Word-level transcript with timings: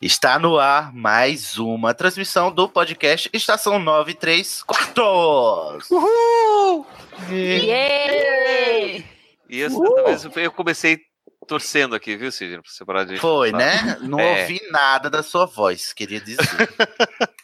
Está 0.00 0.38
no 0.38 0.58
ar 0.58 0.94
mais 0.94 1.58
uma 1.58 1.92
transmissão 1.92 2.52
do 2.52 2.68
podcast 2.68 3.28
Estação 3.32 3.78
93 3.78 4.62
Quartos. 4.62 5.90
Uhul! 5.90 6.86
Yay! 7.30 9.04
E 9.50 9.62
essa 9.62 9.76
uh! 9.76 10.04
vez 10.04 10.24
eu 10.36 10.52
comecei 10.52 11.00
torcendo 11.46 11.94
aqui, 11.94 12.16
viu, 12.16 12.30
Sidney? 12.30 12.60
Pra 12.62 12.70
você 12.70 12.84
parar 12.84 13.04
de. 13.04 13.18
Foi, 13.18 13.50
né? 13.52 13.98
Não 14.02 14.20
é. 14.20 14.42
ouvi 14.42 14.60
nada 14.70 15.10
da 15.10 15.22
sua 15.22 15.46
voz, 15.46 15.92
queria 15.92 16.20
dizer. 16.20 16.38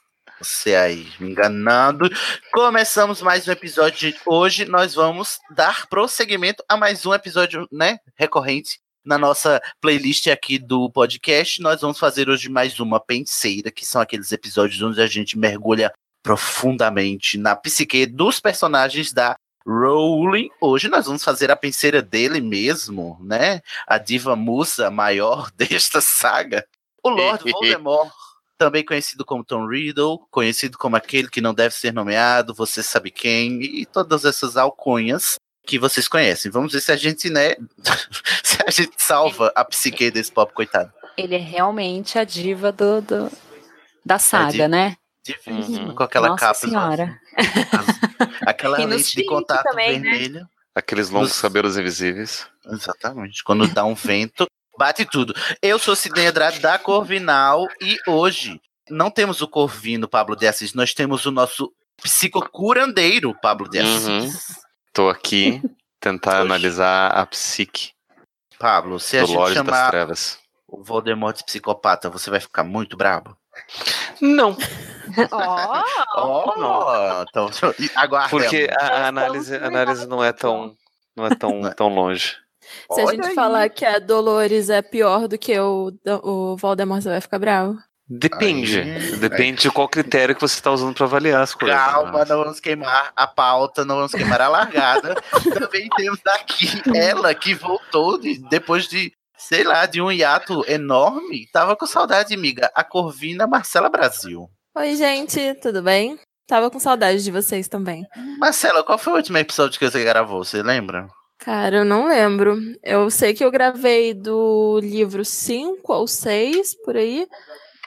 Você 0.44 0.74
aí, 0.74 1.06
me 1.18 1.30
enganando. 1.30 2.06
Começamos 2.52 3.22
mais 3.22 3.48
um 3.48 3.52
episódio 3.52 4.12
de 4.12 4.20
hoje. 4.26 4.66
Nós 4.66 4.94
vamos 4.94 5.38
dar 5.50 5.86
prosseguimento 5.86 6.62
a 6.68 6.76
mais 6.76 7.06
um 7.06 7.14
episódio, 7.14 7.66
né? 7.72 7.96
Recorrente 8.14 8.78
na 9.02 9.16
nossa 9.16 9.58
playlist 9.80 10.26
aqui 10.26 10.58
do 10.58 10.90
podcast. 10.90 11.62
Nós 11.62 11.80
vamos 11.80 11.98
fazer 11.98 12.28
hoje 12.28 12.50
mais 12.50 12.78
uma 12.78 13.00
penseira, 13.00 13.70
que 13.70 13.86
são 13.86 14.02
aqueles 14.02 14.32
episódios 14.32 14.82
onde 14.82 15.00
a 15.00 15.06
gente 15.06 15.38
mergulha 15.38 15.90
profundamente 16.22 17.38
na 17.38 17.56
psique 17.56 18.04
dos 18.04 18.38
personagens 18.38 19.14
da 19.14 19.36
Rowling. 19.66 20.50
Hoje 20.60 20.90
nós 20.90 21.06
vamos 21.06 21.24
fazer 21.24 21.50
a 21.50 21.56
penseira 21.56 22.02
dele 22.02 22.42
mesmo, 22.42 23.16
né? 23.22 23.62
A 23.86 23.96
diva 23.96 24.36
musa 24.36 24.90
maior 24.90 25.50
desta 25.56 26.02
saga. 26.02 26.66
O 27.02 27.08
Lord 27.08 27.50
Voldemort, 27.50 28.12
também 28.58 28.84
conhecido 28.84 29.24
como 29.24 29.44
Tom 29.44 29.66
Riddle, 29.66 30.18
conhecido 30.30 30.78
como 30.78 30.96
aquele 30.96 31.28
que 31.28 31.40
não 31.40 31.54
deve 31.54 31.74
ser 31.74 31.92
nomeado, 31.92 32.54
você 32.54 32.82
sabe 32.82 33.10
quem, 33.10 33.62
e 33.62 33.86
todas 33.86 34.24
essas 34.24 34.56
alcunhas 34.56 35.36
que 35.66 35.78
vocês 35.78 36.06
conhecem. 36.06 36.50
Vamos 36.50 36.72
ver 36.72 36.80
se 36.80 36.92
a 36.92 36.96
gente, 36.96 37.30
né, 37.30 37.56
se 38.42 38.58
a 38.66 38.70
gente 38.70 38.94
salva 38.98 39.52
a 39.54 39.64
psique 39.64 40.10
desse 40.10 40.30
pop 40.30 40.52
coitado. 40.52 40.92
Ele 41.16 41.34
é 41.34 41.38
realmente 41.38 42.18
a 42.18 42.24
diva 42.24 42.72
do, 42.72 43.00
do 43.00 43.30
da 44.04 44.18
saga, 44.18 44.68
né? 44.68 44.96
Divíssimo, 45.24 45.88
uhum. 45.88 45.94
com 45.94 46.02
aquela 46.02 46.28
Nossa 46.28 46.40
capa. 46.40 46.54
Senhora. 46.54 47.20
aquela 48.46 48.76
lente 48.84 49.16
de 49.16 49.24
contato 49.24 49.64
também, 49.64 49.98
né? 49.98 50.10
vermelho. 50.10 50.40
Né? 50.40 50.46
Aqueles 50.74 51.08
longos 51.08 51.30
nos... 51.30 51.40
cabelos 51.40 51.78
invisíveis. 51.78 52.46
Exatamente. 52.66 53.42
Quando 53.42 53.66
dá 53.68 53.84
um 53.84 53.94
vento, 53.94 54.46
bate 54.78 55.04
tudo. 55.04 55.34
Eu 55.62 55.78
sou 55.78 55.96
Sidney 55.96 56.26
Andrade 56.26 56.60
da 56.60 56.78
Corvinal 56.78 57.66
e 57.80 57.96
hoje 58.06 58.60
não 58.90 59.10
temos 59.10 59.40
o 59.40 59.48
Corvino 59.48 60.08
Pablo 60.08 60.36
de 60.36 60.46
Assis, 60.46 60.74
nós 60.74 60.92
temos 60.92 61.24
o 61.26 61.30
nosso 61.30 61.72
psicocurandeiro 62.02 63.34
Pablo 63.40 63.68
de 63.68 63.78
Assis. 63.78 64.06
Uhum. 64.06 64.32
Tô 64.92 65.08
aqui 65.08 65.62
tentar 66.00 66.40
analisar 66.40 67.08
a 67.08 67.24
psique. 67.26 67.92
Pablo, 68.58 69.00
se 69.00 69.18
a 69.18 69.24
gente 69.24 69.52
chamar 69.52 69.92
o 70.68 70.82
Voldemort 70.82 71.36
de 71.36 71.44
psicopata, 71.44 72.08
você 72.10 72.30
vai 72.30 72.40
ficar 72.40 72.64
muito 72.64 72.96
bravo? 72.96 73.36
Não. 74.20 74.56
oh, 76.16 76.52
oh, 76.56 77.24
então, 77.28 77.50
aguarda. 77.94 78.30
Porque 78.30 78.68
a 78.78 79.08
análise, 79.08 79.56
a 79.56 79.66
análise 79.66 80.06
não 80.06 80.22
é 80.22 80.32
tão, 80.32 80.76
não 81.16 81.26
é 81.26 81.34
tão, 81.34 81.70
tão 81.74 81.88
longe. 81.88 82.36
Se 82.92 83.00
a 83.00 83.06
gente 83.06 83.34
falar 83.34 83.68
que 83.68 83.84
a 83.84 83.98
Dolores 83.98 84.70
é 84.70 84.82
pior 84.82 85.28
do 85.28 85.38
que 85.38 85.58
o, 85.58 85.92
o 86.22 86.56
Voldemort, 86.56 87.02
você 87.02 87.08
vai 87.08 87.20
ficar 87.20 87.38
bravo? 87.38 87.78
Depende. 88.06 88.80
Aí, 88.80 89.16
Depende 89.16 89.58
aí. 89.58 89.62
de 89.62 89.70
qual 89.70 89.88
critério 89.88 90.34
que 90.34 90.40
você 90.40 90.54
está 90.54 90.70
usando 90.70 90.94
para 90.94 91.06
avaliar 91.06 91.42
as 91.42 91.54
coisas. 91.54 91.76
Calma, 91.76 92.18
né? 92.18 92.24
não 92.28 92.44
vamos 92.44 92.60
queimar 92.60 93.12
a 93.16 93.26
pauta, 93.26 93.84
não 93.84 93.96
vamos 93.96 94.12
queimar 94.12 94.40
a 94.42 94.48
largada. 94.48 95.14
Também 95.58 95.88
temos 95.96 96.20
aqui 96.26 96.68
ela 96.94 97.34
que 97.34 97.54
voltou 97.54 98.18
de, 98.18 98.38
depois 98.50 98.86
de, 98.86 99.12
sei 99.38 99.64
lá, 99.64 99.86
de 99.86 100.02
um 100.02 100.12
hiato 100.12 100.62
enorme. 100.68 101.48
Tava 101.50 101.74
com 101.74 101.86
saudade, 101.86 102.34
amiga. 102.34 102.70
A 102.74 102.84
Corvina 102.84 103.46
Marcela 103.46 103.88
Brasil. 103.88 104.50
Oi, 104.76 104.96
gente, 104.96 105.54
tudo 105.54 105.82
bem? 105.82 106.18
Tava 106.46 106.70
com 106.70 106.78
saudade 106.78 107.24
de 107.24 107.30
vocês 107.30 107.68
também. 107.68 108.06
Marcela, 108.38 108.84
qual 108.84 108.98
foi 108.98 109.14
o 109.14 109.16
último 109.16 109.38
episódio 109.38 109.78
que 109.78 109.90
você 109.90 110.04
gravou? 110.04 110.44
Você 110.44 110.62
lembra? 110.62 111.08
Cara, 111.44 111.76
eu 111.76 111.84
não 111.84 112.08
lembro. 112.08 112.58
Eu 112.82 113.10
sei 113.10 113.34
que 113.34 113.44
eu 113.44 113.50
gravei 113.50 114.14
do 114.14 114.80
livro 114.80 115.22
5 115.24 115.92
ou 115.92 116.06
6, 116.06 116.74
por 116.82 116.96
aí. 116.96 117.28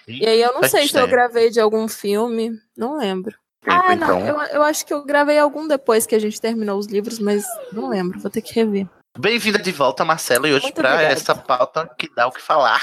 E 0.07 0.27
aí 0.27 0.39
eu 0.39 0.53
não 0.53 0.63
sei 0.63 0.87
se 0.87 0.97
eu 0.97 1.07
gravei 1.07 1.49
de 1.49 1.59
algum 1.59 1.87
filme, 1.87 2.51
não 2.77 2.97
lembro. 2.97 3.35
Ah, 3.65 3.95
não, 3.95 4.19
então. 4.19 4.27
eu, 4.27 4.41
eu 4.53 4.63
acho 4.63 4.85
que 4.85 4.93
eu 4.93 5.03
gravei 5.03 5.39
algum 5.39 5.67
depois 5.67 6.05
que 6.05 6.13
a 6.13 6.19
gente 6.19 6.39
terminou 6.39 6.77
os 6.77 6.85
livros, 6.85 7.17
mas 7.17 7.43
não 7.73 7.89
lembro, 7.89 8.19
vou 8.19 8.29
ter 8.29 8.41
que 8.41 8.53
rever. 8.53 8.87
Bem-vinda 9.17 9.57
de 9.57 9.71
volta, 9.71 10.05
Marcela, 10.05 10.47
e 10.47 10.53
hoje 10.53 10.71
para 10.71 11.01
essa 11.01 11.33
pauta 11.33 11.89
que 11.97 12.07
dá 12.15 12.27
o 12.27 12.31
que 12.31 12.41
falar. 12.41 12.79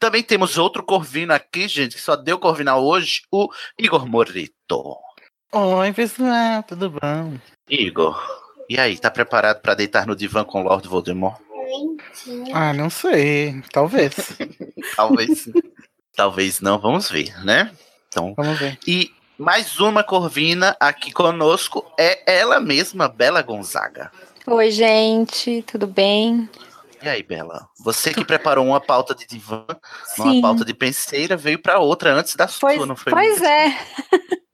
Também 0.00 0.22
temos 0.22 0.56
outro 0.56 0.82
Corvino 0.82 1.34
aqui, 1.34 1.68
gente, 1.68 1.94
que 1.94 2.00
só 2.00 2.16
deu 2.16 2.38
Corvinal 2.38 2.82
hoje, 2.82 3.20
o 3.30 3.48
Igor 3.78 4.06
Morito. 4.06 4.96
Oi, 5.52 5.92
pessoal, 5.92 6.62
tudo 6.62 6.90
bom? 6.90 7.34
Igor, 7.68 8.45
e 8.68 8.78
aí, 8.78 8.98
tá 8.98 9.10
preparado 9.10 9.60
para 9.60 9.74
deitar 9.74 10.06
no 10.06 10.16
divã 10.16 10.44
com 10.44 10.60
o 10.60 10.64
Lord 10.64 10.86
Voldemort? 10.88 11.40
Ah, 12.52 12.72
não 12.72 12.88
sei, 12.88 13.60
talvez. 13.72 14.14
talvez 14.96 15.48
Talvez 16.16 16.62
não, 16.62 16.78
vamos 16.78 17.10
ver, 17.10 17.44
né? 17.44 17.70
Então, 18.08 18.32
vamos 18.34 18.58
ver. 18.58 18.78
E 18.86 19.12
mais 19.38 19.78
uma 19.78 20.02
Corvina 20.02 20.74
aqui 20.80 21.12
conosco 21.12 21.84
é 21.98 22.38
ela 22.38 22.58
mesma, 22.58 23.06
Bela 23.06 23.42
Gonzaga. 23.42 24.10
Oi, 24.46 24.70
gente, 24.70 25.62
tudo 25.66 25.86
bem? 25.86 26.48
E 27.02 27.08
aí, 27.08 27.22
Bela? 27.22 27.68
Você 27.84 28.14
que 28.14 28.24
preparou 28.24 28.64
uma 28.64 28.80
pauta 28.80 29.14
de 29.14 29.26
divã, 29.26 29.66
Sim. 30.14 30.22
uma 30.22 30.40
pauta 30.40 30.64
de 30.64 30.72
penseira, 30.72 31.36
veio 31.36 31.60
para 31.60 31.78
outra 31.78 32.14
antes 32.14 32.34
da 32.34 32.48
sua, 32.48 32.70
pois, 32.70 32.88
não 32.88 32.96
foi? 32.96 33.12
Pois 33.12 33.42
é. 33.42 33.78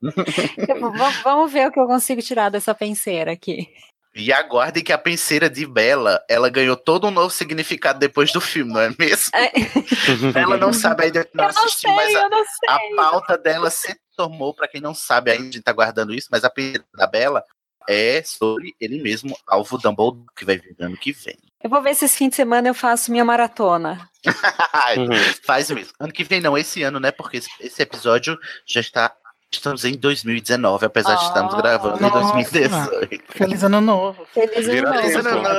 vamos 1.23 1.49
ver 1.49 1.69
o 1.69 1.71
que 1.71 1.79
eu 1.79 1.87
consigo 1.87 2.21
tirar 2.21 2.49
dessa 2.49 2.75
penseira 2.75 3.31
aqui. 3.31 3.69
E 4.15 4.31
aguardem 4.31 4.83
que 4.83 4.93
a 4.93 4.97
penseira 4.97 5.49
de 5.49 5.65
Bela, 5.65 6.23
ela 6.29 6.49
ganhou 6.49 6.77
todo 6.77 7.07
um 7.07 7.11
novo 7.11 7.31
significado 7.31 7.97
depois 7.97 8.31
do 8.31 8.39
filme, 8.39 8.71
não 8.71 8.81
é 8.81 8.93
mesmo? 8.97 9.31
É. 9.33 9.51
ela 10.39 10.55
não 10.57 10.71
sabe 10.71 11.05
ainda 11.05 11.27
não 11.33 11.45
assistiu, 11.45 11.89
sei, 11.89 12.13
mas 12.13 12.45
a, 12.67 12.75
a, 12.75 12.79
pauta 12.95 13.37
dela 13.37 13.71
se 13.71 13.95
tomou, 14.15 14.53
para 14.53 14.67
quem 14.67 14.79
não 14.79 14.93
sabe 14.93 15.31
ainda, 15.31 15.41
a 15.41 15.45
gente 15.45 15.61
tá 15.61 15.73
guardando 15.73 16.13
isso, 16.13 16.27
mas 16.31 16.43
a 16.43 16.49
penseira 16.49 16.85
da 16.95 17.07
Bela 17.07 17.43
é 17.89 18.21
sobre 18.23 18.75
ele 18.79 19.01
mesmo, 19.01 19.35
Alvo 19.47 19.77
Dumbledore, 19.77 20.25
que 20.35 20.45
vai 20.45 20.57
vir 20.57 20.75
ano 20.79 20.95
que 20.95 21.11
vem. 21.11 21.37
Eu 21.63 21.69
vou 21.69 21.81
ver 21.81 21.95
se 21.95 22.05
esse 22.05 22.17
fim 22.17 22.29
de 22.29 22.35
semana 22.35 22.67
eu 22.67 22.73
faço 22.73 23.11
minha 23.11 23.25
maratona. 23.25 24.09
uhum. 24.97 25.33
Faz 25.45 25.71
mesmo. 25.71 25.93
Ano 25.99 26.11
que 26.11 26.23
vem 26.23 26.41
não, 26.41 26.57
esse 26.57 26.83
ano, 26.83 26.99
né? 26.99 27.11
Porque 27.11 27.37
esse 27.37 27.81
episódio 27.81 28.37
já 28.65 28.81
está 28.81 29.15
Estamos 29.57 29.85
em 29.85 29.95
2019, 29.95 30.85
apesar 30.85 31.15
de 31.15 31.23
estarmos 31.23 31.53
gravando 31.53 32.01
nossa. 32.01 32.39
em 32.39 32.43
2018. 32.43 33.23
Feliz 33.29 33.63
ano 33.63 33.81
novo. 33.81 34.27
Feliz 34.33 34.67
ano 34.67 34.81
novo. 34.81 35.01
Feliz 35.01 35.15
ano 35.15 35.41
novo. 35.41 35.53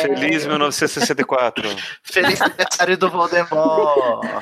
Feliz 0.00 0.46
1964. 0.46 1.68
Feliz 2.02 2.40
aniversário 2.40 2.98
do 2.98 3.10
Voldemort. 3.10 4.24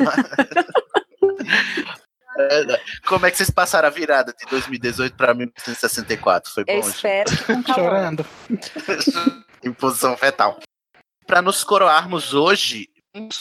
Como 3.07 3.27
é 3.27 3.31
que 3.31 3.37
vocês 3.37 3.51
passaram 3.51 3.89
a 3.89 3.91
virada 3.91 4.33
de 4.33 4.51
2018 4.51 5.17
para 5.17 5.35
1964? 5.35 6.53
Foi 6.53 6.65
bom? 6.65 6.73
Eu 6.73 6.81
espero 6.81 7.31
que 7.63 7.73
Chorando. 7.73 8.27
em 9.63 9.73
posição 9.73 10.17
fetal. 10.17 10.59
Para 11.27 11.41
nos 11.41 11.63
coroarmos 11.63 12.35
hoje, 12.35 12.89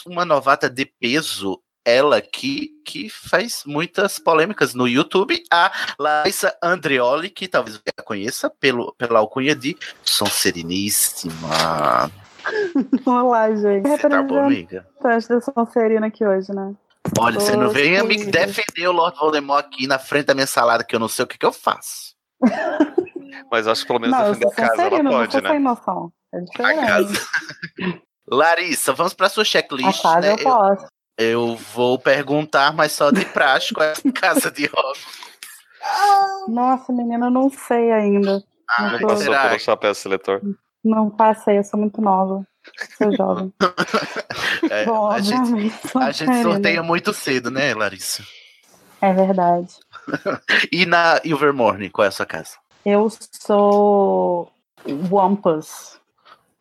uma 0.06 0.26
novata 0.26 0.70
de 0.70 0.86
peso 0.86 1.60
ela 1.86 2.22
que, 2.22 2.70
que 2.86 3.10
faz 3.10 3.64
muitas 3.66 4.18
polêmicas 4.18 4.74
no 4.74 4.88
YouTube, 4.88 5.44
a 5.52 5.72
Larissa 6.00 6.56
Andreoli, 6.62 7.30
que 7.30 7.48
talvez 7.48 7.76
você 7.78 7.84
a 7.98 8.04
conheça 8.04 8.50
pelo, 8.50 8.94
pela 8.94 9.20
alcunha 9.20 9.56
de 9.56 9.78
Sonsereníssima. 10.04 12.12
Olá, 13.06 13.54
gente. 13.54 13.88
Você 13.88 14.10
tá 14.10 14.24
bom, 14.24 14.46
amiga? 14.46 14.88
da 15.02 15.42
Sonserina 15.42 16.08
aqui 16.08 16.26
hoje, 16.26 16.54
né? 16.54 16.74
Olha, 17.20 17.40
você 17.40 17.56
não 17.56 17.70
vem 17.70 18.02
me 18.04 18.26
defender 18.26 18.88
o 18.88 18.94
Lord 18.94 19.18
Voldemort 19.20 19.66
aqui 19.66 19.88
na 19.88 20.00
frente 20.00 20.28
da 20.28 20.34
minha 20.34 20.48
salada, 20.48 20.84
que 20.84 20.96
eu 20.96 21.00
não 21.00 21.10
sei 21.10 21.26
o 21.26 21.28
que, 21.28 21.38
que 21.38 21.46
eu 21.46 21.52
faço. 21.52 22.14
Mas 23.52 23.68
acho 23.68 23.82
que 23.82 23.88
pelo 23.88 24.00
menos 24.00 24.18
Não, 24.18 24.32
defender 24.32 24.48
a 24.48 24.56
casa 24.56 24.82
ela 24.84 25.04
pode, 25.04 25.42
né? 25.42 25.50
sem 25.50 25.60
noção. 25.60 26.14
É 26.34 26.38
A 26.38 26.42
diferente. 26.42 26.88
casa. 26.88 27.28
Larissa, 28.26 28.94
vamos 28.94 29.14
para 29.14 29.28
sua 29.28 29.44
A 29.44 29.46
checklist, 29.46 30.02
casa 30.02 30.22
né? 30.22 30.32
eu 30.32 30.38
posso. 30.38 30.88
Eu 31.18 31.56
vou 31.56 32.00
perguntar, 32.00 32.74
mas 32.74 32.92
só 32.94 33.12
de 33.12 33.24
prático, 33.26 33.82
é 33.84 33.94
a 33.94 34.12
casa 34.14 34.50
de 34.52 34.66
Hogwarts. 34.66 35.06
Nossa, 36.48 36.92
menina, 36.92 37.28
eu 37.28 37.32
não 37.32 37.50
sei 37.50 37.92
ainda. 37.92 38.44
Ah, 38.70 38.92
Não 38.92 39.00
tô- 39.00 39.08
passou 39.08 39.24
será? 39.26 39.48
pelo 39.50 39.60
chapéu 39.60 39.94
seletor. 39.96 40.42
Não 40.84 41.10
passei, 41.10 41.60
eu 41.60 41.64
sou 41.64 41.80
muito 41.80 42.02
nova. 42.02 42.46
Sou 42.98 43.16
jovem. 43.16 43.54
É, 44.72 44.86
Bom, 44.86 45.08
a, 45.12 45.20
gente, 45.20 45.72
a 46.00 46.12
gente 46.12 46.42
sorteia 46.42 46.82
muito 46.82 47.14
cedo, 47.14 47.52
né, 47.52 47.74
Larissa? 47.74 48.24
É 49.02 49.12
verdade. 49.14 49.74
E 50.72 50.86
na 50.86 51.20
Ilvermorny, 51.24 51.90
qual 51.90 52.06
é 52.06 52.08
a 52.08 52.12
sua 52.12 52.26
casa? 52.26 52.58
Eu 52.86 53.10
sou 53.40 54.52
Wampus. 54.88 56.00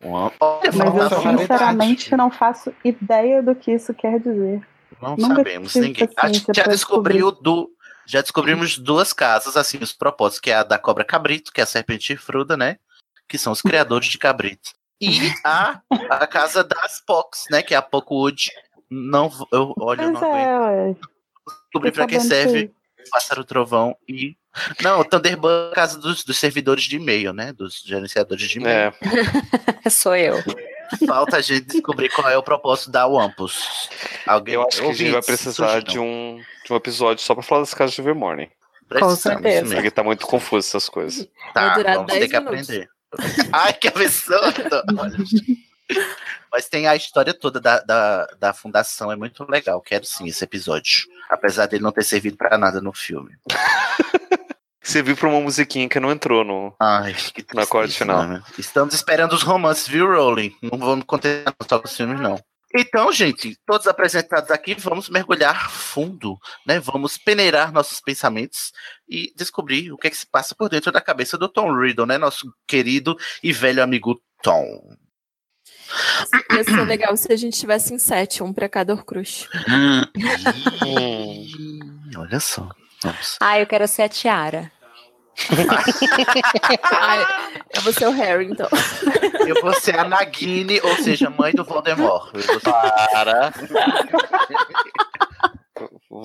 Uma- 0.03 0.33
Mas 0.41 0.75
eu 0.75 0.85
uma 1.21 1.39
sinceramente 1.39 2.17
não 2.17 2.31
faço 2.31 2.75
ideia 2.85 3.43
do 3.43 3.55
que 3.55 3.71
isso 3.73 3.95
quer 3.95 4.19
dizer. 4.19 4.61
Não 5.01 5.17
Nunca 5.17 5.37
sabemos, 5.37 5.75
ninguém. 5.75 6.09
A 6.17 6.27
gente 6.29 6.45
já 6.55 6.65
descobriu 6.65 7.31
do. 7.31 7.71
Já 8.07 8.21
descobrimos 8.21 8.77
duas 8.79 9.13
casas, 9.13 9.57
assim, 9.57 9.79
os 9.81 9.93
propósitos, 9.93 10.41
que 10.41 10.51
é 10.51 10.57
a 10.57 10.63
da 10.65 10.77
cobra 10.79 11.05
cabrito, 11.05 11.53
que 11.53 11.61
é 11.61 11.65
a 11.65 11.67
serpente 11.67 12.05
chifruda, 12.05 12.57
né? 12.57 12.79
Que 13.29 13.39
são 13.39 13.53
os 13.53 13.63
criadores 13.63 14.09
de 14.09 14.19
cabrito. 14.19 14.71
E 15.01 15.19
a, 15.45 15.81
a 16.11 16.27
casa 16.27 16.63
das 16.65 17.01
Pox, 17.07 17.45
né? 17.51 17.63
Que 17.63 17.75
é 17.75 17.77
a 17.77 17.83
Pockwood. 17.83 18.51
Não, 18.91 19.29
vou- 19.29 19.49
eu, 19.53 19.73
olha, 19.79 20.03
eu 20.03 20.13
Pois 20.13 20.21
não 20.21 20.31
aguento. 20.31 20.47
é, 20.47 20.61
ué. 20.89 20.97
Descobri 21.65 21.93
pra 21.93 22.07
que 22.07 22.21
sabendo 22.21 22.29
serve 22.29 22.73
o 23.07 23.11
Pássaro 23.11 23.45
Trovão 23.45 23.97
e. 24.09 24.37
Não, 24.83 25.01
o 25.01 25.05
Thunderbird 25.05 25.69
é 25.69 25.73
a 25.73 25.75
casa 25.75 25.99
dos, 25.99 26.25
dos 26.25 26.39
servidores 26.39 26.85
de 26.85 26.97
e-mail, 26.97 27.33
né? 27.33 27.53
Dos 27.53 27.83
gerenciadores 27.85 28.49
de 28.49 28.59
e-mail. 28.59 28.93
É, 29.85 29.89
Sou 29.91 30.15
eu. 30.15 30.43
Falta 31.07 31.39
a 31.39 31.41
gente 31.41 31.67
descobrir 31.67 32.11
qual 32.11 32.29
é 32.29 32.37
o 32.37 32.43
propósito 32.43 32.91
da 32.91 33.07
Wampus. 33.09 33.89
Alguém 34.27 34.55
eu 34.55 34.67
acho 34.67 34.83
que 34.83 34.89
a 34.91 34.93
gente 34.93 35.11
vai 35.11 35.23
precisar 35.23 35.69
sugestão. 35.69 35.93
de 35.93 35.99
um, 35.99 36.41
de 36.67 36.73
um 36.73 36.77
episódio 36.77 37.25
só 37.25 37.35
pra 37.35 37.43
falar 37.43 37.63
das 37.63 37.73
casas 37.73 37.95
de 37.95 38.03
Vermorning. 38.03 38.51
Precisamos 38.89 39.21
certeza. 39.21 39.61
mesmo. 39.63 39.75
Porque 39.75 39.91
tá 39.91 40.03
muito 40.03 40.27
confuso 40.27 40.69
essas 40.69 40.89
coisas. 40.89 41.27
Tá, 41.55 41.69
Vai 41.69 41.75
durar 41.77 41.95
vamos 41.97 42.13
10 42.13 42.21
ter 42.21 42.29
que 42.29 42.39
minutos. 42.41 42.69
aprender. 42.69 42.91
Ai, 43.53 43.73
que 43.73 43.89
absurdo! 43.89 44.83
Olha. 44.99 45.17
Mas 46.51 46.69
tem 46.69 46.87
a 46.87 46.95
história 46.95 47.33
toda 47.33 47.59
da, 47.59 47.81
da, 47.81 48.27
da 48.39 48.53
fundação, 48.53 49.11
é 49.11 49.17
muito 49.17 49.47
legal. 49.51 49.81
Quero 49.81 50.05
sim 50.05 50.27
esse 50.29 50.45
episódio. 50.45 51.09
Apesar 51.31 51.65
dele 51.67 51.83
não 51.83 51.93
ter 51.93 52.05
servido 52.05 52.37
pra 52.37 52.59
nada 52.59 52.83
no 52.83 52.93
filme. 52.93 53.35
Você 54.83 55.03
viu 55.03 55.17
pra 55.17 55.29
uma 55.29 55.41
musiquinha 55.41 55.89
que 55.89 56.01
não 56.01 56.11
entrou 56.11 56.45
no. 56.45 56.75
Ai, 56.81 57.15
que 57.15 57.45
No 57.55 57.63
acorde 57.63 57.95
tristeza, 57.95 58.13
final. 58.13 58.27
né? 58.29 58.43
Estamos 58.59 58.95
esperando 58.95 59.33
os 59.33 59.43
romances, 59.43 59.87
viu, 59.87 60.07
Rowling? 60.09 60.55
Não 60.63 60.79
vamos 60.79 61.05
contar 61.07 61.55
só 61.69 61.79
com 61.79 61.87
os 61.87 61.97
filmes, 61.97 62.21
não. 62.21 62.39
Então, 62.75 63.13
gente, 63.13 63.55
todos 63.67 63.87
apresentados 63.87 64.51
aqui, 64.51 64.75
vamos 64.75 65.11
mergulhar 65.11 65.71
fundo, 65.71 66.39
né? 66.67 66.81
Vamos 66.81 67.19
peneirar 67.19 67.71
nossos 67.71 68.01
pensamentos 68.01 68.73
e 69.09 69.31
descobrir 69.37 69.93
o 69.93 69.99
que 69.99 70.07
é 70.07 70.11
que 70.11 70.17
se 70.17 70.27
passa 70.27 70.55
por 70.55 70.71
dentro 70.71 70.91
da 70.91 71.01
cabeça 71.01 71.37
do 71.37 71.49
Tom 71.51 71.71
Riddle, 71.79 72.07
né? 72.07 72.17
Nosso 72.17 72.51
querido 72.67 73.15
e 73.43 73.53
velho 73.53 73.83
amigo 73.83 74.19
Tom. 74.43 74.65
Ia 76.51 76.65
ser 76.65 76.85
legal 76.87 77.15
se 77.17 77.31
a 77.31 77.37
gente 77.37 77.61
tivesse 77.61 77.93
em 77.93 77.99
sete, 77.99 78.43
um 78.43 78.53
pra 78.55 78.69
cada 78.71 78.95
Horcrux. 78.95 79.47
Ih, 80.87 81.91
Olha 82.17 82.41
só. 82.41 82.71
Vamos. 83.03 83.37
Ah, 83.41 83.59
eu 83.59 83.67
quero 83.67 83.87
ser 83.89 84.03
a 84.03 84.09
Tiara. 84.09 84.71
Ai, 86.93 87.27
eu 87.75 87.83
vou 87.83 87.93
ser 87.93 88.07
o 88.07 88.11
Harry, 88.11 88.47
então. 88.47 88.69
Eu 89.47 89.61
vou 89.63 89.73
ser 89.75 89.99
a 89.99 90.05
Nagini, 90.05 90.79
ou 90.83 90.95
seja, 90.97 91.31
mãe 91.31 91.53
do 91.53 91.65
Voldemort. 91.65 92.31
Eu 92.35 92.43
vou 92.43 92.61
Para! 92.61 93.53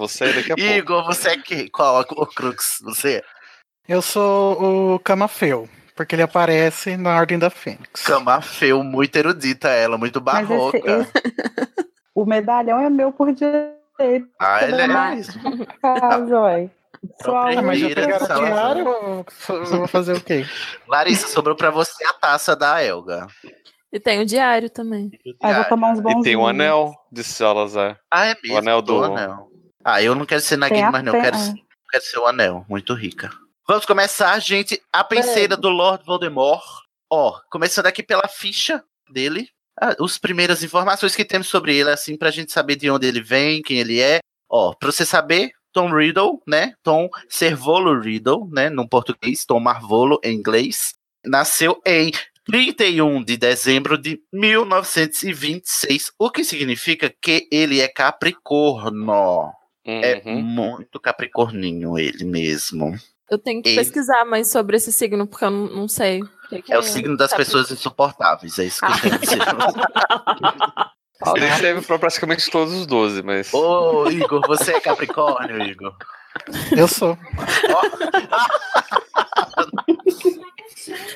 Sair 0.07 0.33
daqui 0.35 0.51
a 0.51 0.55
pouco. 0.55 0.71
Igor, 0.71 1.05
você 1.05 1.29
é 1.29 1.37
quem? 1.37 1.67
Qual 1.69 2.01
o 2.01 2.25
Crux? 2.27 2.79
Você? 2.83 3.23
Eu 3.87 4.01
sou 4.01 4.93
o 4.95 4.99
Camafeu, 4.99 5.67
porque 5.95 6.13
ele 6.15 6.21
aparece 6.21 6.97
na 6.97 7.15
Ordem 7.15 7.39
da 7.39 7.49
Fênix. 7.49 8.01
Camafeu, 8.03 8.83
muito 8.83 9.15
erudita 9.15 9.69
ela, 9.69 9.97
muito 9.97 10.21
Mas 10.21 10.43
esse, 10.43 10.49
barroca. 10.49 10.77
esse- 10.77 11.11
o 12.13 12.25
medalhão 12.25 12.79
é 12.79 12.89
meu 12.89 13.11
por 13.11 13.31
direito, 13.33 13.73
Ah, 14.39 14.63
ele 14.63 14.81
é 14.81 14.87
Mas- 14.87 15.35
mesmo. 15.35 15.65
caso, 15.81 16.33
ué. 16.35 16.69
Sou 17.23 17.35
a 17.35 17.51
Então, 17.51 17.61
Ah, 17.63 17.65
mas 17.67 17.81
eu 19.71 19.77
vou 19.77 19.87
fazer 19.87 20.13
o 20.13 20.21
quê? 20.21 20.45
Larissa, 20.87 21.27
sobrou 21.27 21.55
pra 21.55 21.69
você 21.69 22.03
a 22.05 22.13
taça 22.13 22.55
da 22.55 22.81
Elga. 22.83 23.27
E 23.91 23.99
tem 23.99 24.19
o 24.21 24.25
diário 24.25 24.69
também. 24.69 25.11
Aí 25.41 25.53
vou 25.53 25.63
tomar 25.65 25.91
uns 25.93 25.99
bons 25.99 26.19
E 26.19 26.23
tem 26.23 26.35
o 26.35 26.45
anel 26.47 26.93
de 27.11 27.23
Salazar. 27.23 27.99
Ah, 28.11 28.25
é 28.25 28.35
mesmo? 28.41 28.55
O 28.55 28.57
anel 28.59 28.81
do- 28.81 29.03
anel. 29.03 29.47
Ah, 29.83 30.01
eu 30.01 30.15
não 30.15 30.25
quero 30.25 30.41
ser 30.41 30.57
Nagini, 30.57 30.81
mas 30.91 31.03
não. 31.03 31.15
Eu 31.15 31.21
quero, 31.21 31.37
tem- 31.37 31.49
eu 31.59 31.89
quero 31.91 32.03
ser 32.03 32.17
o 32.19 32.25
anel. 32.25 32.65
Muito 32.67 32.93
rica. 32.93 33.29
Vamos 33.67 33.85
começar, 33.85 34.37
gente. 34.39 34.81
A 34.91 35.03
penseira 35.03 35.55
do 35.55 35.69
Lord 35.69 36.03
Voldemort. 36.05 36.63
Ó, 37.09 37.39
começando 37.51 37.85
aqui 37.85 38.01
pela 38.03 38.27
ficha 38.27 38.83
dele. 39.09 39.49
Ah, 39.79 39.95
As 39.99 40.17
primeiras 40.17 40.63
informações 40.63 41.15
que 41.15 41.23
temos 41.25 41.47
sobre 41.47 41.75
ele, 41.75 41.89
assim, 41.91 42.17
pra 42.17 42.31
gente 42.31 42.51
saber 42.51 42.75
de 42.75 42.89
onde 42.89 43.07
ele 43.07 43.21
vem, 43.21 43.61
quem 43.61 43.79
ele 43.79 43.99
é. 44.01 44.19
Ó, 44.49 44.73
pra 44.73 44.91
você 44.91 45.05
saber, 45.05 45.51
Tom 45.73 45.93
Riddle, 45.93 46.41
né? 46.47 46.73
Tom 46.81 47.09
Servolo 47.29 47.99
Riddle, 47.99 48.47
né? 48.51 48.69
No 48.69 48.87
português, 48.87 49.45
Tom 49.45 49.59
Marvolo 49.59 50.19
em 50.23 50.33
inglês. 50.35 50.93
Nasceu 51.25 51.79
em 51.85 52.11
31 52.45 53.23
de 53.23 53.35
dezembro 53.37 53.97
de 53.97 54.19
1926, 54.31 56.11
o 56.17 56.29
que 56.31 56.43
significa 56.43 57.13
que 57.21 57.47
ele 57.51 57.79
é 57.81 57.87
Capricorno. 57.87 59.51
É 59.85 60.21
Uhum. 60.25 60.41
muito 60.41 60.99
capricorninho 60.99 61.97
ele 61.97 62.25
mesmo. 62.25 62.93
Eu 63.29 63.37
tenho 63.37 63.61
que 63.61 63.69
Ele- 63.69 63.77
pesquisar 63.77 64.25
mais 64.25 64.49
sobre 64.51 64.75
esse 64.77 64.91
signo, 64.91 65.25
porque 65.27 65.45
eu 65.45 65.51
não 65.51 65.87
sei. 65.87 66.21
Que 66.49 66.61
que 66.61 66.73
É 66.73 66.77
o 66.77 66.83
signo 66.83 67.17
das 67.17 67.33
pessoas 67.33 67.71
insuportáveis, 67.71 68.57
é 68.59 68.65
isso 68.65 68.79
que 68.79 68.91
eu 68.91 68.99
tenho 69.01 69.19
que 69.19 69.25
dizer. 69.25 69.41
Ele 71.35 71.51
serve 71.55 71.81
pra 71.81 71.99
praticamente 71.99 72.49
todos 72.49 72.73
os 72.73 72.85
12, 72.85 73.23
mas. 73.23 73.53
Ô, 73.53 74.09
Igor, 74.09 74.41
você 74.47 74.73
é 74.73 74.79
Capricórnio, 74.79 75.61
Igor? 75.61 75.95
Eu 76.75 76.87
sou. 76.87 77.17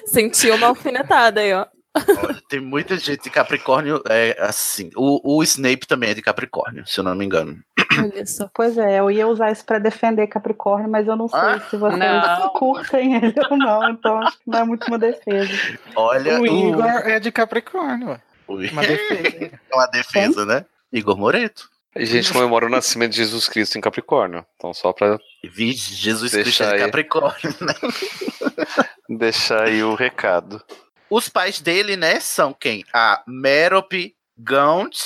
Senti 0.05 0.49
uma 0.51 0.67
alfinetada 0.67 1.41
aí, 1.41 1.53
ó. 1.53 1.65
Olha, 1.93 2.41
tem 2.47 2.59
muita 2.59 2.97
gente 2.97 3.23
de 3.23 3.29
Capricórnio, 3.29 4.01
é 4.07 4.37
assim. 4.39 4.89
O, 4.95 5.37
o 5.37 5.43
Snape 5.43 5.85
também 5.85 6.11
é 6.11 6.13
de 6.13 6.21
Capricórnio, 6.21 6.87
se 6.87 6.99
eu 6.99 7.03
não 7.03 7.13
me 7.15 7.25
engano. 7.25 7.61
Olha 7.99 8.25
só. 8.25 8.49
Pois 8.53 8.77
é, 8.77 8.99
eu 8.99 9.09
ia 9.11 9.27
usar 9.27 9.51
isso 9.51 9.65
pra 9.65 9.79
defender 9.79 10.27
Capricórnio, 10.27 10.89
mas 10.89 11.07
eu 11.07 11.15
não 11.15 11.27
sei 11.27 11.39
Ah, 11.39 11.59
se 11.69 11.77
vocês 11.77 11.99
não. 11.99 12.49
curtem 12.49 13.15
ele 13.15 13.33
ou 13.49 13.57
não, 13.57 13.89
então 13.89 14.17
acho 14.19 14.37
que 14.37 14.43
não 14.49 14.59
é 14.59 14.63
muito 14.63 14.87
uma 14.87 14.97
defesa. 14.99 15.51
Olha, 15.95 16.39
O 16.39 16.41
o 16.43 16.45
Igor 16.69 16.85
é 16.85 17.19
de 17.19 17.31
Capricórnio, 17.31 18.19
o- 18.47 18.53
Uma 18.55 18.81
defesa. 18.81 19.51
é 19.71 19.75
uma 19.75 19.87
defesa, 19.87 20.45
né? 20.45 20.65
Igor 20.91 21.17
Moreto. 21.17 21.69
A 21.93 22.05
gente 22.05 22.31
comemora 22.31 22.65
o 22.65 22.69
nascimento 22.69 23.11
de 23.11 23.17
Jesus 23.17 23.49
Cristo 23.49 23.77
em 23.77 23.81
Capricórnio. 23.81 24.45
Então, 24.55 24.73
só 24.73 24.93
pra 24.93 25.19
Vige, 25.43 25.93
Jesus 25.93 26.31
Cristo 26.31 26.63
é 26.63 26.67
de 26.69 26.73
aí. 26.75 26.79
Capricórnio, 26.79 27.53
né? 27.59 27.73
deixar 29.09 29.63
aí 29.63 29.83
o 29.83 29.93
recado. 29.95 30.63
Os 31.09 31.27
pais 31.27 31.59
dele, 31.59 31.97
né, 31.97 32.19
são 32.21 32.53
quem? 32.53 32.85
A 32.93 33.21
Merope 33.27 34.15
Gaunt 34.37 34.97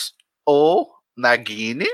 ou 0.46 0.95
Nagini. 1.16 1.88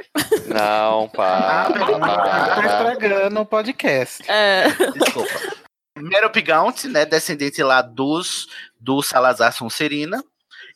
Não, 0.47 1.07
para. 1.09 1.67
Ah, 1.67 1.73
tá 1.73 2.55
para. 2.55 2.65
estragando 2.65 3.39
o 3.39 3.45
podcast. 3.45 4.23
É, 4.29 4.67
Desculpa. 4.93 5.61
Merope 5.97 6.41
Gaunt, 6.41 6.85
né, 6.85 7.05
descendente 7.05 7.61
lá 7.61 7.81
dos 7.81 8.47
do 8.79 9.01
Salazar 9.01 9.53
Sonserina. 9.53 10.23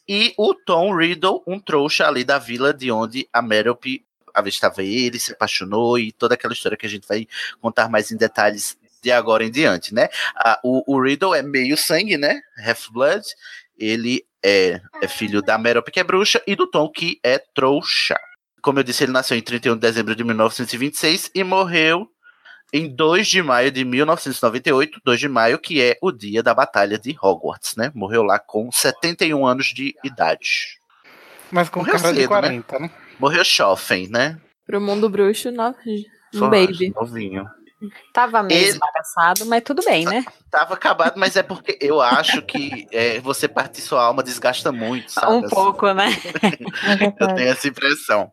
E 0.07 0.33
o 0.37 0.53
Tom 0.53 0.95
Riddle, 0.95 1.41
um 1.47 1.59
trouxa 1.59 2.07
ali 2.07 2.23
da 2.23 2.37
vila 2.37 2.73
de 2.73 2.91
onde 2.91 3.27
a 3.33 3.41
Merope 3.41 4.05
avistava 4.33 4.83
ele, 4.83 5.19
se 5.19 5.31
apaixonou 5.31 5.97
e 5.97 6.11
toda 6.11 6.35
aquela 6.35 6.53
história 6.53 6.77
que 6.77 6.85
a 6.85 6.89
gente 6.89 7.07
vai 7.07 7.25
contar 7.59 7.89
mais 7.89 8.11
em 8.11 8.17
detalhes 8.17 8.77
de 9.01 9.11
agora 9.11 9.43
em 9.43 9.51
diante, 9.51 9.93
né? 9.93 10.09
Ah, 10.35 10.59
o, 10.63 10.83
o 10.93 11.01
Riddle 11.01 11.33
é 11.33 11.41
meio 11.41 11.77
sangue, 11.77 12.17
né? 12.17 12.41
Half-Blood. 12.65 13.25
Ele 13.77 14.25
é, 14.43 14.79
é 15.01 15.07
filho 15.07 15.41
da 15.41 15.57
Merope, 15.57 15.91
que 15.91 15.99
é 15.99 16.03
bruxa, 16.03 16.41
e 16.45 16.55
do 16.55 16.67
Tom, 16.67 16.89
que 16.89 17.19
é 17.23 17.39
trouxa. 17.39 18.15
Como 18.65 18.79
eu 18.79 18.83
disse, 18.83 19.03
ele 19.03 19.11
nasceu 19.11 19.37
em 19.37 19.43
31 19.43 19.75
de 19.75 19.81
dezembro 19.81 20.15
de 20.15 20.23
1926 20.23 21.29
e 21.35 21.43
morreu 21.43 22.09
em 22.73 22.87
2 22.87 23.27
de 23.27 23.43
maio 23.43 23.71
de 23.71 23.85
1998, 23.85 25.01
2 25.05 25.19
de 25.19 25.29
maio, 25.29 25.59
que 25.59 25.79
é 25.79 25.99
o 26.01 26.11
dia 26.11 26.41
da 26.41 26.51
Batalha 26.51 26.97
de 26.97 27.15
Hogwarts, 27.21 27.75
né? 27.75 27.91
Morreu 27.93 28.23
lá 28.23 28.39
com 28.39 28.71
71 28.71 29.45
anos 29.45 29.67
de 29.67 29.93
idade. 30.03 30.79
Mas 31.51 31.69
com 31.69 31.81
Morreu 31.81 31.93
cara 31.93 32.11
de 32.11 32.21
cedo, 32.21 32.27
40, 32.27 32.79
né? 32.79 32.91
Morreu 33.19 33.45
Schoffen, 33.45 34.07
né? 34.09 34.41
pro 34.65 34.81
mundo 34.81 35.07
bruxo, 35.07 35.51
no... 35.51 35.75
um 36.33 36.49
baby. 36.49 36.89
Novinho. 36.89 37.47
Tava 38.13 38.41
meio 38.41 38.59
Ele- 38.59 38.69
esbagaçado, 38.69 39.45
mas 39.45 39.61
tudo 39.63 39.83
bem, 39.83 40.05
né? 40.05 40.25
Tava 40.49 40.73
acabado, 40.73 41.17
mas 41.17 41.35
é 41.35 41.43
porque 41.43 41.77
eu 41.81 42.01
acho 42.01 42.41
que 42.41 42.87
é, 42.91 43.19
você 43.19 43.47
partir 43.47 43.81
sua 43.81 44.03
alma 44.03 44.23
desgasta 44.23 44.71
muito, 44.71 45.11
sabe? 45.11 45.33
Um 45.33 45.49
pouco, 45.49 45.91
né? 45.93 46.07
Eu 47.19 47.35
tenho 47.35 47.49
essa 47.49 47.67
impressão. 47.67 48.31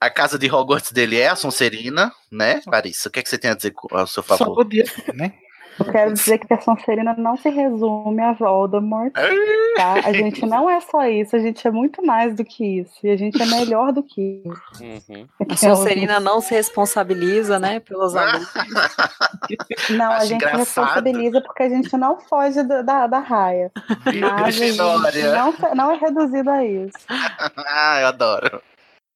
A 0.00 0.08
casa 0.10 0.38
de 0.38 0.50
Hogwarts 0.50 0.92
dele 0.92 1.18
é 1.18 1.28
a 1.28 1.36
Sonserina, 1.36 2.12
né, 2.30 2.60
Larissa? 2.66 3.08
O 3.08 3.12
que, 3.12 3.20
é 3.20 3.22
que 3.22 3.28
você 3.28 3.38
tem 3.38 3.50
a 3.50 3.54
dizer 3.54 3.72
ao 3.90 4.06
seu 4.06 4.22
Só 4.22 4.36
favor? 4.36 4.54
podia 4.56 4.86
ser, 4.86 5.14
né? 5.14 5.32
Eu 5.78 5.86
quero 5.90 6.12
dizer 6.12 6.38
que 6.38 6.52
a 6.52 6.60
Sonserina 6.60 7.14
não 7.16 7.36
se 7.36 7.48
resume 7.48 8.20
a 8.22 8.32
Voldemort, 8.32 9.12
tá? 9.12 9.94
A 10.04 10.12
gente 10.12 10.44
não 10.46 10.68
é 10.68 10.80
só 10.80 11.06
isso, 11.06 11.34
a 11.34 11.38
gente 11.38 11.66
é 11.66 11.70
muito 11.70 12.04
mais 12.04 12.34
do 12.34 12.44
que 12.44 12.80
isso. 12.80 12.94
E 13.02 13.10
a 13.10 13.16
gente 13.16 13.40
é 13.40 13.46
melhor 13.46 13.92
do 13.92 14.02
que 14.02 14.42
isso. 14.44 15.10
Uhum. 15.10 15.26
A 15.48 15.56
Sonserina 15.56 16.20
não 16.20 16.40
se 16.40 16.54
responsabiliza, 16.54 17.58
né, 17.58 17.80
pelos 17.80 18.14
abusos. 18.14 18.52
Não, 19.90 20.12
a 20.12 20.16
Acho 20.16 20.26
gente 20.26 20.36
engraçado. 20.36 20.58
responsabiliza 20.58 21.40
porque 21.40 21.62
a 21.62 21.68
gente 21.68 21.96
não 21.96 22.18
foge 22.20 22.62
da, 22.62 22.82
da, 22.82 23.06
da 23.06 23.18
raia. 23.18 23.70
Mas 24.04 24.42
a 24.42 24.50
gente 24.50 24.76
Grifinória? 24.76 25.32
não, 25.32 25.54
não 25.74 25.92
é 25.92 25.96
reduzido 25.96 26.50
a 26.50 26.64
isso. 26.64 26.98
ah, 27.08 28.00
eu 28.00 28.06
adoro. 28.06 28.62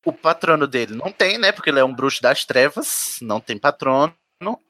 O 0.05 0.13
patrono 0.13 0.67
dele 0.67 0.95
não 0.95 1.11
tem, 1.11 1.39
né? 1.39 1.53
Porque 1.53 1.71
ele 1.71 1.81
é 1.81 1.85
um 1.85 1.95
bruxo 1.95 2.23
das 2.23 2.45
trevas, 2.45 3.17
não 3.21 3.41
tem 3.41 3.59
patrono. 3.59 4.15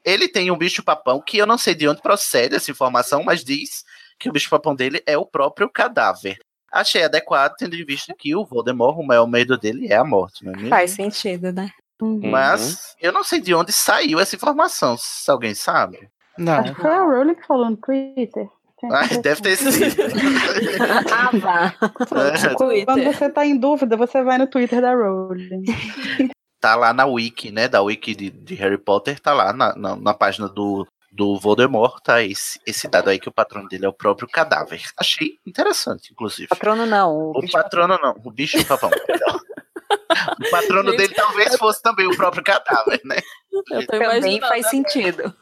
Ele 0.03 0.27
tem 0.27 0.49
um 0.49 0.57
bicho-papão 0.57 1.21
que 1.21 1.37
eu 1.37 1.45
não 1.45 1.57
sei 1.57 1.75
de 1.75 1.87
onde 1.87 2.01
procede 2.01 2.55
essa 2.55 2.71
informação, 2.71 3.23
mas 3.23 3.43
diz 3.43 3.83
que 4.17 4.29
o 4.29 4.31
bicho-papão 4.31 4.75
dele 4.75 5.01
é 5.05 5.17
o 5.17 5.25
próprio 5.25 5.69
cadáver. 5.69 6.39
Achei 6.71 7.03
adequado, 7.03 7.55
tendo 7.57 7.75
em 7.75 7.85
vista 7.85 8.13
que 8.17 8.35
o 8.35 8.45
Voldemort, 8.45 8.97
o 8.97 9.03
maior 9.05 9.27
medo 9.27 9.57
dele 9.57 9.87
é 9.87 9.95
a 9.95 10.03
morte, 10.03 10.43
não 10.43 10.53
é 10.53 10.55
mesmo? 10.55 10.69
Faz 10.69 10.91
sentido, 10.91 11.51
né? 11.51 11.71
Mas 11.99 12.95
eu 13.01 13.11
não 13.11 13.23
sei 13.23 13.39
de 13.41 13.53
onde 13.53 13.71
saiu 13.71 14.19
essa 14.19 14.35
informação, 14.35 14.95
se 14.97 15.29
alguém 15.31 15.55
sabe. 15.55 16.09
Não. 16.37 16.53
Acho 16.53 16.75
que 16.75 16.81
foi 16.81 16.91
a 16.91 17.01
Rowling 17.01 17.35
que 17.35 17.47
falou 17.47 17.69
no 17.71 17.77
Twitter. 17.77 18.47
Ah, 18.91 19.07
deve 19.07 19.41
ter 19.41 19.55
sido. 19.55 20.03
ah, 21.11 21.31
vá. 21.33 21.73
É. 21.81 22.85
Quando 22.85 23.03
você 23.03 23.29
tá 23.29 23.43
em 23.43 23.57
dúvida, 23.57 23.97
você 23.97 24.21
vai 24.21 24.37
no 24.37 24.45
Twitter 24.45 24.79
da 24.81 24.93
Rowling. 24.93 25.63
tá 26.67 26.75
lá 26.75 26.93
na 26.93 27.05
wiki, 27.05 27.49
né? 27.49 27.69
Da 27.69 27.81
wiki 27.81 28.13
de, 28.13 28.29
de 28.29 28.55
Harry 28.55 28.77
Potter, 28.77 29.19
tá 29.21 29.33
lá 29.33 29.53
na, 29.53 29.73
na, 29.73 29.95
na 29.95 30.13
página 30.13 30.49
do, 30.49 30.85
do 31.09 31.39
Voldemort, 31.39 32.01
tá 32.03 32.21
esse, 32.21 32.59
esse 32.67 32.89
dado 32.89 33.09
aí 33.09 33.19
que 33.19 33.29
o 33.29 33.31
patrono 33.31 33.69
dele 33.69 33.85
é 33.85 33.89
o 33.89 33.93
próprio 33.93 34.27
cadáver. 34.27 34.83
Achei 34.97 35.37
interessante, 35.45 36.11
inclusive. 36.11 36.49
Patrono 36.49 36.85
não. 36.85 37.15
O, 37.15 37.39
O 37.39 37.49
patrono 37.49 37.97
não, 38.01 38.15
o 38.21 38.31
bicho 38.31 38.63
papão. 38.65 38.89
perdão. 38.89 39.39
o 40.45 40.51
patrono 40.51 40.91
dele 40.91 41.13
talvez 41.13 41.55
fosse 41.55 41.81
também 41.81 42.05
o 42.05 42.17
próprio 42.17 42.43
cadáver, 42.43 42.99
né? 43.05 43.17
Eu 43.71 43.87
tô 43.87 43.97
também 43.97 44.41
faz 44.41 44.69
sentido. 44.69 45.33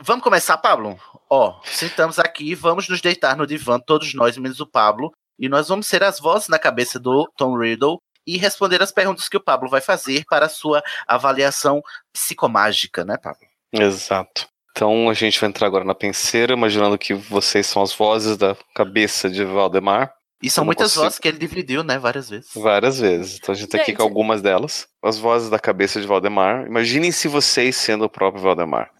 Vamos 0.00 0.22
começar, 0.22 0.58
Pablo? 0.58 0.98
Ó, 1.30 1.58
sentamos 1.64 2.18
aqui, 2.18 2.54
vamos 2.54 2.90
nos 2.90 3.00
deitar 3.00 3.34
no 3.36 3.46
divã, 3.46 3.80
todos 3.80 4.12
nós, 4.12 4.36
menos 4.36 4.60
o 4.60 4.66
Pablo, 4.66 5.10
e 5.38 5.48
nós 5.48 5.68
vamos 5.68 5.86
ser 5.86 6.02
as 6.02 6.20
vozes 6.20 6.48
na 6.48 6.58
cabeça 6.58 7.00
do 7.00 7.26
Tom 7.38 7.56
Riddle 7.58 7.98
e 8.26 8.36
responder 8.36 8.82
as 8.82 8.92
perguntas 8.92 9.28
que 9.28 9.36
o 9.36 9.40
Pablo 9.42 9.68
vai 9.68 9.80
fazer 9.80 10.24
para 10.28 10.46
a 10.46 10.48
sua 10.48 10.82
avaliação 11.06 11.82
psicomágica, 12.12 13.04
né, 13.04 13.16
Pablo? 13.16 13.46
Exato. 13.72 14.46
Então 14.70 15.08
a 15.08 15.14
gente 15.14 15.40
vai 15.40 15.48
entrar 15.48 15.66
agora 15.66 15.84
na 15.84 15.94
penseira, 15.94 16.52
imaginando 16.52 16.98
que 16.98 17.14
vocês 17.14 17.66
são 17.66 17.82
as 17.82 17.92
vozes 17.92 18.36
da 18.36 18.56
cabeça 18.74 19.30
de 19.30 19.44
Valdemar. 19.44 20.12
E 20.42 20.50
são 20.50 20.64
muitas 20.64 20.88
consigo- 20.88 21.04
vozes 21.04 21.18
que 21.18 21.28
ele 21.28 21.38
dividiu, 21.38 21.82
né, 21.84 21.96
várias 21.98 22.28
vezes. 22.28 22.50
Várias 22.54 22.98
vezes. 22.98 23.36
Então 23.40 23.54
a 23.54 23.56
gente 23.56 23.68
tá 23.68 23.78
aqui 23.78 23.94
com 23.94 24.02
algumas 24.02 24.42
delas. 24.42 24.86
As 25.02 25.16
vozes 25.16 25.48
da 25.48 25.58
cabeça 25.58 26.00
de 26.00 26.06
Valdemar. 26.06 26.66
Imaginem 26.66 27.12
se 27.12 27.28
vocês 27.28 27.76
sendo 27.76 28.04
o 28.04 28.10
próprio 28.10 28.42
Valdemar. 28.42 28.90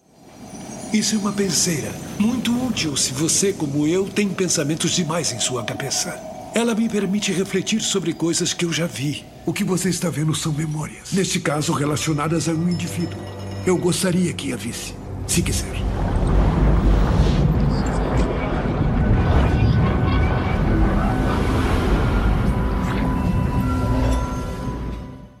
Isso 0.93 1.15
é 1.15 1.17
uma 1.19 1.33
penseira. 1.33 1.91
Muito 2.17 2.51
útil 2.67 2.95
se 2.95 3.11
você, 3.13 3.51
como 3.51 3.85
eu, 3.85 4.09
tem 4.09 4.33
pensamentos 4.33 4.91
demais 4.91 5.31
em 5.33 5.39
sua 5.39 5.63
cabeça. 5.63 6.17
Ela 6.57 6.73
me 6.73 6.87
permite 6.87 7.33
refletir 7.33 7.81
sobre 7.81 8.13
coisas 8.13 8.53
que 8.53 8.63
eu 8.63 8.71
já 8.71 8.87
vi. 8.87 9.25
O 9.45 9.51
que 9.51 9.61
você 9.61 9.89
está 9.89 10.09
vendo 10.09 10.33
são 10.33 10.53
memórias. 10.53 11.11
Neste 11.11 11.37
caso, 11.37 11.73
relacionadas 11.73 12.47
a 12.47 12.53
um 12.53 12.69
indivíduo. 12.69 13.19
Eu 13.67 13.77
gostaria 13.77 14.33
que 14.33 14.53
a 14.53 14.55
visse, 14.55 14.95
se 15.27 15.43
quiser. 15.43 15.75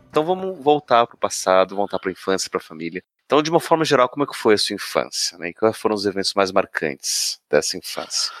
Então 0.09 0.25
vamos 0.25 0.61
voltar 0.61 1.07
pro 1.07 1.17
passado, 1.17 1.77
voltar 1.77 1.97
pra 1.97 2.11
infância, 2.11 2.49
pra 2.49 2.59
família. 2.59 3.01
Então, 3.25 3.41
de 3.41 3.49
uma 3.49 3.61
forma 3.61 3.85
geral, 3.85 4.09
como 4.09 4.25
é 4.25 4.27
que 4.27 4.35
foi 4.35 4.55
a 4.55 4.57
sua 4.57 4.75
infância? 4.75 5.37
Né? 5.37 5.51
E 5.51 5.53
quais 5.53 5.77
foram 5.77 5.95
os 5.95 6.05
eventos 6.05 6.33
mais 6.33 6.51
marcantes 6.51 7.39
dessa 7.49 7.77
infância? 7.77 8.33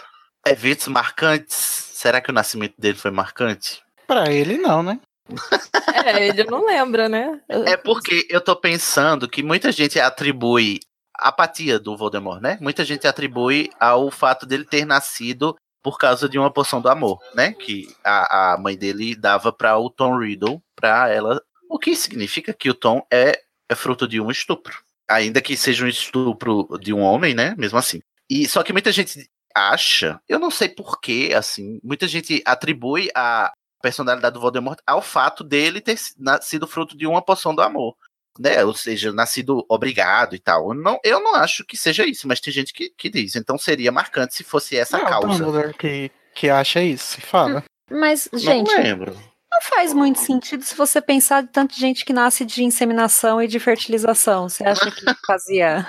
Eventos 0.45 0.89
marcantes. 0.89 1.94
Será 2.05 2.21
que 2.21 2.29
o 2.29 2.33
nascimento 2.33 2.75
dele 2.77 2.99
foi 2.99 3.09
marcante? 3.09 3.81
Pra 4.05 4.31
ele, 4.31 4.59
não, 4.59 4.83
né? 4.83 4.99
É, 6.05 6.27
ele 6.27 6.43
não 6.43 6.67
lembra, 6.67 7.09
né? 7.09 7.41
É 7.49 7.75
porque 7.75 8.27
eu 8.29 8.39
tô 8.39 8.55
pensando 8.55 9.27
que 9.27 9.41
muita 9.41 9.71
gente 9.71 9.99
atribui 9.99 10.79
a 11.17 11.29
apatia 11.29 11.79
do 11.79 11.97
Voldemort, 11.97 12.39
né? 12.39 12.59
Muita 12.61 12.85
gente 12.85 13.07
atribui 13.07 13.71
ao 13.79 14.11
fato 14.11 14.45
dele 14.45 14.65
ter 14.65 14.85
nascido 14.85 15.55
por 15.81 15.97
causa 15.97 16.29
de 16.29 16.37
uma 16.37 16.53
poção 16.53 16.79
do 16.79 16.89
amor, 16.89 17.17
né? 17.33 17.53
Que 17.53 17.87
a, 18.03 18.53
a 18.53 18.57
mãe 18.59 18.77
dele 18.77 19.15
dava 19.15 19.51
para 19.51 19.75
o 19.79 19.89
Tom 19.89 20.19
Riddle, 20.19 20.61
para 20.75 21.09
ela. 21.09 21.41
O 21.67 21.79
que 21.79 21.95
significa 21.95 22.53
que 22.53 22.69
o 22.69 22.75
Tom 22.75 23.01
é, 23.11 23.41
é 23.67 23.73
fruto 23.73 24.07
de 24.07 24.21
um 24.21 24.29
estupro. 24.29 24.77
Ainda 25.09 25.41
que 25.41 25.57
seja 25.57 25.85
um 25.85 25.89
estupro 25.89 26.67
de 26.79 26.93
um 26.93 26.99
homem, 26.99 27.33
né? 27.33 27.55
Mesmo 27.57 27.79
assim. 27.79 27.99
E 28.29 28.47
só 28.47 28.61
que 28.61 28.73
muita 28.73 28.91
gente 28.91 29.27
acha, 29.55 30.19
eu 30.27 30.37
não 30.37 30.51
sei 30.51 30.67
porquê, 30.67 31.33
assim, 31.35 31.79
muita 31.81 32.07
gente 32.07 32.43
atribui 32.45 33.09
a 33.15 33.53
personalidade 33.81 34.33
do 34.33 34.41
Voldemort 34.41 34.79
ao 34.85 35.01
fato 35.01 35.43
dele 35.43 35.79
ter 35.79 35.97
sido 36.41 36.67
fruto 36.67 36.97
de 36.97 37.07
uma 37.07 37.21
poção 37.21 37.55
do 37.55 37.61
amor. 37.61 37.95
Né? 38.37 38.65
Ou 38.65 38.73
seja, 38.73 39.13
nascido 39.13 39.65
obrigado 39.69 40.35
e 40.35 40.39
tal. 40.39 40.69
Eu 40.69 40.73
não, 40.73 40.99
eu 41.03 41.19
não 41.21 41.35
acho 41.35 41.63
que 41.63 41.77
seja 41.77 42.05
isso, 42.05 42.27
mas 42.27 42.41
tem 42.41 42.51
gente 42.51 42.73
que, 42.73 42.89
que 42.89 43.09
diz. 43.09 43.35
Então 43.35 43.57
seria 43.57 43.91
marcante 43.91 44.35
se 44.35 44.43
fosse 44.43 44.75
essa 44.75 44.97
a 44.97 44.99
É 44.99 45.03
o 45.03 45.07
causa. 45.07 45.73
Que, 45.73 46.11
que 46.33 46.49
acha 46.49 46.81
isso 46.81 47.19
e 47.19 47.21
fala. 47.21 47.63
Mas, 47.89 48.27
gente, 48.33 48.73
não 48.73 48.83
lembro. 48.83 49.13
não 49.51 49.61
faz 49.61 49.93
muito 49.93 50.19
sentido 50.19 50.63
se 50.63 50.75
você 50.75 50.99
pensar 50.99 51.43
de 51.43 51.49
tanta 51.49 51.75
gente 51.75 52.03
que 52.03 52.11
nasce 52.11 52.43
de 52.43 52.63
inseminação 52.63 53.41
e 53.41 53.47
de 53.47 53.59
fertilização. 53.59 54.49
Você 54.49 54.65
acha 54.65 54.91
que 54.91 55.05
fazia. 55.25 55.87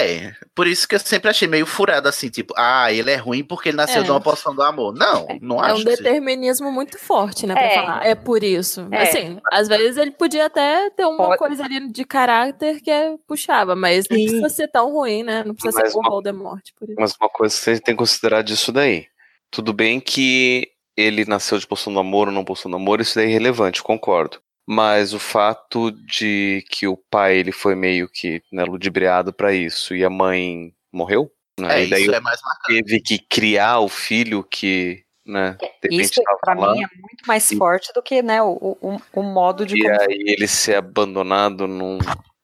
É, 0.00 0.32
por 0.54 0.66
isso 0.66 0.86
que 0.88 0.94
eu 0.94 0.98
sempre 0.98 1.30
achei 1.30 1.46
meio 1.46 1.66
furado 1.66 2.08
assim, 2.08 2.28
tipo, 2.28 2.52
ah, 2.56 2.92
ele 2.92 3.10
é 3.10 3.16
ruim 3.16 3.44
porque 3.44 3.68
ele 3.68 3.76
nasceu 3.76 4.00
É. 4.02 4.04
de 4.04 4.10
uma 4.10 4.20
poção 4.20 4.54
do 4.54 4.62
amor. 4.62 4.92
Não, 4.94 5.26
não 5.40 5.64
É 5.64 5.70
acho. 5.70 5.74
um 5.82 5.84
que 5.84 5.90
seja. 5.90 6.02
determinismo 6.02 6.70
muito 6.72 6.98
forte, 6.98 7.46
né? 7.46 7.54
Pra 7.54 7.62
É. 7.62 7.74
falar. 7.74 8.06
É 8.06 8.14
por 8.14 8.42
isso. 8.42 8.86
É. 8.90 9.02
Assim, 9.02 9.38
às 9.52 9.68
vezes 9.68 9.96
ele 9.96 10.10
podia 10.10 10.46
até 10.46 10.90
ter 10.90 11.04
uma 11.04 11.26
Pode. 11.26 11.38
coisa 11.38 11.64
ali 11.64 11.88
de 11.90 12.04
caráter 12.04 12.80
que 12.80 12.90
é, 12.90 13.14
puxava, 13.26 13.74
mas 13.76 14.06
não 14.08 14.16
Sim. 14.16 14.24
precisa 14.24 14.48
ser 14.48 14.68
tão 14.68 14.92
ruim, 14.92 15.22
né? 15.22 15.42
Não 15.44 15.54
precisa 15.54 15.80
Mas 15.80 15.92
ser 15.92 15.98
o 15.98 16.02
Voldemort, 16.02 16.62
por 16.78 16.88
isso. 16.88 16.96
Mas 16.98 17.14
uma 17.20 17.28
coisa 17.28 17.54
que 17.54 17.60
você 17.62 17.80
tem 17.80 17.94
que 17.94 17.98
considerar 17.98 18.42
disso 18.42 18.72
daí. 18.72 19.06
Tudo 19.50 19.72
bem 19.72 20.00
que 20.00 20.68
ele 20.96 21.24
nasceu 21.24 21.58
de 21.58 21.66
poção 21.66 21.92
do 21.92 21.98
amor 22.00 22.28
ou 22.28 22.34
não 22.34 22.44
poção 22.44 22.70
do 22.70 22.76
amor, 22.76 23.00
isso 23.00 23.14
daí 23.16 23.26
é 23.26 23.28
irrelevante, 23.30 23.82
concordo. 23.82 24.38
Mas 24.66 25.12
o 25.12 25.18
fato 25.18 25.90
de 25.90 26.64
que 26.70 26.86
o 26.88 26.96
pai 26.96 27.36
ele 27.36 27.52
foi 27.52 27.74
meio 27.74 28.08
que 28.08 28.42
né, 28.50 28.64
ludibriado 28.64 29.32
pra 29.32 29.52
isso 29.52 29.94
e 29.94 30.02
a 30.04 30.08
mãe 30.10 30.72
morreu, 30.90 31.30
né? 31.60 31.80
É, 31.80 31.84
e 31.84 31.90
daí 31.90 32.02
isso 32.02 32.14
é 32.14 32.20
teve 32.66 33.00
que 33.00 33.18
criar 33.18 33.80
o 33.80 33.88
filho 33.88 34.42
que, 34.42 35.04
né, 35.26 35.56
de 35.60 35.66
repente 35.94 36.12
Isso, 36.12 36.22
lá. 36.46 36.72
mim, 36.72 36.82
é 36.82 36.86
muito 36.98 37.26
mais 37.26 37.52
forte 37.52 37.92
do 37.92 38.02
que 38.02 38.22
né, 38.22 38.42
o, 38.42 38.78
o, 38.80 39.00
o 39.12 39.22
modo 39.22 39.66
de 39.66 39.76
E 39.76 39.82
como 39.82 40.00
aí 40.00 40.24
ele 40.26 40.48
ser 40.48 40.76
abandonado 40.76 41.66
num 41.66 41.98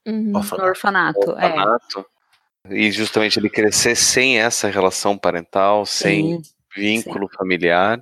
Uhum. 0.06 0.32
no 0.32 0.38
Orfanato. 0.38 0.68
orfanato. 0.68 1.30
É. 1.38 1.46
orfanato. 1.46 2.06
E 2.68 2.90
justamente 2.90 3.38
ele 3.38 3.48
crescer 3.48 3.94
sem 3.96 4.38
essa 4.38 4.68
relação 4.68 5.16
parental, 5.16 5.86
sem 5.86 6.42
Sim. 6.42 6.50
vínculo 6.76 7.28
familiar, 7.36 8.00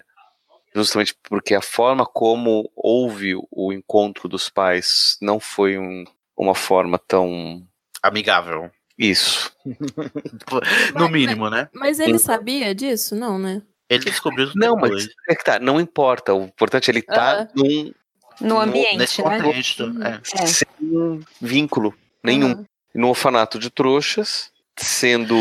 justamente 0.82 1.14
porque 1.28 1.54
a 1.54 1.60
forma 1.62 2.04
como 2.06 2.70
houve 2.76 3.34
o 3.50 3.72
encontro 3.72 4.28
dos 4.28 4.48
pais 4.48 5.16
não 5.20 5.38
foi 5.40 5.78
um- 5.78 6.04
uma 6.36 6.54
forma 6.54 6.98
tão 6.98 7.66
Amigável. 8.02 8.70
isso. 8.98 9.52
No 10.94 11.08
mínimo, 11.08 11.50
né? 11.50 11.68
Mas 11.74 11.98
ele 12.00 12.18
sabia 12.18 12.74
disso? 12.74 13.14
Não, 13.14 13.38
né? 13.38 13.62
Ele 13.90 14.04
descobriu 14.04 14.50
Não, 14.54 14.76
mas 14.76 15.08
é 15.28 15.34
que 15.34 15.44
tá, 15.44 15.58
não 15.58 15.80
importa. 15.80 16.34
O 16.34 16.44
importante 16.44 16.90
é 16.90 16.92
ele 16.92 16.98
estar 17.00 17.34
Aham. 17.36 17.48
num 17.54 17.92
No 18.40 18.58
ambiente, 18.60 18.96
nesse 18.98 19.22
né? 19.22 19.38
contexto. 19.42 19.84
é. 20.02 20.20
É. 20.42 20.46
sem 20.46 20.68
vínculo 21.40 21.94
nenhum. 22.22 22.52
Aham. 22.52 22.64
No 22.94 23.08
orfanato 23.08 23.58
de 23.58 23.70
trouxas, 23.70 24.50
sendo 24.76 25.36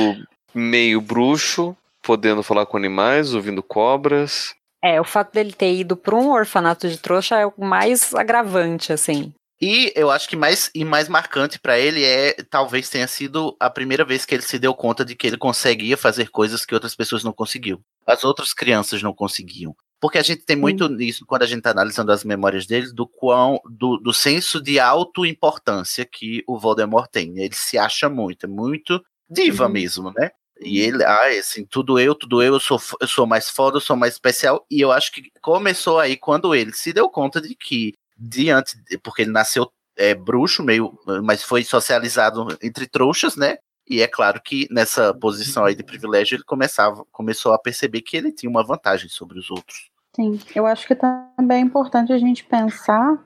meio 0.54 1.02
bruxo, 1.02 1.76
podendo 2.02 2.42
falar 2.44 2.66
com 2.66 2.78
animais, 2.78 3.34
ouvindo 3.34 3.62
cobras. 3.64 4.56
É, 4.88 5.02
o 5.02 5.04
fato 5.04 5.34
dele 5.34 5.52
ter 5.52 5.74
ido 5.74 5.98
para 5.98 6.16
um 6.16 6.32
orfanato 6.32 6.88
de 6.88 6.98
trouxa 6.98 7.36
é 7.36 7.46
o 7.46 7.54
mais 7.58 8.16
agravante, 8.16 8.94
assim. 8.94 9.34
E 9.60 9.92
eu 9.96 10.10
acho 10.10 10.30
que 10.30 10.36
mais 10.38 10.72
e 10.74 10.86
mais 10.86 11.10
marcante 11.10 11.60
para 11.60 11.78
ele 11.78 12.06
é 12.06 12.34
talvez 12.50 12.90
tenha 12.90 13.08
sido 13.08 13.54
a 13.60 13.70
primeira 13.70 14.06
vez 14.06 14.24
que 14.24 14.34
ele 14.34 14.44
se 14.44 14.58
deu 14.58 14.74
conta 14.74 15.04
de 15.04 15.14
que 15.14 15.28
ele 15.28 15.38
conseguia 15.38 15.98
fazer 15.98 16.30
coisas 16.30 16.66
que 16.66 16.74
outras 16.74 16.96
pessoas 16.96 17.22
não 17.22 17.34
conseguiam. 17.34 17.82
As 18.06 18.24
outras 18.24 18.54
crianças 18.54 19.04
não 19.04 19.14
conseguiam. 19.14 19.76
Porque 20.00 20.20
a 20.20 20.24
gente 20.24 20.46
tem 20.46 20.56
muito 20.56 20.88
nisso 20.88 21.26
quando 21.26 21.42
a 21.42 21.48
gente 21.48 21.58
está 21.58 21.72
analisando 21.72 22.12
as 22.14 22.24
memórias 22.24 22.66
dele, 22.66 22.94
do 22.94 23.06
quão 23.06 23.60
do, 23.70 23.98
do 23.98 24.14
senso 24.14 24.62
de 24.62 24.80
autoimportância 24.80 26.06
que 26.06 26.44
o 26.48 26.58
Voldemort 26.58 27.10
tem. 27.12 27.38
Ele 27.40 27.56
se 27.56 27.78
acha 27.78 28.08
muito, 28.08 28.46
é 28.46 28.50
muito 28.50 29.04
diva 29.30 29.66
uhum. 29.66 29.72
mesmo, 29.72 30.14
né? 30.16 30.30
E 30.62 30.80
ele, 30.80 31.04
ah, 31.04 31.28
assim, 31.40 31.66
tudo 31.66 32.00
eu, 32.00 32.16
tudo 32.16 32.42
eu, 32.42 32.54
eu 32.54 32.60
sou, 32.60 32.80
eu 33.00 33.08
sou 33.08 33.26
mais 33.26 33.50
foda, 33.50 33.78
eu 33.78 33.82
sou 33.82 33.96
mais 33.96 34.14
especial. 34.14 34.66
E 34.70 34.82
eu 34.82 34.92
acho 34.92 35.12
que 35.12 35.32
começou 35.42 36.00
aí 36.00 36.18
quando 36.18 36.54
ele 36.56 36.74
se 36.74 36.92
deu 36.92 37.10
conta 37.10 37.40
de 37.40 37.56
que, 37.56 37.94
diante, 38.18 38.76
porque 39.04 39.22
ele 39.22 39.32
nasceu 39.32 39.72
é, 39.96 40.14
bruxo, 40.14 40.64
meio, 40.64 40.98
mas 41.24 41.44
foi 41.44 41.64
socializado 41.64 42.48
entre 42.62 42.88
trouxas, 42.88 43.36
né? 43.36 43.58
E 43.90 44.02
é 44.02 44.08
claro 44.08 44.42
que 44.42 44.68
nessa 44.70 45.14
posição 45.14 45.64
aí 45.64 45.74
de 45.74 45.84
privilégio 45.84 46.36
ele 46.36 46.44
começava, 46.44 47.06
começou 47.12 47.54
a 47.54 47.60
perceber 47.60 48.02
que 48.02 48.18
ele 48.18 48.32
tinha 48.32 48.50
uma 48.50 48.64
vantagem 48.64 49.08
sobre 49.08 49.40
os 49.40 49.50
outros. 49.50 49.90
Sim, 50.16 50.40
eu 50.56 50.66
acho 50.66 50.86
que 50.88 50.96
também 50.96 51.58
é 51.58 51.62
importante 51.62 52.12
a 52.12 52.18
gente 52.18 52.44
pensar 52.44 53.18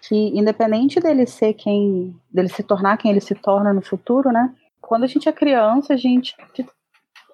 que, 0.00 0.14
independente 0.14 1.00
dele 1.00 1.26
ser 1.26 1.54
quem, 1.54 2.18
dele 2.30 2.48
se 2.48 2.62
tornar 2.62 2.96
quem 2.96 3.10
ele 3.10 3.20
se 3.20 3.34
torna 3.34 3.72
no 3.72 3.82
futuro, 3.82 4.30
né? 4.30 4.54
Quando 4.80 5.04
a 5.04 5.06
gente 5.06 5.28
é 5.28 5.32
criança, 5.32 5.94
a 5.94 5.96
gente 5.96 6.34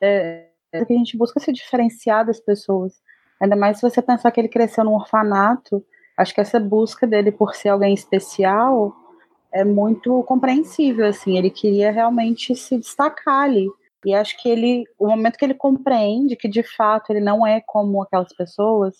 é, 0.02 0.48
é 0.72 0.82
a 0.82 0.84
gente 0.84 1.16
busca 1.16 1.38
se 1.40 1.52
diferenciar 1.52 2.26
das 2.26 2.40
pessoas. 2.40 3.00
Ainda 3.40 3.56
mais 3.56 3.78
se 3.78 3.82
você 3.82 4.02
pensar 4.02 4.30
que 4.30 4.40
ele 4.40 4.48
cresceu 4.48 4.84
num 4.84 4.94
orfanato, 4.94 5.84
acho 6.16 6.34
que 6.34 6.40
essa 6.40 6.60
busca 6.60 7.06
dele 7.06 7.30
por 7.32 7.54
ser 7.54 7.70
alguém 7.70 7.94
especial 7.94 8.94
é 9.52 9.64
muito 9.64 10.22
compreensível, 10.24 11.06
assim, 11.06 11.36
ele 11.36 11.50
queria 11.50 11.92
realmente 11.92 12.54
se 12.56 12.78
destacar 12.78 13.44
ali. 13.44 13.68
E 14.04 14.14
acho 14.14 14.40
que 14.40 14.48
ele, 14.48 14.84
o 14.98 15.06
momento 15.06 15.36
que 15.36 15.44
ele 15.44 15.54
compreende 15.54 16.36
que 16.36 16.48
de 16.48 16.62
fato 16.62 17.10
ele 17.10 17.20
não 17.20 17.46
é 17.46 17.60
como 17.60 18.02
aquelas 18.02 18.32
pessoas, 18.34 18.96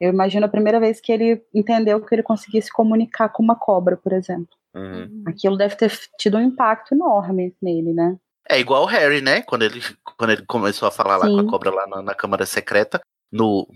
eu 0.00 0.08
imagino 0.10 0.46
a 0.46 0.48
primeira 0.48 0.80
vez 0.80 1.00
que 1.00 1.12
ele 1.12 1.42
entendeu 1.54 2.00
que 2.00 2.14
ele 2.14 2.22
conseguia 2.22 2.62
se 2.62 2.72
comunicar 2.72 3.28
com 3.28 3.42
uma 3.42 3.54
cobra, 3.54 3.96
por 3.96 4.12
exemplo. 4.12 4.48
Uhum. 4.74 5.24
Aquilo 5.26 5.56
deve 5.56 5.76
ter 5.76 5.92
tido 6.18 6.38
um 6.38 6.40
impacto 6.40 6.94
enorme 6.94 7.54
nele, 7.60 7.92
né? 7.92 8.16
É 8.48 8.58
igual 8.58 8.82
o 8.82 8.86
Harry, 8.86 9.20
né? 9.20 9.42
Quando 9.42 9.62
ele, 9.62 9.82
quando 10.16 10.30
ele 10.30 10.44
começou 10.46 10.88
a 10.88 10.90
falar 10.90 11.20
Sim. 11.20 11.26
lá 11.26 11.42
com 11.42 11.48
a 11.48 11.50
cobra 11.50 11.70
lá 11.70 11.86
na, 11.86 12.02
na 12.02 12.14
Câmara 12.14 12.46
Secreta, 12.46 13.00
no, 13.30 13.68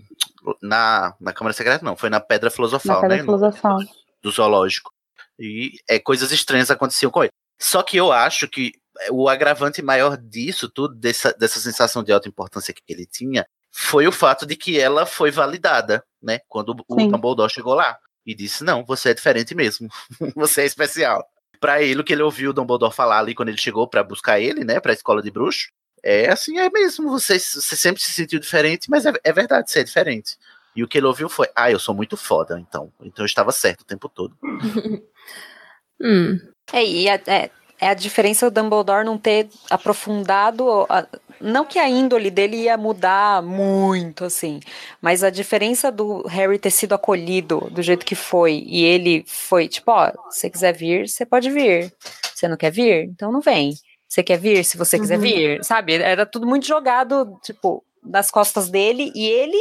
na, 0.61 1.15
na 1.19 1.33
Câmara 1.33 1.53
Secreta 1.53 1.83
não, 1.83 1.95
foi 1.95 2.09
na 2.09 2.19
Pedra 2.19 2.49
Filosofal, 2.49 2.95
na 2.95 3.01
Pedra 3.01 3.17
né? 3.17 3.23
Filosofal. 3.23 3.79
No, 3.79 3.87
do 4.21 4.31
zoológico. 4.31 4.91
E 5.39 5.73
é, 5.89 5.99
coisas 5.99 6.31
estranhas 6.31 6.71
aconteciam 6.71 7.11
com 7.11 7.23
ele. 7.23 7.31
Só 7.59 7.81
que 7.81 7.97
eu 7.97 8.11
acho 8.11 8.47
que 8.47 8.73
o 9.11 9.29
agravante 9.29 9.81
maior 9.81 10.17
disso 10.17 10.69
tudo, 10.69 10.95
dessa, 10.95 11.33
dessa 11.33 11.59
sensação 11.59 12.03
de 12.03 12.11
alta 12.11 12.27
importância 12.27 12.73
que 12.73 12.81
ele 12.87 13.05
tinha, 13.05 13.45
foi 13.71 14.07
o 14.07 14.11
fato 14.11 14.45
de 14.45 14.55
que 14.55 14.79
ela 14.79 15.05
foi 15.05 15.31
validada, 15.31 16.03
né? 16.21 16.39
Quando 16.47 16.73
Sim. 16.73 17.07
o 17.07 17.11
Dumbledore 17.11 17.51
chegou 17.51 17.73
lá 17.73 17.97
e 18.25 18.33
disse: 18.33 18.63
Não, 18.63 18.85
você 18.85 19.09
é 19.09 19.13
diferente 19.13 19.53
mesmo, 19.53 19.89
você 20.35 20.61
é 20.61 20.65
especial. 20.65 21.25
Para 21.65 21.81
ele, 21.81 21.99
o 21.99 22.03
que 22.03 22.13
ele 22.13 22.21
ouviu 22.21 22.51
o 22.51 22.53
Dumbledore 22.53 22.93
falar 22.93 23.17
ali 23.17 23.33
quando 23.33 23.49
ele 23.49 23.57
chegou 23.57 23.87
para 23.87 24.03
buscar 24.03 24.39
ele, 24.39 24.63
né, 24.63 24.79
para 24.79 24.91
a 24.91 24.93
escola 24.93 25.19
de 25.19 25.31
bruxo, 25.31 25.71
é 26.03 26.29
assim, 26.31 26.59
é 26.59 26.69
mesmo, 26.69 27.09
você, 27.09 27.39
você 27.39 27.75
sempre 27.75 27.99
se 28.03 28.13
sentiu 28.13 28.39
diferente, 28.39 28.87
mas 28.87 29.03
é, 29.03 29.13
é 29.23 29.33
verdade, 29.33 29.71
você 29.71 29.79
é 29.79 29.83
diferente. 29.83 30.37
E 30.75 30.83
o 30.83 30.87
que 30.87 30.99
ele 30.99 31.07
ouviu 31.07 31.27
foi: 31.27 31.47
Ah, 31.55 31.71
eu 31.71 31.79
sou 31.79 31.95
muito 31.95 32.15
foda, 32.15 32.59
então. 32.59 32.93
Então 33.01 33.23
eu 33.23 33.25
estava 33.25 33.51
certo 33.51 33.81
o 33.81 33.83
tempo 33.83 34.07
todo. 34.07 34.37
hum. 35.99 36.39
É, 36.71 36.85
e 36.85 37.07
é, 37.07 37.49
é, 37.85 37.89
a 37.89 37.93
diferença 37.93 38.49
do 38.49 38.61
Dumbledore 38.61 39.05
não 39.05 39.17
ter 39.17 39.47
aprofundado. 39.69 40.87
A, 40.89 41.05
não 41.39 41.65
que 41.65 41.77
a 41.77 41.87
índole 41.87 42.31
dele 42.31 42.63
ia 42.63 42.77
mudar 42.77 43.43
muito, 43.43 44.25
assim, 44.25 44.59
mas 44.99 45.23
a 45.23 45.29
diferença 45.29 45.91
do 45.91 46.25
Harry 46.27 46.57
ter 46.57 46.71
sido 46.71 46.95
acolhido 46.95 47.69
do 47.71 47.83
jeito 47.83 48.05
que 48.05 48.15
foi 48.15 48.63
e 48.65 48.83
ele 48.83 49.23
foi 49.27 49.67
tipo: 49.67 49.91
Ó, 49.91 50.07
se 50.29 50.39
você 50.39 50.49
quiser 50.49 50.73
vir, 50.73 51.07
você 51.07 51.25
pode 51.25 51.51
vir. 51.51 51.93
Você 52.33 52.47
não 52.47 52.57
quer 52.57 52.71
vir? 52.71 53.05
Então 53.05 53.31
não 53.31 53.39
vem. 53.41 53.73
Você 54.07 54.23
quer 54.23 54.39
vir? 54.39 54.63
Se 54.63 54.77
você 54.77 54.97
quiser 54.97 55.15
uhum. 55.15 55.21
vir, 55.21 55.63
sabe? 55.63 55.93
Era 55.93 56.25
tudo 56.25 56.47
muito 56.47 56.65
jogado, 56.65 57.37
tipo, 57.43 57.83
das 58.01 58.31
costas 58.31 58.69
dele 58.69 59.11
e 59.13 59.25
ele 59.25 59.59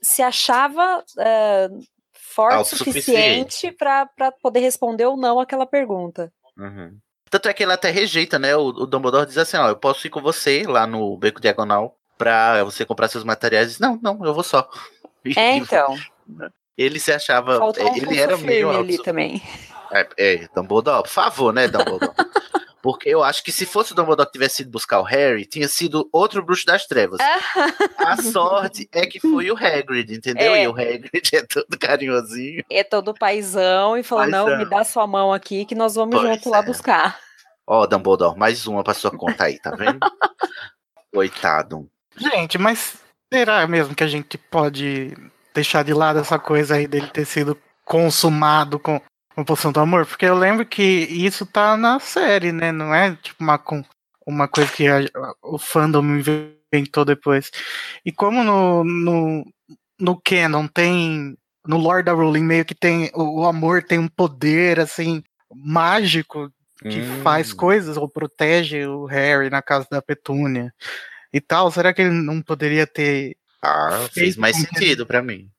se 0.00 0.22
achava 0.22 0.98
uh, 1.00 1.82
forte 2.14 2.74
o 2.74 2.78
suficiente 2.78 3.72
para 3.72 4.06
poder 4.40 4.60
responder 4.60 5.06
ou 5.06 5.16
não 5.16 5.40
aquela 5.40 5.66
pergunta. 5.66 6.32
Uhum. 6.56 6.98
Tanto 7.32 7.48
é 7.48 7.54
que 7.54 7.62
ele 7.62 7.72
até 7.72 7.90
rejeita, 7.90 8.38
né? 8.38 8.54
O, 8.54 8.66
o 8.66 8.86
Dumbledore 8.86 9.24
diz 9.24 9.38
assim: 9.38 9.56
ó, 9.56 9.66
eu 9.66 9.76
posso 9.76 10.06
ir 10.06 10.10
com 10.10 10.20
você 10.20 10.64
lá 10.66 10.86
no 10.86 11.16
Beco 11.16 11.40
Diagonal 11.40 11.96
pra 12.18 12.62
você 12.62 12.84
comprar 12.84 13.08
seus 13.08 13.24
materiais. 13.24 13.68
Diz, 13.68 13.78
não, 13.78 13.98
não, 14.02 14.22
eu 14.22 14.34
vou 14.34 14.44
só. 14.44 14.68
É, 15.36 15.54
então. 15.54 15.96
Ele 16.76 16.98
se 16.98 17.12
achava. 17.12 17.56
Faltou 17.56 17.88
um 17.88 17.96
ele 17.96 18.18
era 18.18 18.36
meio. 18.36 18.68
ali 18.70 19.00
também. 19.00 19.40
É, 19.92 20.08
é, 20.18 20.48
Dumbledore, 20.52 21.04
por 21.04 21.08
favor, 21.10 21.52
né, 21.52 21.68
Dumbledore? 21.68 22.12
Porque 22.82 23.08
eu 23.08 23.22
acho 23.22 23.44
que 23.44 23.52
se 23.52 23.64
fosse 23.64 23.92
o 23.92 23.94
Dumbledore 23.94 24.26
que 24.26 24.32
tivesse 24.32 24.62
ido 24.62 24.72
buscar 24.72 24.98
o 24.98 25.04
Harry, 25.04 25.46
tinha 25.46 25.68
sido 25.68 26.08
outro 26.12 26.42
bruxo 26.42 26.66
das 26.66 26.84
trevas. 26.84 27.20
a 27.96 28.16
sorte 28.20 28.88
é 28.92 29.06
que 29.06 29.20
foi 29.20 29.52
o 29.52 29.56
Hagrid, 29.56 30.12
entendeu? 30.12 30.52
É. 30.52 30.64
E 30.64 30.68
o 30.68 30.72
Hagrid 30.72 31.30
é 31.32 31.42
todo 31.42 31.78
carinhosinho. 31.78 32.64
É 32.68 32.82
todo 32.82 33.14
paizão 33.14 33.96
e 33.96 34.02
falou: 34.02 34.24
paizão. 34.24 34.48
não, 34.48 34.58
me 34.58 34.64
dá 34.64 34.82
sua 34.82 35.06
mão 35.06 35.32
aqui 35.32 35.64
que 35.64 35.76
nós 35.76 35.94
vamos 35.94 36.16
pois 36.16 36.28
junto 36.28 36.48
é. 36.48 36.50
lá 36.50 36.60
buscar. 36.60 37.20
Ó, 37.64 37.82
oh, 37.82 37.86
Dumbledore, 37.86 38.36
mais 38.36 38.66
uma 38.66 38.82
pra 38.82 38.94
sua 38.94 39.12
conta 39.12 39.44
aí, 39.44 39.60
tá 39.60 39.70
vendo? 39.70 40.00
Coitado. 41.14 41.88
Gente, 42.16 42.58
mas 42.58 42.96
será 43.32 43.64
mesmo 43.68 43.94
que 43.94 44.02
a 44.02 44.08
gente 44.08 44.36
pode 44.36 45.16
deixar 45.54 45.84
de 45.84 45.94
lado 45.94 46.18
essa 46.18 46.38
coisa 46.38 46.74
aí 46.74 46.88
dele 46.88 47.06
ter 47.06 47.24
sido 47.24 47.56
consumado 47.84 48.78
com 48.78 49.00
uma 49.36 49.44
poção 49.44 49.72
do 49.72 49.80
amor? 49.80 50.06
Porque 50.06 50.26
eu 50.26 50.36
lembro 50.36 50.64
que 50.66 50.82
isso 50.82 51.46
tá 51.46 51.76
na 51.76 51.98
série, 51.98 52.52
né? 52.52 52.72
Não 52.72 52.94
é 52.94 53.16
tipo 53.16 53.42
uma, 53.42 53.60
uma 54.26 54.48
coisa 54.48 54.70
que 54.72 54.86
a, 54.88 55.00
o 55.42 55.58
fandom 55.58 56.02
inventou 56.02 57.04
depois. 57.04 57.50
E 58.04 58.12
como 58.12 58.42
no, 58.42 58.84
no, 58.84 59.46
no 59.98 60.20
Canon 60.20 60.66
tem. 60.66 61.36
No 61.64 61.76
Lord 61.76 62.04
da 62.04 62.12
Rowling 62.12 62.42
meio 62.42 62.64
que 62.64 62.74
tem. 62.74 63.10
O, 63.14 63.42
o 63.42 63.46
amor 63.46 63.82
tem 63.82 63.98
um 63.98 64.08
poder, 64.08 64.80
assim, 64.80 65.22
mágico 65.54 66.50
que 66.80 67.00
hum. 67.00 67.22
faz 67.22 67.52
coisas 67.52 67.96
ou 67.96 68.08
protege 68.08 68.84
o 68.86 69.04
Harry 69.04 69.48
na 69.48 69.62
casa 69.62 69.86
da 69.90 70.02
Petúnia 70.02 70.74
e 71.32 71.40
tal. 71.40 71.70
Será 71.70 71.94
que 71.94 72.02
ele 72.02 72.10
não 72.10 72.42
poderia 72.42 72.86
ter. 72.86 73.36
Ah, 73.62 74.08
fez 74.12 74.36
mais 74.36 74.56
sentido 74.56 75.06
para 75.06 75.22
mim. 75.22 75.51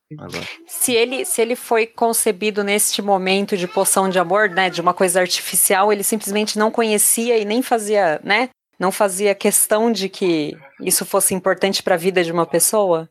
Se 0.68 0.94
ele, 0.94 1.26
se 1.26 1.42
ele 1.42 1.56
foi 1.56 1.86
concebido 1.86 2.64
neste 2.64 3.02
momento 3.02 3.58
de 3.58 3.68
poção 3.68 4.10
de 4.10 4.20
amor, 4.20 4.50
né, 4.50 4.70
de 4.70 4.82
uma 4.82 4.94
coisa 4.94 5.20
artificial, 5.20 5.92
ele 5.92 6.04
simplesmente 6.04 6.58
não 6.58 6.72
conhecia 6.72 7.38
e 7.38 7.46
nem 7.46 7.62
fazia, 7.62 8.20
né, 8.24 8.50
não 8.80 8.92
fazia 8.92 9.36
questão 9.36 9.92
de 9.92 10.10
que 10.10 10.58
isso 10.82 11.06
fosse 11.06 11.34
importante 11.34 11.82
para 11.82 11.96
a 11.96 11.98
vida 11.98 12.24
de 12.24 12.32
uma 12.32 12.46
pessoa? 12.46 13.10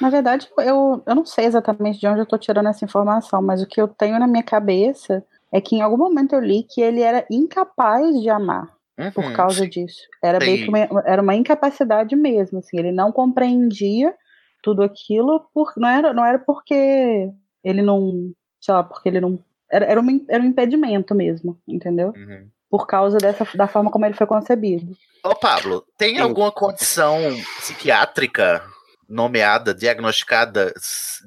Na 0.00 0.10
verdade, 0.10 0.48
eu, 0.58 1.02
eu 1.06 1.14
não 1.14 1.24
sei 1.24 1.46
exatamente 1.46 1.98
de 1.98 2.06
onde 2.06 2.20
eu 2.20 2.24
estou 2.24 2.38
tirando 2.38 2.68
essa 2.68 2.84
informação, 2.84 3.40
mas 3.40 3.62
o 3.62 3.66
que 3.66 3.80
eu 3.80 3.88
tenho 3.88 4.18
na 4.18 4.26
minha 4.26 4.42
cabeça 4.42 5.24
é 5.50 5.60
que 5.60 5.76
em 5.76 5.82
algum 5.82 5.96
momento 5.96 6.34
eu 6.34 6.40
li 6.40 6.64
que 6.68 6.80
ele 6.80 7.00
era 7.00 7.26
incapaz 7.30 8.20
de 8.20 8.28
amar 8.28 8.74
uhum, 8.98 9.10
por 9.12 9.32
causa 9.32 9.64
sim. 9.64 9.68
disso. 9.68 10.02
Era 10.22 10.38
meio 10.38 10.64
que 10.64 10.68
uma, 10.68 11.02
era 11.04 11.22
uma 11.22 11.34
incapacidade 11.34 12.16
mesmo, 12.16 12.58
assim, 12.58 12.78
ele 12.78 12.92
não 12.92 13.12
compreendia 13.12 14.14
tudo 14.62 14.82
aquilo, 14.82 15.40
por, 15.52 15.72
não, 15.76 15.88
era, 15.88 16.14
não 16.14 16.24
era 16.24 16.38
porque 16.38 17.28
ele 17.64 17.82
não, 17.82 18.32
sei 18.60 18.74
lá, 18.74 18.82
porque 18.82 19.08
ele 19.08 19.20
não. 19.20 19.38
Era, 19.70 19.86
era, 19.86 20.00
um, 20.00 20.26
era 20.28 20.42
um 20.42 20.46
impedimento 20.46 21.14
mesmo, 21.14 21.58
entendeu? 21.66 22.12
Uhum. 22.16 22.48
Por 22.70 22.86
causa 22.86 23.18
dessa, 23.18 23.46
da 23.54 23.66
forma 23.66 23.90
como 23.90 24.06
ele 24.06 24.14
foi 24.14 24.26
concebido. 24.26 24.96
Ô, 25.24 25.34
Pablo, 25.34 25.84
tem 25.96 26.18
alguma 26.18 26.50
condição 26.50 27.18
psiquiátrica 27.58 28.62
nomeada, 29.08 29.74
diagnosticada 29.74 30.72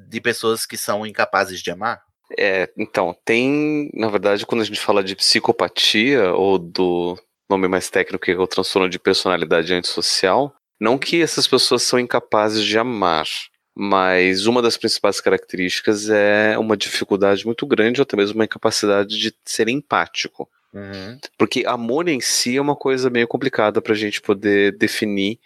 de 0.10 0.22
pessoas 0.22 0.66
que 0.66 0.78
são 0.78 1.06
incapazes 1.06 1.62
de 1.62 1.72
amar? 1.72 2.02
É, 2.38 2.70
então, 2.78 3.16
tem, 3.24 3.92
na 3.94 4.10
verdade, 4.10 4.46
quando 4.46 4.62
a 4.62 4.66
gente 4.66 4.80
fala 4.80 5.04
de 5.04 5.16
psicopatia, 5.16 6.34
ou 6.34 6.58
do 6.58 7.16
nome 7.50 7.68
mais 7.68 7.90
técnico 7.90 8.26
que 8.26 8.32
é 8.32 8.38
o 8.38 8.48
transtorno 8.48 8.90
de 8.90 8.98
personalidade 8.98 9.74
antissocial, 9.74 10.54
não 10.80 10.98
que 10.98 11.22
essas 11.22 11.48
pessoas 11.48 11.84
são 11.84 12.00
incapazes 12.00 12.64
de 12.64 12.78
amar, 12.78 13.28
mas 13.74 14.46
uma 14.46 14.62
das 14.62 14.78
principais 14.78 15.20
características 15.20 16.10
é 16.10 16.58
uma 16.58 16.78
dificuldade 16.78 17.46
muito 17.46 17.66
grande, 17.66 18.00
ou 18.00 18.04
até 18.04 18.16
mesmo 18.16 18.36
uma 18.36 18.46
incapacidade 18.46 19.18
de 19.18 19.34
ser 19.44 19.68
empático. 19.68 20.50
Uhum. 20.74 21.20
Porque 21.38 21.64
amor 21.66 22.08
em 22.08 22.20
si 22.20 22.58
é 22.58 22.62
uma 22.62 22.76
coisa 22.76 23.10
meio 23.10 23.28
complicada 23.28 23.82
para 23.82 23.94
a 23.94 23.98
gente 23.98 24.22
poder 24.22 24.78
definir. 24.78 25.40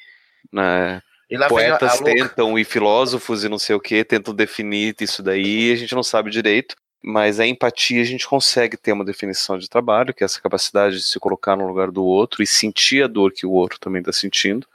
Né? 0.52 1.02
Poetas 1.48 2.00
tentam, 2.00 2.58
e 2.58 2.64
filósofos 2.64 3.44
e 3.44 3.50
não 3.50 3.60
sei 3.60 3.76
o 3.76 3.80
que, 3.80 4.04
tentam 4.04 4.34
definir 4.34 4.96
isso 5.00 5.22
daí, 5.22 5.70
e 5.70 5.74
a 5.74 5.76
gente 5.76 5.94
não 5.94 6.04
sabe 6.04 6.32
direito. 6.32 6.76
Mas 7.02 7.40
a 7.40 7.48
empatia 7.48 8.02
a 8.02 8.06
gente 8.06 8.28
consegue 8.28 8.76
ter 8.76 8.92
uma 8.92 9.06
definição 9.06 9.58
de 9.58 9.70
trabalho, 9.70 10.14
que 10.14 10.24
é 10.24 10.26
essa 10.26 10.42
capacidade 10.42 10.98
de 10.98 11.04
se 11.04 11.18
colocar 11.20 11.56
no 11.56 11.66
lugar 11.66 11.92
do 11.92 12.04
outro 12.04 12.44
e 12.44 12.48
sentir 12.48 13.04
a 13.04 13.08
dor 13.08 13.32
que 13.32 13.46
o 13.46 13.52
outro 13.52 13.80
também 13.80 14.02
está 14.02 14.12
sentindo. 14.12 14.68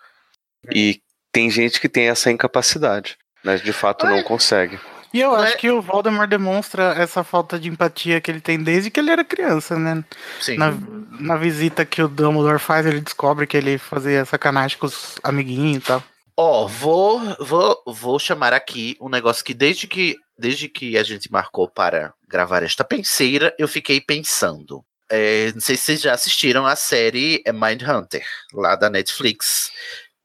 E 0.73 1.01
tem 1.33 1.51
gente 1.51 1.81
que 1.81 1.89
tem 1.89 2.09
essa 2.09 2.31
incapacidade, 2.31 3.17
né? 3.43 3.57
De 3.57 3.73
fato 3.73 4.07
não 4.07 4.23
consegue. 4.23 4.79
E 5.13 5.21
eu 5.21 5.33
acho 5.33 5.57
que 5.59 5.71
o 5.71 5.81
Voldemort 5.81 6.29
demonstra 6.29 6.93
essa 6.99 7.23
falta 7.23 7.57
de 7.57 7.69
empatia 7.69 8.21
que 8.21 8.29
ele 8.29 8.41
tem 8.41 8.61
desde 8.61 8.91
que 8.91 8.99
ele 8.99 9.13
era 9.13 9.25
criança, 9.25 9.79
né? 9.79 10.05
Sim. 10.41 10.57
Na, 10.57 10.75
na 11.21 11.37
visita 11.37 11.85
que 11.85 12.03
o 12.03 12.09
Dumbledore 12.09 12.59
faz, 12.59 12.85
ele 12.85 13.01
descobre 13.01 13.47
que 13.47 13.57
ele 13.57 13.79
fazia 13.79 14.25
sacanagem 14.25 14.77
com 14.77 14.87
os 14.87 15.15
amiguinhos 15.23 15.85
e 15.85 15.87
tal. 15.87 16.03
Ó, 16.37 16.67
vou, 16.67 17.21
vou, 17.39 17.81
vou 17.87 18.19
chamar 18.19 18.53
aqui 18.53 18.97
um 19.01 19.09
negócio 19.09 19.45
que 19.45 19.55
desde 19.55 19.87
que 19.87 20.17
desde 20.37 20.69
que 20.69 20.99
a 20.99 21.03
gente 21.05 21.31
marcou 21.31 21.69
para 21.69 22.13
gravar 22.29 22.65
esta 22.65 22.83
penseira, 22.83 23.55
eu 23.57 23.69
fiquei 23.69 24.01
pensando. 24.01 24.85
É, 25.09 25.53
não 25.53 25.61
sei 25.61 25.77
se 25.77 25.85
vocês 25.85 26.01
já 26.01 26.13
assistiram 26.13 26.67
a 26.67 26.75
série 26.75 27.41
Mindhunter, 27.53 28.27
lá 28.53 28.75
da 28.75 28.91
Netflix, 28.91 29.71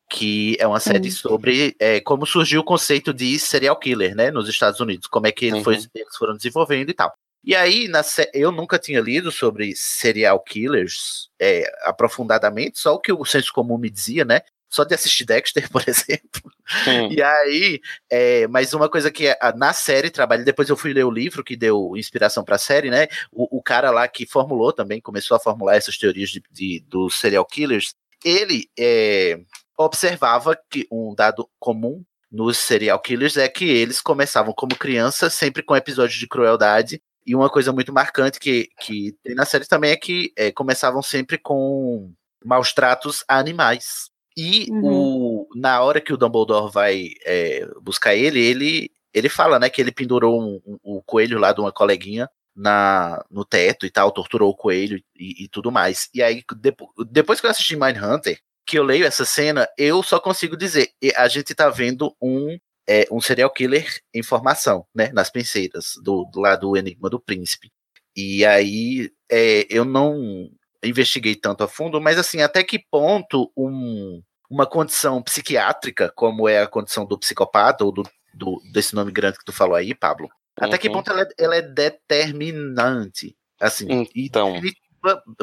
que 0.10 0.58
é 0.60 0.66
uma 0.66 0.80
série 0.80 1.12
sobre 1.12 1.76
é, 1.80 2.00
como 2.02 2.26
surgiu 2.26 2.62
o 2.62 2.66
conceito 2.66 3.14
de 3.14 3.38
serial 3.38 3.78
killer, 3.78 4.16
né, 4.16 4.32
nos 4.32 4.50
Estados 4.50 4.80
Unidos, 4.80 5.08
como 5.08 5.28
é 5.28 5.32
que 5.32 5.46
ele 5.46 5.64
foi, 5.64 5.76
eles 5.76 6.18
foram 6.18 6.36
desenvolvendo 6.36 6.90
e 6.90 6.94
tal. 6.94 7.14
E 7.44 7.56
aí, 7.56 7.88
na, 7.88 8.02
eu 8.34 8.52
nunca 8.52 8.78
tinha 8.78 9.00
lido 9.00 9.32
sobre 9.32 9.74
serial 9.76 10.40
killers 10.42 11.30
é, 11.40 11.64
aprofundadamente, 11.84 12.80
só 12.80 12.94
o 12.94 13.00
que 13.00 13.14
o 13.14 13.24
senso 13.24 13.54
comum 13.54 13.78
me 13.78 13.90
dizia, 13.90 14.26
né? 14.26 14.42
Só 14.68 14.84
de 14.84 14.94
assistir 14.94 15.26
Dexter, 15.26 15.68
por 15.72 15.84
exemplo. 15.88 16.52
Sim. 16.84 17.10
E 17.12 17.22
aí, 17.22 17.80
é, 18.10 18.48
mas 18.48 18.74
uma 18.74 18.90
coisa 18.90 19.10
que 19.10 19.34
na 19.56 19.74
série 19.74 20.10
trabalha, 20.10 20.44
depois 20.44 20.70
eu 20.70 20.76
fui 20.76 20.94
ler 20.94 21.06
o 21.06 21.12
livro 21.12 21.44
que 21.44 21.56
deu 21.56 21.96
inspiração 21.96 22.44
para 22.44 22.56
a 22.56 22.60
série, 22.60 22.90
né? 22.90 23.08
O, 23.32 23.58
o, 23.58 23.64
cara 23.64 23.90
lá 23.90 24.08
que 24.08 24.28
formulou 24.28 24.74
também, 24.74 25.00
começou 25.00 25.38
a 25.38 25.40
formular 25.40 25.76
essas 25.76 25.98
teorias 25.98 26.30
de, 26.30 26.44
de 26.52 26.84
dos 26.88 27.18
serial 27.18 27.46
killers, 27.46 27.96
ele 28.24 28.70
é, 28.78 29.40
observava 29.80 30.60
que 30.70 30.86
um 30.92 31.16
dado 31.16 31.50
comum 31.58 32.04
nos 32.32 32.58
serial 32.58 33.00
killers 33.00 33.38
é 33.38 33.48
que 33.48 33.66
eles 33.66 34.02
começavam 34.02 34.54
como 34.54 34.76
crianças, 34.76 35.34
sempre 35.34 35.64
com 35.64 35.76
episódios 35.76 36.20
de 36.20 36.28
crueldade. 36.28 37.02
E 37.26 37.36
uma 37.36 37.50
coisa 37.50 37.72
muito 37.72 37.94
marcante 37.94 38.40
que, 38.40 38.70
que 38.80 39.16
tem 39.24 39.36
na 39.36 39.46
série 39.46 39.66
também 39.66 39.92
é 39.92 39.96
que 39.96 40.32
é, 40.36 40.52
começavam 40.52 41.02
sempre 41.02 41.38
com 41.38 42.12
maus 42.44 42.74
tratos 42.74 43.24
a 43.28 43.40
animais. 43.40 44.10
E 44.38 44.68
uhum. 44.70 44.82
o, 44.84 45.48
na 45.56 45.82
hora 45.82 46.02
que 46.02 46.14
o 46.14 46.18
Dumbledore 46.18 46.72
vai 46.72 47.10
é, 47.26 47.68
buscar 47.82 48.16
ele, 48.16 48.40
ele, 48.40 48.92
ele 49.14 49.30
fala 49.30 49.60
né, 49.60 49.70
que 49.70 49.82
ele 49.82 49.92
pendurou 49.92 50.42
um, 50.42 50.62
um, 50.66 50.78
o 50.84 51.02
coelho 51.04 51.40
lá 51.40 51.52
de 51.52 51.62
uma 51.62 51.72
coleguinha 51.72 52.30
na, 52.56 53.24
no 53.30 53.46
teto 53.46 53.86
e 53.86 53.90
tal, 53.90 54.12
torturou 54.12 54.50
o 54.50 54.56
coelho 54.56 55.02
e, 55.16 55.46
e 55.46 55.48
tudo 55.48 55.72
mais. 55.72 56.10
E 56.14 56.22
aí, 56.22 56.44
depois, 56.58 56.90
depois 57.10 57.40
que 57.40 57.48
eu 57.48 57.52
assisti 57.52 57.76
Mindhunter, 57.76 58.40
que 58.70 58.78
eu 58.78 58.84
leio 58.84 59.04
essa 59.04 59.26
cena, 59.26 59.68
eu 59.76 60.04
só 60.04 60.20
consigo 60.20 60.56
dizer, 60.56 60.92
a 61.16 61.28
gente 61.28 61.56
tá 61.56 61.72
vendo 61.72 62.16
um, 62.22 62.56
é, 62.88 63.08
um 63.12 63.20
serial 63.20 63.50
killer 63.50 64.00
em 64.14 64.22
formação, 64.22 64.86
né, 64.94 65.12
nas 65.12 65.32
penseiras, 65.32 65.94
do, 66.04 66.24
do 66.32 66.40
lado 66.40 66.68
do 66.68 66.78
Enigma 66.78 67.10
do 67.10 67.20
Príncipe. 67.20 67.72
E 68.16 68.46
aí, 68.46 69.12
é, 69.28 69.66
eu 69.72 69.84
não 69.84 70.52
investiguei 70.84 71.36
tanto 71.36 71.64
a 71.64 71.68
fundo, 71.68 72.00
mas 72.00 72.20
assim, 72.20 72.44
até 72.44 72.64
que 72.64 72.78
ponto 72.92 73.52
um, 73.58 74.22
uma 74.48 74.68
condição 74.68 75.20
psiquiátrica, 75.24 76.14
como 76.16 76.48
é 76.48 76.62
a 76.62 76.68
condição 76.68 77.08
do 77.08 77.18
psicopata, 77.18 77.84
ou 77.84 77.92
do, 77.92 78.04
do 78.36 78.62
desse 78.72 78.94
nome 78.94 79.12
grande 79.12 79.40
que 79.40 79.46
tu 79.46 79.52
falou 79.52 79.76
aí, 79.76 79.96
Pablo, 79.96 80.28
uhum. 80.62 80.68
até 80.68 80.78
que 80.78 80.90
uhum. 80.90 80.94
ponto 80.94 81.10
ela 81.10 81.24
é, 81.24 81.28
ela 81.40 81.56
é 81.56 81.62
determinante? 81.64 83.36
Assim, 83.60 84.08
então. 84.16 84.62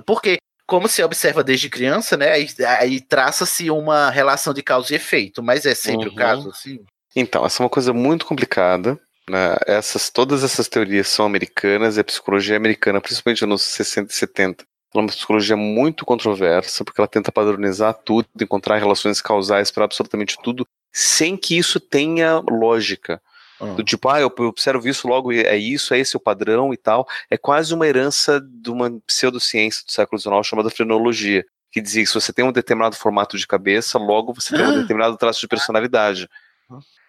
porque 0.07 0.39
como 0.67 0.89
se 0.89 1.03
observa 1.03 1.45
desde 1.45 1.71
criança, 1.71 2.17
né? 2.17 2.33
Aí, 2.33 2.49
aí 2.79 3.01
traça-se 3.01 3.71
uma 3.71 4.11
relação 4.11 4.53
de 4.53 4.63
causa 4.63 4.93
e 4.93 4.97
efeito, 4.97 5.43
mas 5.43 5.65
é 5.65 5.75
sempre 5.75 6.09
uhum. 6.09 6.13
o 6.13 6.17
caso, 6.17 6.51
assim? 6.51 6.81
Então, 7.15 7.47
essa 7.47 7.63
é 7.63 7.65
uma 7.65 7.71
coisa 7.71 7.93
muito 7.93 8.27
complicada. 8.27 8.99
Né? 9.29 9.57
Essas, 9.67 10.11
todas 10.11 10.45
essas 10.45 10.69
teorias 10.69 11.09
são 11.09 11.25
americanas 11.27 11.97
e 11.97 12.01
a 12.01 12.05
psicologia 12.05 12.57
americana, 12.57 13.01
principalmente 13.01 13.45
nos 13.47 13.63
60 13.63 14.13
e 14.13 14.15
70, 14.15 14.65
é 14.95 14.99
uma 14.99 15.09
psicologia 15.09 15.57
muito 15.57 16.05
controversa, 16.05 16.85
porque 16.85 17.01
ela 17.01 17.09
tenta 17.09 17.33
padronizar 17.33 17.95
tudo, 17.95 18.27
encontrar 18.41 18.79
relações 18.79 19.21
causais 19.21 19.71
para 19.71 19.85
absolutamente 19.85 20.37
tudo, 20.43 20.67
sem 20.93 21.37
que 21.37 21.59
isso 21.59 21.81
tenha 21.81 22.41
lógica. 22.49 23.21
Do 23.61 23.83
tipo, 23.83 24.09
ah, 24.09 24.21
eu 24.21 24.33
observo 24.39 24.87
isso, 24.89 25.09
logo 25.09 25.33
é 25.33 25.57
isso, 25.57 25.95
é 25.95 25.99
esse 25.99 26.17
o 26.17 26.21
padrão 26.21 26.73
e 26.73 26.77
tal. 26.77 27.07
É 27.31 27.39
quase 27.39 27.73
uma 27.73 27.87
herança 27.87 28.41
de 28.41 28.71
uma 28.71 28.91
pseudociência 29.07 29.85
do 29.85 29.93
século 29.93 30.21
XIX 30.21 30.47
chamada 30.47 30.71
frenologia, 30.71 31.45
que 31.71 31.81
dizia 31.81 32.03
que 32.03 32.09
se 32.09 32.15
você 32.15 32.33
tem 32.33 32.45
um 32.45 32.53
determinado 32.53 32.97
formato 32.97 33.37
de 33.39 33.47
cabeça, 33.47 33.99
logo 33.99 34.35
você 34.35 34.55
tem 34.55 34.67
um 34.67 34.81
determinado 34.81 35.17
traço 35.17 35.41
de 35.41 35.49
personalidade. 35.49 36.29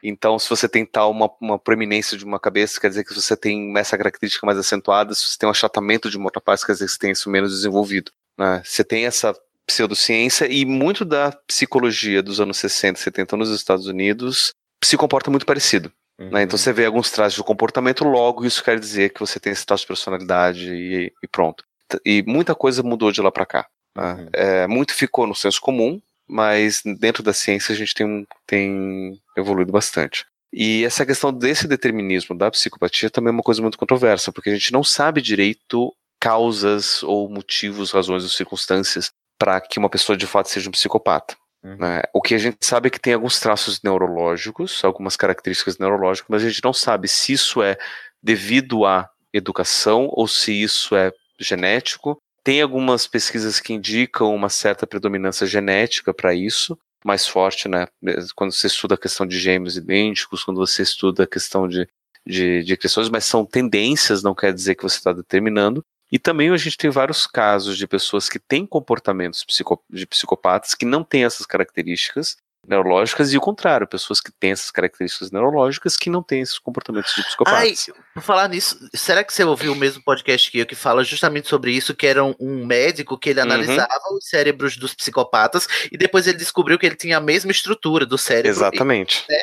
Então, 0.01 0.37
se 0.37 0.49
você 0.49 0.69
tem 0.69 0.85
tal 0.85 1.11
uma, 1.11 1.29
uma 1.41 1.59
proeminência 1.59 2.17
de 2.17 2.23
uma 2.23 2.39
cabeça, 2.39 2.79
quer 2.79 2.89
dizer 2.89 3.03
que 3.03 3.13
você 3.13 3.35
tem 3.35 3.75
essa 3.77 3.97
característica 3.97 4.45
mais 4.45 4.57
acentuada, 4.57 5.13
se 5.13 5.25
você 5.25 5.37
tem 5.37 5.47
um 5.47 5.51
achatamento 5.51 6.09
de 6.09 6.17
uma 6.17 6.27
outra 6.27 6.39
parte, 6.39 6.65
quer 6.65 6.73
dizer 6.73 6.85
que 6.85 6.91
você 6.91 6.99
tem 6.99 7.11
isso 7.11 7.29
menos 7.29 7.51
desenvolvido. 7.51 8.11
Né? 8.37 8.61
Você 8.63 8.83
tem 8.83 9.05
essa 9.05 9.35
pseudociência 9.65 10.47
e 10.49 10.65
muito 10.65 11.03
da 11.03 11.31
psicologia 11.45 12.23
dos 12.23 12.39
anos 12.39 12.57
60 12.57 12.97
70 12.99 13.35
nos 13.35 13.49
Estados 13.49 13.85
Unidos 13.85 14.53
se 14.81 14.95
comporta 14.95 15.29
muito 15.29 15.45
parecido. 15.45 15.91
Uhum. 16.19 16.29
Né? 16.31 16.43
Então 16.43 16.57
você 16.57 16.73
vê 16.73 16.85
alguns 16.85 17.11
traços 17.11 17.35
de 17.35 17.43
comportamento, 17.43 18.03
logo 18.03 18.45
isso 18.45 18.63
quer 18.63 18.79
dizer 18.79 19.13
que 19.13 19.19
você 19.19 19.39
tem 19.39 19.53
esse 19.53 19.65
traço 19.65 19.83
de 19.83 19.87
personalidade 19.87 20.73
e, 20.73 21.13
e 21.23 21.27
pronto. 21.27 21.63
E 22.05 22.23
muita 22.27 22.55
coisa 22.55 22.83
mudou 22.83 23.11
de 23.11 23.21
lá 23.21 23.31
para 23.31 23.45
cá. 23.45 23.67
Né? 23.95 24.13
Uhum. 24.13 24.29
É, 24.33 24.67
muito 24.67 24.93
ficou 24.93 25.27
no 25.27 25.35
senso 25.35 25.61
comum, 25.61 26.01
mas 26.27 26.81
dentro 26.99 27.23
da 27.23 27.33
ciência 27.33 27.73
a 27.73 27.75
gente 27.75 27.93
tem, 27.93 28.27
tem 28.45 29.19
evoluído 29.37 29.71
bastante. 29.71 30.25
E 30.51 30.83
essa 30.85 31.05
questão 31.05 31.31
desse 31.31 31.67
determinismo 31.67 32.35
da 32.35 32.49
psicopatia 32.49 33.09
também 33.09 33.29
é 33.29 33.33
uma 33.33 33.43
coisa 33.43 33.61
muito 33.61 33.77
controversa, 33.77 34.31
porque 34.31 34.49
a 34.49 34.53
gente 34.53 34.71
não 34.71 34.83
sabe 34.83 35.21
direito 35.21 35.93
causas 36.19 37.03
ou 37.03 37.29
motivos, 37.29 37.91
razões 37.91 38.23
ou 38.23 38.29
circunstâncias 38.29 39.11
para 39.37 39.61
que 39.61 39.77
uma 39.77 39.89
pessoa 39.89 40.17
de 40.17 40.25
fato 40.25 40.49
seja 40.49 40.67
um 40.67 40.71
psicopata. 40.71 41.35
Uhum. 41.63 41.75
Né? 41.77 42.01
O 42.13 42.21
que 42.21 42.35
a 42.35 42.37
gente 42.37 42.57
sabe 42.61 42.87
é 42.87 42.89
que 42.89 42.99
tem 42.99 43.13
alguns 43.13 43.39
traços 43.39 43.81
neurológicos, 43.83 44.83
algumas 44.83 45.15
características 45.15 45.77
neurológicas, 45.77 46.29
mas 46.29 46.43
a 46.43 46.49
gente 46.49 46.63
não 46.63 46.73
sabe 46.73 47.07
se 47.07 47.33
isso 47.33 47.61
é 47.61 47.77
devido 48.21 48.85
à 48.85 49.09
educação 49.33 50.07
ou 50.11 50.27
se 50.27 50.51
isso 50.51 50.95
é 50.95 51.11
genético. 51.39 52.17
Tem 52.43 52.61
algumas 52.61 53.07
pesquisas 53.07 53.59
que 53.59 53.73
indicam 53.73 54.33
uma 54.33 54.49
certa 54.49 54.87
predominância 54.87 55.45
genética 55.45 56.13
para 56.13 56.33
isso, 56.33 56.77
mais 57.03 57.27
forte, 57.27 57.67
né? 57.67 57.87
Quando 58.35 58.51
você 58.51 58.67
estuda 58.67 58.95
a 58.95 58.97
questão 58.97 59.25
de 59.25 59.37
gêmeos 59.37 59.77
idênticos, 59.77 60.43
quando 60.43 60.57
você 60.57 60.81
estuda 60.81 61.23
a 61.23 61.27
questão 61.27 61.67
de, 61.67 61.87
de, 62.25 62.63
de 62.63 62.77
questões, 62.77 63.09
mas 63.09 63.25
são 63.25 63.45
tendências, 63.45 64.23
não 64.23 64.33
quer 64.33 64.53
dizer 64.53 64.75
que 64.75 64.83
você 64.83 64.97
está 64.97 65.11
determinando. 65.13 65.83
E 66.11 66.17
também 66.17 66.49
a 66.49 66.57
gente 66.57 66.77
tem 66.77 66.89
vários 66.89 67.27
casos 67.27 67.77
de 67.77 67.85
pessoas 67.87 68.29
que 68.29 68.39
têm 68.39 68.65
comportamentos 68.65 69.45
de 69.89 70.05
psicopatas 70.05 70.73
que 70.73 70.85
não 70.85 71.03
têm 71.03 71.25
essas 71.25 71.45
características 71.45 72.37
neurológicas 72.67 73.31
e 73.31 73.37
o 73.37 73.41
contrário, 73.41 73.87
pessoas 73.87 74.19
que 74.19 74.31
têm 74.31 74.51
essas 74.51 74.69
características 74.69 75.31
neurológicas 75.31 75.95
que 75.95 76.09
não 76.09 76.21
têm 76.21 76.41
esses 76.41 76.59
comportamentos 76.59 77.13
de 77.15 77.23
psicopatas. 77.23 77.87
Ai, 77.89 77.95
por 78.13 78.21
falar 78.21 78.49
nisso, 78.49 78.77
será 78.93 79.23
que 79.23 79.33
você 79.33 79.43
ouviu 79.43 79.71
o 79.71 79.75
mesmo 79.75 80.03
podcast 80.03 80.51
que 80.51 80.59
eu 80.59 80.65
que 80.65 80.75
fala 80.75 81.03
justamente 81.03 81.47
sobre 81.47 81.71
isso, 81.71 81.95
que 81.95 82.05
era 82.05 82.23
um, 82.23 82.35
um 82.39 82.65
médico 82.65 83.17
que 83.17 83.29
ele 83.29 83.39
uhum. 83.39 83.45
analisava 83.45 83.99
uhum. 84.09 84.17
os 84.17 84.27
cérebros 84.27 84.75
dos 84.75 84.93
psicopatas 84.93 85.67
e 85.91 85.97
depois 85.97 86.27
ele 86.27 86.37
descobriu 86.37 86.77
que 86.77 86.85
ele 86.85 86.95
tinha 86.95 87.17
a 87.17 87.21
mesma 87.21 87.51
estrutura 87.51 88.05
do 88.05 88.17
cérebro. 88.17 88.49
Exatamente. 88.49 89.25
E, 89.29 89.31
né? 89.31 89.39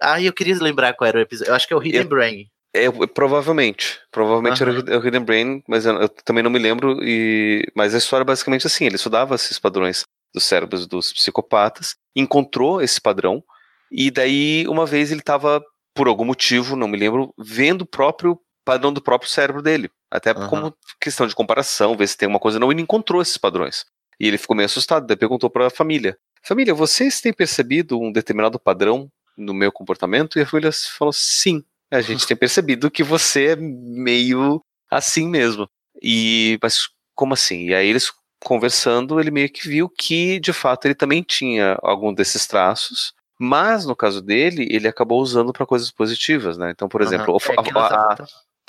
Ah, 0.00 0.20
eu 0.20 0.32
queria 0.32 0.56
lembrar 0.58 0.94
qual 0.94 1.06
era 1.06 1.18
o 1.18 1.20
episódio. 1.20 1.50
Eu 1.50 1.54
acho 1.54 1.68
que 1.68 1.74
é 1.74 1.76
o 1.76 1.82
Hidden 1.82 2.02
eu, 2.02 2.08
Brain. 2.08 2.50
É, 2.74 2.90
provavelmente. 3.06 4.00
Provavelmente 4.10 4.62
uhum. 4.64 4.70
era 4.70 4.98
o 4.98 5.06
Hidden 5.06 5.24
Brain, 5.24 5.62
mas 5.68 5.86
eu, 5.86 5.94
eu, 5.94 6.08
também 6.08 6.42
não 6.42 6.50
me 6.50 6.58
lembro. 6.58 6.98
E, 7.02 7.64
mas 7.74 7.94
a 7.94 7.98
história 7.98 8.24
é 8.24 8.26
basicamente 8.26 8.66
assim: 8.66 8.84
ele 8.84 8.96
estudava 8.96 9.36
esses 9.36 9.60
padrões 9.60 10.04
dos 10.34 10.42
cérebros 10.44 10.84
dos 10.88 11.12
psicopatas, 11.12 11.94
encontrou 12.16 12.82
esse 12.82 13.00
padrão, 13.00 13.44
e 13.92 14.10
daí, 14.10 14.66
uma 14.66 14.84
vez, 14.84 15.12
ele 15.12 15.20
estava, 15.20 15.62
por 15.94 16.08
algum 16.08 16.24
motivo, 16.24 16.74
não 16.74 16.88
me 16.88 16.98
lembro, 16.98 17.32
vendo 17.38 17.82
o 17.82 17.86
próprio 17.86 18.36
padrão 18.64 18.92
do 18.92 19.00
próprio 19.00 19.30
cérebro 19.30 19.62
dele. 19.62 19.88
Até 20.10 20.32
uhum. 20.32 20.48
como 20.48 20.76
questão 21.00 21.28
de 21.28 21.34
comparação, 21.34 21.96
ver 21.96 22.08
se 22.08 22.16
tem 22.16 22.28
uma 22.28 22.40
coisa. 22.40 22.58
Não, 22.58 22.72
ele 22.72 22.82
encontrou 22.82 23.22
esses 23.22 23.38
padrões. 23.38 23.86
E 24.18 24.26
ele 24.26 24.38
ficou 24.38 24.56
meio 24.56 24.66
assustado, 24.66 25.06
daí 25.06 25.16
perguntou 25.16 25.48
para 25.48 25.68
a 25.68 25.70
família: 25.70 26.18
Família, 26.42 26.74
vocês 26.74 27.20
têm 27.20 27.32
percebido 27.32 28.00
um 28.00 28.10
determinado 28.10 28.58
padrão 28.58 29.08
no 29.38 29.54
meu 29.54 29.70
comportamento? 29.70 30.40
E 30.40 30.42
a 30.42 30.46
família 30.46 30.72
falou: 30.72 31.12
Sim 31.12 31.62
a 31.94 32.00
gente 32.00 32.26
tem 32.26 32.36
percebido 32.36 32.90
que 32.90 33.02
você 33.02 33.48
é 33.48 33.56
meio 33.56 34.60
assim 34.90 35.28
mesmo. 35.28 35.68
E, 36.02 36.58
mas 36.62 36.88
como 37.14 37.34
assim? 37.34 37.68
E 37.68 37.74
aí 37.74 37.88
eles 37.88 38.12
conversando, 38.42 39.18
ele 39.18 39.30
meio 39.30 39.50
que 39.50 39.66
viu 39.66 39.88
que, 39.88 40.38
de 40.38 40.52
fato, 40.52 40.84
ele 40.84 40.94
também 40.94 41.22
tinha 41.22 41.78
algum 41.82 42.12
desses 42.12 42.46
traços, 42.46 43.14
mas 43.38 43.86
no 43.86 43.96
caso 43.96 44.20
dele, 44.20 44.68
ele 44.70 44.86
acabou 44.86 45.20
usando 45.20 45.52
para 45.52 45.66
coisas 45.66 45.90
positivas, 45.90 46.58
né? 46.58 46.70
Então, 46.70 46.88
por 46.88 47.00
exemplo, 47.00 47.32
uhum. 47.32 47.38
é, 47.52 47.78
a, 47.78 47.88
a, 47.88 48.16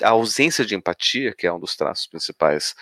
a 0.02 0.10
ausência 0.10 0.64
de 0.64 0.74
empatia, 0.74 1.34
que 1.36 1.46
é 1.46 1.52
um 1.52 1.60
dos 1.60 1.76
traços 1.76 2.06
principais 2.06 2.74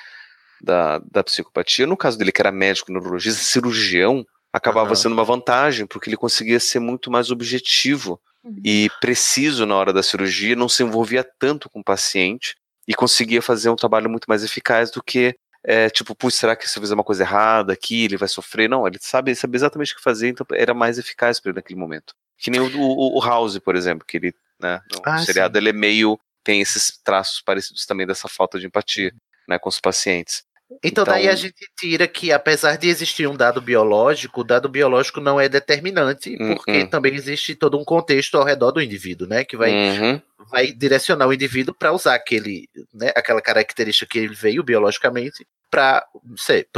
da, 0.63 1.01
da 1.11 1.25
psicopatia, 1.25 1.87
no 1.87 1.97
caso 1.97 2.17
dele, 2.17 2.33
que 2.33 2.41
era 2.41 2.53
médico, 2.53 2.93
neurologista, 2.93 3.43
cirurgião, 3.43 4.25
acabava 4.53 4.91
uhum. 4.91 4.95
sendo 4.95 5.13
uma 5.13 5.25
vantagem, 5.25 5.87
porque 5.87 6.09
ele 6.09 6.17
conseguia 6.17 6.61
ser 6.61 6.79
muito 6.79 7.11
mais 7.11 7.31
objetivo 7.31 8.21
uhum. 8.45 8.61
e 8.65 8.91
preciso 9.01 9.67
na 9.67 9.75
hora 9.75 9.93
da 9.93 10.03
cirurgia, 10.03 10.55
não 10.55 10.69
se 10.69 10.83
envolvia 10.83 11.25
tanto 11.39 11.69
com 11.69 11.81
o 11.81 11.85
paciente 11.85 12.57
e 12.87 12.95
conseguia 12.95 13.41
fazer 13.41 13.71
um 13.71 13.77
trabalho 13.77 14.11
muito 14.11 14.27
mais 14.27 14.45
eficaz 14.45 14.91
do 14.91 15.03
que 15.03 15.35
é, 15.67 15.89
tipo, 15.89 16.15
putz, 16.15 16.37
será 16.37 16.55
que 16.55 16.69
se 16.69 16.79
eu 16.79 16.83
fizer 16.83 16.95
uma 16.95 17.03
coisa 17.03 17.23
errada 17.23 17.73
aqui, 17.73 18.05
ele 18.05 18.19
vai 18.19 18.29
sofrer? 18.29 18.69
Não, 18.69 18.87
ele 18.87 18.99
sabe, 19.01 19.35
sabe 19.35 19.57
exatamente 19.57 19.95
o 19.95 19.97
que 19.97 20.03
fazer, 20.03 20.29
então 20.29 20.47
era 20.53 20.75
mais 20.75 20.99
eficaz 20.99 21.41
para 21.41 21.51
ele 21.51 21.57
naquele 21.57 21.81
momento. 21.81 22.15
Que 22.37 22.51
nem 22.51 22.61
o, 22.61 22.67
o, 22.77 23.19
o, 23.19 23.25
House, 23.25 23.59
por 23.59 23.75
exemplo, 23.75 24.05
que 24.07 24.19
ele, 24.19 24.35
né, 24.61 24.83
no 24.93 25.01
ah, 25.07 25.19
seriado, 25.19 25.55
sim. 25.55 25.63
ele 25.63 25.71
é 25.71 25.73
meio, 25.73 26.21
tem 26.45 26.61
esses 26.61 27.01
traços 27.03 27.41
parecidos 27.41 27.87
também 27.87 28.07
dessa 28.07 28.29
falta 28.29 28.61
de 28.61 28.67
empatia, 28.67 29.15
né, 29.49 29.59
com 29.59 29.71
os 29.71 29.81
pacientes. 29.81 30.45
Então, 30.83 31.03
então, 31.03 31.05
daí 31.05 31.29
a 31.29 31.35
gente 31.35 31.67
tira 31.79 32.07
que, 32.07 32.33
apesar 32.33 32.77
de 32.77 32.89
existir 32.89 33.27
um 33.27 33.37
dado 33.37 33.61
biológico, 33.61 34.41
o 34.41 34.45
dado 34.45 34.69
biológico 34.69 35.21
não 35.21 35.41
é 35.41 35.49
determinante, 35.49 36.37
porque 36.37 36.81
uhum. 36.81 36.87
também 36.87 37.15
existe 37.15 37.55
todo 37.55 37.79
um 37.79 37.85
contexto 37.85 38.37
ao 38.37 38.45
redor 38.45 38.73
do 38.73 38.81
indivíduo, 38.81 39.29
né? 39.29 39.45
Que 39.45 39.57
vai, 39.57 39.73
uhum. 39.73 40.21
vai 40.51 40.73
direcionar 40.73 41.27
o 41.27 41.33
indivíduo 41.33 41.75
para 41.75 41.93
usar 41.93 42.15
aquele, 42.15 42.69
né, 42.93 43.13
aquela 43.15 43.43
característica 43.43 44.11
que 44.11 44.19
ele 44.19 44.35
veio 44.35 44.63
biologicamente 44.63 45.47
para 45.71 46.07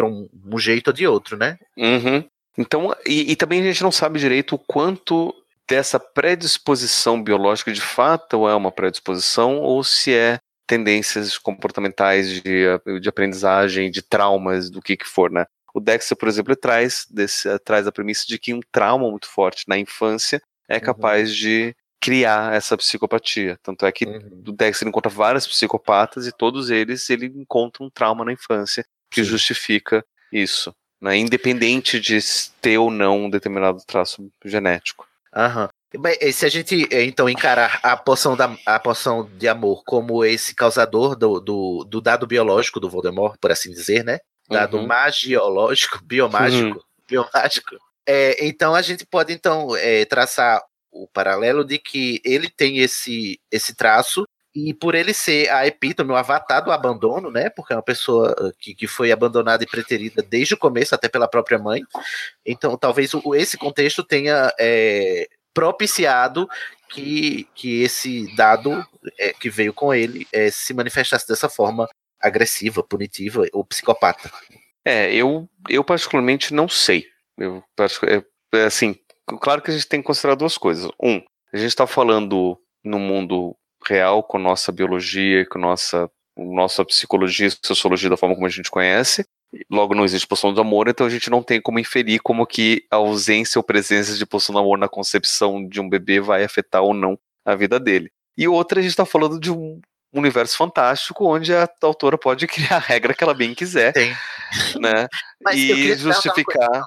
um, 0.03 0.29
um, 0.53 0.59
jeito 0.59 0.89
ou 0.89 0.93
de 0.93 1.07
outro, 1.07 1.37
né? 1.37 1.59
Uhum. 1.77 2.25
Então, 2.59 2.95
e, 3.07 3.33
e 3.33 3.37
também 3.37 3.61
a 3.61 3.65
gente 3.65 3.83
não 3.83 3.93
sabe 3.93 4.19
direito 4.19 4.55
o 4.55 4.59
quanto 4.59 5.35
dessa 5.69 5.99
predisposição 5.99 7.23
biológica 7.23 7.73
de 7.73 7.81
fato 7.81 8.49
é 8.49 8.55
uma 8.55 8.71
predisposição 8.71 9.59
ou 9.59 9.83
se 9.83 10.15
é 10.15 10.39
tendências 10.67 11.39
comportamentais 11.39 12.43
de, 12.43 12.65
de 13.01 13.09
aprendizagem, 13.09 13.91
de 13.91 14.03
traumas, 14.03 14.69
do 14.71 14.83
que 14.83 14.97
que 14.97 15.07
for, 15.07 15.31
né? 15.31 15.47
O 15.75 15.81
Dexter, 15.81 16.17
por 16.17 16.27
exemplo, 16.27 16.57
traz, 16.57 17.07
desse, 17.11 17.59
traz 17.59 17.87
a 17.87 17.93
premissa 17.93 18.25
de 18.27 18.39
que 18.39 18.55
um 18.55 18.61
trauma 18.73 19.11
muito 19.11 19.29
forte 19.29 19.65
na 19.69 19.79
infância 19.79 20.41
é 20.69 20.77
uhum. 20.77 20.81
capaz 20.81 21.29
uhum. 21.29 21.37
de 21.37 21.77
criar 22.01 22.55
essa 22.55 22.77
psicopatia. 22.77 23.59
Tanto 23.63 23.85
é 23.85 23.93
que 23.93 24.07
uhum. 24.07 24.43
o 24.47 24.53
Dexter 24.53 24.89
encontra 24.89 25.11
vários 25.11 25.47
psicopatas 25.47 26.27
e 26.27 26.33
todos 26.33 26.71
eles 26.71 27.09
ele 27.11 27.27
encontra 27.27 27.85
um 27.85 27.91
trauma 27.91 28.25
na 28.25 28.33
infância 28.33 28.87
que 29.11 29.23
Sim. 29.23 29.31
justifica 29.31 30.05
isso, 30.33 30.75
né? 31.01 31.17
independente 31.17 32.01
de 32.01 32.19
ter 32.61 32.79
ou 32.79 32.91
não 32.91 33.25
um 33.25 33.31
determinado 33.31 33.79
traço 33.87 34.31
genético. 34.45 35.07
Aham. 35.35 35.69
Se 36.33 36.45
a 36.45 36.49
gente 36.49 36.89
eh, 36.91 37.05
então 37.05 37.29
encarar 37.29 37.79
a 37.83 37.97
poção, 37.97 38.37
da, 38.37 38.57
a 38.67 38.79
poção 38.79 39.31
de 39.37 39.47
amor 39.47 39.83
como 39.85 40.25
esse 40.25 40.55
causador 40.55 41.17
do, 41.17 41.41
do, 41.41 41.85
do 41.85 42.01
dado 42.01 42.27
biológico 42.27 42.81
do 42.81 42.91
Voldemort, 42.91 43.37
por 43.41 43.53
assim 43.53 43.71
dizer, 43.71 44.05
né? 44.05 44.19
Dado 44.49 44.79
uhum. 44.79 44.87
magiológico, 44.87 46.01
biomágico, 46.05 46.79
uhum. 46.79 46.83
biomágico. 47.09 47.77
É, 48.07 48.47
então 48.47 48.75
a 48.75 48.83
gente 48.83 49.07
pode 49.07 49.33
então 49.33 49.77
é, 49.77 50.05
traçar 50.05 50.63
o 50.91 51.09
paralelo 51.09 51.65
de 51.65 51.79
que 51.79 52.21
ele 52.25 52.49
tem 52.49 52.79
esse, 52.79 53.39
esse 53.51 53.75
traço 53.75 54.25
e 54.55 54.73
por 54.73 54.95
ele 54.95 55.13
ser 55.13 55.51
a 55.51 55.67
epítome, 55.67 56.13
o 56.13 56.17
avatar 56.17 56.65
do 56.65 56.73
abandono, 56.73 57.31
né? 57.31 57.51
Porque 57.51 57.75
é 57.75 57.77
uma 57.77 57.83
pessoa 57.83 58.35
que, 58.59 58.75
que 58.75 58.87
foi 58.87 59.13
abandonada 59.13 59.63
e 59.63 59.67
preterida 59.67 60.23
desde 60.23 60.55
o 60.55 60.59
começo, 60.59 60.95
até 60.95 61.11
pela 61.11 61.29
própria 61.29 61.59
mãe. 61.59 61.83
Então, 62.45 62.75
talvez 62.79 63.13
o, 63.13 63.35
esse 63.35 63.59
contexto 63.59 64.03
tenha 64.03 64.51
é, 64.59 65.29
propiciado 65.57 66.47
que, 66.91 67.49
que 67.55 67.83
esse 67.83 68.27
dado 68.37 68.87
é, 69.19 69.33
que 69.33 69.49
veio 69.49 69.73
com 69.73 69.95
ele 69.95 70.29
é, 70.31 70.51
se 70.51 70.75
manifestasse 70.75 71.27
dessa 71.27 71.49
forma 71.49 71.89
agressiva, 72.21 72.83
punitiva 72.83 73.45
ou 73.55 73.65
psicopata. 73.65 74.31
É, 74.85 75.13
eu, 75.15 75.49
eu 75.71 75.83
particularmente 75.83 76.53
não 76.53 76.69
sei. 76.69 77.07
Eu, 77.39 77.65
é, 78.53 78.65
assim, 78.65 78.95
claro 79.41 79.63
que 79.63 79.71
a 79.71 79.75
gente 79.75 79.89
tem 79.89 80.01
que 80.01 80.07
considerar 80.07 80.35
duas 80.35 80.59
coisas. 80.59 80.91
Um, 81.03 81.23
a 81.53 81.57
gente 81.57 81.69
está 81.69 81.87
falando 81.87 82.61
no 82.85 82.99
mundo 82.99 83.57
real 83.87 84.23
com 84.23 84.39
nossa 84.39 84.71
biologia, 84.71 85.47
com 85.49 85.59
nossa, 85.59 86.11
nossa 86.37 86.85
psicologia, 86.85 87.49
sociologia 87.65 88.11
da 88.11 88.17
forma 88.17 88.35
como 88.35 88.47
a 88.47 88.51
gente 88.51 88.71
conhece, 88.71 89.27
Logo, 89.71 89.95
não 89.95 90.05
existe 90.05 90.27
poção 90.27 90.53
do 90.53 90.61
amor, 90.61 90.89
então 90.89 91.07
a 91.07 91.11
gente 91.11 91.31
não 91.31 91.43
tem 91.43 91.61
como 91.61 91.79
inferir 91.79 92.21
como 92.21 92.47
que 92.47 92.85
a 92.91 92.97
ausência 92.97 93.59
ou 93.59 93.63
presença 93.63 94.15
de 94.17 94.27
poção 94.27 94.53
do 94.53 94.59
amor 94.59 94.77
na 94.77 94.89
concepção 94.89 95.67
de 95.67 95.81
um 95.81 95.89
bebê 95.89 96.21
vai 96.21 96.45
afetar 96.45 96.83
ou 96.83 96.93
não 96.93 97.19
a 97.45 97.55
vida 97.55 97.79
dele. 97.79 98.11
E 98.37 98.47
outra, 98.47 98.81
a 98.81 98.83
gente 98.83 98.91
está 98.91 99.07
falando 99.07 99.41
de 99.41 99.51
um 99.51 99.81
universo 100.13 100.57
fantástico 100.57 101.27
onde 101.27 101.55
a 101.55 101.69
autora 101.83 102.19
pode 102.19 102.47
criar 102.49 102.77
a 102.77 102.81
regra 102.81 103.15
que 103.15 103.23
ela 103.23 103.35
bem 103.35 103.55
quiser, 103.55 103.93
Sim. 103.95 104.15
né? 104.81 105.07
e 105.55 105.95
justificar. 105.95 106.85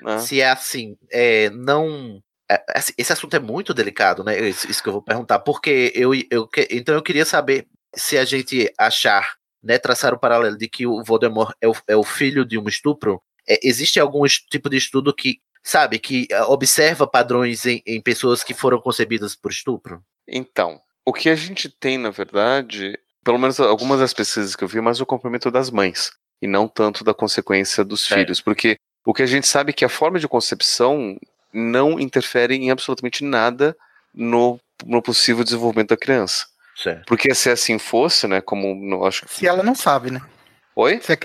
Né? 0.00 0.18
Se 0.18 0.40
é 0.40 0.50
assim, 0.50 0.96
é, 1.10 1.50
não 1.50 2.20
é, 2.50 2.62
assim, 2.74 2.92
esse 2.98 3.12
assunto 3.12 3.34
é 3.34 3.38
muito 3.38 3.72
delicado, 3.72 4.22
né? 4.22 4.38
Isso, 4.48 4.82
que 4.82 4.88
eu 4.88 4.92
vou 4.92 5.02
perguntar, 5.02 5.38
porque 5.38 5.92
eu, 5.94 6.12
eu 6.30 6.48
então 6.70 6.94
eu 6.94 7.02
queria 7.02 7.24
saber 7.24 7.66
se 7.94 8.18
a 8.18 8.24
gente 8.24 8.72
achar 8.78 9.36
né, 9.64 9.78
traçar 9.78 10.12
o 10.12 10.18
paralelo 10.18 10.58
de 10.58 10.68
que 10.68 10.86
o 10.86 11.02
Voldemort 11.02 11.54
é 11.60 11.66
o, 11.66 11.74
é 11.88 11.96
o 11.96 12.02
filho 12.02 12.44
de 12.44 12.58
um 12.58 12.68
estupro, 12.68 13.20
é, 13.48 13.58
existe 13.62 13.98
algum 13.98 14.22
tipo 14.26 14.68
de 14.68 14.76
estudo 14.76 15.12
que, 15.14 15.40
sabe, 15.62 15.98
que 15.98 16.28
uh, 16.32 16.52
observa 16.52 17.06
padrões 17.06 17.64
em, 17.64 17.82
em 17.86 18.00
pessoas 18.00 18.44
que 18.44 18.52
foram 18.52 18.78
concebidas 18.78 19.34
por 19.34 19.50
estupro? 19.50 20.02
Então, 20.28 20.80
o 21.04 21.12
que 21.12 21.30
a 21.30 21.34
gente 21.34 21.68
tem, 21.68 21.96
na 21.96 22.10
verdade, 22.10 22.98
pelo 23.24 23.38
menos 23.38 23.58
algumas 23.58 24.00
das 24.00 24.12
pesquisas 24.12 24.54
que 24.54 24.62
eu 24.62 24.68
vi, 24.68 24.80
mas 24.80 25.00
o 25.00 25.06
complemento 25.06 25.50
das 25.50 25.70
mães, 25.70 26.12
e 26.40 26.46
não 26.46 26.68
tanto 26.68 27.02
da 27.02 27.14
consequência 27.14 27.82
dos 27.82 28.10
é. 28.12 28.16
filhos, 28.16 28.40
porque 28.40 28.76
o 29.04 29.14
que 29.14 29.22
a 29.22 29.26
gente 29.26 29.46
sabe 29.46 29.70
é 29.70 29.72
que 29.72 29.84
a 29.84 29.88
forma 29.88 30.18
de 30.18 30.28
concepção 30.28 31.18
não 31.52 31.98
interfere 31.98 32.54
em 32.54 32.70
absolutamente 32.70 33.24
nada 33.24 33.76
no, 34.12 34.60
no 34.84 35.00
possível 35.00 35.44
desenvolvimento 35.44 35.90
da 35.90 35.96
criança. 35.96 36.46
Certo. 36.76 37.06
Porque 37.06 37.34
se 37.34 37.50
assim 37.50 37.78
fosse, 37.78 38.26
né? 38.26 38.40
Como 38.40 38.74
não 38.74 39.04
acho 39.04 39.26
Se 39.28 39.46
ela 39.46 39.62
não 39.62 39.74
sabe, 39.74 40.10
né? 40.10 40.20
Oi? 40.74 41.00
Se 41.00 41.16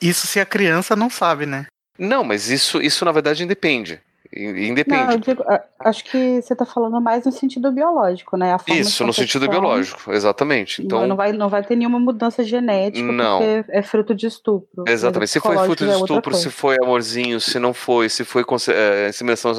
Isso 0.00 0.26
se 0.26 0.40
a 0.40 0.46
criança 0.46 0.96
não 0.96 1.10
sabe, 1.10 1.46
né? 1.46 1.66
Não, 1.98 2.24
mas 2.24 2.48
isso, 2.48 2.80
isso 2.80 3.04
na 3.04 3.12
verdade 3.12 3.42
independe. 3.42 4.00
Independe. 4.30 5.04
Não, 5.04 5.12
eu 5.12 5.18
digo, 5.18 5.44
acho 5.80 6.04
que 6.04 6.42
você 6.42 6.52
está 6.52 6.66
falando 6.66 7.00
mais 7.00 7.24
no 7.24 7.32
sentido 7.32 7.72
biológico, 7.72 8.36
né? 8.36 8.54
Isso, 8.68 9.04
no 9.04 9.12
sentido 9.12 9.48
biológico, 9.48 10.12
exatamente. 10.12 10.82
Então 10.84 11.06
não 11.06 11.16
vai, 11.16 11.32
não 11.32 11.48
vai 11.48 11.64
ter 11.64 11.76
nenhuma 11.76 11.98
mudança 11.98 12.44
genética 12.44 13.10
não. 13.10 13.38
porque 13.38 13.64
é 13.70 13.82
fruto 13.82 14.14
de 14.14 14.26
estupro. 14.26 14.84
Exatamente. 14.86 15.30
Se 15.30 15.40
foi 15.40 15.56
fruto 15.56 15.84
de 15.84 15.90
é 15.90 15.96
estupro, 15.96 16.34
se 16.34 16.50
foi 16.50 16.76
amorzinho, 16.80 17.40
se 17.40 17.58
não 17.58 17.72
foi, 17.72 18.10
se 18.10 18.22
foi 18.22 18.44
é, 18.68 19.08
inseminação 19.08 19.52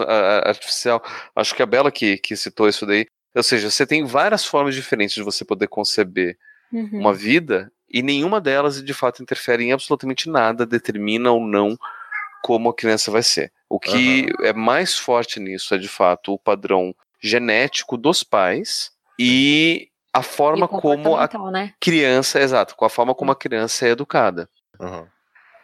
artificial, 0.44 1.02
acho 1.36 1.56
que 1.56 1.64
a 1.64 1.66
Bela 1.66 1.92
que, 1.92 2.18
que 2.18 2.36
citou 2.36 2.70
isso 2.70 2.86
daí. 2.86 3.08
Ou 3.36 3.44
seja, 3.44 3.70
você 3.70 3.86
tem 3.86 4.06
várias 4.06 4.46
formas 4.46 4.76
diferentes 4.76 5.16
de 5.16 5.24
você 5.24 5.46
poder 5.46 5.68
conceber 5.68 6.38
uhum. 6.72 6.90
uma 6.94 7.14
vida 7.14 7.72
e 7.90 8.02
nenhuma 8.02 8.40
delas 8.40 8.84
de 8.84 8.94
fato 8.94 9.22
interfere 9.22 9.64
em 9.64 9.72
absolutamente 9.72 10.30
nada, 10.30 10.66
determina 10.66 11.32
ou 11.32 11.46
não 11.46 11.78
como 12.44 12.70
a 12.70 12.76
criança 12.76 13.12
vai 13.12 13.24
ser. 13.24 13.52
O 13.70 13.80
que 13.80 14.28
uhum. 14.40 14.46
é 14.46 14.54
mais 14.54 14.98
forte 14.98 15.40
nisso 15.40 15.74
é 15.74 15.78
de 15.78 15.88
fato 15.88 16.34
o 16.34 16.40
padrão 16.40 16.96
genético 17.22 17.98
dos 17.98 18.24
pais 18.24 18.92
e 19.18 19.90
a 20.14 20.24
forma 20.24 20.66
e 20.66 20.70
como 20.70 21.16
a 21.16 21.52
né? 21.52 21.74
criança, 21.80 22.40
exato, 22.40 22.76
com 22.76 22.86
a 22.86 22.90
forma 22.90 23.14
como 23.14 23.32
a 23.32 23.36
criança 23.36 23.88
é 23.88 23.92
educada. 23.92 24.50
Uhum. 24.80 25.06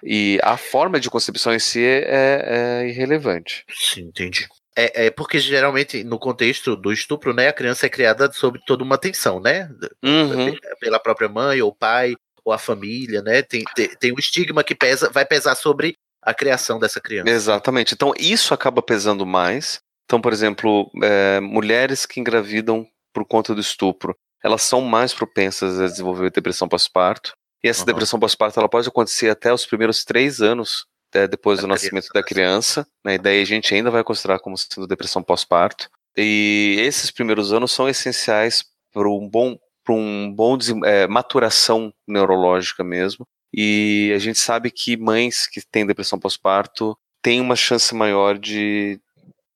E 0.03 0.39
a 0.43 0.55
forma 0.55 0.99
de 0.99 1.09
concepção 1.09 1.53
em 1.53 1.59
si 1.59 1.83
é, 1.83 2.81
é 2.83 2.87
irrelevante. 2.87 3.65
Sim, 3.69 4.01
entendi. 4.01 4.47
É, 4.77 5.05
é, 5.05 5.09
porque 5.09 5.39
geralmente 5.39 6.03
no 6.03 6.19
contexto 6.19 6.75
do 6.75 6.91
estupro, 6.91 7.33
né, 7.33 7.47
a 7.47 7.53
criança 7.53 7.85
é 7.85 7.89
criada 7.89 8.29
sob 8.33 8.59
toda 8.65 8.83
uma 8.83 8.97
tensão, 8.97 9.39
né? 9.39 9.69
Uhum. 10.03 10.53
Pela 10.81 10.99
própria 10.99 11.29
mãe 11.29 11.61
ou 11.61 11.73
pai 11.73 12.15
ou 12.43 12.51
a 12.51 12.57
família, 12.57 13.21
né? 13.21 13.41
Tem, 13.41 13.63
tem, 13.73 13.87
tem 13.95 14.11
um 14.11 14.19
estigma 14.19 14.63
que 14.63 14.75
pesa, 14.75 15.09
vai 15.09 15.25
pesar 15.25 15.55
sobre 15.55 15.95
a 16.21 16.33
criação 16.33 16.77
dessa 16.77 16.99
criança. 16.99 17.29
Exatamente. 17.29 17.93
Então 17.93 18.11
isso 18.17 18.53
acaba 18.53 18.81
pesando 18.81 19.25
mais. 19.25 19.79
Então, 20.05 20.19
por 20.19 20.33
exemplo, 20.33 20.91
é, 21.01 21.39
mulheres 21.39 22.05
que 22.05 22.19
engravidam 22.19 22.85
por 23.13 23.25
conta 23.25 23.55
do 23.55 23.61
estupro, 23.61 24.15
elas 24.43 24.61
são 24.61 24.81
mais 24.81 25.13
propensas 25.13 25.79
a 25.79 25.87
desenvolver 25.87 26.29
depressão 26.31 26.67
pós-parto. 26.67 27.33
E 27.63 27.69
essa 27.69 27.81
uhum. 27.81 27.85
depressão 27.85 28.19
pós-parto 28.19 28.59
ela 28.59 28.69
pode 28.69 28.87
acontecer 28.87 29.29
até 29.29 29.53
os 29.53 29.65
primeiros 29.65 30.03
três 30.03 30.41
anos 30.41 30.85
é, 31.15 31.27
depois 31.27 31.61
do 31.61 31.67
nascimento 31.67 32.09
da 32.13 32.21
criança, 32.21 32.85
né, 33.03 33.15
e 33.15 33.17
daí 33.17 33.41
a 33.41 33.45
gente 33.45 33.73
ainda 33.73 33.89
vai 33.89 34.03
considerar 34.03 34.39
como 34.39 34.57
sendo 34.57 34.85
depressão 34.85 35.23
pós-parto. 35.23 35.89
E 36.17 36.75
esses 36.79 37.09
primeiros 37.11 37.53
anos 37.53 37.71
são 37.71 37.87
essenciais 37.89 38.65
para 38.91 39.09
um 39.09 39.27
bom, 39.27 39.57
para 39.83 39.93
um 39.93 40.31
bom 40.31 40.57
é, 40.83 41.07
maturação 41.07 41.93
neurológica 42.07 42.83
mesmo. 42.83 43.25
E 43.53 44.11
a 44.13 44.19
gente 44.19 44.39
sabe 44.39 44.69
que 44.69 44.97
mães 44.97 45.47
que 45.47 45.61
têm 45.61 45.85
depressão 45.85 46.19
pós-parto 46.19 46.97
têm 47.21 47.39
uma 47.39 47.55
chance 47.55 47.95
maior 47.95 48.37
de, 48.37 48.99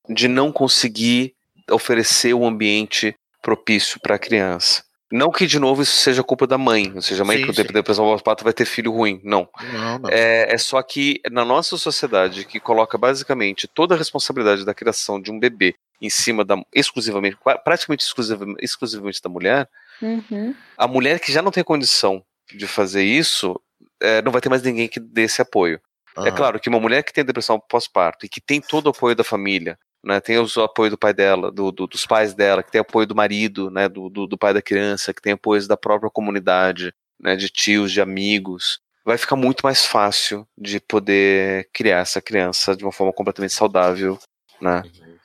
de 0.10 0.28
não 0.28 0.52
conseguir 0.52 1.36
oferecer 1.70 2.34
um 2.34 2.48
ambiente 2.48 3.16
propício 3.42 4.00
para 4.00 4.16
a 4.16 4.20
criança. 4.20 4.84
Não 5.12 5.32
que, 5.32 5.48
de 5.48 5.58
novo, 5.58 5.82
isso 5.82 5.96
seja 5.98 6.24
culpa 6.24 6.46
da 6.46 6.58
mãe, 6.58 6.92
ou 6.96 7.02
seja, 7.02 7.24
a 7.24 7.26
mãe 7.26 7.38
Sim, 7.38 7.48
que 7.48 7.54
tem 7.54 7.66
depressão 7.66 8.06
pós-parto 8.06 8.44
vai 8.44 8.54
ter 8.54 8.66
filho 8.66 8.92
ruim. 8.92 9.20
Não. 9.24 9.50
Não, 9.74 10.00
não. 10.00 10.10
É, 10.10 10.54
é 10.54 10.58
só 10.58 10.82
que 10.84 11.20
na 11.32 11.44
nossa 11.44 11.78
sociedade, 11.78 12.46
que 12.46 12.60
coloca 12.60 12.98
basicamente 12.98 13.68
toda 13.68 13.96
a 13.96 13.98
responsabilidade 13.98 14.64
da 14.64 14.74
criação 14.74 15.20
de 15.20 15.32
um 15.32 15.40
bebê 15.40 15.76
em 16.02 16.10
cima 16.10 16.46
da 16.46 16.56
exclusivamente, 16.74 17.38
praticamente 17.64 18.04
exclusivamente, 18.04 18.64
exclusivamente 18.64 19.22
da 19.22 19.30
mulher, 19.30 19.68
Uhum. 20.02 20.56
a 20.78 20.88
mulher 20.88 21.20
que 21.20 21.32
já 21.32 21.42
não 21.42 21.52
tem 21.52 21.64
condição 21.64 22.24
de 22.54 22.66
fazer 22.68 23.04
isso, 23.04 23.60
é, 24.02 24.22
não 24.22 24.32
vai 24.32 24.40
ter 24.42 24.48
mais 24.50 24.62
ninguém 24.64 24.88
que 24.88 25.00
dê 25.00 25.24
esse 25.24 25.42
apoio. 25.42 25.82
É 26.18 26.22
Aham. 26.22 26.32
claro 26.32 26.60
que 26.60 26.70
uma 26.70 26.80
mulher 26.80 27.04
que 27.04 27.14
tem 27.14 27.24
depressão 27.26 27.60
pós-parto 27.60 28.26
e 28.26 28.30
que 28.30 28.40
tem 28.42 28.62
todo 28.62 28.88
o 28.88 28.90
apoio 28.90 29.16
da 29.16 29.24
família, 29.24 29.78
né, 30.04 30.20
tem 30.20 30.38
o 30.38 30.48
apoio 30.64 30.92
do 30.92 30.98
pai 30.98 31.14
dela, 31.14 31.52
do- 31.52 31.72
do- 31.72 31.88
dos 31.88 32.06
pais 32.06 32.34
dela, 32.34 32.64
que 32.64 32.72
tem 32.72 32.82
apoio 32.82 33.06
do 33.08 33.16
marido, 33.16 33.70
né, 33.70 33.90
do, 33.90 34.10
do, 34.10 34.38
pai 34.38 34.54
da 34.54 34.62
criança, 34.62 35.14
que 35.14 35.22
tem 35.22 35.34
apoio 35.34 35.66
da 35.68 35.78
própria 35.78 36.10
comunidade, 36.10 36.94
né, 37.20 37.36
de 37.36 37.50
tios, 37.50 37.92
de 37.92 38.02
amigos, 38.02 38.80
vai 39.06 39.18
ficar 39.18 39.36
muito 39.36 39.62
mais 39.64 39.86
fácil 39.86 40.48
de 40.58 40.80
poder 40.80 41.70
criar 41.74 42.00
essa 42.00 42.22
criança 42.22 42.76
de 42.76 42.84
uma 42.84 42.92
forma 42.92 43.12
completamente 43.12 43.54
saudável, 43.54 44.20
né? 44.62 44.84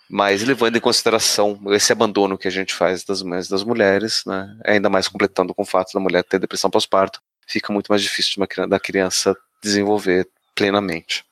Mas 0.09 0.43
levando 0.43 0.77
em 0.77 0.81
consideração 0.81 1.61
esse 1.69 1.93
abandono 1.93 2.39
que 2.39 2.47
a 2.49 2.51
gente 2.51 2.75
faz 2.75 3.05
das 3.05 3.23
mães 3.23 3.49
das 3.49 3.65
mulheres, 3.65 4.23
né? 4.27 4.57
Ainda 4.65 4.89
mais 4.89 5.09
completando 5.09 5.55
com 5.55 5.63
o 5.63 5.67
fato 5.67 5.93
da 5.93 6.01
mulher 6.01 6.23
ter 6.25 6.39
depressão 6.39 6.71
pós-parto, 6.71 7.21
fica 7.47 7.73
muito 7.73 7.89
mais 7.89 8.03
difícil 8.03 8.35
de 8.35 8.41
uma 8.41 8.67
da 8.67 8.81
criança 8.81 9.37
desenvolver 9.63 10.29
plenamente. 10.55 11.25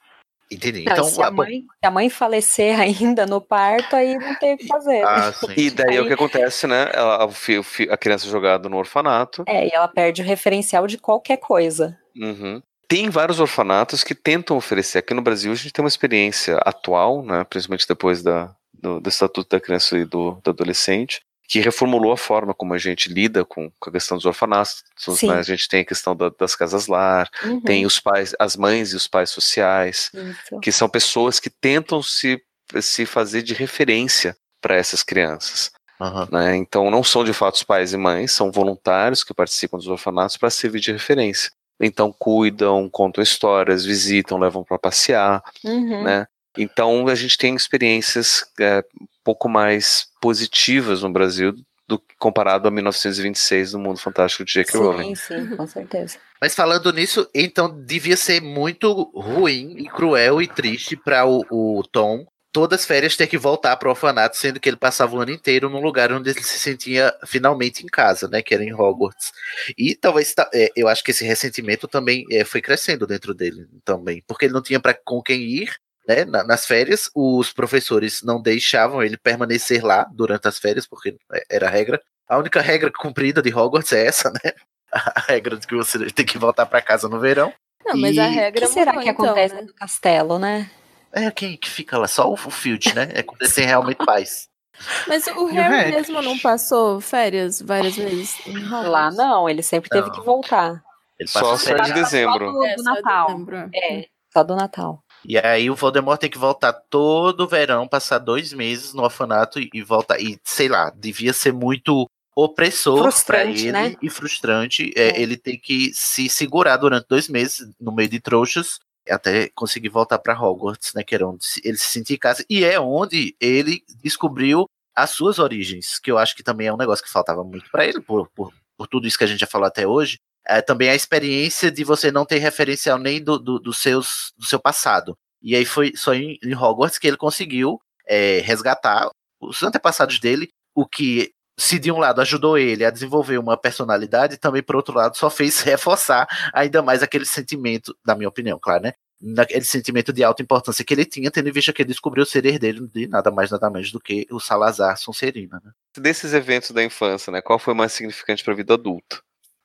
Entendi. 0.55 0.85
Não, 0.85 0.93
Então, 0.93 1.05
se, 1.05 1.23
a 1.23 1.31
bom, 1.31 1.37
mãe, 1.39 1.61
se 1.61 1.87
a 1.87 1.91
mãe 1.91 2.09
falecer 2.11 2.79
ainda 2.81 3.27
no 3.27 3.41
parto, 3.41 3.97
aí 3.97 4.17
não 4.17 4.35
tem 4.37 4.55
o 4.55 4.59
que 4.59 4.67
fazer. 4.67 5.03
ah, 5.07 5.33
sim. 5.33 5.47
E 5.57 5.71
daí 5.71 5.97
é 5.97 6.01
o 6.01 6.03
Aí- 6.03 6.09
que 6.09 6.15
acontece, 6.15 6.67
né? 6.67 6.91
Ela- 6.93 7.25
o 7.27 7.29
o 7.31 7.93
a 7.93 7.97
criança 7.97 8.27
é 8.27 8.31
jogada 8.31 8.69
no 8.69 8.77
orfanato. 8.77 9.45
É, 9.47 9.67
e 9.67 9.71
ela 9.73 9.89
perde 9.89 10.23
o 10.23 10.25
referencial 10.25 10.87
de 10.87 10.99
qualquer 10.99 11.37
coisa. 11.39 11.97
Uhum. 12.17 12.63
Tem 12.89 13.09
vários 13.09 13.41
orfanatos 13.41 14.05
que 14.05 14.15
tentam 14.15 14.57
oferecer. 14.57 14.99
Aqui 14.99 15.15
no 15.15 15.23
Brasil 15.23 15.51
a 15.51 15.55
gente 15.55 15.73
tem 15.73 15.83
uma 15.83 15.89
experiência 15.89 16.59
atual, 16.59 17.23
né, 17.25 17.43
principalmente 17.49 17.89
depois 17.89 18.23
da, 18.23 18.55
do, 18.75 19.01
do 19.01 19.09
Estatuto 19.09 19.49
da 19.49 19.61
Criança 19.61 19.97
e 19.97 20.05
do, 20.05 20.33
do 20.45 20.51
Adolescente, 20.51 21.23
que 21.49 21.61
reformulou 21.61 22.13
a 22.13 22.17
forma 22.17 22.55
como 22.55 22.73
a 22.75 22.79
gente 22.79 23.13
lida 23.13 23.45
com, 23.45 23.71
com 23.79 23.91
a 23.91 23.93
questão 23.93 24.17
dos 24.17 24.25
orfanatos. 24.27 24.83
Né? 25.23 25.35
A 25.39 25.43
gente 25.43 25.69
tem 25.69 25.81
a 25.81 25.85
questão 25.85 26.17
da- 26.17 26.31
das 26.39 26.55
casas 26.57 26.87
lar, 26.87 27.29
Uhum. 27.45 27.61
tem 27.61 27.85
os 27.85 28.01
pais, 28.01 28.35
as 28.39 28.57
mães 28.57 28.93
e 28.93 28.97
os 28.97 29.07
pais 29.07 29.31
sociais, 29.31 30.11
Isso. 30.15 30.61
que 30.61 30.73
são 30.73 30.89
pessoas 30.89 31.39
que 31.39 31.51
tentam 31.51 32.03
se, 32.03 32.43
se 32.81 33.05
fazer 33.05 33.43
de 33.43 33.53
referência 33.55 34.35
para 34.61 34.77
essas 34.77 35.03
crianças. 35.03 35.71
Aham. 36.01 36.29
né? 36.33 36.57
Então 36.57 36.91
não 36.91 37.05
são 37.05 37.23
de 37.23 37.33
fato 37.33 37.55
os 37.57 37.63
pais 37.63 37.93
e 37.93 37.97
mães, 37.97 38.33
são 38.33 38.51
voluntários 38.51 39.23
que 39.23 39.33
participam 39.33 39.77
dos 39.79 39.87
orfanatos 39.87 40.37
para 40.37 40.51
servir 40.51 40.81
de 40.81 40.91
referência. 40.91 41.51
Então 41.81 42.13
cuidam, 42.17 42.89
contam 42.89 43.23
histórias, 43.23 43.85
visitam, 43.85 44.39
levam 44.39 44.65
para 44.65 44.79
passear, 44.79 45.43
Uhum. 45.65 46.03
né? 46.03 46.27
Então 46.59 47.07
a 47.09 47.15
gente 47.15 47.39
tem 47.39 47.55
experiências 47.55 48.45
é, 48.61 48.85
pouco 49.25 49.49
mais 49.49 50.07
positivas 50.21 51.03
no 51.03 51.11
Brasil 51.11 51.55
do 51.89 51.99
que 51.99 52.15
comparado 52.19 52.69
a 52.69 52.71
1926 52.71 53.73
no 53.75 53.81
Mundo 53.81 53.99
Fantástico 53.99 54.45
de 54.45 54.53
J.K. 54.53 54.79
Rowling. 54.79 55.15
Sim, 55.15 55.49
sim, 55.49 55.57
com 55.57 55.67
certeza. 55.67 56.19
Mas 56.41 56.55
falando 56.55 56.93
nisso, 56.93 57.29
então 57.35 57.85
devia 57.85 58.17
ser 58.17 58.41
muito 58.41 58.91
ruim 59.15 59.77
e 59.79 59.89
cruel 59.89 60.41
e 60.41 60.47
triste 60.47 60.97
para 60.97 61.27
o, 61.27 61.45
o 61.51 61.83
Tom 61.85 62.27
todas 62.55 62.81
as 62.81 62.87
férias 62.87 63.17
ter 63.17 63.27
que 63.27 63.39
voltar 63.39 63.75
para 63.79 63.89
o 63.89 63.93
orfanato, 63.93 64.37
sendo 64.37 64.61
que 64.61 64.69
ele 64.69 64.77
passava 64.77 65.17
o 65.17 65.21
ano 65.21 65.31
inteiro 65.31 65.71
num 65.71 65.81
lugar 65.81 66.13
onde 66.13 66.29
ele 66.29 66.43
se 66.43 66.59
sentia 66.59 67.15
finalmente 67.27 67.83
em 67.83 67.87
casa, 67.87 68.29
né? 68.29 68.43
Que 68.43 68.53
era 68.55 68.63
em 68.63 68.75
Hogwarts. 68.75 69.33
E 69.77 69.95
talvez 69.95 70.35
ta- 70.35 70.51
é, 70.53 70.69
eu 70.77 70.87
acho 70.87 71.03
que 71.03 71.13
esse 71.13 71.25
ressentimento 71.25 71.89
também 71.89 72.27
é, 72.31 72.45
foi 72.45 72.61
crescendo 72.61 73.07
dentro 73.07 73.33
dele 73.33 73.67
também, 73.85 74.23
porque 74.27 74.45
ele 74.45 74.53
não 74.53 74.61
tinha 74.61 74.79
para 74.79 74.93
com 74.93 75.23
quem 75.23 75.41
ir. 75.41 75.75
Né, 76.09 76.25
na- 76.25 76.43
nas 76.43 76.67
férias, 76.67 77.09
os 77.15 77.53
professores 77.53 78.23
não 78.23 78.43
deixavam 78.43 79.03
ele 79.03 79.17
permanecer 79.17 79.85
lá 79.85 80.05
durante 80.13 80.49
as 80.49 80.59
férias, 80.59 80.87
porque 80.87 81.17
é, 81.33 81.45
era 81.51 81.69
a 81.69 81.71
regra. 81.71 82.01
A 82.29 82.39
única 82.39 82.61
regra 82.61 82.91
cumprida 82.91 83.41
de 83.41 83.55
Hogwarts 83.55 83.93
é 83.93 84.07
essa, 84.07 84.31
né? 84.31 84.53
A 84.93 85.21
regra 85.21 85.57
de 85.57 85.67
que 85.67 85.75
você 85.75 86.11
tem 86.11 86.27
que 86.27 86.37
voltar 86.37 86.67
para 86.67 86.83
casa 86.83 87.09
no 87.09 87.19
verão. 87.19 87.53
Não, 87.85 87.97
mas 87.97 88.19
a 88.19 88.29
E- 88.29 88.35
regra 88.35 88.65
O 88.65 88.69
que 88.69 88.75
será 88.75 88.93
que 88.93 89.09
então, 89.09 89.25
acontece 89.27 89.55
né? 89.55 89.63
no 89.63 89.73
castelo, 89.75 90.39
né? 90.39 90.71
É 91.13 91.31
quem 91.31 91.57
que 91.57 91.69
fica 91.71 91.97
lá? 91.99 92.07
Só 92.07 92.29
o, 92.29 92.35
o 92.35 92.51
Filch, 92.51 92.95
né? 92.95 93.09
É 93.15 93.23
quando 93.23 93.41
ele 93.43 93.51
tem 93.53 93.65
realmente 93.67 94.05
paz. 94.05 94.49
Mas 95.09 95.27
o 95.29 95.49
E 95.49 95.53
Harry 95.53 95.75
Harry? 95.77 95.91
mesmo 95.93 96.21
não 96.23 96.39
passou 96.39 97.01
férias 97.01 97.61
várias 97.63 97.97
vezes? 97.97 98.37
Lá 98.71 99.11
não, 99.11 99.49
ele 99.49 99.63
sempre 99.63 99.89
teve 99.89 100.09
Não. 100.09 100.15
que 100.15 100.21
voltar. 100.21 100.83
Ele 101.19 101.29
Só 101.29 101.57
férias 101.57 101.87
de 101.89 101.95
Só 101.95 102.03
dezembro. 102.05 102.53
do, 102.53 102.65
É, 102.67 102.75
do 102.75 102.83
só 102.83 102.91
de 102.95 103.03
Natal. 103.03 103.27
dezembro. 103.29 103.57
É, 103.75 104.07
só 104.33 104.43
do 104.43 104.57
Natal. 104.57 105.03
E 105.25 105.39
aí 105.39 105.71
o 105.71 105.75
Voldemort 105.75 106.21
tem 106.21 106.31
que 106.31 106.39
voltar 106.39 106.73
todo 106.73 107.47
verão, 107.47 107.87
passar 107.87 108.19
dois 108.19 108.53
meses 108.53 108.93
no 108.93 109.03
orfanato 109.03 109.61
e, 109.61 109.71
e 109.73 109.83
voltar. 109.83 110.21
E 110.21 110.39
sei 110.45 110.69
lá, 110.69 110.91
devia 110.91 111.33
ser 111.33 111.53
muito 111.53 112.09
opressor 112.35 113.03
para 113.03 113.11
Frustrante, 113.11 113.63
ele 113.63 113.73
né? 113.73 113.95
e 114.03 114.11
frustrante. 114.11 114.93
É, 114.97 115.09
É. 115.09 115.21
Ele 115.21 115.37
tem 115.37 115.59
que 115.59 115.93
se 115.95 116.29
segurar 116.29 116.77
durante 116.77 117.07
dois 117.09 117.29
meses 117.29 117.69
no 117.81 117.93
meio 117.93 118.09
de 118.09 118.21
trouxas 118.21 118.79
até 119.11 119.49
conseguir 119.55 119.89
voltar 119.89 120.19
para 120.19 120.39
Hogwarts, 120.39 120.95
né? 120.95 121.03
Que 121.03 121.15
era 121.15 121.27
onde 121.27 121.45
ele 121.65 121.77
se 121.77 121.87
sentia 121.87 122.15
em 122.15 122.19
casa. 122.19 122.45
E 122.49 122.65
é 122.65 122.79
onde 122.79 123.35
ele 123.41 123.83
descobriu 124.03 124.67
as 124.95 125.11
suas 125.11 125.39
origens, 125.39 125.99
que 125.99 126.11
eu 126.11 126.19
acho 126.19 126.37
que 126.37 126.43
também 126.43 126.67
é 126.67 126.73
um 126.73 126.77
negócio 126.77 127.05
que 127.05 127.11
faltava 127.11 127.43
muito 127.43 127.71
para 127.71 127.87
ele, 127.87 128.01
por, 128.01 128.29
por, 128.29 128.53
por 128.77 128.87
tudo 128.87 129.07
isso 129.07 129.17
que 129.17 129.25
a 129.25 129.27
gente 129.27 129.41
já 129.41 129.47
falou 129.47 129.67
até 129.67 129.87
hoje. 129.87 130.19
É, 130.47 130.61
também 130.61 130.89
a 130.89 130.95
experiência 130.95 131.71
de 131.71 131.85
você 131.85 132.11
não 132.11 132.27
ter 132.27 132.39
referencial 132.39 132.99
nem 132.99 133.23
do, 133.23 133.39
do, 133.39 133.59
dos 133.59 133.79
seus, 133.79 134.33
do 134.37 134.45
seu 134.45 134.59
passado. 134.59 135.17
E 135.41 135.55
aí 135.55 135.65
foi 135.65 135.93
só 135.97 136.15
em, 136.15 136.39
em 136.43 136.55
Hogwarts 136.55 136.99
que 136.99 137.07
ele 137.07 137.17
conseguiu 137.17 137.81
é, 138.07 138.41
resgatar 138.41 139.11
os 139.41 139.63
antepassados 139.63 140.21
dele, 140.21 140.49
o 140.75 140.87
que 140.87 141.33
se 141.59 141.79
de 141.79 141.93
um 141.93 141.99
lado 141.99 142.21
ajudou 142.21 142.57
ele 142.57 142.85
a 142.85 142.91
desenvolver 142.91 143.39
uma 143.39 143.57
personalidade, 143.57 144.39
também 144.39 144.63
por 144.63 144.77
outro 144.77 144.95
lado 144.95 145.17
só 145.17 145.29
fez 145.29 145.61
reforçar 145.63 146.27
ainda 146.53 146.83
mais 146.83 147.03
aquele 147.03 147.25
sentimento, 147.25 147.97
na 148.05 148.15
minha 148.15 148.29
opinião, 148.29 148.59
claro, 148.61 148.85
né? 148.85 148.95
Aquele 149.39 149.65
sentimento 149.65 150.13
de 150.13 150.25
alta 150.25 150.43
importância 150.43 150.85
que 150.85 150.93
ele 150.93 151.05
tinha, 151.05 151.31
tendo 151.31 151.49
em 151.49 151.53
vista 151.53 151.73
que 151.73 151.83
ele 151.83 151.91
descobriu 151.91 152.27
ser 152.27 152.45
herdeiro 152.45 152.89
de 152.89 153.07
nada 153.07 153.31
mais 153.31 153.53
nada 153.53 153.71
menos 153.71 153.93
do 153.93 154.01
que 154.01 154.27
o 154.33 154.41
Salazar 154.41 154.97
Sonserina, 154.99 155.61
né? 155.65 155.71
Desses 155.97 156.33
eventos 156.33 156.73
da 156.73 156.83
infância, 156.83 157.31
né? 157.31 157.41
Qual 157.41 157.59
foi 157.59 157.73
mais 157.73 157.93
significante 157.93 158.43
para 158.43 158.53
a 158.53 158.57
vida 158.57 158.75
adulta? 158.75 159.23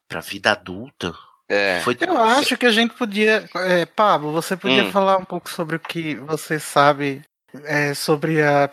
Pra 0.07 0.21
vida 0.21 0.51
adulta. 0.51 1.13
É. 1.49 1.79
Foi 1.83 1.97
Eu 1.99 2.17
acho 2.17 2.57
que 2.57 2.65
a 2.65 2.71
gente 2.71 2.93
podia. 2.93 3.49
É, 3.55 3.85
Pablo, 3.85 4.31
você 4.31 4.55
podia 4.57 4.83
Hum. 4.83 4.91
falar 4.91 5.17
um 5.17 5.25
pouco 5.25 5.49
sobre 5.49 5.75
o 5.77 5.79
que 5.79 6.15
você 6.15 6.59
sabe 6.59 7.21
é, 7.63 7.93
sobre, 7.93 8.41
a, 8.41 8.69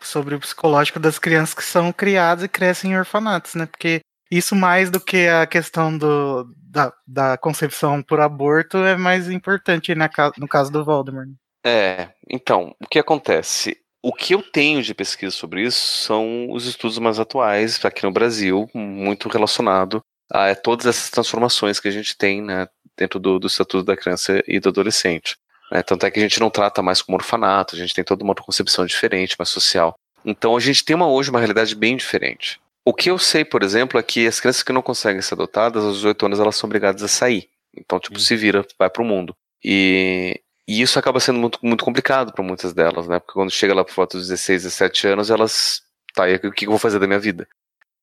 sobre 0.00 0.34
o 0.34 0.40
psicológico 0.40 0.98
das 1.00 1.18
crianças 1.18 1.54
que 1.54 1.64
são 1.64 1.92
criadas 1.92 2.44
e 2.44 2.48
crescem 2.48 2.92
em 2.92 2.98
orfanatos, 2.98 3.54
né? 3.54 3.66
Porque 3.66 4.00
isso 4.30 4.54
mais 4.54 4.90
do 4.90 5.00
que 5.00 5.26
a 5.26 5.46
questão 5.46 5.96
do, 5.96 6.46
da, 6.56 6.92
da 7.06 7.38
concepção 7.38 8.02
por 8.02 8.20
aborto 8.20 8.76
é 8.78 8.96
mais 8.96 9.30
importante 9.30 9.94
na, 9.94 10.08
ca- 10.08 10.32
no 10.36 10.46
caso 10.46 10.70
do 10.70 10.84
Voldemort. 10.84 11.28
É, 11.64 12.10
então, 12.30 12.74
o 12.80 12.86
que 12.86 12.98
acontece? 12.98 13.76
O 14.02 14.12
que 14.12 14.34
eu 14.34 14.42
tenho 14.42 14.82
de 14.82 14.94
pesquisa 14.94 15.34
sobre 15.34 15.62
isso 15.62 15.80
são 16.04 16.50
os 16.50 16.66
estudos 16.66 16.98
mais 16.98 17.18
atuais 17.18 17.82
aqui 17.84 18.04
no 18.04 18.12
Brasil, 18.12 18.68
muito 18.74 19.28
relacionado 19.28 20.00
a 20.30 20.54
todas 20.54 20.86
essas 20.86 21.10
transformações 21.10 21.80
que 21.80 21.88
a 21.88 21.90
gente 21.90 22.16
tem 22.16 22.42
né, 22.42 22.68
dentro 22.96 23.18
do, 23.18 23.38
do 23.38 23.46
Estatuto 23.46 23.84
da 23.84 23.96
Criança 23.96 24.42
e 24.46 24.60
do 24.60 24.68
Adolescente. 24.68 25.36
né. 25.70 25.82
tanto 25.82 26.04
é 26.06 26.10
que 26.10 26.18
a 26.18 26.22
gente 26.22 26.40
não 26.40 26.50
trata 26.50 26.82
mais 26.82 27.00
como 27.00 27.16
orfanato, 27.16 27.74
a 27.74 27.78
gente 27.78 27.94
tem 27.94 28.04
toda 28.04 28.24
uma 28.24 28.34
concepção 28.34 28.84
diferente, 28.84 29.36
mais 29.38 29.48
social. 29.48 29.98
Então 30.24 30.56
a 30.56 30.60
gente 30.60 30.84
tem 30.84 30.96
uma, 30.96 31.08
hoje 31.08 31.30
uma 31.30 31.38
realidade 31.38 31.74
bem 31.74 31.96
diferente. 31.96 32.60
O 32.84 32.94
que 32.94 33.10
eu 33.10 33.18
sei, 33.18 33.44
por 33.44 33.62
exemplo, 33.62 34.00
é 34.00 34.02
que 34.02 34.26
as 34.26 34.40
crianças 34.40 34.62
que 34.62 34.72
não 34.72 34.82
conseguem 34.82 35.20
ser 35.20 35.34
adotadas, 35.34 35.84
aos 35.84 35.96
18 35.96 36.26
anos, 36.26 36.40
elas 36.40 36.56
são 36.56 36.66
obrigadas 36.68 37.02
a 37.02 37.08
sair. 37.08 37.48
Então, 37.76 38.00
tipo, 38.00 38.18
se 38.18 38.34
vira, 38.34 38.66
vai 38.78 38.88
pro 38.88 39.04
mundo. 39.04 39.36
E, 39.62 40.40
e 40.66 40.80
isso 40.80 40.98
acaba 40.98 41.20
sendo 41.20 41.38
muito, 41.38 41.58
muito 41.62 41.84
complicado 41.84 42.32
para 42.32 42.42
muitas 42.42 42.72
delas, 42.72 43.06
né? 43.06 43.18
Porque 43.18 43.34
quando 43.34 43.50
chega 43.50 43.74
lá 43.74 43.84
por 43.84 43.94
volta 43.94 44.16
dos 44.16 44.28
16, 44.28 44.62
17 44.62 45.06
anos, 45.06 45.30
elas. 45.30 45.82
Tá, 46.14 46.28
e 46.28 46.36
o 46.36 46.52
que 46.52 46.66
eu 46.66 46.70
vou 46.70 46.78
fazer 46.78 46.98
da 46.98 47.06
minha 47.06 47.18
vida? 47.18 47.46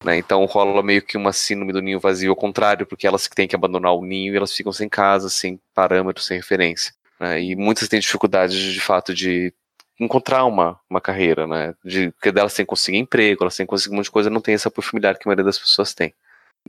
Né? 0.03 0.17
Então 0.17 0.43
rola 0.45 0.83
meio 0.83 1.01
que 1.01 1.17
uma 1.17 1.31
síndrome 1.33 1.71
do 1.73 1.81
ninho 1.81 1.99
vazio 1.99 2.29
ao 2.31 2.35
contrário, 2.35 2.85
porque 2.85 3.07
elas 3.07 3.27
que 3.27 3.35
têm 3.35 3.47
que 3.47 3.55
abandonar 3.55 3.93
o 3.93 4.03
ninho 4.05 4.33
e 4.33 4.37
elas 4.37 4.53
ficam 4.53 4.71
sem 4.71 4.89
casa, 4.89 5.29
sem 5.29 5.59
parâmetros, 5.73 6.25
sem 6.25 6.37
referência. 6.37 6.93
né? 7.19 7.41
E 7.41 7.55
muitas 7.55 7.87
têm 7.87 7.99
dificuldade 7.99 8.73
de 8.73 8.79
fato 8.79 9.13
de 9.13 9.53
encontrar 9.99 10.43
uma, 10.45 10.77
uma 10.89 10.99
carreira, 10.99 11.47
né? 11.47 11.73
De, 11.83 12.11
porque 12.11 12.31
delas 12.31 12.53
têm 12.53 12.65
que 12.65 12.69
conseguir 12.69 12.97
emprego, 12.97 13.43
elas 13.43 13.55
têm 13.55 13.65
que 13.65 13.69
conseguir 13.69 13.93
um 13.93 13.97
monte 13.97 14.05
de 14.05 14.11
coisa, 14.11 14.29
não 14.29 14.41
tem 14.41 14.53
esse 14.53 14.67
apoio 14.67 14.85
familiar 14.87 15.15
que 15.15 15.21
a 15.25 15.29
maioria 15.29 15.45
das 15.45 15.57
pessoas 15.57 15.93
tem. 15.93 16.13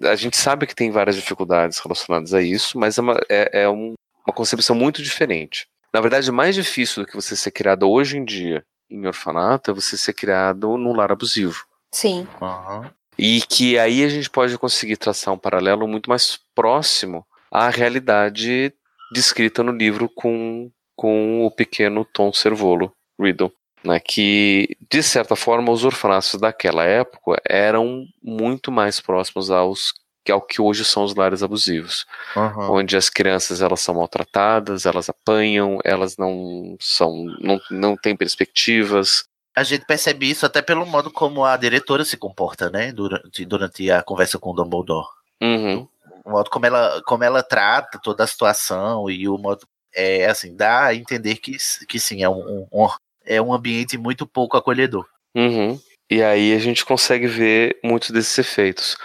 A 0.05 0.15
gente 0.15 0.37
sabe 0.37 0.67
que 0.67 0.75
tem 0.75 0.91
várias 0.91 1.17
dificuldades 1.17 1.79
relacionadas 1.79 2.33
a 2.33 2.41
isso, 2.41 2.79
mas 2.79 2.97
é 2.99 3.01
uma, 3.01 3.21
é, 3.29 3.63
é 3.63 3.69
um- 3.69 3.95
uma 4.25 4.33
concepção 4.35 4.77
muito 4.77 5.03
diferente. 5.03 5.67
Na 5.93 6.01
verdade, 6.01 6.31
mais 6.31 6.55
difícil 6.55 7.03
do 7.03 7.09
que 7.09 7.15
você 7.17 7.35
ser 7.35 7.51
criado 7.51 7.91
hoje 7.91 8.17
em 8.19 8.25
dia 8.25 8.65
em 8.89 9.05
orfanato 9.07 9.71
é 9.71 9.75
você 9.75 9.97
ser 9.99 10.13
criado 10.13 10.77
num 10.77 10.95
lar 10.95 11.11
abusivo. 11.11 11.65
Sim. 11.93 12.29
Aham. 12.41 12.91
E 13.19 13.41
que 13.41 13.79
aí 13.79 14.05
a 14.05 14.09
gente 14.09 14.29
pode 14.29 14.57
conseguir 14.59 14.97
traçar 14.97 15.33
um 15.33 15.39
paralelo 15.39 15.87
muito 15.89 16.11
mais 16.11 16.39
próximo 16.55 17.27
à 17.51 17.69
realidade 17.69 18.73
descrita 19.13 19.63
no 19.63 19.73
livro 19.73 20.09
com, 20.09 20.71
com 20.95 21.45
o 21.45 21.51
pequeno 21.51 22.05
Tom 22.05 22.33
Servolo, 22.33 22.93
Riddle. 23.19 23.53
Né, 23.85 24.01
que, 24.01 24.77
de 24.91 25.01
certa 25.01 25.37
forma, 25.37 25.71
os 25.71 25.85
orfanatos 25.85 26.41
daquela 26.41 26.83
época 26.83 27.41
eram 27.49 28.05
muito 28.21 28.73
mais 28.73 29.01
próximos 29.01 29.49
aos 29.49 29.93
que 30.25 30.33
ao 30.33 30.43
que 30.43 30.61
hoje 30.61 30.85
são 30.85 31.05
os 31.05 31.15
lares 31.15 31.41
abusivos, 31.41 32.05
uhum. 32.35 32.79
onde 32.79 32.97
as 32.97 33.09
crianças 33.09 33.63
elas 33.63 33.81
são 33.81 33.95
maltratadas, 33.95 34.85
elas 34.85 35.09
apanham, 35.09 35.79
elas 35.85 36.17
não 36.17 36.77
são, 36.81 37.27
não, 37.41 37.61
não 37.71 37.97
têm 37.97 38.17
perspectivas. 38.17 39.25
A 39.57 39.63
gente 39.63 39.87
percebe 39.87 40.29
isso 40.29 40.45
até 40.45 40.61
pelo 40.61 40.85
modo 40.85 41.11
como 41.11 41.45
a 41.45 41.57
diretora 41.57 42.05
se 42.05 42.17
comporta, 42.17 42.69
né, 42.69 42.93
durante, 42.93 43.45
durante 43.45 43.91
a 43.91 44.03
conversa 44.03 44.39
com 44.39 44.51
o 44.51 44.53
Dumbledore. 44.53 45.07
Uhum. 45.43 45.89
O 46.25 46.31
modo 46.31 46.51
como 46.51 46.67
ela, 46.67 47.03
como 47.07 47.25
ela 47.25 47.43
trata 47.43 47.99
toda 48.03 48.25
a 48.25 48.27
situação 48.27 49.09
e 49.09 49.29
o 49.29 49.39
modo 49.39 49.67
é 49.95 50.27
assim 50.27 50.55
dá 50.55 50.87
a 50.87 50.95
entender 50.95 51.37
que, 51.37 51.57
que 51.89 51.99
sim 51.99 52.23
é 52.23 52.29
um, 52.29 52.67
um 52.71 52.89
é 53.25 53.41
um 53.41 53.53
ambiente 53.53 53.97
muito 53.97 54.27
pouco 54.27 54.57
acolhedor. 54.57 55.07
Uhum. 55.35 55.81
E 56.11 56.23
aí 56.23 56.55
a 56.55 56.59
gente 56.59 56.85
consegue 56.85 57.27
ver 57.27 57.79
muitos 57.83 58.11
desses 58.11 58.39
efeitos 58.39 58.97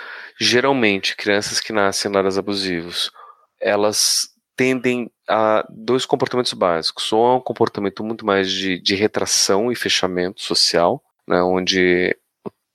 geralmente 0.42 1.16
crianças 1.16 1.60
que 1.60 1.72
nascem 1.72 2.10
em 2.10 2.16
lares 2.16 2.36
abusivos, 2.36 3.12
elas 3.60 4.30
tendem 4.56 5.10
a 5.32 5.66
dois 5.70 6.06
comportamentos 6.06 6.54
básicos. 6.54 7.12
Ou 7.14 7.32
é 7.32 7.36
um 7.38 7.42
comportamento 7.42 8.04
muito 8.04 8.26
mais 8.26 8.52
de, 8.52 8.78
de 8.80 8.96
retração 8.96 9.72
e 9.72 9.76
fechamento 9.76 10.42
social, 10.42 11.02
né, 11.26 11.42
onde 11.42 12.16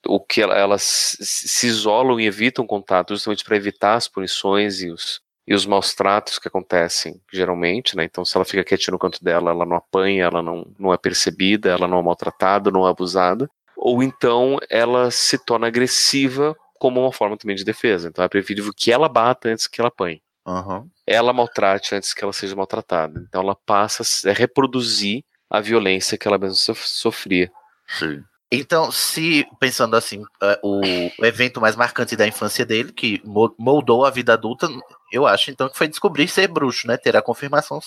o 0.09 0.19
que 0.19 0.41
elas 0.41 1.17
se 1.21 1.67
isolam 1.67 2.19
e 2.19 2.27
evitam 2.27 2.67
contato 2.67 3.15
justamente 3.15 3.45
para 3.45 3.57
evitar 3.57 3.95
as 3.95 4.09
punições 4.09 4.81
e 4.81 4.89
os, 4.89 5.21
e 5.47 5.53
os 5.53 5.67
maus 5.67 5.95
tratos 5.95 6.39
que 6.39 6.49
acontecem 6.49 7.21
geralmente, 7.33 7.97
né? 7.97 8.05
Então, 8.05 8.25
se 8.25 8.37
ela 8.37 8.45
fica 8.45 8.65
quietinha 8.65 8.93
no 8.93 8.99
canto 8.99 9.23
dela, 9.23 9.51
ela 9.51 9.67
não 9.67 9.77
apanha, 9.77 10.25
ela 10.25 10.43
não, 10.43 10.67
não 10.79 10.95
é 10.95 10.97
percebida, 10.97 11.71
ela 11.71 11.89
não 11.89 11.99
é 11.99 12.03
maltratada, 12.03 12.71
não 12.71 12.87
é 12.87 12.91
abusada. 12.91 13.51
Ou 13.77 14.03
então 14.03 14.59
ela 14.71 15.11
se 15.11 15.45
torna 15.45 15.67
agressiva 15.67 16.57
como 16.79 17.01
uma 17.01 17.13
forma 17.13 17.37
também 17.37 17.57
de 17.57 17.65
defesa. 17.65 18.09
Então 18.09 18.25
é 18.25 18.29
preferível 18.29 18.73
que 18.75 18.93
ela 18.93 19.09
bata 19.09 19.49
antes 19.49 19.67
que 19.67 19.81
ela 19.81 19.89
apanhe. 19.89 20.23
Uhum. 20.47 20.89
Ela 21.07 21.33
maltrate 21.33 21.95
antes 21.95 22.13
que 22.13 22.25
ela 22.25 22.33
seja 22.33 22.57
maltratada. 22.57 23.25
Então 23.29 23.43
ela 23.43 23.55
passa 23.55 24.03
a 24.29 24.33
reproduzir 24.33 25.23
a 25.49 25.61
violência 25.61 26.19
que 26.19 26.27
ela 26.27 26.39
mesma 26.39 26.75
sofria. 26.75 27.51
Sim. 27.87 28.23
Então, 28.51 28.93
se 28.93 29.45
pensando 29.59 29.97
assim, 29.97 30.23
é, 30.41 30.61
o 30.63 30.81
evento 31.25 31.61
mais 31.61 31.75
marcante 31.75 32.15
da 32.17 32.27
infância 32.27 32.65
dele, 32.65 32.93
que 32.93 33.21
moldou 33.59 34.05
a 34.05 34.11
vida 34.11 34.35
adulta, 34.35 34.69
eu 35.13 35.27
acho 35.27 35.51
então 35.51 35.69
que 35.69 35.77
foi 35.77 35.89
descobrir 35.89 36.29
ser 36.29 36.47
bruxo, 36.47 36.87
né? 36.87 36.97
Ter 36.97 37.17
a 37.17 37.23
confirmação, 37.23 37.81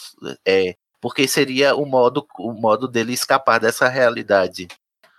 é, 0.45 0.76
porque 0.99 1.28
seria 1.28 1.76
o 1.76 1.86
modo, 1.86 2.28
o 2.38 2.51
modo 2.51 2.89
dele 2.89 3.13
escapar 3.13 3.59
dessa 3.59 3.88
realidade. 3.88 4.67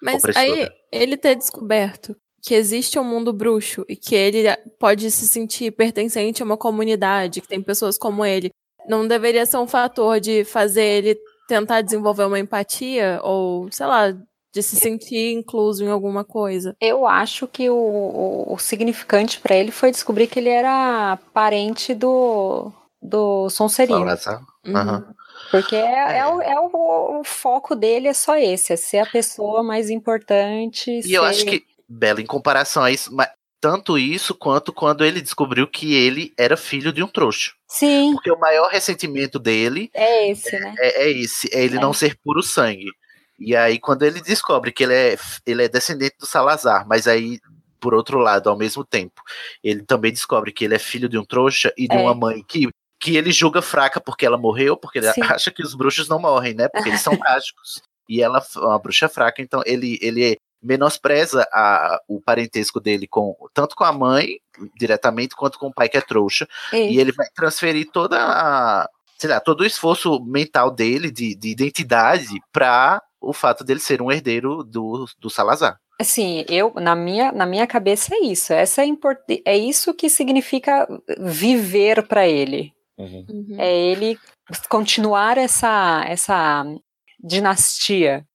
Mas 0.03 0.17
opressora. 0.17 0.45
aí 0.45 0.71
ele 0.93 1.17
ter 1.17 1.35
descoberto 1.35 2.15
que 2.43 2.55
existe 2.55 2.99
um 2.99 3.05
mundo 3.05 3.33
bruxo 3.33 3.85
e 3.89 3.97
que 3.97 4.15
ele 4.15 4.45
pode 4.79 5.11
se 5.11 5.29
sentir 5.29 5.71
pertencente 5.73 6.43
a 6.43 6.45
uma 6.45 6.57
comunidade, 6.57 7.41
que 7.41 7.49
tem 7.49 7.63
pessoas 7.63 7.99
como 7.99 8.25
ele, 8.25 8.51
não 8.89 9.07
deveria 9.07 9.45
ser 9.45 9.59
um 9.59 9.67
fator 9.67 10.21
de 10.21 10.45
fazer 10.45 10.85
ele 10.85 11.19
tentar 11.47 11.83
desenvolver 11.83 12.25
uma 12.25 12.39
empatia 12.39 13.21
ou, 13.23 13.71
sei 13.71 13.87
lá, 13.87 14.13
de 14.53 14.63
se 14.63 14.77
sentir 14.77 15.33
incluso 15.33 15.85
em 15.85 15.89
alguma 15.89 16.25
coisa. 16.25 16.75
Eu 16.81 17.07
acho 17.07 17.47
que 17.47 17.69
o, 17.69 17.75
o, 17.75 18.55
o 18.55 18.59
significante 18.59 19.39
para 19.39 19.55
ele 19.55 19.71
foi 19.71 19.91
descobrir 19.91 20.27
que 20.27 20.39
ele 20.39 20.49
era 20.49 21.19
parente 21.33 21.95
do 21.95 22.73
do 23.03 23.49
Sonserino. 23.49 24.01
Uhum. 24.01 24.75
Uhum. 24.75 25.05
Porque 25.51 25.75
é, 25.75 25.81
é. 25.81 26.19
é, 26.19 26.27
o, 26.27 26.43
é 26.43 26.61
o, 26.61 27.21
o, 27.21 27.25
foco 27.25 27.75
dele 27.75 28.09
é 28.09 28.13
só 28.13 28.37
esse, 28.37 28.73
é 28.73 28.77
ser 28.77 28.99
a 28.99 29.07
pessoa 29.07 29.63
mais 29.63 29.89
importante. 29.91 30.91
E 30.91 31.03
ser... 31.03 31.13
eu 31.13 31.25
acho 31.25 31.45
que 31.45 31.65
Bela, 31.93 32.21
em 32.21 32.27
comparação 32.27 32.85
a 32.85 32.91
isso, 32.91 33.13
mas 33.13 33.29
tanto 33.61 33.99
isso 33.99 34.35
quanto 34.35 34.73
quando 34.73 35.05
ele 35.05 35.21
descobriu 35.21 35.67
que 35.67 35.95
ele 35.95 36.33
era 36.39 36.57
filho 36.57 36.93
de 36.93 37.03
um 37.03 37.09
trouxa. 37.09 37.53
Sim. 37.69 38.13
Porque 38.13 38.31
o 38.31 38.39
maior 38.39 38.71
ressentimento 38.71 39.39
dele 39.39 39.91
é 39.93 40.31
esse, 40.31 40.59
né? 40.59 40.75
É, 40.79 41.05
é 41.05 41.11
esse, 41.11 41.49
é 41.53 41.63
ele 41.63 41.77
é. 41.77 41.81
não 41.81 41.93
ser 41.93 42.17
puro 42.25 42.43
sangue. 42.43 42.91
E 43.39 43.55
aí, 43.55 43.79
quando 43.79 44.03
ele 44.03 44.21
descobre 44.21 44.73
que 44.73 44.85
ele 44.85 44.95
é, 44.95 45.19
ele 45.47 45.65
é 45.65 45.69
descendente 45.69 46.17
do 46.19 46.27
Salazar, 46.27 46.87
mas 46.87 47.07
aí, 47.07 47.39
por 47.79 47.95
outro 47.95 48.19
lado, 48.19 48.49
ao 48.49 48.57
mesmo 48.57 48.85
tempo, 48.85 49.23
ele 49.63 49.83
também 49.83 50.13
descobre 50.13 50.53
que 50.53 50.65
ele 50.65 50.75
é 50.75 50.79
filho 50.79 51.09
de 51.09 51.19
um 51.19 51.25
trouxa 51.25 51.73
e 51.77 51.89
de 51.89 51.97
é. 51.97 52.01
uma 52.01 52.15
mãe 52.15 52.45
que, 52.47 52.69
que 53.01 53.17
ele 53.17 53.33
julga 53.33 53.63
fraca 53.63 54.01
porque 54.01 54.27
ela 54.27 54.37
morreu, 54.39 54.77
porque 54.77 54.99
ele 54.99 55.13
Sim. 55.13 55.23
acha 55.23 55.51
que 55.51 55.63
os 55.63 55.75
bruxos 55.75 56.09
não 56.09 56.19
morrem, 56.19 56.55
né? 56.55 56.69
Porque 56.69 56.89
eles 56.89 57.01
são 57.01 57.17
mágicos. 57.17 57.83
E 58.09 58.23
ela 58.23 58.39
é 58.39 58.59
uma 58.59 58.79
bruxa 58.79 59.09
fraca, 59.09 59.41
então 59.41 59.63
ele, 59.65 59.99
ele 60.03 60.37
menospreza 60.63 61.47
a, 61.53 62.01
o 62.09 62.21
parentesco 62.21 62.81
dele 62.81 63.07
com 63.07 63.35
tanto 63.55 63.75
com 63.75 63.85
a 63.85 63.93
mãe 63.93 64.41
diretamente 64.77 65.35
quanto 65.35 65.59
com 65.59 65.69
o 65.69 65.75
pai 65.75 65.89
que 65.89 65.97
é 65.97 66.01
trouxa 66.01 66.47
e 66.73 66.99
ele 66.99 67.13
vai 67.13 67.27
transferir 67.35 67.91
toda 67.91 68.19
a 68.19 68.89
sei 69.19 69.31
lá 69.31 69.41
todo 69.41 69.63
o 69.63 69.67
esforço 69.67 70.23
mental 70.25 70.71
dele 70.71 71.11
de, 71.11 71.35
de 71.35 71.49
identidade 71.49 72.29
para 72.53 73.03
o 73.21 73.33
fato 73.33 73.65
dele 73.65 73.81
ser 73.81 74.03
um 74.03 74.11
herdeiro 74.11 74.63
do, 74.63 75.07
do 75.19 75.31
Salazar 75.31 75.79
Assim, 76.01 76.47
eu 76.49 76.73
na 76.77 76.97
minha 76.97 77.31
na 77.31 77.45
minha 77.45 77.67
cabeça 77.67 78.15
é 78.15 78.21
isso. 78.21 78.55
Essa 78.55 78.81
é 78.81 78.87
import... 78.87 79.19
é 79.45 79.59
isso 79.59 79.93
que 79.93 80.09
significa 80.09 80.89
viver 81.19 82.09
para 82.09 82.27
ele. 82.27 82.73
Uhum. 82.97 83.57
É 83.59 83.71
ele 83.71 84.19
continuar 84.71 85.37
essa 85.37 86.03
essa 86.09 86.65
dinastia 87.23 88.27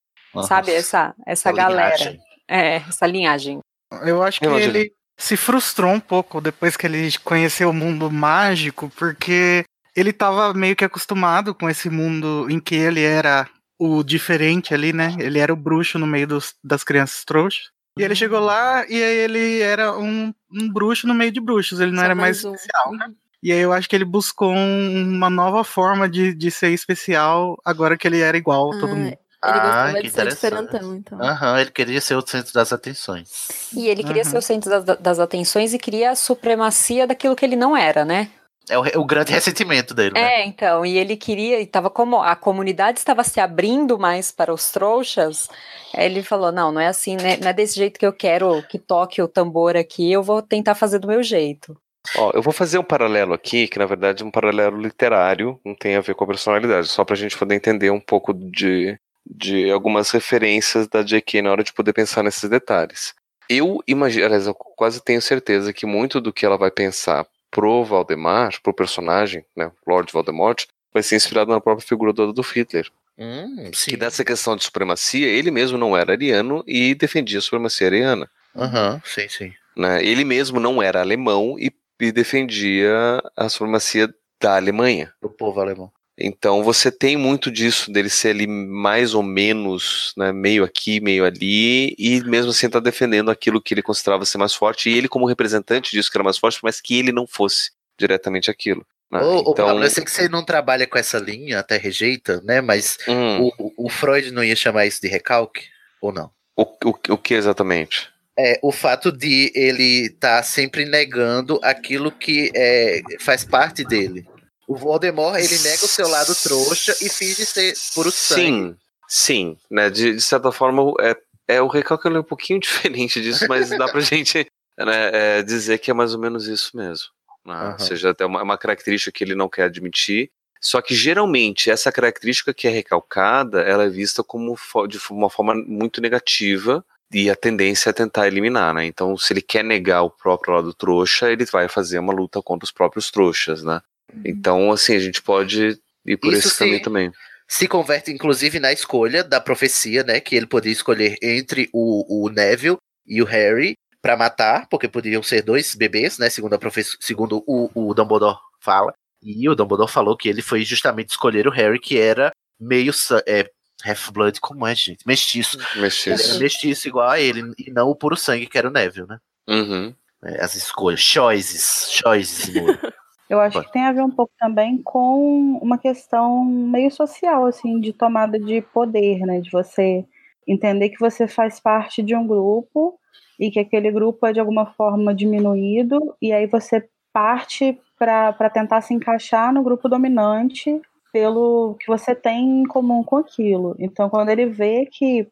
Sabe, 0.43 0.71
essa, 0.71 1.13
essa, 1.25 1.51
galera. 1.51 1.95
Linhagem. 1.95 2.19
É, 2.47 2.75
essa 2.77 3.07
linhagem. 3.07 3.59
Eu 4.03 4.21
acho 4.21 4.39
que 4.39 4.45
ele 4.45 4.91
se 5.17 5.37
frustrou 5.37 5.91
um 5.91 5.99
pouco 5.99 6.41
depois 6.41 6.75
que 6.75 6.85
ele 6.85 7.09
conheceu 7.23 7.69
o 7.69 7.73
mundo 7.73 8.11
mágico, 8.11 8.91
porque 8.97 9.63
ele 9.95 10.09
estava 10.09 10.53
meio 10.53 10.75
que 10.75 10.83
acostumado 10.83 11.55
com 11.55 11.69
esse 11.69 11.89
mundo 11.89 12.47
em 12.49 12.59
que 12.59 12.75
ele 12.75 13.01
era 13.01 13.47
o 13.79 14.03
diferente 14.03 14.73
ali, 14.73 14.91
né? 14.91 15.15
Ele 15.19 15.39
era 15.39 15.53
o 15.53 15.57
bruxo 15.57 15.97
no 15.97 16.07
meio 16.07 16.27
dos, 16.27 16.53
das 16.63 16.83
crianças 16.83 17.23
trouxas. 17.23 17.69
E 17.97 18.03
ele 18.03 18.15
chegou 18.15 18.39
lá 18.41 18.85
e 18.89 19.01
aí 19.01 19.17
ele 19.19 19.61
era 19.61 19.97
um, 19.97 20.33
um 20.51 20.69
bruxo 20.69 21.07
no 21.07 21.13
meio 21.13 21.31
de 21.31 21.39
bruxos, 21.39 21.79
ele 21.79 21.91
não 21.91 21.99
Só 21.99 22.05
era 22.05 22.15
mais, 22.15 22.43
mais 22.43 22.45
um. 22.45 22.53
especial, 22.53 22.91
né? 22.91 23.11
E 23.41 23.51
aí 23.51 23.59
eu 23.59 23.71
acho 23.71 23.87
que 23.87 23.95
ele 23.95 24.05
buscou 24.05 24.51
um, 24.51 25.15
uma 25.15 25.29
nova 25.29 25.63
forma 25.63 26.09
de, 26.09 26.33
de 26.33 26.49
ser 26.49 26.71
especial 26.71 27.57
agora 27.63 27.97
que 27.97 28.07
ele 28.07 28.19
era 28.19 28.35
igual 28.35 28.73
a 28.73 28.79
todo 28.79 28.91
ah, 28.91 28.95
mundo. 28.95 29.17
Ele 29.47 29.59
ah, 29.59 29.93
que 29.95 30.01
de 30.03 30.09
ser 30.09 30.27
diferentão, 30.27 30.95
então. 30.95 31.21
Aham, 31.21 31.59
ele 31.61 31.71
queria 31.71 32.01
ser 32.01 32.15
o 32.15 32.25
centro 32.25 32.53
das 32.53 32.73
atenções. 32.73 33.29
E 33.73 33.87
ele 33.87 34.03
queria 34.03 34.23
uhum. 34.23 34.29
ser 34.29 34.37
o 34.37 34.41
centro 34.41 34.69
das, 34.69 34.97
das, 34.97 35.19
atenções 35.19 35.73
e 35.73 35.77
queria 35.77 36.11
a 36.11 36.15
supremacia 36.15 37.05
daquilo 37.05 37.35
que 37.35 37.45
ele 37.45 37.55
não 37.55 37.77
era, 37.77 38.03
né? 38.03 38.29
É 38.67 38.77
o, 38.77 39.01
o 39.01 39.05
grande 39.05 39.31
ressentimento 39.33 39.93
dele, 39.93 40.13
né? 40.15 40.41
É, 40.41 40.45
então, 40.45 40.85
e 40.85 40.97
ele 40.97 41.15
queria, 41.15 41.61
e 41.61 41.67
tava 41.67 41.89
como 41.89 42.21
a 42.21 42.35
comunidade 42.35 42.97
estava 42.97 43.23
se 43.23 43.39
abrindo 43.39 43.99
mais 43.99 44.31
para 44.31 44.51
os 44.53 44.71
trouxas, 44.71 45.47
ele 45.95 46.23
falou: 46.23 46.51
não, 46.51 46.71
não 46.71 46.81
é 46.81 46.87
assim, 46.87 47.15
né, 47.15 47.37
não 47.37 47.49
é 47.49 47.53
desse 47.53 47.75
jeito 47.75 47.99
que 47.99 48.05
eu 48.05 48.13
quero 48.13 48.63
que 48.67 48.79
toque 48.79 49.21
o 49.21 49.27
tambor 49.27 49.77
aqui, 49.77 50.11
eu 50.11 50.23
vou 50.23 50.41
tentar 50.41 50.73
fazer 50.73 50.99
do 50.99 51.07
meu 51.07 51.21
jeito. 51.21 51.77
Ó, 52.17 52.31
eu 52.33 52.41
vou 52.41 52.53
fazer 52.53 52.77
um 52.77 52.83
paralelo 52.83 53.33
aqui, 53.33 53.67
que 53.67 53.79
na 53.79 53.85
verdade 53.85 54.21
é 54.21 54.25
um 54.25 54.31
paralelo 54.31 54.79
literário, 54.79 55.59
não 55.65 55.73
tem 55.73 55.95
a 55.95 56.01
ver 56.01 56.13
com 56.15 56.23
a 56.23 56.27
personalidade, 56.27 56.87
só 56.87 57.03
para 57.03 57.15
a 57.15 57.17
gente 57.17 57.37
poder 57.37 57.55
entender 57.55 57.89
um 57.89 57.99
pouco 57.99 58.33
de, 58.33 58.97
de 59.25 59.69
algumas 59.71 60.11
referências 60.11 60.87
da 60.87 61.01
J.K. 61.01 61.41
na 61.41 61.51
hora 61.51 61.63
de 61.63 61.73
poder 61.73 61.93
pensar 61.93 62.23
nesses 62.23 62.49
detalhes. 62.49 63.13
Eu 63.49 63.83
imagino, 63.87 64.25
aliás, 64.25 64.47
eu 64.47 64.53
quase 64.53 65.03
tenho 65.03 65.21
certeza 65.21 65.73
que 65.73 65.85
muito 65.85 66.19
do 66.19 66.33
que 66.33 66.45
ela 66.45 66.57
vai 66.57 66.71
pensar 66.71 67.25
pro 67.51 67.83
Valdemar, 67.83 68.59
pro 68.61 68.73
personagem, 68.73 69.45
né, 69.55 69.71
Lord 69.87 70.11
Voldemort, 70.11 70.65
vai 70.93 71.03
ser 71.03 71.15
inspirado 71.15 71.51
na 71.51 71.61
própria 71.61 71.87
figura 71.87 72.11
do 72.11 72.23
Adolf 72.23 72.55
Hitler. 72.55 72.89
Hum, 73.17 73.71
que 73.71 73.95
dessa 73.95 74.25
questão 74.25 74.57
de 74.57 74.63
supremacia, 74.63 75.27
ele 75.27 75.49
mesmo 75.49 75.77
não 75.77 75.95
era 75.95 76.11
ariano 76.11 76.63
e 76.67 76.93
defendia 76.93 77.39
a 77.39 77.41
supremacia 77.41 77.87
ariana. 77.87 78.29
Aham, 78.55 78.93
uhum, 78.93 79.01
sim, 79.05 79.29
sim. 79.29 79.53
Né? 79.75 80.03
Ele 80.03 80.23
mesmo 80.23 80.59
não 80.59 80.81
era 80.81 81.01
alemão 81.01 81.55
e, 81.59 81.71
e 81.99 82.11
defendia 82.11 83.21
a 83.35 83.49
supremacia 83.49 84.13
da 84.41 84.55
Alemanha. 84.55 85.13
Do 85.21 85.29
povo 85.29 85.59
alemão. 85.59 85.91
Então 86.17 86.63
você 86.63 86.89
tem 86.89 87.17
muito 87.17 87.51
disso 87.51 87.91
dele 87.91 88.09
ser 88.09 88.29
ali 88.29 88.47
mais 88.47 89.13
ou 89.13 89.21
menos, 89.21 90.13
né, 90.15 90.31
meio 90.31 90.63
aqui, 90.63 91.01
meio 91.01 91.25
ali, 91.25 91.93
e 91.97 92.21
mesmo 92.23 92.51
assim 92.51 92.69
tá 92.69 92.79
defendendo 92.79 93.29
aquilo 93.29 93.61
que 93.61 93.73
ele 93.73 93.81
considerava 93.81 94.25
ser 94.25 94.37
mais 94.37 94.53
forte, 94.53 94.89
e 94.89 94.97
ele 94.97 95.09
como 95.09 95.25
representante 95.25 95.91
disso 95.91 96.09
que 96.09 96.17
era 96.17 96.23
mais 96.23 96.37
forte, 96.37 96.59
mas 96.63 96.79
que 96.79 96.97
ele 96.97 97.11
não 97.11 97.27
fosse 97.27 97.71
diretamente 97.97 98.49
aquilo. 98.49 98.85
Né? 99.11 99.19
O, 99.19 99.39
então... 99.41 99.53
problema 99.53 99.85
é 99.85 99.89
que 99.89 100.11
você 100.11 100.29
não 100.29 100.43
trabalha 100.43 100.87
com 100.87 100.97
essa 100.97 101.19
linha, 101.19 101.59
até 101.59 101.77
rejeita, 101.77 102.41
né? 102.43 102.61
Mas 102.61 102.97
hum. 103.07 103.51
o, 103.57 103.85
o 103.85 103.89
Freud 103.89 104.31
não 104.31 104.43
ia 104.43 104.55
chamar 104.55 104.85
isso 104.85 105.01
de 105.01 105.07
recalque, 105.07 105.65
ou 106.01 106.11
não? 106.11 106.31
O, 106.55 106.63
o, 106.63 107.13
o 107.13 107.17
que 107.17 107.33
exatamente? 107.33 108.09
É, 108.37 108.59
o 108.61 108.71
fato 108.71 109.11
de 109.11 109.51
ele 109.55 110.07
estar 110.07 110.37
tá 110.37 110.43
sempre 110.43 110.85
negando 110.85 111.59
aquilo 111.63 112.11
que 112.11 112.51
é, 112.53 113.01
faz 113.19 113.45
parte 113.45 113.83
dele. 113.83 114.25
O 114.67 114.75
Voldemort, 114.75 115.37
ele 115.37 115.57
nega 115.59 115.85
o 115.85 115.87
seu 115.87 116.07
lado 116.07 116.33
trouxa 116.35 116.95
e 117.01 117.09
finge 117.09 117.45
ser 117.45 117.73
puro 117.93 118.11
sangue. 118.11 118.41
Sim, 118.41 118.77
sim. 119.07 119.57
Né? 119.69 119.89
De, 119.89 120.15
de 120.15 120.21
certa 120.21 120.51
forma, 120.51 120.81
é, 121.01 121.15
é 121.47 121.61
o 121.61 121.67
recalque 121.67 122.07
é 122.07 122.11
um 122.11 122.23
pouquinho 122.23 122.59
diferente 122.61 123.21
disso, 123.21 123.45
mas 123.47 123.69
dá 123.69 123.87
pra 123.87 124.01
gente 124.01 124.47
né, 124.77 125.09
é, 125.13 125.43
dizer 125.43 125.77
que 125.77 125.91
é 125.91 125.93
mais 125.93 126.13
ou 126.13 126.19
menos 126.19 126.47
isso 126.47 126.75
mesmo. 126.75 127.07
Né? 127.45 127.53
Uhum. 127.53 127.71
Ou 127.73 127.79
seja, 127.79 128.15
é 128.17 128.25
uma, 128.25 128.41
uma 128.41 128.57
característica 128.57 129.11
que 129.11 129.23
ele 129.23 129.35
não 129.35 129.47
quer 129.47 129.63
admitir. 129.63 130.31
Só 130.59 130.81
que 130.81 130.95
geralmente 130.95 131.69
essa 131.69 131.91
característica 131.91 132.53
que 132.53 132.67
é 132.67 132.71
recalcada, 132.71 133.61
ela 133.61 133.83
é 133.83 133.89
vista 133.89 134.23
como 134.23 134.57
de 134.87 134.99
uma 135.11 135.29
forma 135.29 135.53
muito 135.53 136.01
negativa 136.01 136.83
e 137.11 137.29
a 137.29 137.35
tendência 137.35 137.91
é 137.91 137.93
tentar 137.93 138.27
eliminar, 138.27 138.73
né? 138.73 138.85
Então, 138.85 139.15
se 139.15 139.31
ele 139.31 139.41
quer 139.41 139.63
negar 139.63 140.01
o 140.01 140.09
próprio 140.09 140.55
lado 140.55 140.73
trouxa, 140.73 141.31
ele 141.31 141.45
vai 141.45 141.67
fazer 141.67 141.99
uma 141.99 142.11
luta 142.11 142.41
contra 142.41 142.65
os 142.65 142.71
próprios 142.71 143.11
trouxas, 143.11 143.63
né? 143.63 143.79
Uhum. 144.13 144.21
Então, 144.25 144.71
assim, 144.71 144.95
a 144.95 144.99
gente 144.99 145.21
pode 145.21 145.79
ir 146.05 146.17
por 146.17 146.33
Isso 146.33 146.47
esse 146.47 146.57
caminho 146.57 146.81
também. 146.81 147.11
Se 147.47 147.67
converte, 147.67 148.11
inclusive, 148.11 148.59
na 148.59 148.73
escolha 148.73 149.23
da 149.23 149.39
profecia, 149.39 150.03
né? 150.03 150.19
Que 150.19 150.35
ele 150.35 150.47
poderia 150.47 150.73
escolher 150.73 151.15
entre 151.21 151.69
o, 151.71 152.25
o 152.25 152.29
Neville 152.29 152.77
e 153.05 153.21
o 153.21 153.25
Harry 153.25 153.75
para 154.01 154.17
matar, 154.17 154.67
porque 154.67 154.87
poderiam 154.87 155.21
ser 155.21 155.41
dois 155.41 155.75
bebês, 155.75 156.17
né? 156.17 156.29
Segundo, 156.29 156.53
a 156.53 156.59
profecia, 156.59 156.97
segundo 156.99 157.43
o, 157.47 157.69
o 157.73 157.93
Dumbledore 157.93 158.37
fala. 158.59 158.93
E 159.21 159.47
o 159.49 159.55
Dumbledore 159.55 159.91
falou 159.91 160.17
que 160.17 160.29
ele 160.29 160.41
foi 160.41 160.63
justamente 160.63 161.09
escolher 161.09 161.47
o 161.47 161.51
Harry, 161.51 161.79
que 161.79 161.97
era 161.97 162.31
meio 162.59 162.93
é, 163.27 163.49
half-blood, 163.83 164.39
como 164.39 164.65
é, 164.65 164.75
gente? 164.75 165.05
Mestiço. 165.05 165.57
Mestiço. 165.75 166.09
Ele 166.09 166.31
era 166.31 166.39
mestiço 166.39 166.87
igual 166.87 167.09
a 167.09 167.19
ele, 167.19 167.53
e 167.57 167.71
não 167.71 167.89
o 167.89 167.95
puro 167.95 168.15
sangue, 168.15 168.47
que 168.47 168.57
era 168.57 168.69
o 168.69 168.71
Neville, 168.71 169.07
né? 169.07 169.19
Uhum. 169.47 169.95
É, 170.23 170.43
as 170.43 170.55
escolhas, 170.55 170.99
choices, 170.99 171.91
choices, 171.91 172.49
Eu 173.29 173.39
acho 173.39 173.61
que 173.63 173.71
tem 173.71 173.83
a 173.83 173.91
ver 173.91 174.03
um 174.03 174.11
pouco 174.11 174.31
também 174.39 174.77
com 174.83 175.57
uma 175.61 175.77
questão 175.77 176.45
meio 176.45 176.91
social, 176.91 177.45
assim, 177.45 177.79
de 177.79 177.91
tomada 177.91 178.39
de 178.39 178.61
poder, 178.61 179.19
né? 179.25 179.41
De 179.41 179.49
você 179.49 180.05
entender 180.47 180.89
que 180.89 180.99
você 180.99 181.27
faz 181.27 181.59
parte 181.59 182.03
de 182.03 182.15
um 182.15 182.27
grupo 182.27 182.99
e 183.39 183.49
que 183.49 183.59
aquele 183.59 183.91
grupo 183.91 184.25
é 184.27 184.33
de 184.33 184.39
alguma 184.39 184.67
forma 184.67 185.13
diminuído, 185.13 186.15
e 186.21 186.31
aí 186.31 186.45
você 186.45 186.87
parte 187.11 187.79
para 187.97 188.49
tentar 188.49 188.81
se 188.81 188.93
encaixar 188.93 189.53
no 189.53 189.63
grupo 189.63 189.89
dominante 189.89 190.81
pelo 191.11 191.75
que 191.79 191.87
você 191.87 192.13
tem 192.13 192.61
em 192.61 192.65
comum 192.65 193.03
com 193.03 193.17
aquilo. 193.17 193.75
Então, 193.79 194.09
quando 194.09 194.29
ele 194.29 194.45
vê 194.45 194.85
que 194.85 195.27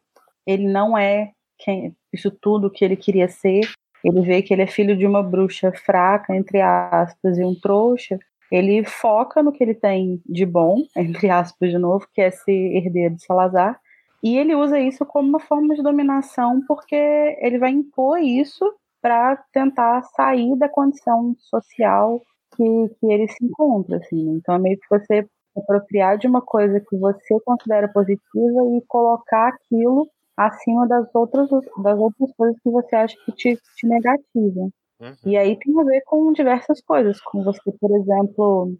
ele 0.46 0.66
não 0.66 0.96
é 0.96 1.32
quem, 1.58 1.94
isso 2.12 2.30
tudo 2.30 2.70
que 2.70 2.84
ele 2.84 2.96
queria 2.96 3.28
ser, 3.28 3.60
ele 4.04 4.20
vê 4.20 4.42
que 4.42 4.52
ele 4.52 4.62
é 4.62 4.66
filho 4.66 4.96
de 4.96 5.06
uma 5.06 5.22
bruxa 5.22 5.72
fraca, 5.72 6.36
entre 6.36 6.60
aspas, 6.60 7.38
e 7.38 7.44
um 7.44 7.58
trouxa, 7.58 8.18
ele 8.52 8.84
foca 8.84 9.42
no 9.42 9.50
que 9.50 9.64
ele 9.64 9.74
tem 9.74 10.22
de 10.26 10.44
bom, 10.44 10.82
entre 10.94 11.30
aspas 11.30 11.70
de 11.70 11.78
novo, 11.78 12.06
que 12.12 12.20
é 12.20 12.30
ser 12.30 12.76
herdeiro 12.76 13.16
de 13.16 13.24
Salazar, 13.24 13.80
e 14.22 14.38
ele 14.38 14.54
usa 14.54 14.78
isso 14.78 15.04
como 15.04 15.28
uma 15.28 15.40
forma 15.40 15.74
de 15.74 15.82
dominação, 15.82 16.62
porque 16.66 16.94
ele 16.94 17.58
vai 17.58 17.70
impor 17.70 18.18
isso 18.18 18.64
para 19.02 19.36
tentar 19.52 20.02
sair 20.16 20.56
da 20.56 20.68
condição 20.68 21.34
social 21.38 22.22
que, 22.56 22.64
que 22.98 23.06
ele 23.06 23.28
se 23.28 23.44
encontra, 23.44 23.98
assim. 23.98 24.30
Então 24.36 24.54
é 24.54 24.58
meio 24.58 24.78
que 24.78 24.88
você 24.88 25.26
apropriar 25.56 26.16
de 26.18 26.26
uma 26.26 26.40
coisa 26.40 26.80
que 26.80 26.96
você 26.96 27.38
considera 27.44 27.88
positiva 27.88 28.60
e 28.76 28.82
colocar 28.88 29.48
aquilo 29.48 30.08
acima 30.36 30.86
das 30.86 31.06
outras, 31.14 31.48
das 31.50 31.98
outras 31.98 32.32
coisas 32.36 32.56
que 32.62 32.70
você 32.70 32.96
acha 32.96 33.16
que 33.24 33.32
te, 33.32 33.58
te 33.76 33.86
negativam. 33.86 34.70
Uhum. 35.00 35.14
E 35.26 35.36
aí 35.36 35.58
tem 35.58 35.80
a 35.80 35.84
ver 35.84 36.02
com 36.06 36.32
diversas 36.32 36.80
coisas, 36.80 37.20
como 37.20 37.44
você, 37.44 37.72
por 37.80 37.90
exemplo, 37.96 38.74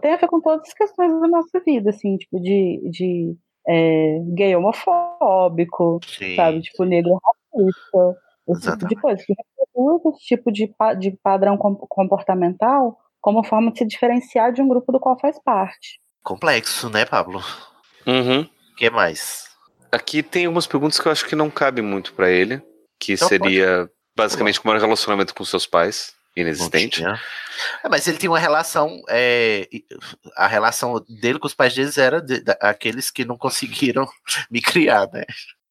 tem 0.00 0.12
a 0.12 0.16
ver 0.16 0.28
com 0.28 0.40
todas 0.40 0.66
as 0.68 0.74
questões 0.74 1.12
da 1.20 1.28
nossa 1.28 1.60
vida, 1.60 1.90
assim, 1.90 2.16
tipo, 2.16 2.40
de, 2.40 2.80
de 2.90 3.36
é, 3.66 4.18
gay 4.34 4.54
homofóbico, 4.54 6.00
Sim. 6.06 6.36
sabe? 6.36 6.60
Tipo, 6.62 6.84
negro 6.84 7.18
racista, 7.24 8.20
esse 8.48 8.60
Exatamente. 8.62 8.78
tipo 8.80 8.88
de 8.88 9.00
coisa, 9.00 9.24
que 9.24 9.34
reproduz 9.34 10.14
esse 10.14 10.26
tipo 10.26 10.52
de, 10.52 10.74
de 10.98 11.10
padrão 11.22 11.56
comportamental 11.56 12.98
como 13.20 13.42
forma 13.42 13.72
de 13.72 13.78
se 13.78 13.86
diferenciar 13.86 14.52
de 14.52 14.60
um 14.60 14.68
grupo 14.68 14.92
do 14.92 15.00
qual 15.00 15.18
faz 15.18 15.42
parte. 15.42 15.98
Complexo, 16.22 16.90
né, 16.90 17.06
Pablo? 17.06 17.40
Uhum. 18.06 18.42
O 18.42 18.76
que 18.76 18.90
mais? 18.90 19.53
Aqui 19.94 20.22
tem 20.24 20.46
algumas 20.46 20.66
perguntas 20.66 20.98
que 20.98 21.06
eu 21.06 21.12
acho 21.12 21.26
que 21.26 21.36
não 21.36 21.48
cabem 21.48 21.84
muito 21.84 22.12
para 22.14 22.28
ele, 22.28 22.60
que 22.98 23.12
então 23.12 23.28
seria 23.28 23.78
pode. 23.78 23.90
basicamente 24.16 24.60
como 24.60 24.72
era 24.72 24.80
o 24.80 24.82
relacionamento 24.84 25.32
com 25.32 25.44
seus 25.44 25.66
pais, 25.66 26.12
inexistente. 26.36 27.04
É, 27.04 27.88
mas 27.88 28.08
ele 28.08 28.18
tinha 28.18 28.30
uma 28.30 28.38
relação, 28.40 29.00
é, 29.08 29.68
a 30.36 30.48
relação 30.48 31.04
dele 31.08 31.38
com 31.38 31.46
os 31.46 31.54
pais 31.54 31.72
deles 31.74 31.96
era 31.96 32.20
de, 32.20 32.40
de, 32.40 32.56
aqueles 32.60 33.08
que 33.08 33.24
não 33.24 33.38
conseguiram 33.38 34.08
me 34.50 34.60
criar, 34.60 35.08
né? 35.12 35.22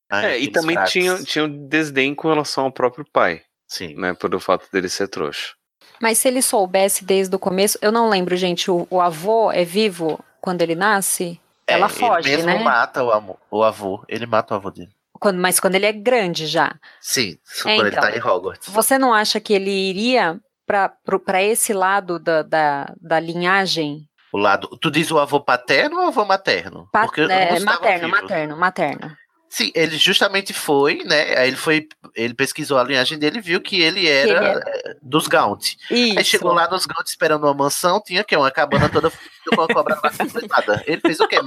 Ai, 0.10 0.26
é, 0.26 0.40
e 0.40 0.48
também 0.48 0.82
tinha, 0.86 1.22
tinha 1.24 1.44
um 1.44 1.68
desdém 1.68 2.16
com 2.16 2.30
relação 2.30 2.64
ao 2.64 2.72
próprio 2.72 3.06
pai. 3.12 3.42
Sim. 3.68 3.96
Né, 3.96 4.14
pelo 4.14 4.40
fato 4.40 4.72
dele 4.72 4.88
ser 4.88 5.08
trouxa. 5.08 5.54
Mas 6.00 6.20
se 6.20 6.28
ele 6.28 6.42
soubesse 6.42 7.04
desde 7.04 7.36
o 7.36 7.40
começo, 7.40 7.78
eu 7.82 7.92
não 7.92 8.08
lembro, 8.08 8.38
gente, 8.38 8.70
o, 8.70 8.88
o 8.90 9.02
avô 9.02 9.52
é 9.52 9.66
vivo 9.66 10.24
quando 10.40 10.62
ele 10.62 10.76
nasce? 10.76 11.40
É, 11.68 11.74
Ela 11.74 11.90
foge, 11.90 12.30
ele 12.30 12.44
mesmo 12.44 12.60
né? 12.60 12.64
mata 12.64 13.04
o, 13.04 13.38
o 13.50 13.64
avô, 13.64 14.04
ele 14.08 14.26
mata 14.26 14.54
o 14.54 14.58
avô 14.58 14.70
dele. 14.70 14.92
Quando, 15.20 15.40
mas 15.40 15.60
quando 15.60 15.76
ele 15.76 15.86
é 15.86 15.94
grande 15.94 16.46
já. 16.46 16.76
Sim, 17.00 17.38
é, 17.66 17.76
quando 17.76 17.88
então, 17.88 17.88
ele 17.88 17.96
tá 17.96 18.18
em 18.18 18.22
Hogwarts. 18.22 18.68
Você 18.70 18.98
não 18.98 19.14
acha 19.14 19.40
que 19.40 19.54
ele 19.54 19.72
iria 19.72 20.40
para 20.66 21.42
esse 21.44 21.74
lado 21.74 22.20
da, 22.20 22.42
da, 22.42 22.94
da, 23.00 23.20
linhagem? 23.20 24.02
O 24.34 24.38
lado. 24.38 24.68
Tu 24.82 24.92
diz 24.92 25.12
o 25.12 25.20
avô 25.20 25.40
paterno 25.40 25.98
ou 25.98 26.06
o 26.06 26.08
avô 26.08 26.26
materno? 26.26 26.90
Pa 26.92 27.06
Porque 27.06 27.22
é, 27.22 27.60
materno, 27.60 28.10
materno, 28.10 28.58
materno. 28.58 29.18
Sim, 29.54 29.72
ele 29.76 30.00
justamente 30.00 30.52
foi, 30.52 31.04
né? 31.04 31.38
Aí 31.38 31.50
ele 31.50 31.56
foi, 31.56 31.88
ele 32.16 32.34
pesquisou 32.34 32.80
a 32.80 32.84
linhagem 32.84 33.20
dele 33.20 33.38
e 33.38 33.42
viu 33.42 33.62
que 33.62 33.80
ele 33.80 34.08
era, 34.08 34.32
ele 34.32 34.46
era... 34.48 34.64
Eh, 34.66 34.96
dos 35.00 35.28
Gaunt. 35.28 35.76
Isso. 35.92 36.18
Aí 36.18 36.26
chegou 36.26 36.54
lá 36.54 36.68
nos 36.68 36.88
Gaunt 36.88 37.06
esperando 37.06 37.44
uma 37.44 37.54
mansão, 37.54 38.02
tinha 38.04 38.24
que 38.24 38.36
uma 38.36 38.50
cabana 38.50 38.90
toda 38.90 39.12
com 39.12 39.62
a 39.62 39.68
cobra 39.68 39.96
completada. 39.96 40.84
Ele 40.88 41.00
fez 41.02 41.20
o 41.20 41.28
quê? 41.28 41.40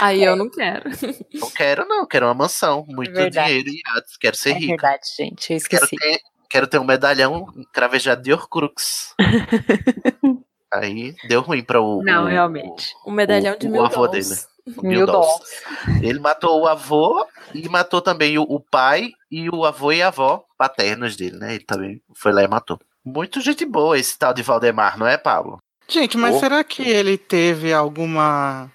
Aí 0.00 0.24
eu 0.24 0.34
não 0.34 0.50
quero. 0.50 0.90
Não 1.34 1.48
quero, 1.50 1.86
não, 1.86 2.04
quero 2.08 2.26
uma 2.26 2.34
mansão, 2.34 2.84
muito 2.88 3.16
é 3.16 3.30
dinheiro 3.30 3.68
e 3.68 3.80
atos, 3.96 4.16
quero 4.16 4.34
ser 4.34 4.50
é 4.50 4.54
rico. 4.54 4.70
verdade, 4.70 5.02
gente, 5.16 5.52
eu 5.52 5.56
esqueci. 5.58 5.96
Quero 5.96 6.00
ter, 6.00 6.20
quero 6.50 6.66
ter 6.66 6.78
um 6.80 6.84
medalhão 6.84 7.46
cravejado 7.72 8.20
de 8.20 8.32
Horcrux. 8.32 9.14
Aí 10.72 11.14
deu 11.28 11.42
ruim 11.42 11.62
para 11.62 11.80
o. 11.80 12.02
Não, 12.02 12.24
o, 12.24 12.28
realmente. 12.28 12.94
O, 13.04 13.10
o 13.10 13.12
medalhão 13.12 13.56
de 13.58 13.66
o, 13.66 13.70
mil 13.70 13.82
o 13.82 13.84
avô 13.84 14.06
dólares. 14.06 14.48
dele. 14.64 14.76
Mil 14.82 15.06
dólares. 15.06 15.62
Ele 16.00 16.18
matou 16.18 16.62
o 16.62 16.66
avô 16.66 17.26
e 17.52 17.68
matou 17.68 18.00
também 18.00 18.38
o, 18.38 18.42
o, 18.42 18.58
pai 18.58 19.12
e 19.30 19.50
o 19.50 19.64
avô 19.66 19.92
e 19.92 20.00
a 20.00 20.08
avó 20.08 20.44
paternos 20.56 21.16
dele, 21.16 21.36
né? 21.36 21.56
Ele 21.56 21.64
também 21.64 22.00
foi 22.14 22.32
lá 22.32 22.42
e 22.42 22.48
matou. 22.48 22.78
Muito 23.04 23.40
gente 23.40 23.66
boa 23.66 23.98
esse 23.98 24.16
tal 24.16 24.32
de 24.32 24.42
Valdemar, 24.42 24.96
não 24.96 25.06
é, 25.06 25.18
Pablo? 25.18 25.58
Gente, 25.88 26.16
mas 26.16 26.36
oh. 26.36 26.40
será 26.40 26.62
que 26.64 26.88
ele 26.88 27.18
teve 27.18 27.72
alguma 27.72 28.70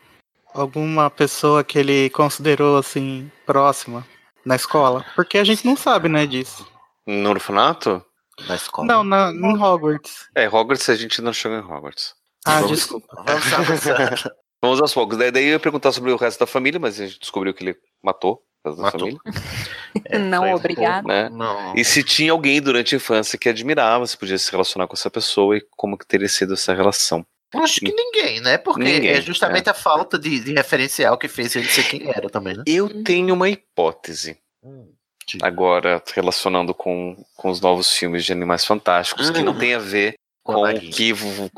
alguma 0.53 1.09
pessoa 1.09 1.63
que 1.63 1.79
ele 1.79 2.09
considerou 2.09 2.77
assim 2.77 3.31
próxima 3.45 4.05
na 4.45 4.55
escola? 4.55 5.05
Porque 5.15 5.37
a 5.37 5.43
gente 5.43 5.65
não 5.65 5.75
sabe, 5.77 6.09
né, 6.09 6.27
disso. 6.27 6.67
No 7.07 7.29
orfanato? 7.29 8.03
Na 8.47 8.55
escola? 8.55 8.87
Não, 8.87 9.03
na, 9.03 9.31
em 9.31 9.57
Hogwarts. 9.57 10.27
É, 10.35 10.47
Hogwarts 10.47 10.89
a 10.89 10.95
gente 10.95 11.21
não 11.21 11.33
chegou 11.33 11.57
em 11.57 11.61
Hogwarts. 11.61 12.13
Ah, 12.45 12.61
vamos, 12.61 12.77
desculpa. 12.77 13.07
Vamos 13.25 14.23
Vamos 14.61 14.81
aos 14.81 14.93
poucos. 14.93 15.17
Daí, 15.17 15.31
eu 15.31 15.51
ia 15.51 15.59
perguntar 15.59 15.91
sobre 15.91 16.11
o 16.11 16.15
resto 16.15 16.39
da 16.39 16.47
família, 16.47 16.79
mas 16.79 16.99
a 16.99 17.05
gente 17.05 17.19
descobriu 17.19 17.53
que 17.53 17.63
ele 17.63 17.75
matou 18.01 18.41
o 18.63 18.69
resto 18.69 18.81
matou. 18.81 18.99
da 18.99 18.99
família. 18.99 19.19
É, 20.05 20.19
não, 20.19 20.53
obrigado. 20.53 21.07
Né? 21.07 21.27
Não. 21.27 21.73
E 21.75 21.83
se 21.83 22.03
tinha 22.03 22.31
alguém 22.31 22.61
durante 22.61 22.93
a 22.93 22.97
infância 22.97 23.37
que 23.37 23.49
admirava, 23.49 24.05
se 24.05 24.15
podia 24.15 24.37
se 24.37 24.51
relacionar 24.51 24.85
com 24.85 24.93
essa 24.93 25.09
pessoa 25.09 25.57
e 25.57 25.65
como 25.75 25.97
que 25.97 26.05
teria 26.05 26.29
sido 26.29 26.53
essa 26.53 26.71
relação. 26.71 27.25
Acho 27.55 27.79
que 27.79 27.91
ninguém, 27.91 28.39
né? 28.41 28.59
Porque 28.59 28.83
ninguém, 28.83 29.09
é 29.09 29.21
justamente 29.21 29.67
é. 29.67 29.71
a 29.71 29.73
falta 29.73 30.19
de, 30.19 30.39
de, 30.39 30.53
referencial 30.53 31.17
que 31.17 31.27
fez 31.27 31.55
ele 31.55 31.67
ser 31.67 31.89
quem 31.89 32.09
era 32.09 32.29
também, 32.29 32.57
né? 32.57 32.63
Eu 32.67 32.85
uhum. 32.85 33.03
tenho 33.03 33.33
uma 33.33 33.49
hipótese. 33.49 34.37
Hum, 34.63 34.93
Agora, 35.41 36.01
relacionando 36.13 36.73
com, 36.73 37.17
com 37.35 37.49
os 37.49 37.59
novos 37.59 37.91
filmes 37.91 38.23
de 38.23 38.31
Animais 38.31 38.65
Fantásticos, 38.65 39.29
que 39.29 39.41
não 39.41 39.53
hum. 39.53 39.59
tem 39.59 39.73
a 39.73 39.79
ver 39.79 40.15
com 40.43 40.63
o 40.63 40.79
que. 40.79 41.13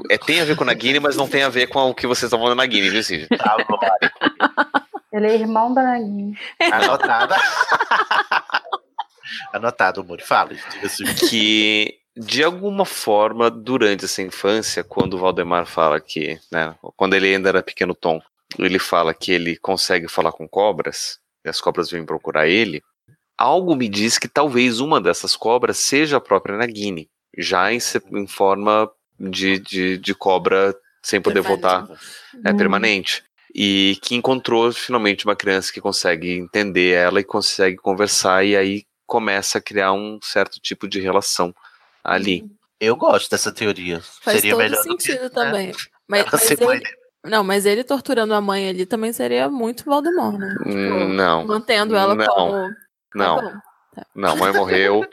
É, 0.09 0.17
tem 0.17 0.41
a 0.41 0.45
ver 0.45 0.55
com 0.55 0.63
a 0.63 0.67
Nagini, 0.67 0.99
mas 0.99 1.15
não 1.15 1.27
tem 1.27 1.43
a 1.43 1.49
ver 1.49 1.67
com 1.67 1.89
o 1.89 1.93
que 1.93 2.07
vocês 2.07 2.23
estão 2.23 2.39
falando 2.39 2.57
na 2.57 2.65
Nagini, 2.65 2.89
viu, 2.89 3.03
Cid? 3.03 3.27
Tá 3.37 3.55
Ele 5.13 5.27
é 5.27 5.35
irmão 5.35 5.73
da 5.73 5.83
Nagini. 5.83 6.37
Anotada. 6.71 7.35
Anotado, 9.53 10.01
amor. 10.01 10.21
Fala. 10.21 10.51
Que 11.29 11.99
de 12.19 12.43
alguma 12.43 12.83
forma, 12.83 13.49
durante 13.49 14.05
essa 14.05 14.21
infância, 14.21 14.83
quando 14.83 15.13
o 15.13 15.17
Valdemar 15.17 15.65
fala 15.65 16.01
que, 16.01 16.37
né, 16.51 16.75
quando 16.97 17.13
ele 17.13 17.33
ainda 17.33 17.47
era 17.47 17.63
pequeno 17.63 17.95
Tom, 17.95 18.21
ele 18.57 18.77
fala 18.77 19.13
que 19.13 19.31
ele 19.31 19.55
consegue 19.55 20.07
falar 20.07 20.33
com 20.33 20.47
cobras, 20.47 21.19
e 21.45 21.49
as 21.49 21.61
cobras 21.61 21.89
vêm 21.89 22.05
procurar 22.05 22.47
ele, 22.47 22.83
algo 23.39 23.75
me 23.75 23.87
diz 23.87 24.17
que 24.17 24.27
talvez 24.27 24.81
uma 24.81 24.99
dessas 24.99 25.35
cobras 25.35 25.77
seja 25.77 26.17
a 26.17 26.21
própria 26.21 26.57
Nagini, 26.57 27.09
já 27.37 27.71
em, 27.71 27.79
em 28.11 28.27
forma 28.27 28.91
de, 29.17 29.57
de, 29.59 29.97
de, 29.97 30.13
cobra 30.13 30.75
sem 31.01 31.21
poder 31.21 31.41
voltar. 31.41 31.87
É 32.45 32.53
permanente. 32.53 33.23
E 33.55 33.97
que 34.01 34.13
encontrou 34.13 34.71
finalmente 34.73 35.25
uma 35.25 35.35
criança 35.35 35.71
que 35.71 35.81
consegue 35.81 36.37
entender 36.37 36.93
ela 36.93 37.21
e 37.21 37.23
consegue 37.23 37.77
conversar, 37.77 38.45
e 38.45 38.55
aí 38.55 38.83
começa 39.07 39.57
a 39.57 39.61
criar 39.61 39.93
um 39.93 40.19
certo 40.21 40.59
tipo 40.59 40.87
de 40.87 40.99
relação 40.99 41.55
ali. 42.03 42.45
Eu 42.79 42.95
gosto 42.95 43.31
dessa 43.31 43.51
teoria. 43.51 44.01
Faz 44.21 44.37
Seria 44.37 44.51
todo 44.51 44.61
melhor 44.61 44.83
sentido 44.83 45.23
do 45.23 45.29
que, 45.29 45.35
também. 45.35 45.67
Né? 45.67 45.73
Mas, 46.07 46.25
mas 46.31 46.51
ele, 46.51 46.83
não, 47.25 47.43
mas 47.43 47.65
ele 47.65 47.83
torturando 47.83 48.33
a 48.33 48.41
mãe 48.41 48.69
ali 48.69 48.85
também 48.85 49.11
seria 49.11 49.49
muito 49.49 49.83
Voldemort, 49.83 50.37
né? 50.37 50.55
Tipo, 50.59 50.69
Hum, 50.69 51.13
não. 51.13 51.45
Mantendo 51.45 51.95
ela 51.95 52.15
Não. 52.15 52.25
como. 52.25 52.69
Não. 53.15 53.37
Tá. 53.37 53.68
Não, 54.15 54.29
a 54.33 54.35
mãe 54.35 54.53
morreu. 54.53 55.03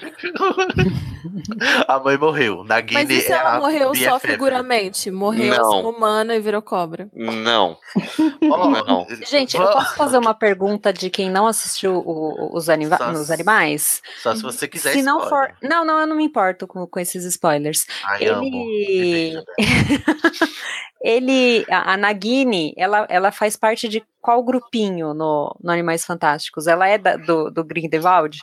A 1.88 1.98
mãe 1.98 2.16
morreu. 2.16 2.62
Nagini 2.64 2.92
Mas 2.94 3.10
e 3.10 3.20
se 3.20 3.32
é 3.32 3.36
ela 3.36 3.56
a 3.56 3.60
morreu 3.60 3.94
só 3.94 4.18
figuramente? 4.18 5.10
Morreu 5.10 5.54
Não. 5.56 5.78
assim, 5.78 5.86
humana 5.88 6.34
e 6.36 6.40
virou 6.40 6.62
cobra. 6.62 7.08
Não. 7.14 7.76
Não. 8.86 9.06
Gente, 9.26 9.56
eu 9.56 9.66
posso 9.70 9.94
fazer 9.96 10.18
uma 10.18 10.34
pergunta 10.34 10.92
de 10.92 11.10
quem 11.10 11.30
não 11.30 11.46
assistiu 11.46 11.94
o- 11.96 12.54
os, 12.56 12.68
anima 12.68 12.96
Só 12.96 13.10
os 13.10 13.30
animais? 13.30 14.02
Só 14.22 14.34
se 14.36 14.42
você 14.42 14.68
quiser 14.68 14.92
Se 14.92 15.02
não 15.02 15.20
spoiler. 15.22 15.48
for. 15.50 15.68
Não, 15.68 15.84
não, 15.84 15.98
eu 15.98 16.06
não 16.06 16.16
me 16.16 16.24
importo 16.24 16.66
com, 16.66 16.86
com 16.86 17.00
esses 17.00 17.24
spoilers. 17.24 17.86
Ai. 18.04 18.24
Ele. 18.24 19.42
Ele. 21.02 21.64
A, 21.70 21.92
a 21.92 21.96
Nagini, 21.96 22.72
ela, 22.76 23.06
ela 23.08 23.30
faz 23.32 23.56
parte 23.56 23.88
de 23.88 24.02
qual 24.20 24.42
grupinho 24.42 25.14
no, 25.14 25.54
no 25.62 25.70
Animais 25.72 26.04
Fantásticos? 26.04 26.66
Ela 26.66 26.88
é 26.88 26.98
da- 26.98 27.16
do, 27.16 27.50
do 27.50 27.64
Grindelwald? 27.64 28.38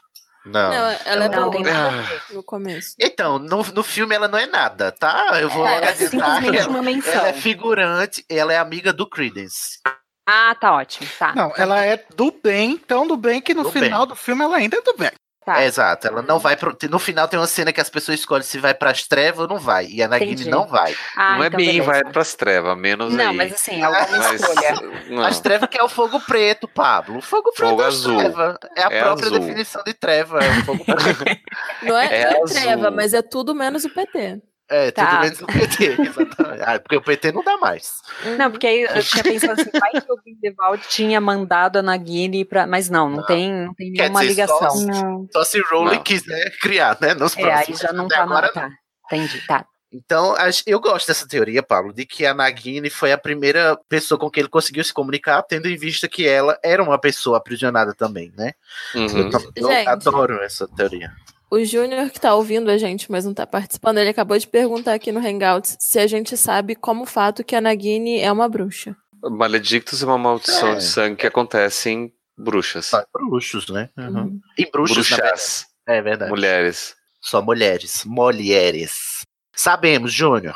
Não. 0.46 0.70
Não, 0.70 0.98
ela 1.06 1.26
é 1.26 1.30
Não, 1.30 1.50
boa 1.50 2.04
no 2.32 2.44
começo. 2.44 2.96
Então, 3.00 3.40
no, 3.40 3.64
no 3.64 3.84
filme 3.84 4.14
ela 4.14 4.28
não 4.28 4.38
é 4.38 4.46
nada, 4.46 4.92
tá? 4.92 5.40
Eu 5.40 5.50
vou 5.50 5.66
É, 5.66 5.76
logo 5.76 5.86
é 5.86 5.90
adiantar 5.90 6.44
ela, 6.56 6.68
uma 6.70 6.82
menção. 6.82 7.14
ela 7.14 7.28
é 7.30 7.34
figurante, 7.34 8.26
ela 8.30 8.52
é 8.54 8.58
amiga 8.58 8.92
do 8.92 9.08
Credence. 9.10 9.80
Ah, 10.28 10.56
tá 10.60 10.74
ótimo. 10.74 11.10
Tá. 11.18 11.34
Não, 11.36 11.52
ela 11.58 11.84
é 11.86 12.06
do 12.16 12.32
bem, 12.32 12.78
tão 12.78 13.06
do 13.08 13.18
bem 13.18 13.42
que 13.42 13.54
no 13.54 13.64
Do 13.64 13.72
final 13.72 14.06
do 14.06 14.16
filme 14.16 14.44
ela 14.44 14.58
ainda 14.58 14.78
é 14.78 14.82
do 14.82 14.96
bem. 14.98 15.12
Tá. 15.46 15.62
É, 15.62 15.66
exato, 15.66 16.08
ela 16.08 16.22
não 16.22 16.40
vai 16.40 16.56
pro. 16.56 16.74
No 16.90 16.98
final 17.00 17.28
tem 17.28 17.38
uma 17.38 17.48
cena 17.48 17.74
que 17.74 17.82
as 17.82 17.90
pessoas 17.90 18.20
escolhem 18.20 18.44
se 18.44 18.58
vai 18.60 18.74
pras 18.74 19.06
trevas 19.08 19.42
ou 19.42 19.48
não 19.48 19.58
vai. 19.60 19.88
E 19.88 20.02
a 20.02 20.08
Nagini 20.08 20.32
Entendi. 20.34 20.50
não 20.50 20.66
vai. 20.66 20.96
Ah, 21.18 21.36
não 21.38 21.44
é 21.44 21.48
então 21.48 21.58
bem 21.58 21.68
beleza. 21.68 21.84
vai 21.86 22.04
pras 22.06 22.34
trevas, 22.34 22.78
menos 22.78 23.14
Não, 23.14 23.32
aí. 23.32 23.36
mas 23.36 23.54
assim, 23.54 23.82
é 23.82 23.84
alguma 23.84 24.18
Mas- 24.18 24.42
escolha. 24.42 24.76
não. 25.10 25.26
As 25.26 25.40
trevas 25.42 25.68
que 25.70 25.78
é 25.78 25.84
o 25.84 25.90
fogo 25.90 26.20
preto, 26.22 26.68
Pablo. 26.68 27.18
O 27.18 27.22
fogo 27.22 27.52
preto 27.52 27.70
Fogo 27.72 27.82
é 27.82 27.86
azul. 27.86 28.18
treva. 28.18 28.58
É 28.76 28.84
a 28.84 28.88
É 28.90 29.02
própria 29.02 29.28
azul. 29.28 29.40
definição 29.40 29.84
de 29.84 29.94
treva. 29.94 30.40
É 30.44 30.50
o 30.50 30.66
fogo 30.66 30.86
preto. 30.86 31.42
Não 31.82 31.98
é, 31.98 32.06
É 32.08 32.22
é 32.22 32.44
treva, 32.46 32.90
mas 32.90 33.14
é 33.14 33.22
tudo 33.22 33.54
menos 33.54 33.84
o 33.84 33.90
PT. 33.90 34.42
É, 34.74 34.92
tudo 34.92 35.06
Tá. 35.06 35.20
menos 35.20 35.42
o 35.42 35.46
PT. 35.46 35.86
Exatamente. 36.02 36.64
Ah, 36.66 36.80
porque 36.80 36.96
o 36.98 37.02
PT 37.02 37.32
não 37.32 37.44
dá 37.44 37.58
mais. 37.58 37.94
Não, 38.38 38.50
porque 38.50 38.66
aí 38.66 38.82
eu 38.82 39.04
tinha 39.04 39.24
pensado 39.24 39.54
assim, 39.62 39.70
vai 39.80 39.92
que 39.92 40.12
o 40.12 40.18
Grindelwald 40.24 40.84
tinha 40.90 41.22
mandado 41.22 41.78
a 41.78 41.82
Nagini 41.84 42.44
pra. 42.44 42.66
Mas 42.66 42.90
não, 42.90 43.10
não, 43.10 43.18
Não. 43.18 43.26
tem, 43.26 43.52
não 43.54 43.74
tem 43.74 43.92
nenhuma 43.92 44.22
dizer, 44.26 44.48
só 44.48 44.56
ligação. 44.56 44.78
se- 44.78 44.86
Não. 44.88 45.28
Só 45.32 45.44
se 45.44 45.60
Rowling 45.70 46.02
quiser 46.02 46.58
criar, 46.60 46.98
né? 47.00 47.14
Nos 47.14 47.38
É, 47.38 47.54
aí 47.54 47.74
já 47.76 47.94
não 47.94 48.06
Até 48.06 48.16
tá 48.16 48.24
agora. 48.24 48.52
Tá. 48.52 48.70
Entendi, 49.12 49.46
tá. 49.46 49.66
Então, 49.96 50.34
eu 50.66 50.80
gosto 50.80 51.06
dessa 51.06 51.28
teoria, 51.28 51.62
Pablo, 51.62 51.94
de 51.94 52.04
que 52.04 52.26
a 52.26 52.34
Nagini 52.34 52.90
foi 52.90 53.12
a 53.12 53.18
primeira 53.18 53.78
pessoa 53.88 54.20
com 54.20 54.28
quem 54.28 54.42
ele 54.42 54.50
conseguiu 54.50 54.84
se 54.84 54.92
comunicar, 54.92 55.44
tendo 55.44 55.68
em 55.68 55.78
vista 55.78 56.08
que 56.10 56.28
ela 56.28 56.58
era 56.64 56.82
uma 56.82 56.98
pessoa 56.98 57.38
aprisionada 57.38 57.94
também, 57.94 58.34
né? 58.36 58.54
Uhum. 58.96 59.30
Eu, 59.30 59.30
eu 59.56 59.68
Gente. 59.68 59.88
adoro 59.88 60.42
essa 60.42 60.68
teoria. 60.68 61.12
O 61.54 61.64
Júnior 61.64 62.10
que 62.10 62.20
tá 62.20 62.34
ouvindo 62.34 62.72
a 62.72 62.78
gente, 62.80 63.12
mas 63.12 63.26
não 63.26 63.34
tá 63.34 63.46
participando, 63.46 64.00
ele 64.00 64.10
acabou 64.10 64.36
de 64.40 64.48
perguntar 64.48 64.94
aqui 64.96 65.12
no 65.12 65.20
Hangouts 65.20 65.78
se 65.80 66.00
a 66.00 66.08
gente 66.08 66.36
sabe 66.36 66.74
como 66.74 67.04
o 67.04 67.06
fato 67.06 67.44
que 67.44 67.56
a 67.56 67.62
Nagini 67.62 68.20
é 68.20 68.32
uma 68.32 68.50
bruxa. 68.50 68.96
Maledictus 69.24 70.02
é 70.02 70.06
uma 70.08 70.18
maldição 70.18 70.70
É. 70.70 70.76
de 70.78 70.84
sangue 70.84 71.18
que 71.18 71.28
acontece 71.28 71.92
em 71.92 72.12
bruxas. 72.36 72.88
Só 72.88 73.06
bruxos, 73.14 73.70
né? 73.70 73.92
Uhum. 73.96 74.40
E 74.58 74.66
bruxas, 74.66 74.98
na 75.12 75.16
verdade. 75.18 75.32
Bruxas, 75.32 75.66
É 75.88 76.02
verdade. 76.02 76.32
mulheres. 76.32 76.96
Só 77.22 77.40
mulheres. 77.40 78.04
Mulheres. 78.04 79.24
Sabemos, 79.56 80.12
Júnior. 80.12 80.56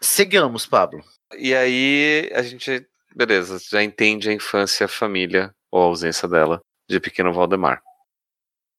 Sigamos, 0.00 0.64
Pablo. 0.64 1.04
E 1.36 1.54
aí 1.54 2.30
a 2.34 2.40
gente, 2.42 2.86
beleza, 3.14 3.58
já 3.70 3.82
entende 3.82 4.30
a 4.30 4.32
infância, 4.32 4.86
a 4.86 4.88
família, 4.88 5.54
ou 5.70 5.82
a 5.82 5.84
ausência 5.84 6.26
dela, 6.26 6.62
de 6.88 6.98
pequeno 6.98 7.30
Valdemar. 7.30 7.82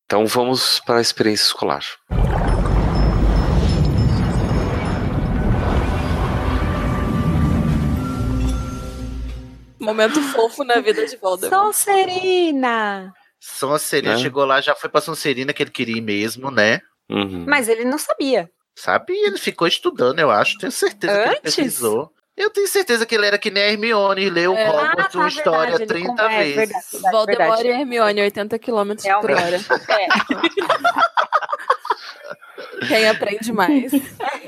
Então 0.05 0.27
vamos 0.27 0.79
para 0.81 0.97
a 0.97 1.01
experiência 1.01 1.45
escolar. 1.45 1.83
Momento 9.79 10.21
fofo 10.21 10.63
na 10.63 10.79
vida 10.79 11.05
de 11.05 11.17
Voldemort. 11.17 11.53
Sonserina! 11.73 13.13
Sonserina 13.39 14.13
É. 14.13 14.17
chegou 14.17 14.45
lá, 14.45 14.61
já 14.61 14.73
foi 14.73 14.89
pra 14.89 15.01
Sonserina 15.01 15.53
que 15.53 15.61
ele 15.61 15.69
queria 15.69 15.97
ir 15.97 16.01
mesmo, 16.01 16.49
né? 16.49 16.79
Uhum. 17.09 17.45
Mas 17.47 17.67
ele 17.67 17.83
não 17.85 17.97
sabia. 17.97 18.49
Sabe? 18.75 19.13
E 19.13 19.27
ele 19.27 19.37
ficou 19.37 19.67
estudando, 19.67 20.19
eu 20.19 20.31
acho. 20.31 20.57
Tenho 20.57 20.71
certeza 20.71 21.13
que 21.13 21.19
ele 21.19 21.29
Antes? 21.29 21.41
pesquisou. 21.55 22.11
Eu 22.38 22.49
tenho 22.49 22.67
certeza 22.67 23.05
que 23.05 23.15
ele 23.15 23.25
era 23.25 23.38
que 23.38 23.49
nem 23.49 23.63
a 23.63 23.69
Hermione, 23.71 24.29
leu 24.29 24.53
É. 24.55 24.69
Hogwarts 24.69 25.05
Ah, 25.05 25.09
tá, 25.09 25.17
uma 25.19 25.27
história 25.29 25.77
verdade, 25.77 25.83
ele 25.83 25.93
30 26.05 26.23
com- 26.23 26.29
é, 26.29 26.38
vezes. 26.39 26.55
verdade, 26.55 26.86
verdade, 26.91 27.11
Voldemort 27.15 27.47
verdade. 27.57 27.67
e 27.67 27.71
Hermione, 27.71 28.21
80 28.21 28.59
km 28.59 28.91
por 29.21 29.31
hora. 29.31 29.59
É. 29.89 30.07
Quem 32.88 33.07
aprende 33.09 33.51
mais? 33.53 33.91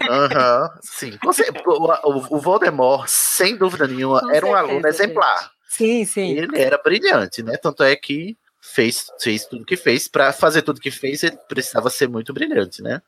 Aham, 0.10 0.70
sim. 0.82 1.18
Com 1.18 1.32
cer- 1.34 1.52
O, 1.66 2.12
o- 2.12 2.38
o 2.38 2.40
Voldemort, 2.40 3.08
sem 3.08 3.56
dúvida 3.56 3.88
nenhuma, 3.88 4.22
Com 4.22 4.32
era 4.32 4.46
um 4.46 4.50
certeza, 4.52 4.72
aluno 4.74 4.88
exemplar. 4.88 5.52
Sim, 5.68 6.06
sim. 6.06 6.38
Ele 6.38 6.60
era 6.60 6.78
brilhante, 6.78 7.44
né? 7.44 7.58
Tanto 7.58 7.84
é 7.84 7.96
que 7.96 8.38
fez, 8.62 9.08
fez 9.20 9.46
tudo 9.46 9.66
que 9.66 9.78
fez. 9.78 10.08
Pra 10.08 10.32
fazer 10.34 10.62
tudo 10.62 10.82
que 10.82 10.92
fez, 10.92 11.24
ele 11.24 11.38
precisava 11.48 11.90
ser 11.90 12.08
muito 12.10 12.34
brilhante, 12.34 12.82
né? 12.82 13.02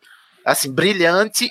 Assim, 0.51 0.71
brilhante. 0.71 1.49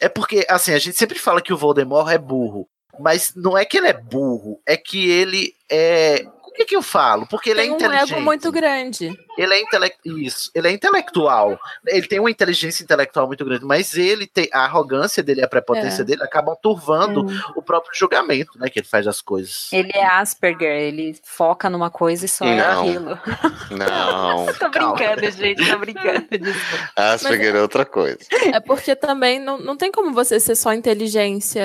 É 0.00 0.08
porque, 0.08 0.46
assim, 0.48 0.72
a 0.72 0.78
gente 0.78 0.96
sempre 0.96 1.18
fala 1.18 1.40
que 1.42 1.52
o 1.52 1.56
Voldemort 1.56 2.08
é 2.10 2.18
burro. 2.18 2.66
Mas 2.98 3.32
não 3.34 3.56
é 3.56 3.64
que 3.64 3.78
ele 3.78 3.88
é 3.88 3.92
burro, 3.92 4.60
é 4.66 4.76
que 4.76 5.10
ele 5.10 5.52
é. 5.70 6.24
O 6.44 6.52
que, 6.52 6.64
que 6.66 6.76
eu 6.76 6.82
falo? 6.82 7.26
Porque 7.26 7.50
ele 7.50 7.60
Tem 7.60 7.70
é 7.70 7.72
um 7.72 7.76
inteligente. 7.76 8.12
ego 8.12 8.20
muito 8.20 8.52
grande. 8.52 9.10
Ele 9.40 9.54
é 9.54 9.60
intele... 9.62 9.92
Isso, 10.04 10.50
ele 10.54 10.68
é 10.68 10.70
intelectual. 10.70 11.58
Ele 11.86 12.06
tem 12.06 12.20
uma 12.20 12.30
inteligência 12.30 12.82
intelectual 12.82 13.26
muito 13.26 13.44
grande, 13.44 13.64
mas 13.64 13.96
ele 13.96 14.26
tem 14.26 14.48
a 14.52 14.60
arrogância 14.64 15.22
dele, 15.22 15.42
a 15.42 15.48
prepotência 15.48 16.02
É. 16.02 16.04
dele 16.04 16.22
acabam 16.22 16.54
turvando 16.62 17.24
Hum. 17.26 17.40
o 17.56 17.62
próprio 17.62 17.92
julgamento, 17.94 18.58
né, 18.58 18.68
que 18.68 18.78
ele 18.80 18.86
faz 18.86 19.04
das 19.06 19.20
coisas. 19.20 19.68
Ele 19.72 19.90
é 19.94 20.04
Asperger, 20.06 20.70
ele 20.80 21.18
foca 21.24 21.70
numa 21.70 21.90
coisa 21.90 22.24
e 22.24 22.28
só 22.28 22.44
é 22.44 22.56
Não. 22.56 22.80
aquilo. 22.82 23.18
Não. 23.70 24.46
tô 24.58 24.70
Calma. 24.70 24.94
brincando, 24.96 25.30
gente, 25.30 25.70
tô 25.70 25.78
brincando. 25.78 26.26
Asperger 26.96 27.56
é 27.56 27.62
outra 27.62 27.84
coisa. 27.84 28.18
É 28.52 28.60
porque 28.60 28.94
também 28.94 29.38
não, 29.40 29.58
não 29.58 29.76
tem 29.76 29.90
como 29.90 30.12
você 30.12 30.38
ser 30.38 30.54
só 30.54 30.72
inteligência 30.72 31.62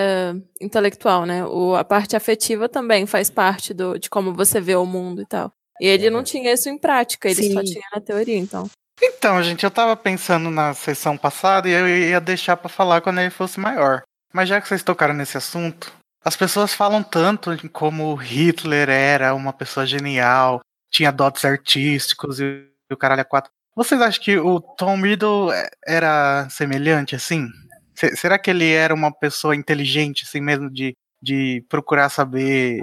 intelectual, 0.62 1.26
né? 1.26 1.46
O, 1.46 1.76
a 1.76 1.84
parte 1.84 2.16
afetiva 2.16 2.70
também 2.70 3.06
faz 3.06 3.30
parte 3.30 3.74
do, 3.74 3.98
de 4.00 4.10
como 4.10 4.34
você 4.34 4.60
vê 4.62 4.76
o 4.76 4.86
mundo 4.86 5.22
e 5.22 5.26
tal. 5.26 5.52
E 5.82 5.88
ele 5.88 6.10
não 6.10 6.24
tinha 6.24 6.54
isso 6.54 6.70
em 6.70 6.78
prática, 6.78 7.30
ele 7.30 7.52
só 7.54 7.60
Sim. 7.60 7.66
tinha 7.74 7.84
na 7.94 8.02
teoria, 8.02 8.38
então. 8.38 8.70
Então, 9.02 9.44
gente, 9.44 9.64
eu 9.64 9.72
tava 9.72 9.96
pensando 9.96 10.50
na 10.50 10.74
sessão 10.74 11.18
passada 11.18 11.68
e 11.68 11.74
eu 11.74 11.88
ia 11.88 12.22
deixar 12.22 12.56
pra 12.56 12.70
falar 12.70 13.02
quando 13.02 13.20
ele 13.20 13.30
fosse 13.30 13.60
maior. 13.60 14.02
Mas 14.34 14.48
já 14.48 14.62
que 14.62 14.68
vocês 14.68 14.84
tocaram 14.84 15.14
nesse 15.14 15.38
assunto, 15.38 15.92
as 16.24 16.36
pessoas 16.36 16.74
falam 16.74 17.04
tanto 17.04 17.52
em 17.54 17.68
como 17.68 18.16
Hitler 18.16 18.90
era 18.90 19.36
uma 19.36 19.52
pessoa 19.52 19.86
genial, 19.86 20.62
tinha 20.90 21.12
dotes 21.12 21.44
artísticos 21.44 22.40
e 22.40 22.66
o 22.92 22.96
caralho 22.98 23.22
a 23.22 23.26
quatro. 23.26 23.52
Vocês 23.76 24.02
acham 24.02 24.24
que 24.24 24.38
o 24.38 24.62
Tom 24.62 25.02
Riddle 25.02 25.52
é- 25.52 25.70
era 25.86 26.48
semelhante 26.50 27.16
assim? 27.16 27.48
Se- 27.94 28.16
será 28.16 28.40
que 28.40 28.50
ele 28.50 28.72
era 28.72 28.94
uma 28.94 29.12
pessoa 29.12 29.56
inteligente, 29.56 30.24
assim 30.26 30.40
mesmo, 30.40 30.70
de, 30.72 30.96
de 31.22 31.66
procurar 31.70 32.08
saber 32.10 32.80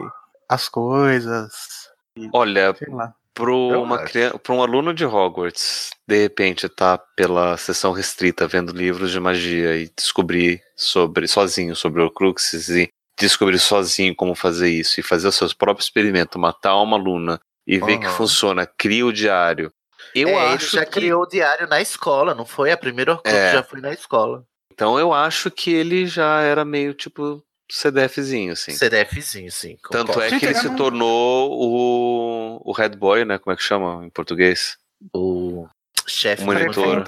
as 0.49 0.69
coisas? 0.69 1.51
Olha, 2.33 2.75
Eu 3.39 3.83
uma 3.83 3.99
criança, 4.05 4.39
para 4.39 4.55
um 4.55 4.63
aluno 4.63 4.93
de 4.93 5.05
Hogwarts, 5.05 5.91
de 6.07 6.23
repente 6.23 6.69
tá 6.69 6.99
pela 7.17 7.57
sessão 7.57 7.93
restrita 7.93 8.47
vendo 8.47 8.73
livros 8.73 9.11
de 9.11 9.19
magia 9.19 9.77
e 9.77 9.91
descobrir 9.97 10.61
sobre 10.77 11.27
sozinho 11.27 11.75
sobre 11.75 12.03
o 12.03 12.11
Cruxes 12.11 12.69
e 12.69 12.89
descobrir 13.19 13.59
sozinho 13.59 14.15
como 14.15 14.35
fazer 14.35 14.69
isso 14.69 15.01
e 15.01 15.03
fazer 15.03 15.29
o 15.29 15.33
seu 15.33 15.49
próprio 15.57 15.83
experimento, 15.83 16.39
matar 16.39 16.77
uma 16.77 16.97
aluna 16.97 17.41
e 17.67 17.79
ver 17.79 17.99
que 17.99 18.09
funciona, 18.09 18.67
cria 18.67 19.07
o 19.07 19.13
diário. 19.13 19.73
Eu 20.15 20.29
É, 20.29 20.49
acho 20.55 20.77
ele 20.77 20.83
já 20.83 20.85
que 20.85 20.93
criou 20.93 21.23
o 21.23 21.27
diário 21.27 21.67
na 21.69 21.81
escola, 21.81 22.35
não 22.35 22.45
foi? 22.45 22.71
A 22.73 22.77
primeira 22.77 23.13
Orkut 23.13 23.35
É. 23.35 23.53
já 23.53 23.63
foi 23.63 23.81
na 23.81 23.93
escola. 23.93 24.45
então 24.73 24.99
eu 24.99 25.13
acho 25.13 25.51
que 25.51 25.73
ele 25.73 26.07
já 26.07 26.41
era 26.43 26.65
meio 26.65 26.93
tipo 26.93 27.43
CDFzinho 27.75 28.53
assim. 28.53 28.73
CDFzinho, 28.73 29.51
sim. 29.51 29.79
Tanto 29.91 30.09
concordo. 30.09 30.35
é 30.35 30.39
que 30.39 30.45
ele 30.45 30.55
se 30.55 30.77
tornou 30.77 31.51
o, 31.51 32.71
o 32.71 32.73
head 32.73 32.97
boy, 32.97 33.25
né? 33.25 33.39
Como 33.39 33.53
é 33.53 33.57
que 33.57 33.63
chama 33.63 34.05
em 34.05 34.11
português? 34.11 34.77
o 35.15 35.67
chefe. 36.07 36.43
O 36.43 36.47
monitor. 36.47 37.05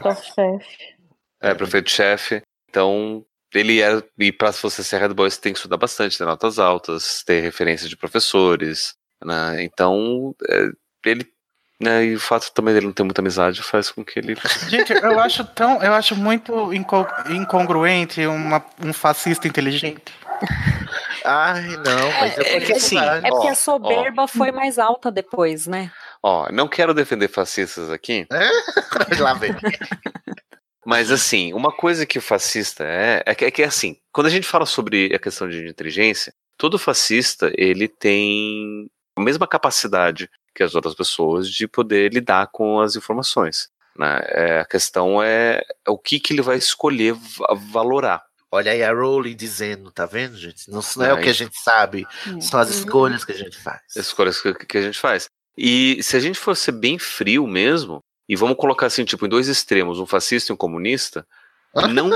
É, 1.41 1.55
prefeito-chefe. 1.55 2.43
Então, 2.71 3.25
ele 3.53 3.81
era. 3.81 4.03
E 4.19 4.33
para 4.33 4.51
você 4.53 4.83
ser 4.83 4.99
head 4.99 5.15
boy, 5.15 5.31
você 5.31 5.41
tem 5.41 5.53
que 5.53 5.59
estudar 5.59 5.77
bastante, 5.77 6.17
ter 6.17 6.25
notas 6.25 6.59
altas, 6.59 7.23
ter 7.25 7.41
referência 7.41 7.89
de 7.89 7.97
professores. 7.97 8.95
Né? 9.23 9.63
Então, 9.65 10.35
é, 10.49 10.69
ele. 11.05 11.34
Né, 11.85 12.07
e 12.07 12.15
o 12.15 12.21
fato 12.21 12.51
também 12.55 12.73
dele 12.73 12.87
não 12.87 12.95
ter 12.95 13.03
muita 13.03 13.21
amizade 13.21 13.63
faz 13.63 13.91
com 13.91 14.03
que 14.03 14.19
ele. 14.19 14.35
Gente, 14.71 14.91
eu 14.95 15.21
acho 15.21 15.45
tão. 15.45 15.83
Eu 15.83 15.93
acho 15.93 16.17
muito 16.17 16.73
incongruente 16.73 18.27
uma, 18.27 18.65
um 18.83 18.91
fascista 18.91 19.47
inteligente. 19.47 20.15
Ai, 21.23 21.77
não, 21.77 22.11
mas 22.21 22.39
é, 22.39 22.57
é 22.57 22.59
porque 22.61 22.73
assim. 22.73 22.99
É 22.99 23.29
porque 23.29 23.49
a 23.49 23.55
soberba 23.55 24.23
ó, 24.23 24.27
foi 24.27 24.51
mais 24.51 24.79
alta 24.79 25.13
depois, 25.13 25.67
né? 25.67 25.93
Ó, 26.23 26.51
não 26.51 26.67
quero 26.69 26.95
defender 26.95 27.29
fascistas 27.29 27.91
aqui. 27.91 28.27
É? 28.33 28.49
Lá 29.21 29.35
vem. 29.35 29.55
Mas 30.87 31.11
assim, 31.11 31.53
uma 31.53 31.71
coisa 31.71 32.07
que 32.07 32.17
o 32.17 32.23
fascista 32.23 32.83
é, 32.83 33.23
é 33.27 33.35
que, 33.35 33.45
é 33.45 33.51
que 33.51 33.63
assim, 33.63 33.99
quando 34.11 34.29
a 34.29 34.31
gente 34.31 34.47
fala 34.47 34.65
sobre 34.65 35.15
a 35.15 35.19
questão 35.19 35.51
de 35.51 35.69
inteligência, 35.69 36.33
todo 36.57 36.79
fascista 36.79 37.53
ele 37.55 37.89
tem 37.89 38.91
a 39.17 39.21
mesma 39.21 39.47
capacidade 39.47 40.31
que 40.55 40.63
as 40.63 40.75
outras 40.75 40.95
pessoas 40.95 41.49
de 41.49 41.67
poder 41.67 42.13
lidar 42.13 42.49
com 42.49 42.81
as 42.81 42.97
informações. 42.97 43.69
Né? 43.97 44.21
É, 44.29 44.61
a 44.61 44.65
questão 44.65 45.23
é 45.23 45.63
o 45.87 45.99
que, 45.99 46.19
que 46.19 46.33
ele 46.33 46.43
vai 46.43 46.57
escolher 46.57 47.15
valorar. 47.71 48.25
Olha 48.51 48.71
aí 48.71 48.85
a 48.85 48.93
Rowling 48.93 49.35
dizendo, 49.35 49.91
tá 49.91 50.07
vendo, 50.07 50.37
gente? 50.37 50.71
Não, 50.71 50.81
não 50.97 51.05
é, 51.05 51.09
é 51.09 51.13
o 51.13 51.21
que 51.21 51.29
a 51.29 51.33
gente 51.33 51.59
sabe, 51.59 52.07
são 52.41 52.61
as 52.61 52.71
escolhas 52.71 53.25
que 53.25 53.33
a 53.33 53.37
gente 53.37 53.57
faz. 53.57 53.81
As 53.91 54.07
escolhas 54.07 54.41
que, 54.41 54.55
que 54.55 54.79
a 54.79 54.83
gente 54.83 54.99
faz. 54.99 55.29
E 55.59 56.01
se 56.03 56.17
a 56.17 56.21
gente 56.21 56.39
for 56.39 56.57
ser 56.57 56.73
bem 56.73 56.97
frio 56.97 57.49
mesmo, 57.49 58.01
e 58.29 58.37
vamos 58.37 58.57
colocar 58.57 58.87
assim, 58.87 59.05
tipo, 59.05 59.27
em 59.27 59.29
dois 59.29 59.49
extremos, 59.49 59.99
um 59.99 60.07
fascista 60.07 60.53
e 60.53 60.55
um 60.55 60.57
comunista, 60.57 61.27
não 61.93 62.11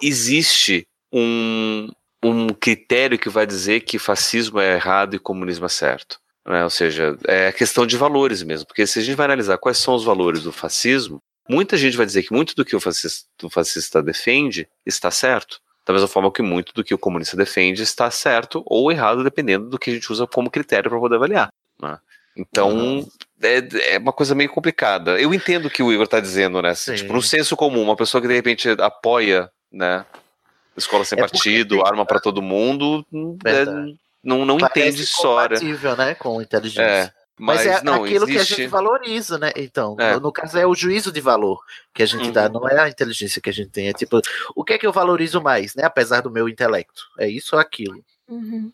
existe 0.00 0.86
um, 1.10 1.88
um 2.22 2.48
critério 2.50 3.18
que 3.18 3.28
vai 3.28 3.46
dizer 3.46 3.80
que 3.80 3.98
fascismo 3.98 4.60
é 4.60 4.74
errado 4.74 5.16
e 5.16 5.18
comunismo 5.18 5.66
é 5.66 5.70
certo. 5.70 6.20
Né? 6.46 6.64
Ou 6.64 6.70
seja, 6.70 7.16
é 7.26 7.52
questão 7.52 7.86
de 7.86 7.96
valores 7.96 8.42
mesmo. 8.42 8.66
Porque 8.66 8.86
se 8.86 8.98
a 8.98 9.02
gente 9.02 9.16
vai 9.16 9.26
analisar 9.26 9.58
quais 9.58 9.78
são 9.78 9.94
os 9.94 10.04
valores 10.04 10.42
do 10.42 10.52
fascismo, 10.52 11.22
muita 11.48 11.76
gente 11.76 11.96
vai 11.96 12.06
dizer 12.06 12.22
que 12.22 12.32
muito 12.32 12.54
do 12.54 12.64
que 12.64 12.74
o 12.74 12.80
fascista, 12.80 13.28
o 13.42 13.50
fascista 13.50 14.02
defende 14.02 14.68
está 14.84 15.10
certo. 15.10 15.60
Da 15.84 15.92
mesma 15.92 16.08
forma 16.08 16.32
que 16.32 16.42
muito 16.42 16.72
do 16.72 16.84
que 16.84 16.94
o 16.94 16.98
comunista 16.98 17.36
defende 17.36 17.82
está 17.82 18.10
certo 18.10 18.62
ou 18.66 18.92
errado, 18.92 19.24
dependendo 19.24 19.68
do 19.68 19.78
que 19.78 19.90
a 19.90 19.94
gente 19.94 20.12
usa 20.12 20.26
como 20.26 20.50
critério 20.50 20.88
para 20.88 21.00
poder 21.00 21.16
avaliar. 21.16 21.52
Né? 21.80 21.98
Então, 22.36 22.70
uhum. 22.70 23.08
é, 23.42 23.94
é, 23.94 23.98
uma 23.98 24.12
coisa 24.12 24.34
meio 24.34 24.48
complicada. 24.48 25.20
Eu 25.20 25.34
entendo 25.34 25.66
o 25.66 25.70
que 25.70 25.82
o 25.82 25.92
Igor 25.92 26.04
está 26.04 26.20
dizendo, 26.20 26.62
né? 26.62 26.74
Sim. 26.74 26.94
Tipo, 26.94 27.12
no 27.12 27.22
senso 27.22 27.56
comum, 27.56 27.82
uma 27.82 27.96
pessoa 27.96 28.22
que 28.22 28.28
de 28.28 28.34
repente 28.34 28.68
apoia, 28.78 29.50
né? 29.70 30.06
Escola 30.76 31.04
sem 31.04 31.18
é 31.18 31.20
partido, 31.20 31.76
porque... 31.76 31.90
arma 31.90 32.06
para 32.06 32.20
todo 32.20 32.40
mundo, 32.40 33.04
é, 33.44 33.64
não, 34.22 34.44
não 34.44 34.56
entende 34.56 35.02
história. 35.02 35.58
né, 35.96 36.14
com 36.14 36.40
inteligência. 36.40 36.82
É, 36.82 37.12
mas, 37.38 37.64
mas, 37.64 37.66
é 37.66 37.82
não, 37.82 38.04
aquilo 38.04 38.28
existe... 38.28 38.32
que 38.32 38.38
a 38.38 38.56
gente 38.56 38.70
valoriza, 38.70 39.38
né? 39.38 39.50
Então, 39.56 39.96
é. 39.98 40.18
no, 40.18 40.30
caso 40.30 40.58
é 40.58 40.66
o 40.66 40.74
juízo 40.74 41.10
de 41.10 41.20
valor 41.20 41.60
que 41.92 42.02
a 42.02 42.06
gente 42.06 42.26
uhum. 42.26 42.32
dá, 42.32 42.48
não 42.48 42.68
é 42.68 42.78
a 42.78 42.88
inteligência 42.88 43.40
que 43.40 43.50
a 43.50 43.52
gente 43.52 43.70
tem. 43.70 43.88
É 43.88 43.92
tipo, 43.92 44.20
o 44.54 44.62
que 44.62 44.74
é 44.74 44.78
que 44.78 44.86
eu 44.86 44.92
valorizo 44.92 45.40
mais, 45.42 45.74
né? 45.74 45.84
Apesar 45.84 46.20
do 46.20 46.30
meu 46.30 46.48
intelecto. 46.48 47.02
É 47.18 47.28
isso 47.28 47.56
ou 47.56 47.60
aquilo. 47.60 48.02
Uhum. 48.28 48.72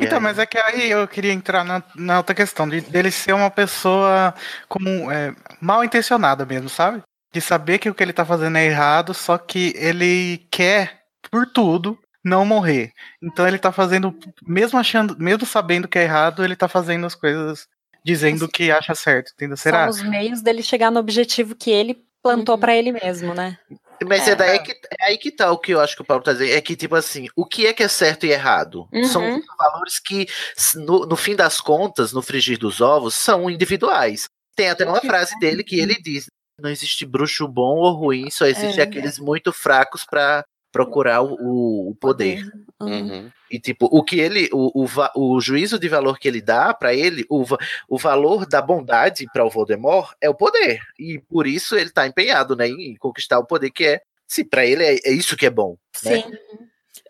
Então, 0.00 0.20
mas 0.20 0.38
é 0.38 0.46
que 0.46 0.58
aí 0.58 0.90
eu 0.90 1.06
queria 1.06 1.32
entrar 1.32 1.64
na, 1.64 1.82
na 1.94 2.16
outra 2.18 2.34
questão, 2.34 2.68
de, 2.68 2.80
dele 2.80 3.10
ser 3.10 3.32
uma 3.32 3.50
pessoa 3.50 4.34
como 4.68 5.10
é, 5.10 5.34
mal 5.60 5.84
intencionada 5.84 6.46
mesmo, 6.46 6.68
sabe? 6.68 7.02
De 7.32 7.40
saber 7.40 7.78
que 7.78 7.90
o 7.90 7.94
que 7.94 8.02
ele 8.02 8.12
tá 8.12 8.24
fazendo 8.24 8.56
é 8.56 8.66
errado, 8.66 9.12
só 9.12 9.38
que 9.38 9.72
ele 9.76 10.46
quer, 10.50 11.02
por 11.30 11.46
tudo, 11.46 11.98
não 12.24 12.44
morrer. 12.44 12.92
Então 13.22 13.46
ele 13.46 13.58
tá 13.58 13.72
fazendo, 13.72 14.16
mesmo 14.46 14.78
achando, 14.78 15.16
mesmo 15.18 15.46
sabendo 15.46 15.88
que 15.88 15.98
é 15.98 16.04
errado, 16.04 16.44
ele 16.44 16.56
tá 16.56 16.68
fazendo 16.68 17.06
as 17.06 17.14
coisas 17.14 17.66
dizendo 18.04 18.48
que 18.48 18.70
acha 18.70 18.94
certo, 18.94 19.32
entendeu? 19.34 19.56
Será? 19.56 19.90
São 19.90 20.02
os 20.02 20.08
meios 20.08 20.42
dele 20.42 20.62
chegar 20.62 20.90
no 20.90 21.00
objetivo 21.00 21.54
que 21.54 21.70
ele 21.70 22.02
plantou 22.22 22.54
uhum. 22.54 22.60
para 22.60 22.76
ele 22.76 22.92
mesmo, 22.92 23.34
né? 23.34 23.58
Mas 24.04 24.26
é, 24.26 24.32
é, 24.32 24.34
daí 24.34 24.58
que, 24.60 24.72
é 24.72 25.06
aí 25.06 25.18
que 25.18 25.30
tá 25.30 25.50
o 25.50 25.58
que 25.58 25.72
eu 25.72 25.80
acho 25.80 25.94
que 25.94 26.02
o 26.02 26.04
Paulo 26.04 26.22
tá 26.22 26.32
dizendo. 26.32 26.52
É 26.52 26.60
que, 26.60 26.74
tipo 26.74 26.94
assim, 26.94 27.28
o 27.36 27.46
que 27.46 27.66
é 27.66 27.72
que 27.72 27.82
é 27.82 27.88
certo 27.88 28.26
e 28.26 28.30
errado? 28.30 28.88
Uhum. 28.92 29.04
São 29.04 29.42
valores 29.58 30.00
que, 30.00 30.26
no, 30.74 31.06
no 31.06 31.16
fim 31.16 31.36
das 31.36 31.60
contas, 31.60 32.12
no 32.12 32.22
frigir 32.22 32.58
dos 32.58 32.80
ovos, 32.80 33.14
são 33.14 33.48
individuais. 33.48 34.28
Tem 34.56 34.70
até 34.70 34.84
uma 34.84 35.00
frase 35.00 35.38
dele 35.38 35.62
que 35.62 35.78
ele 35.78 35.94
diz: 35.94 36.26
não 36.58 36.70
existe 36.70 37.06
bruxo 37.06 37.46
bom 37.48 37.76
ou 37.76 37.92
ruim, 37.92 38.30
só 38.30 38.46
existe 38.46 38.80
é. 38.80 38.82
aqueles 38.82 39.18
muito 39.18 39.52
fracos 39.52 40.04
para 40.04 40.44
procurar 40.72 41.22
o, 41.22 41.90
o 41.90 41.94
poder. 42.00 42.50
Uhum. 42.80 43.30
E 43.50 43.60
tipo, 43.60 43.86
o 43.92 44.02
que 44.02 44.18
ele, 44.18 44.48
o, 44.52 44.82
o, 44.82 44.88
o 45.14 45.40
juízo 45.40 45.78
de 45.78 45.88
valor 45.88 46.18
que 46.18 46.26
ele 46.26 46.40
dá 46.40 46.72
para 46.72 46.94
ele, 46.94 47.24
o, 47.28 47.44
o 47.86 47.98
valor 47.98 48.46
da 48.46 48.62
bondade 48.62 49.26
para 49.30 49.44
o 49.44 49.50
Voldemort 49.50 50.14
é 50.20 50.30
o 50.30 50.34
poder. 50.34 50.80
E 50.98 51.18
por 51.18 51.46
isso 51.46 51.76
ele 51.76 51.90
tá 51.90 52.06
empenhado, 52.06 52.56
né, 52.56 52.66
em 52.66 52.96
conquistar 52.96 53.38
o 53.38 53.44
poder 53.44 53.70
que 53.70 53.84
é, 53.84 54.00
se 54.26 54.42
para 54.42 54.64
ele 54.64 54.82
é, 54.82 54.98
é, 55.04 55.12
isso 55.12 55.36
que 55.36 55.46
é 55.46 55.50
bom. 55.50 55.76
Né? 56.02 56.22
Sim. 56.22 56.30
Né? 56.30 56.38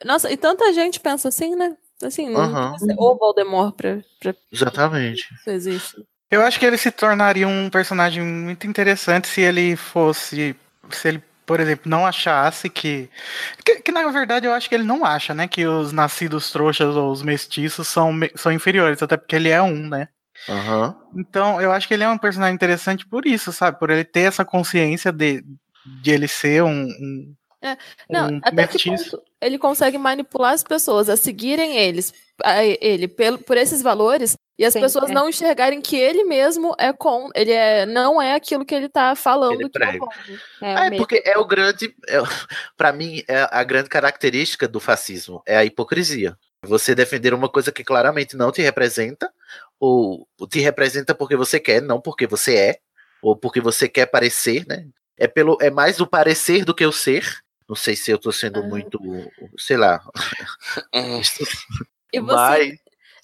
Nossa, 0.05 0.31
e 0.31 0.37
tanta 0.37 0.73
gente 0.73 0.99
pensa 0.99 1.29
assim, 1.29 1.55
né? 1.55 1.77
Assim, 2.03 2.29
uhum. 2.29 2.75
ou 2.97 3.17
Voldemort 3.17 3.77
pra, 3.77 4.01
pra. 4.19 4.35
Exatamente. 4.51 5.33
Isso 5.33 5.51
existe. 5.51 6.05
Eu 6.29 6.43
acho 6.43 6.59
que 6.59 6.67
ele 6.67 6.77
se 6.77 6.91
tornaria 6.91 7.47
um 7.47 7.71
personagem 7.71 8.25
muito 8.25 8.67
interessante 8.67 9.29
se 9.29 9.41
ele 9.41 9.77
fosse. 9.77 10.57
Se 10.91 11.09
ele 11.09 11.23
por 11.45 11.61
exemplo, 11.61 11.91
não 11.91 12.07
achasse 12.07 12.69
que, 12.69 13.09
que, 13.65 13.81
que. 13.81 13.93
na 13.93 14.07
verdade 14.09 14.47
eu 14.47 14.53
acho 14.53 14.69
que 14.69 14.75
ele 14.75 14.85
não 14.85 15.05
acha, 15.05 15.35
né? 15.35 15.49
Que 15.49 15.67
os 15.67 15.93
nascidos 15.93 16.51
trouxas 16.51 16.95
ou 16.97 17.11
os 17.11 17.23
mestiços 17.23 17.89
são, 17.89 18.13
são 18.35 18.53
inferiores, 18.53 19.03
até 19.03 19.17
porque 19.17 19.37
ele 19.37 19.49
é 19.49 19.61
um, 19.61 19.89
né? 19.89 20.09
Uhum. 20.49 20.95
Então 21.17 21.61
eu 21.61 21.73
acho 21.73 21.87
que 21.87 21.95
ele 21.95 22.05
é 22.05 22.09
um 22.09 22.19
personagem 22.19 22.55
interessante 22.55 23.07
por 23.07 23.27
isso, 23.27 23.53
sabe? 23.53 23.79
Por 23.79 23.91
ele 23.91 24.05
ter 24.05 24.23
essa 24.23 24.45
consciência 24.45 25.13
de, 25.13 25.45
de 26.03 26.11
ele 26.11 26.29
ser 26.29 26.63
um. 26.63 26.85
um 26.87 27.35
é, 27.63 27.77
não, 28.11 28.29
um 28.29 28.41
até 28.43 28.67
que 28.67 28.91
ponto 28.91 29.23
ele 29.43 29.59
consegue 29.59 29.99
manipular 29.99 30.53
as 30.53 30.63
pessoas 30.63 31.09
a 31.09 31.17
seguirem 31.17 31.77
eles, 31.77 32.15
a 32.45 32.65
ele 32.65 33.09
pelo, 33.09 33.39
por 33.39 33.57
esses 33.57 33.83
valores 33.83 34.37
e 34.59 34.65
as 34.65 34.73
Sim, 34.75 34.81
pessoas 34.81 35.11
é. 35.11 35.15
não 35.15 35.29
enxergarem 35.29 35.81
que 35.81 35.97
ele 35.97 36.25
mesmo 36.25 36.75
é 36.79 36.93
com. 36.93 37.31
Ele 37.35 37.53
é, 37.53 37.87
não 37.87 38.21
é 38.21 38.35
aquilo 38.35 38.65
que 38.65 38.75
ele 38.75 38.89
tá 38.89 39.15
falando 39.17 39.61
ele 39.61 39.71
que 39.71 39.83
é, 39.83 39.99
é, 40.61 40.87
é 40.87 40.97
porque 40.97 41.23
é 41.25 41.39
o 41.39 41.45
grande. 41.45 41.95
É, 42.09 42.19
para 42.77 42.93
mim, 42.93 43.23
é 43.27 43.49
a 43.51 43.65
grande 43.65 43.89
característica 43.89 44.69
do 44.69 44.79
fascismo 44.79 45.43
é 45.47 45.57
a 45.57 45.65
hipocrisia. 45.65 46.37
Você 46.65 46.95
defender 46.95 47.35
uma 47.35 47.49
coisa 47.49 47.73
que 47.73 47.83
claramente 47.83 48.37
não 48.37 48.53
te 48.53 48.63
representa, 48.63 49.33
ou 49.81 50.29
te 50.49 50.61
representa 50.61 51.15
porque 51.15 51.35
você 51.35 51.59
quer, 51.59 51.83
não 51.83 52.01
porque 52.01 52.27
você 52.27 52.57
é, 52.57 52.79
ou 53.21 53.37
porque 53.37 53.61
você 53.61 53.89
quer 53.89 54.07
parecer, 54.07 54.65
né? 54.67 54.87
É, 55.19 55.27
pelo, 55.27 55.57
é 55.61 55.71
mais 55.71 56.01
o 56.01 56.07
parecer 56.07 56.65
do 56.65 56.75
que 56.75 56.85
o 56.85 56.93
ser. 56.93 57.27
Não 57.69 57.77
sei 57.77 57.97
se 57.97 58.11
eu 58.11 58.19
tô 58.19 58.31
sendo 58.31 58.61
uhum. 58.61 58.69
muito, 58.69 59.01
sei 59.57 59.77
lá. 59.77 60.01
e 62.13 62.21
você, 62.21 62.21
Mas, 62.21 62.79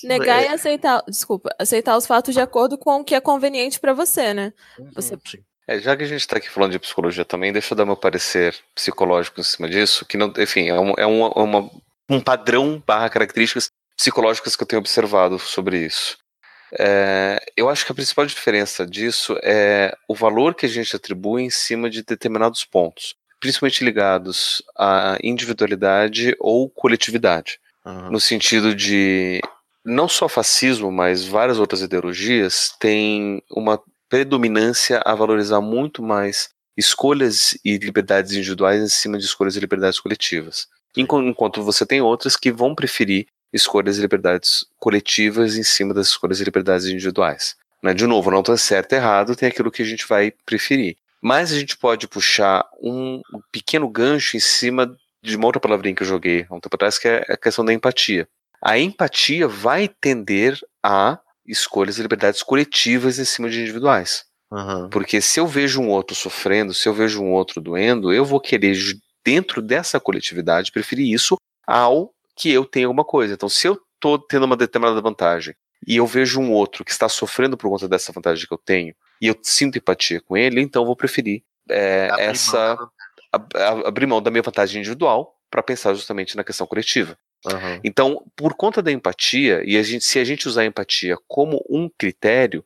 Negar 0.04 0.42
é. 0.42 0.46
e 0.46 0.48
aceitar, 0.48 1.02
desculpa, 1.08 1.54
aceitar 1.58 1.96
os 1.96 2.06
fatos 2.06 2.34
de 2.34 2.40
acordo 2.40 2.78
com 2.78 3.00
o 3.00 3.04
que 3.04 3.14
é 3.14 3.20
conveniente 3.20 3.80
para 3.80 3.92
você, 3.92 4.32
né? 4.32 4.52
Uhum, 4.78 4.90
você... 4.94 5.18
É, 5.66 5.78
já 5.78 5.94
que 5.96 6.02
a 6.02 6.06
gente 6.06 6.20
está 6.20 6.38
aqui 6.38 6.48
falando 6.48 6.72
de 6.72 6.78
psicologia 6.78 7.24
também, 7.24 7.52
deixa 7.52 7.74
eu 7.74 7.76
dar 7.76 7.84
meu 7.84 7.96
parecer 7.96 8.56
psicológico 8.74 9.40
em 9.40 9.44
cima 9.44 9.68
disso, 9.68 10.06
que 10.06 10.16
não, 10.16 10.32
enfim, 10.38 10.68
é, 10.68 10.80
um, 10.80 10.94
é 10.96 11.04
uma, 11.04 11.28
uma, 11.38 11.70
um 12.08 12.20
padrão 12.20 12.82
barra 12.86 13.10
características 13.10 13.70
psicológicas 13.94 14.56
que 14.56 14.62
eu 14.62 14.66
tenho 14.66 14.80
observado 14.80 15.38
sobre 15.38 15.84
isso. 15.84 16.16
É, 16.72 17.40
eu 17.56 17.68
acho 17.68 17.84
que 17.84 17.92
a 17.92 17.94
principal 17.94 18.24
diferença 18.26 18.86
disso 18.86 19.38
é 19.42 19.94
o 20.06 20.14
valor 20.14 20.54
que 20.54 20.66
a 20.66 20.68
gente 20.68 20.94
atribui 20.94 21.42
em 21.42 21.50
cima 21.50 21.90
de 21.90 22.02
determinados 22.02 22.64
pontos, 22.64 23.14
principalmente 23.40 23.84
ligados 23.84 24.62
à 24.76 25.18
individualidade 25.22 26.34
ou 26.38 26.70
coletividade. 26.70 27.58
Uhum. 27.84 28.10
No 28.10 28.20
sentido 28.20 28.74
de 28.74 29.40
não 29.84 30.08
só 30.08 30.28
fascismo, 30.28 30.90
mas 30.90 31.24
várias 31.24 31.58
outras 31.58 31.82
ideologias 31.82 32.72
têm 32.78 33.42
uma 33.50 33.80
predominância 34.08 35.02
a 35.04 35.14
valorizar 35.14 35.60
muito 35.60 36.02
mais 36.02 36.50
escolhas 36.76 37.58
e 37.64 37.76
liberdades 37.76 38.32
individuais 38.32 38.82
em 38.82 38.88
cima 38.88 39.18
de 39.18 39.24
escolhas 39.24 39.56
e 39.56 39.60
liberdades 39.60 40.00
coletivas. 40.00 40.66
Enquanto 40.96 41.62
você 41.62 41.84
tem 41.84 42.00
outras 42.00 42.36
que 42.36 42.50
vão 42.50 42.74
preferir 42.74 43.26
escolhas 43.52 43.98
e 43.98 44.00
liberdades 44.00 44.64
coletivas 44.78 45.56
em 45.56 45.62
cima 45.62 45.94
das 45.94 46.08
escolhas 46.08 46.40
e 46.40 46.44
liberdades 46.44 46.86
individuais. 46.86 47.56
Né? 47.82 47.94
De 47.94 48.06
novo, 48.06 48.30
não 48.30 48.40
está 48.40 48.56
certo 48.56 48.92
e 48.92 48.96
errado, 48.96 49.36
tem 49.36 49.48
aquilo 49.48 49.70
que 49.70 49.82
a 49.82 49.84
gente 49.84 50.06
vai 50.06 50.32
preferir. 50.44 50.96
Mas 51.20 51.52
a 51.52 51.58
gente 51.58 51.76
pode 51.76 52.06
puxar 52.06 52.64
um 52.80 53.20
pequeno 53.50 53.88
gancho 53.88 54.36
em 54.36 54.40
cima 54.40 54.96
de 55.22 55.36
uma 55.36 55.46
outra 55.46 55.60
palavrinha 55.60 55.94
que 55.94 56.02
eu 56.02 56.06
joguei 56.06 56.46
há 56.48 56.54
um 56.54 56.60
tempo 56.60 56.76
atrás, 56.76 56.98
que 56.98 57.08
é 57.08 57.24
a 57.28 57.36
questão 57.36 57.64
da 57.64 57.72
empatia 57.72 58.28
a 58.62 58.78
empatia 58.78 59.46
vai 59.46 59.88
tender 59.88 60.58
a 60.82 61.18
escolhas 61.46 61.98
e 61.98 62.02
liberdades 62.02 62.42
coletivas 62.42 63.18
em 63.18 63.24
cima 63.24 63.48
de 63.48 63.60
individuais. 63.60 64.24
Uhum. 64.50 64.88
Porque 64.88 65.20
se 65.20 65.40
eu 65.40 65.46
vejo 65.46 65.80
um 65.80 65.88
outro 65.88 66.14
sofrendo, 66.14 66.72
se 66.74 66.88
eu 66.88 66.94
vejo 66.94 67.22
um 67.22 67.32
outro 67.32 67.60
doendo, 67.60 68.12
eu 68.12 68.24
vou 68.24 68.40
querer, 68.40 68.76
dentro 69.24 69.60
dessa 69.60 70.00
coletividade, 70.00 70.72
preferir 70.72 71.12
isso 71.12 71.36
ao 71.66 72.12
que 72.36 72.50
eu 72.50 72.64
tenho 72.64 72.88
alguma 72.88 73.04
coisa. 73.04 73.34
Então, 73.34 73.48
se 73.48 73.66
eu 73.66 73.78
tô 74.00 74.18
tendo 74.18 74.44
uma 74.44 74.56
determinada 74.56 75.00
vantagem 75.00 75.54
e 75.86 75.96
eu 75.96 76.06
vejo 76.06 76.40
um 76.40 76.52
outro 76.52 76.84
que 76.84 76.90
está 76.90 77.08
sofrendo 77.08 77.56
por 77.56 77.68
conta 77.68 77.88
dessa 77.88 78.12
vantagem 78.12 78.46
que 78.46 78.52
eu 78.52 78.58
tenho 78.58 78.94
e 79.20 79.26
eu 79.26 79.36
sinto 79.42 79.78
empatia 79.78 80.20
com 80.20 80.36
ele, 80.36 80.60
então 80.60 80.82
eu 80.82 80.86
vou 80.86 80.96
preferir 80.96 81.42
é, 81.68 82.08
essa 82.18 82.76
mão. 82.76 82.90
abrir 83.86 84.06
mão 84.06 84.22
da 84.22 84.30
minha 84.30 84.42
vantagem 84.42 84.80
individual 84.80 85.34
para 85.50 85.62
pensar 85.62 85.94
justamente 85.94 86.36
na 86.36 86.44
questão 86.44 86.66
coletiva. 86.66 87.18
Uhum. 87.46 87.80
Então, 87.84 88.24
por 88.36 88.54
conta 88.54 88.82
da 88.82 88.90
empatia, 88.90 89.62
e 89.64 89.76
a 89.76 89.82
gente, 89.82 90.04
se 90.04 90.18
a 90.18 90.24
gente 90.24 90.48
usar 90.48 90.62
a 90.62 90.66
empatia 90.66 91.16
como 91.26 91.64
um 91.68 91.88
critério, 91.88 92.64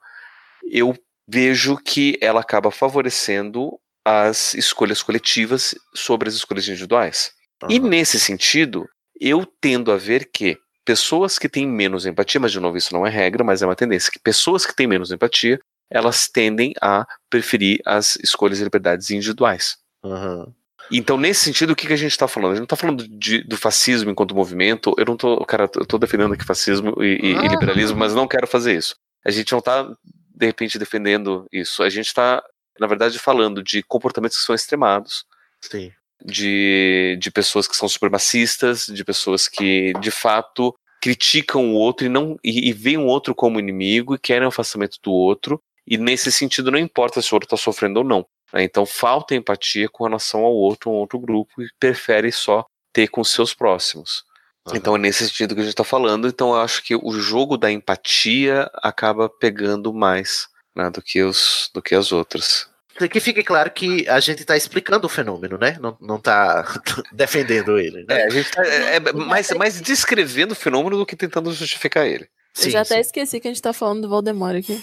eu 0.71 0.97
vejo 1.29 1.77
que 1.77 2.19
ela 2.21 2.41
acaba 2.41 2.71
favorecendo 2.71 3.79
as 4.05 4.55
escolhas 4.55 5.03
coletivas 5.03 5.75
sobre 5.95 6.29
as 6.29 6.35
escolhas 6.35 6.67
individuais. 6.67 7.33
Uhum. 7.63 7.71
E 7.71 7.79
nesse 7.79 8.19
sentido, 8.19 8.89
eu 9.21 9.47
tendo 9.61 9.93
a 9.93 9.97
ver 9.97 10.31
que 10.33 10.59
pessoas 10.85 11.39
que 11.39 11.49
têm 11.49 11.67
menos 11.67 12.07
empatia, 12.07 12.41
mas 12.41 12.51
de 12.51 12.59
novo 12.59 12.77
isso 12.77 12.93
não 12.93 13.07
é 13.07 13.11
regra, 13.11 13.45
mas 13.45 13.63
é 13.63 13.67
uma 13.67 13.77
tendência, 13.77 14.11
que 14.11 14.19
pessoas 14.19 14.67
que 14.67 14.75
têm 14.75 14.87
menos 14.87 15.13
empatia, 15.13 15.61
elas 15.89 16.27
tendem 16.27 16.73
a 16.81 17.07
preferir 17.31 17.81
as 17.85 18.17
escolhas 18.17 18.61
e 18.61 18.65
liberdades 18.65 19.11
individuais. 19.11 19.77
Uhum. 20.03 20.53
Então, 20.93 21.17
nesse 21.17 21.41
sentido, 21.41 21.73
o 21.73 21.77
que, 21.77 21.87
que 21.87 21.93
a 21.93 21.97
gente 21.97 22.13
está 22.13 22.29
falando? 22.29 22.53
A 22.53 22.55
gente 22.55 22.61
não 22.61 22.65
está 22.65 22.77
falando 22.77 23.07
de, 23.09 23.43
do 23.45 23.57
fascismo 23.57 24.11
enquanto 24.11 24.35
movimento. 24.35 24.95
Eu 24.99 25.07
não 25.07 25.17
tô, 25.17 25.45
cara, 25.45 25.71
eu 25.77 25.87
tô 25.87 25.99
defendendo 25.99 26.35
aqui 26.35 26.45
fascismo 26.45 26.95
e, 27.03 27.19
e, 27.23 27.33
e 27.33 27.49
liberalismo, 27.49 27.99
mas 27.99 28.15
não 28.15 28.29
quero 28.29 28.47
fazer 28.47 28.77
isso. 28.77 28.95
A 29.25 29.31
gente 29.31 29.51
não 29.53 29.61
está, 29.61 29.85
de 29.85 30.47
repente, 30.47 30.79
defendendo 30.79 31.47
isso. 31.53 31.83
A 31.83 31.89
gente 31.89 32.07
está, 32.07 32.43
na 32.79 32.87
verdade, 32.87 33.19
falando 33.19 33.63
de 33.63 33.83
comportamentos 33.83 34.39
que 34.39 34.45
são 34.45 34.55
extremados. 34.55 35.25
Sim 35.61 35.93
de, 36.25 37.17
de 37.21 37.31
pessoas 37.31 37.67
que 37.67 37.77
são 37.77 37.89
supremacistas, 37.89 38.87
de 38.87 39.05
pessoas 39.05 39.49
que 39.49 39.93
de 40.01 40.11
fato 40.11 40.75
criticam 41.01 41.73
o 41.73 41.75
outro 41.75 42.07
e 42.07 42.09
não 42.09 42.39
e, 42.45 42.69
e 42.69 42.73
veem 42.73 42.99
o 42.99 43.07
outro 43.07 43.35
como 43.35 43.59
inimigo 43.59 44.15
e 44.15 44.19
querem 44.19 44.45
o 44.45 44.49
afastamento 44.49 44.99
do 45.03 45.13
outro. 45.13 45.61
E 45.87 45.99
nesse 45.99 46.31
sentido 46.31 46.71
não 46.71 46.79
importa 46.79 47.21
se 47.21 47.33
o 47.33 47.35
outro 47.35 47.47
está 47.47 47.57
sofrendo 47.57 47.99
ou 47.99 48.05
não. 48.05 48.25
Né? 48.53 48.63
Então 48.65 48.85
falta 48.85 49.35
empatia 49.35 49.89
com 49.89 50.05
relação 50.05 50.41
ao 50.41 50.53
outro, 50.53 50.91
um 50.91 50.95
outro 50.95 51.19
grupo 51.19 51.63
e 51.63 51.69
prefere 51.79 52.31
só 52.31 52.65
ter 52.93 53.09
com 53.09 53.25
seus 53.25 53.55
próximos. 53.55 54.25
Uhum. 54.67 54.77
Então 54.77 54.97
é 54.97 54.99
nesse 54.99 55.27
sentido 55.29 55.55
que 55.55 55.61
a 55.61 55.65
gente 55.65 55.73
está 55.73 55.85
falando. 55.85 56.29
Então 56.29 56.51
eu 56.51 56.61
acho 56.61 56.83
que 56.83 56.95
o 56.95 57.13
jogo 57.13 57.57
da 57.57 57.71
empatia 57.71 58.71
acaba 58.77 59.29
pegando 59.29 59.93
mais 59.93 60.49
né, 60.75 60.91
do 60.91 61.03
que 61.03 61.23
os 61.23 61.71
do 61.75 61.83
que 61.83 61.95
as 61.95 62.13
outras 62.13 62.71
que 63.09 63.21
fique 63.21 63.43
claro 63.43 63.71
que 63.71 64.09
a 64.09 64.21
gente 64.21 64.41
está 64.41 64.57
explicando 64.57 65.07
o 65.07 65.11
fenômeno, 65.11 65.59
né? 65.59 65.77
Não, 65.81 65.97
não 66.01 66.21
tá 66.21 66.65
defendendo 67.13 67.79
ele. 67.79 68.05
Né? 68.05 68.21
É, 68.21 68.27
a 68.27 68.31
gente 68.31 68.51
tá, 68.51 68.67
é, 68.67 68.97
é 68.97 69.13
mais, 69.13 69.51
mais 69.53 69.81
descrevendo 69.81 70.53
o 70.53 70.57
fenômeno 70.57 70.97
do 70.97 71.07
que 71.07 71.17
tentando 71.17 71.53
justificar 71.53 72.07
ele. 72.07 72.29
Sim, 72.55 72.67
Eu 72.67 72.71
já 72.73 72.85
sim. 72.85 72.95
até 72.95 73.01
esqueci 73.01 73.41
que 73.41 73.49
a 73.49 73.51
gente 73.51 73.63
tá 73.63 73.73
falando 73.73 74.03
do 74.03 74.09
Voldemort 74.09 74.57
aqui. 74.57 74.83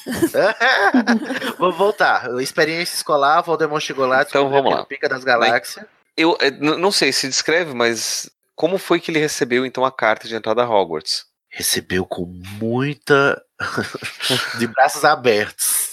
Vou 1.60 1.72
voltar. 1.72 2.30
Experiência 2.42 2.96
escolar, 2.96 3.42
Voldemort 3.42 3.84
chegou 3.84 4.08
lá, 4.08 4.24
então 4.24 4.50
vamos 4.50 4.74
lá. 4.74 4.86
Pica 4.86 5.08
das 5.08 5.24
Galáxias. 5.24 5.86
Eu 6.18 6.36
é, 6.42 6.52
não 6.52 6.92
sei 6.92 7.14
se 7.14 7.28
descreve, 7.28 7.74
mas 7.74 8.30
como 8.56 8.78
foi 8.78 9.00
que 9.00 9.12
ele 9.12 9.20
recebeu 9.20 9.66
então 9.66 9.86
a 9.86 9.92
carta 9.92 10.28
de 10.28 10.36
entrada 10.36 10.64
a 10.64 10.70
Hogwarts? 10.70 11.26
Recebeu 11.50 12.06
com 12.06 12.26
muita. 12.60 13.42
de 14.60 14.68
braços 14.68 15.06
abertos. 15.06 15.90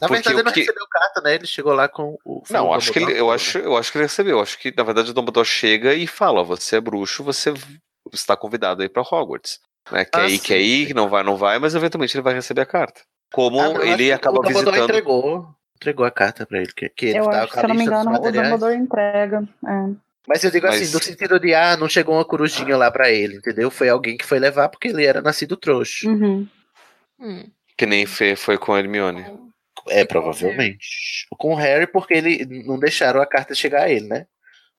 Na 0.00 0.08
Porque 0.08 0.22
verdade, 0.22 0.36
ele 0.36 0.42
não 0.42 0.52
que... 0.52 0.60
recebeu 0.60 0.86
carta, 0.90 1.20
né? 1.22 1.34
Ele 1.34 1.46
chegou 1.46 1.72
lá 1.72 1.88
com 1.88 2.18
o. 2.24 2.42
Não, 2.50 2.72
acho 2.72 2.92
que 2.92 2.98
ele, 2.98 3.18
eu, 3.18 3.30
acho, 3.30 3.58
eu 3.58 3.76
acho 3.76 3.90
que 3.90 3.98
ele 3.98 4.04
recebeu. 4.04 4.40
Acho 4.40 4.58
que, 4.58 4.72
na 4.76 4.82
verdade, 4.82 5.10
o 5.10 5.14
Dumbledore 5.14 5.46
chega 5.46 5.94
e 5.94 6.06
fala: 6.06 6.42
você 6.42 6.76
é 6.76 6.80
bruxo, 6.80 7.24
você 7.24 7.52
está 8.12 8.36
convidado 8.36 8.82
aí 8.82 8.88
para 8.88 9.02
Hogwarts. 9.02 9.58
Né? 9.90 10.04
Quer 10.04 10.20
ah, 10.20 10.26
ir, 10.26 10.38
sim, 10.38 10.38
quer 10.38 10.60
ir, 10.60 10.94
não 10.94 11.08
vai, 11.08 11.22
não 11.22 11.36
vai, 11.36 11.58
mas 11.58 11.74
eventualmente 11.74 12.16
ele 12.16 12.22
vai 12.22 12.34
receber 12.34 12.62
a 12.62 12.66
carta. 12.66 13.02
Como 13.32 13.60
ah, 13.60 13.86
ele 13.86 14.12
acaba 14.12 14.38
o 14.38 14.42
visitando. 14.42 14.76
entregou, 14.76 15.48
entregou 15.76 16.06
a 16.06 16.10
carta 16.10 16.46
para 16.46 16.58
ele. 16.58 16.72
Que, 16.72 16.88
que 16.88 17.06
ele 17.06 17.18
eu 17.18 17.30
acho, 17.30 17.52
se 17.52 17.58
eu 17.58 17.68
não 17.68 17.74
me 17.74 17.84
engano, 17.84 18.10
o 18.12 18.18
Dumbledore 18.18 18.76
entrega. 18.76 19.48
É. 19.66 20.06
Mas 20.26 20.42
eu 20.42 20.50
digo 20.50 20.66
assim, 20.66 20.78
mas... 20.78 20.88
assim, 20.88 20.96
no 20.96 21.02
sentido 21.02 21.38
de, 21.38 21.54
ah, 21.54 21.76
não 21.76 21.88
chegou 21.88 22.14
uma 22.14 22.24
corujinha 22.24 22.76
lá 22.76 22.90
para 22.90 23.10
ele, 23.10 23.36
entendeu? 23.36 23.70
Foi 23.70 23.88
alguém 23.88 24.16
que 24.16 24.26
foi 24.26 24.38
levar 24.38 24.68
porque 24.68 24.88
ele 24.88 25.04
era 25.04 25.22
nascido 25.22 25.56
trouxa. 25.56 26.08
Uhum. 26.08 26.48
Hum. 27.20 27.44
Que 27.76 27.86
nem 27.86 28.06
foi, 28.06 28.34
foi 28.34 28.58
com 28.58 28.74
a 28.74 28.80
Hermione. 28.80 29.24
É, 29.88 30.04
provavelmente. 30.04 31.26
Com 31.38 31.52
o 31.52 31.56
Harry, 31.56 31.86
porque 31.86 32.14
ele 32.14 32.64
não 32.64 32.78
deixaram 32.78 33.20
a 33.20 33.26
carta 33.26 33.54
chegar 33.54 33.84
a 33.84 33.90
ele, 33.90 34.06
né? 34.06 34.26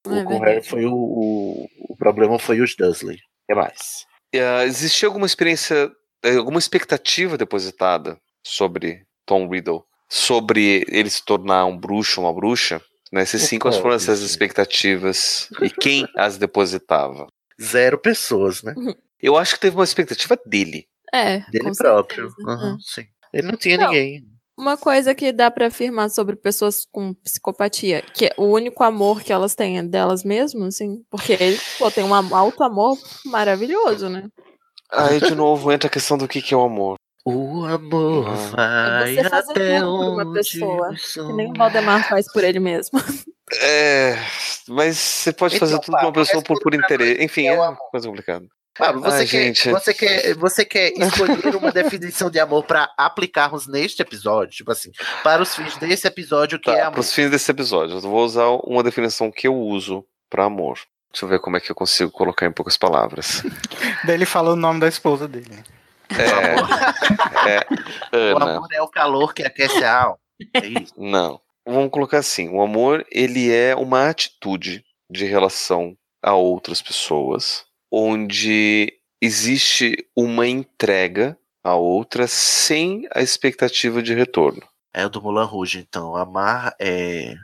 É 0.06 0.24
com 0.24 0.36
o 0.36 0.40
Harry 0.40 0.64
foi 0.64 0.86
o, 0.86 0.94
o, 0.94 1.70
o, 1.90 1.96
problema 1.96 2.38
foi 2.40 2.62
os 2.62 2.76
Dursley. 2.76 3.18
O 3.18 3.20
que 3.48 3.56
mais? 3.56 4.06
Uh, 4.36 4.64
existia 4.66 5.08
alguma 5.08 5.26
experiência, 5.26 5.90
eh, 6.24 6.36
alguma 6.36 6.60
expectativa 6.60 7.38
depositada 7.38 8.20
sobre 8.44 9.06
Tom 9.26 9.50
Riddle? 9.50 9.84
Sobre 10.10 10.86
ele 10.88 11.10
se 11.10 11.24
tornar 11.24 11.66
um 11.66 11.78
bruxo, 11.78 12.22
uma 12.22 12.34
bruxa? 12.34 12.82
Né? 13.12 13.26
Se 13.26 13.40
sim, 13.40 13.60
quais 13.60 13.78
foram 13.78 13.96
essas 13.96 14.22
expectativas? 14.22 15.50
E 15.62 15.70
quem 15.70 16.08
as 16.16 16.38
depositava? 16.38 17.28
Zero 17.62 17.98
pessoas, 17.98 18.64
né? 18.64 18.74
Eu 19.22 19.36
acho 19.36 19.56
que 19.56 19.62
teve 19.62 19.76
uma 19.76 19.84
expectativa 19.84 20.38
dele. 20.46 20.88
É. 21.14 21.40
Dele 21.50 21.72
próprio. 21.76 22.34
Uhum, 22.40 22.78
sim. 22.80 23.06
Ele 23.34 23.48
não 23.48 23.58
tinha 23.58 23.78
não. 23.78 23.88
ninguém. 23.88 24.26
Uma 24.58 24.76
coisa 24.76 25.14
que 25.14 25.32
dá 25.32 25.52
para 25.52 25.68
afirmar 25.68 26.10
sobre 26.10 26.36
pessoas 26.36 26.88
com 26.92 27.14
psicopatia, 27.14 28.02
que 28.02 28.32
o 28.38 28.46
único 28.46 28.84
amor 28.84 29.22
que 29.22 29.32
elas 29.32 29.54
têm 29.54 29.78
é 29.78 29.84
delas 29.84 30.24
mesmas, 30.24 30.76
assim, 30.76 31.04
porque 31.12 31.34
ele 31.34 31.60
pô, 31.78 31.92
tem 31.92 32.04
um 32.04 32.14
alto 32.14 32.64
amor 32.64 32.98
maravilhoso, 33.26 34.10
né? 34.10 34.28
Aí 34.92 35.20
de 35.20 35.36
novo 35.36 35.72
entra 35.72 35.88
a 35.88 35.92
questão 35.92 36.18
do 36.18 36.28
que, 36.28 36.42
que 36.42 36.54
é 36.54 36.58
o 36.58 36.62
amor. 36.62 36.96
O 37.24 37.66
amor 37.66 38.30
ah. 38.30 39.02
vai 39.02 39.18
é 39.18 39.24
você 39.24 39.36
até 39.52 39.84
onde 39.84 40.10
uma 40.10 40.34
pessoa, 40.34 40.96
que 40.96 41.34
nem 41.34 41.52
o 41.52 41.54
Valdemar 41.54 42.08
faz 42.10 42.32
por 42.32 42.44
ele 42.44 42.60
mesmo. 42.60 43.00
É, 43.62 44.18
mas 44.68 44.98
você 44.98 45.32
pode 45.32 45.56
então, 45.56 45.68
fazer 45.68 45.80
tudo 45.82 45.98
com 45.98 46.06
uma 46.06 46.14
pessoa 46.14 46.44
por, 46.44 46.60
por 46.60 46.74
interesse. 46.74 47.24
Enfim, 47.24 47.48
é, 47.48 47.54
é 47.54 47.60
uma 47.60 47.76
coisa 47.76 48.08
complicada. 48.08 48.46
Pablo, 48.78 49.02
você, 49.02 49.18
Ai, 49.18 49.26
quer, 49.26 49.44
gente. 49.44 49.72
você, 49.72 49.94
quer, 49.94 50.36
você 50.36 50.66
quer 50.66 50.94
escolher 50.96 51.56
uma 51.56 51.72
definição 51.72 52.30
de 52.30 52.40
amor 52.40 52.64
para 52.64 52.92
aplicarmos 52.98 53.68
neste 53.68 54.02
episódio? 54.02 54.56
Tipo 54.56 54.72
assim, 54.72 54.92
para 55.24 55.42
os 55.42 55.56
fins 55.56 55.76
desse 55.78 56.08
episódio, 56.08 56.58
o 56.58 56.62
que 56.62 56.70
tá, 56.70 56.78
é 56.78 56.82
amor? 56.82 56.94
Para 56.94 57.02
os 57.02 57.14
fins 57.14 57.32
desse 57.32 57.50
episódio, 57.50 57.98
eu 57.98 58.02
vou 58.02 58.24
usar 58.24 58.48
uma 58.64 58.84
definição 58.84 59.32
que 59.32 59.48
eu 59.48 59.56
uso 59.56 60.06
para 60.30 60.46
amor. 60.46 60.80
Deixa 61.12 61.26
eu 61.26 61.30
ver 61.30 61.40
como 61.40 61.58
é 61.58 61.60
que 61.60 61.72
eu 61.72 61.76
consigo 61.76 62.12
colocar 62.12 62.46
em 62.46 62.52
poucas 62.52 62.78
palavras. 62.78 63.44
Daí 64.06 64.16
ele 64.16 64.26
fala 64.26 64.52
o 64.52 64.56
nome 64.56 64.80
da 64.80 64.88
esposa 64.88 65.28
dele. 65.28 65.64
É, 66.12 67.56
é 67.58 68.32
Ana. 68.32 68.46
O 68.46 68.50
amor 68.50 68.68
é 68.72 68.82
o 68.82 68.88
calor 68.88 69.34
que 69.34 69.44
aquece 69.44 69.84
a 69.84 70.04
alma. 70.04 70.20
É 70.54 70.68
isso? 70.68 70.94
Não. 70.96 71.42
Vamos 71.66 71.92
colocar 71.92 72.20
assim: 72.20 72.50
o 72.50 72.62
amor 72.62 73.06
ele 73.12 73.52
é 73.52 73.76
uma 73.76 74.10
atitude 74.10 74.86
de 75.10 75.26
relação 75.26 75.98
a 76.22 76.34
outras 76.34 76.82
pessoas 76.82 77.67
onde 77.92 78.94
existe 79.22 80.08
uma 80.16 80.48
entrega 80.48 81.38
a 81.64 81.76
outra 81.76 82.28
sem 82.28 83.08
a 83.14 83.22
expectativa 83.22 84.02
de 84.02 84.14
retorno. 84.14 84.64
É 84.94 85.06
o 85.06 85.10
do 85.10 85.22
Mulan 85.22 85.46
Rouge, 85.46 85.80
então. 85.80 86.16
Amar 86.16 86.74
é. 86.80 87.36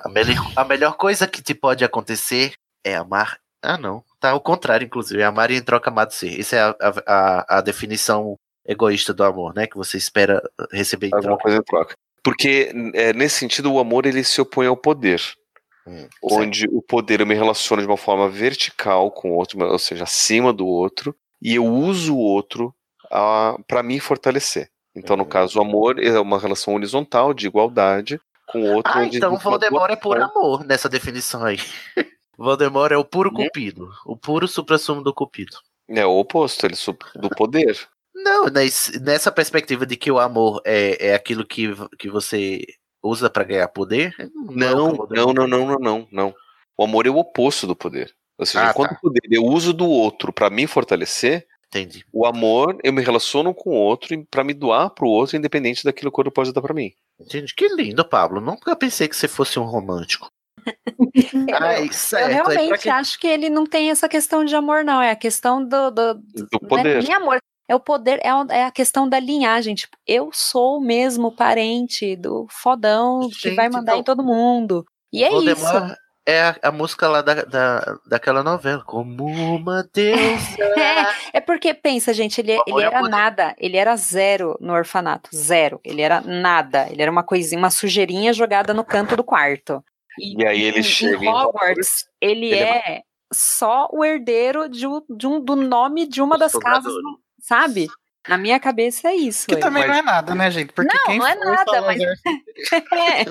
A 0.00 0.08
melhor, 0.08 0.52
a 0.56 0.64
melhor 0.64 0.96
coisa 0.96 1.26
que 1.26 1.42
te 1.42 1.54
pode 1.54 1.84
acontecer 1.84 2.52
é 2.84 2.96
amar. 2.96 3.38
Ah, 3.62 3.78
não. 3.78 4.04
Tá 4.20 4.30
ao 4.30 4.40
contrário, 4.40 4.84
inclusive. 4.84 5.22
Amar 5.22 5.50
e 5.50 5.56
em 5.56 5.62
troca 5.62 5.90
amado 5.90 6.12
ser. 6.12 6.38
Essa 6.38 6.56
é 6.56 6.60
a, 6.60 6.76
a, 7.06 7.58
a, 7.58 7.60
definição 7.60 8.36
egoísta 8.66 9.14
do 9.14 9.24
amor, 9.24 9.54
né? 9.54 9.66
Que 9.66 9.76
você 9.76 9.96
espera 9.96 10.42
receber 10.72 11.08
em 11.08 11.14
Alguma 11.14 11.30
troca. 11.30 11.42
coisa 11.42 11.58
em 11.58 11.62
troca. 11.62 11.94
Porque, 12.22 12.72
é, 12.94 13.12
nesse 13.12 13.38
sentido, 13.38 13.72
o 13.72 13.78
amor 13.78 14.04
ele 14.04 14.22
se 14.22 14.40
opõe 14.40 14.66
ao 14.66 14.76
poder. 14.76 15.22
Hum, 15.86 16.08
onde 16.22 16.60
certo. 16.60 16.76
o 16.76 16.82
poder 16.82 17.20
eu 17.20 17.26
me 17.26 17.34
relaciono 17.34 17.80
de 17.80 17.86
uma 17.86 17.96
forma 17.96 18.28
vertical 18.28 19.10
com 19.10 19.30
o 19.30 19.34
outro, 19.34 19.64
ou 19.64 19.78
seja, 19.78 20.04
acima 20.04 20.52
do 20.52 20.66
outro, 20.66 21.14
e 21.40 21.54
eu 21.54 21.64
uso 21.64 22.14
o 22.14 22.18
outro 22.18 22.74
para 23.68 23.82
me 23.82 24.00
fortalecer. 24.00 24.68
Então, 24.94 25.16
no 25.16 25.22
hum. 25.22 25.28
caso, 25.28 25.58
o 25.58 25.62
amor 25.62 26.02
é 26.02 26.18
uma 26.18 26.38
relação 26.38 26.74
horizontal, 26.74 27.32
de 27.32 27.46
igualdade, 27.46 28.20
com 28.48 28.62
o 28.62 28.74
outro. 28.74 28.92
Ah, 28.94 29.04
então 29.04 29.36
Voldemort 29.36 29.90
é 29.90 29.96
por 29.96 30.18
amor 30.18 30.64
nessa 30.64 30.88
definição 30.88 31.44
aí. 31.44 31.58
Voldemort 32.38 32.92
é 32.92 32.96
o 32.96 33.04
puro 33.04 33.30
hum? 33.30 33.44
cupido, 33.44 33.90
o 34.04 34.16
puro 34.16 34.48
supra-sumo 34.48 35.02
do 35.02 35.14
cupido. 35.14 35.56
É 35.88 36.04
o 36.04 36.18
oposto, 36.18 36.66
ele 36.66 36.74
do 37.14 37.30
poder. 37.30 37.78
Não, 38.14 38.46
nessa 39.02 39.30
perspectiva 39.30 39.86
de 39.86 39.96
que 39.96 40.10
o 40.10 40.18
amor 40.18 40.60
é, 40.64 41.08
é 41.08 41.14
aquilo 41.14 41.46
que, 41.46 41.68
que 41.98 42.08
você 42.08 42.64
usa 43.06 43.30
para 43.30 43.44
ganhar 43.44 43.68
poder? 43.68 44.14
Não, 44.34 44.92
não, 45.08 45.32
não, 45.32 45.46
não, 45.46 45.46
não, 45.46 45.78
não, 45.78 46.08
não. 46.10 46.34
O 46.76 46.84
amor 46.84 47.06
é 47.06 47.10
o 47.10 47.16
oposto 47.16 47.66
do 47.66 47.76
poder. 47.76 48.14
Ou 48.38 48.44
seja, 48.44 48.66
ah, 48.66 48.70
enquanto 48.70 48.90
tá. 48.90 48.98
poder 49.00 49.20
eu 49.30 49.44
uso 49.44 49.72
do 49.72 49.88
outro 49.88 50.32
para 50.32 50.50
me 50.50 50.66
fortalecer, 50.66 51.46
Entendi. 51.68 52.06
O 52.12 52.24
amor, 52.24 52.78
eu 52.82 52.92
me 52.92 53.02
relaciono 53.02 53.52
com 53.52 53.70
o 53.70 53.74
outro 53.74 54.24
para 54.30 54.44
me 54.44 54.54
doar 54.54 54.90
pro 54.90 55.08
outro, 55.08 55.36
independente 55.36 55.84
daquilo 55.84 56.10
que 56.10 56.16
o 56.16 56.20
outro 56.20 56.32
pode 56.32 56.52
dar 56.52 56.62
para 56.62 56.72
mim. 56.72 56.92
Entendi. 57.20 57.52
Que 57.54 57.68
lindo, 57.68 58.04
Pablo. 58.04 58.40
Nunca 58.40 58.76
pensei 58.76 59.08
que 59.08 59.16
você 59.16 59.26
fosse 59.26 59.58
um 59.58 59.64
romântico. 59.64 60.28
Ai, 61.60 61.88
eu 61.88 62.26
realmente 62.28 62.82
quem... 62.82 62.92
acho 62.92 63.18
que 63.18 63.26
ele 63.26 63.50
não 63.50 63.66
tem 63.66 63.90
essa 63.90 64.08
questão 64.08 64.44
de 64.44 64.54
amor, 64.54 64.84
não. 64.84 65.02
É 65.02 65.10
a 65.10 65.16
questão 65.16 65.62
do. 65.62 65.90
Do, 65.90 66.14
do 66.14 66.60
poder. 66.60 67.02
Não 67.02 67.12
é 67.12 67.16
amor. 67.16 67.40
É 67.68 67.74
o 67.74 67.80
poder, 67.80 68.20
é, 68.22 68.64
a 68.64 68.70
questão 68.70 69.08
da 69.08 69.18
linhagem. 69.18 69.74
Tipo, 69.74 69.96
eu 70.06 70.30
sou 70.32 70.80
mesmo 70.80 71.32
parente 71.32 72.14
do 72.16 72.46
fodão 72.48 73.22
Gente, 73.22 73.40
que 73.40 73.50
vai 73.50 73.68
mandar 73.68 73.92
não. 73.92 74.00
em 74.00 74.04
todo 74.04 74.22
mundo. 74.22 74.84
E 75.12 75.24
é 75.24 75.30
Voldemort 75.30 75.58
isso 75.58 75.96
é 76.26 76.42
a, 76.42 76.56
a, 76.60 76.72
música 76.72 77.08
lá 77.08 77.22
da, 77.22 77.34
da, 77.44 77.98
daquela 78.04 78.42
novela, 78.42 78.82
como 78.84 79.24
uma 79.26 79.88
deusa. 79.94 80.56
é, 81.32 81.38
é 81.38 81.40
porque, 81.40 81.72
pensa, 81.72 82.12
gente, 82.12 82.40
ele, 82.40 82.58
ele 82.66 82.82
era 82.82 83.00
nada, 83.02 83.54
ele 83.56 83.76
era 83.76 83.96
zero 83.96 84.58
no 84.60 84.72
orfanato, 84.74 85.30
zero. 85.34 85.80
Ele 85.84 86.02
era 86.02 86.20
nada, 86.20 86.88
ele 86.90 87.00
era 87.00 87.10
uma 87.10 87.22
coisinha, 87.22 87.58
uma 87.58 87.70
sujeirinha 87.70 88.32
jogada 88.32 88.74
no 88.74 88.84
canto 88.84 89.16
do 89.16 89.22
quarto. 89.22 89.82
E, 90.18 90.42
e 90.42 90.46
aí 90.46 90.62
ele 90.62 90.80
em, 90.80 90.82
chega 90.82 91.24
em 91.24 91.28
Hogwarts, 91.28 92.08
ele, 92.20 92.46
ele 92.46 92.54
é, 92.54 92.96
é 92.96 93.02
só 93.32 93.88
o 93.92 94.04
herdeiro 94.04 94.68
de, 94.68 94.86
de 95.08 95.26
um, 95.28 95.40
do 95.40 95.54
nome 95.54 96.06
de 96.06 96.20
uma 96.20 96.36
das 96.36 96.52
casas, 96.52 96.92
sabe? 97.46 97.88
Na 98.28 98.36
minha 98.36 98.58
cabeça 98.58 99.08
é 99.08 99.14
isso. 99.14 99.46
Que 99.46 99.56
também 99.56 99.86
mas... 99.86 99.90
não 99.90 99.98
é 99.98 100.02
nada, 100.02 100.34
né, 100.34 100.50
gente? 100.50 100.72
Porque 100.72 100.92
não, 100.92 101.04
quem 101.06 101.18
não 101.18 101.26
é 101.26 101.34
nada, 101.36 101.80
mas. 101.82 102.02
é. 102.92 103.24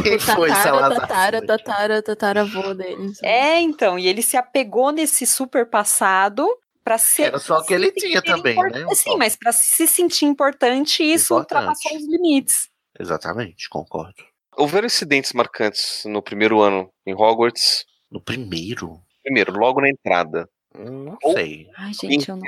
Quem 0.00 0.18
foi 0.20 0.48
tatara, 0.48 1.00
tatara, 1.00 1.46
tatara, 1.46 2.02
tataravô 2.02 2.72
dele. 2.72 3.12
É, 3.20 3.60
então, 3.60 3.98
e 3.98 4.06
ele 4.06 4.22
se 4.22 4.36
apegou 4.36 4.92
nesse 4.92 5.26
super 5.26 5.66
passado 5.66 6.46
para 6.84 6.98
ser. 6.98 7.24
Era 7.24 7.40
só 7.40 7.58
o 7.58 7.64
que 7.64 7.74
ele 7.74 7.90
tinha 7.90 8.22
também, 8.22 8.54
né? 8.54 8.86
Sim, 8.94 9.16
mas 9.16 9.34
para 9.34 9.50
se 9.50 9.88
sentir 9.88 10.26
importante, 10.26 11.02
isso 11.02 11.34
importante. 11.34 11.58
ultrapassou 11.58 11.96
os 11.96 12.08
limites. 12.08 12.68
Exatamente, 12.98 13.68
concordo. 13.68 14.22
Houveram 14.56 14.86
incidentes 14.86 15.32
marcantes 15.32 16.04
no 16.04 16.22
primeiro 16.22 16.60
ano 16.60 16.88
em 17.04 17.14
Hogwarts? 17.14 17.84
No 18.10 18.20
primeiro? 18.20 19.00
Primeiro, 19.24 19.58
logo 19.58 19.80
na 19.80 19.88
entrada. 19.88 20.48
Não 20.74 21.18
sei. 21.34 21.68
Ai, 21.76 21.92
gente, 21.92 22.28
eu 22.28 22.36
não. 22.36 22.46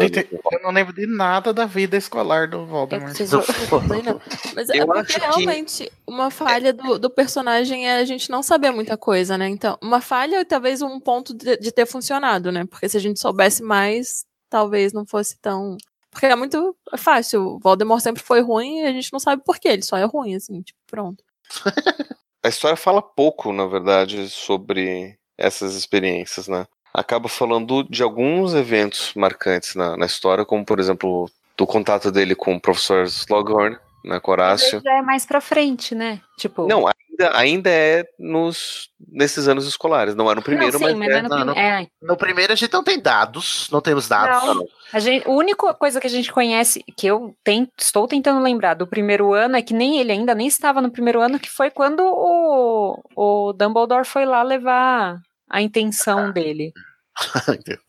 Gente, 0.00 0.28
eu 0.32 0.62
não 0.62 0.70
lembro 0.72 0.92
de 0.92 1.06
nada 1.06 1.52
da 1.52 1.64
vida 1.64 1.96
escolar 1.96 2.48
do 2.48 2.66
Voldemort. 2.66 3.14
Eu 3.20 4.20
Mas 4.54 4.68
é 4.70 4.78
eu 4.78 4.82
é 4.82 4.86
porque 4.86 5.18
realmente 5.18 5.84
que... 5.84 5.92
uma 6.06 6.30
falha 6.30 6.72
do, 6.72 6.98
do 6.98 7.08
personagem 7.08 7.88
é 7.88 7.98
a 7.98 8.04
gente 8.04 8.28
não 8.30 8.42
saber 8.42 8.70
muita 8.70 8.96
coisa, 8.96 9.38
né? 9.38 9.48
Então, 9.48 9.78
uma 9.80 10.00
falha 10.00 10.36
é 10.36 10.44
talvez 10.44 10.82
um 10.82 10.98
ponto 10.98 11.32
de, 11.32 11.56
de 11.56 11.70
ter 11.70 11.86
funcionado, 11.86 12.50
né? 12.50 12.64
Porque 12.64 12.88
se 12.88 12.96
a 12.96 13.00
gente 13.00 13.20
soubesse 13.20 13.62
mais, 13.62 14.24
talvez 14.50 14.92
não 14.92 15.06
fosse 15.06 15.38
tão. 15.38 15.76
Porque 16.10 16.26
é 16.26 16.36
muito 16.36 16.76
fácil. 16.96 17.42
O 17.42 17.58
Voldemort 17.58 18.02
sempre 18.02 18.22
foi 18.22 18.40
ruim 18.40 18.80
e 18.80 18.86
a 18.86 18.92
gente 18.92 19.12
não 19.12 19.20
sabe 19.20 19.42
por 19.44 19.58
quê. 19.58 19.68
Ele 19.68 19.82
só 19.82 19.96
é 19.96 20.04
ruim, 20.04 20.34
assim, 20.34 20.60
tipo, 20.62 20.78
pronto. 20.86 21.22
a 22.42 22.48
história 22.48 22.76
fala 22.76 23.00
pouco, 23.00 23.52
na 23.52 23.66
verdade, 23.66 24.28
sobre 24.28 25.18
essas 25.38 25.74
experiências, 25.74 26.48
né? 26.48 26.66
Acaba 26.96 27.28
falando 27.28 27.84
de 27.84 28.02
alguns 28.02 28.54
eventos 28.54 29.12
marcantes 29.14 29.74
na, 29.74 29.98
na 29.98 30.06
história, 30.06 30.46
como 30.46 30.64
por 30.64 30.80
exemplo 30.80 31.30
do 31.54 31.66
contato 31.66 32.10
dele 32.10 32.34
com 32.34 32.54
o 32.56 32.60
professor 32.60 33.04
Slughorn, 33.04 33.76
né, 34.02 34.18
Horácio. 34.22 34.80
Já 34.82 34.98
é 34.98 35.02
mais 35.02 35.26
pra 35.26 35.40
frente, 35.40 35.94
né? 35.94 36.20
Tipo... 36.38 36.66
Não, 36.66 36.86
ainda, 36.86 37.38
ainda 37.38 37.70
é 37.70 38.06
nos, 38.18 38.88
nesses 39.08 39.46
anos 39.46 39.66
escolares, 39.66 40.14
não 40.14 40.30
é 40.30 40.34
no 40.34 40.42
primeiro, 40.42 40.78
não, 40.78 40.88
sim, 40.88 40.94
mas, 40.94 41.08
mas 41.08 41.16
é, 41.16 41.22
no, 41.22 41.44
no, 41.44 41.52
é. 41.52 41.86
no, 42.00 42.16
primeiro 42.16 42.52
a 42.52 42.56
gente 42.56 42.72
não 42.72 42.84
tem 42.84 42.98
dados, 42.98 43.68
não 43.70 43.80
temos 43.82 44.08
dados. 44.08 44.42
Não, 44.54 44.66
a, 44.92 44.98
gente, 44.98 45.26
a 45.26 45.30
única 45.30 45.74
coisa 45.74 46.00
que 46.00 46.06
a 46.06 46.10
gente 46.10 46.32
conhece, 46.32 46.82
que 46.96 47.06
eu 47.06 47.34
tem, 47.44 47.68
estou 47.78 48.08
tentando 48.08 48.42
lembrar 48.42 48.74
do 48.74 48.86
primeiro 48.86 49.34
ano, 49.34 49.56
é 49.56 49.62
que 49.62 49.74
nem 49.74 49.98
ele 49.98 50.12
ainda 50.12 50.34
nem 50.34 50.46
estava 50.46 50.80
no 50.80 50.90
primeiro 50.90 51.20
ano, 51.20 51.38
que 51.38 51.50
foi 51.50 51.70
quando 51.70 52.00
o, 52.00 53.02
o 53.14 53.52
Dumbledore 53.52 54.06
foi 54.06 54.24
lá 54.24 54.42
levar 54.42 55.20
a 55.48 55.62
intenção 55.62 56.32
dele. 56.32 56.72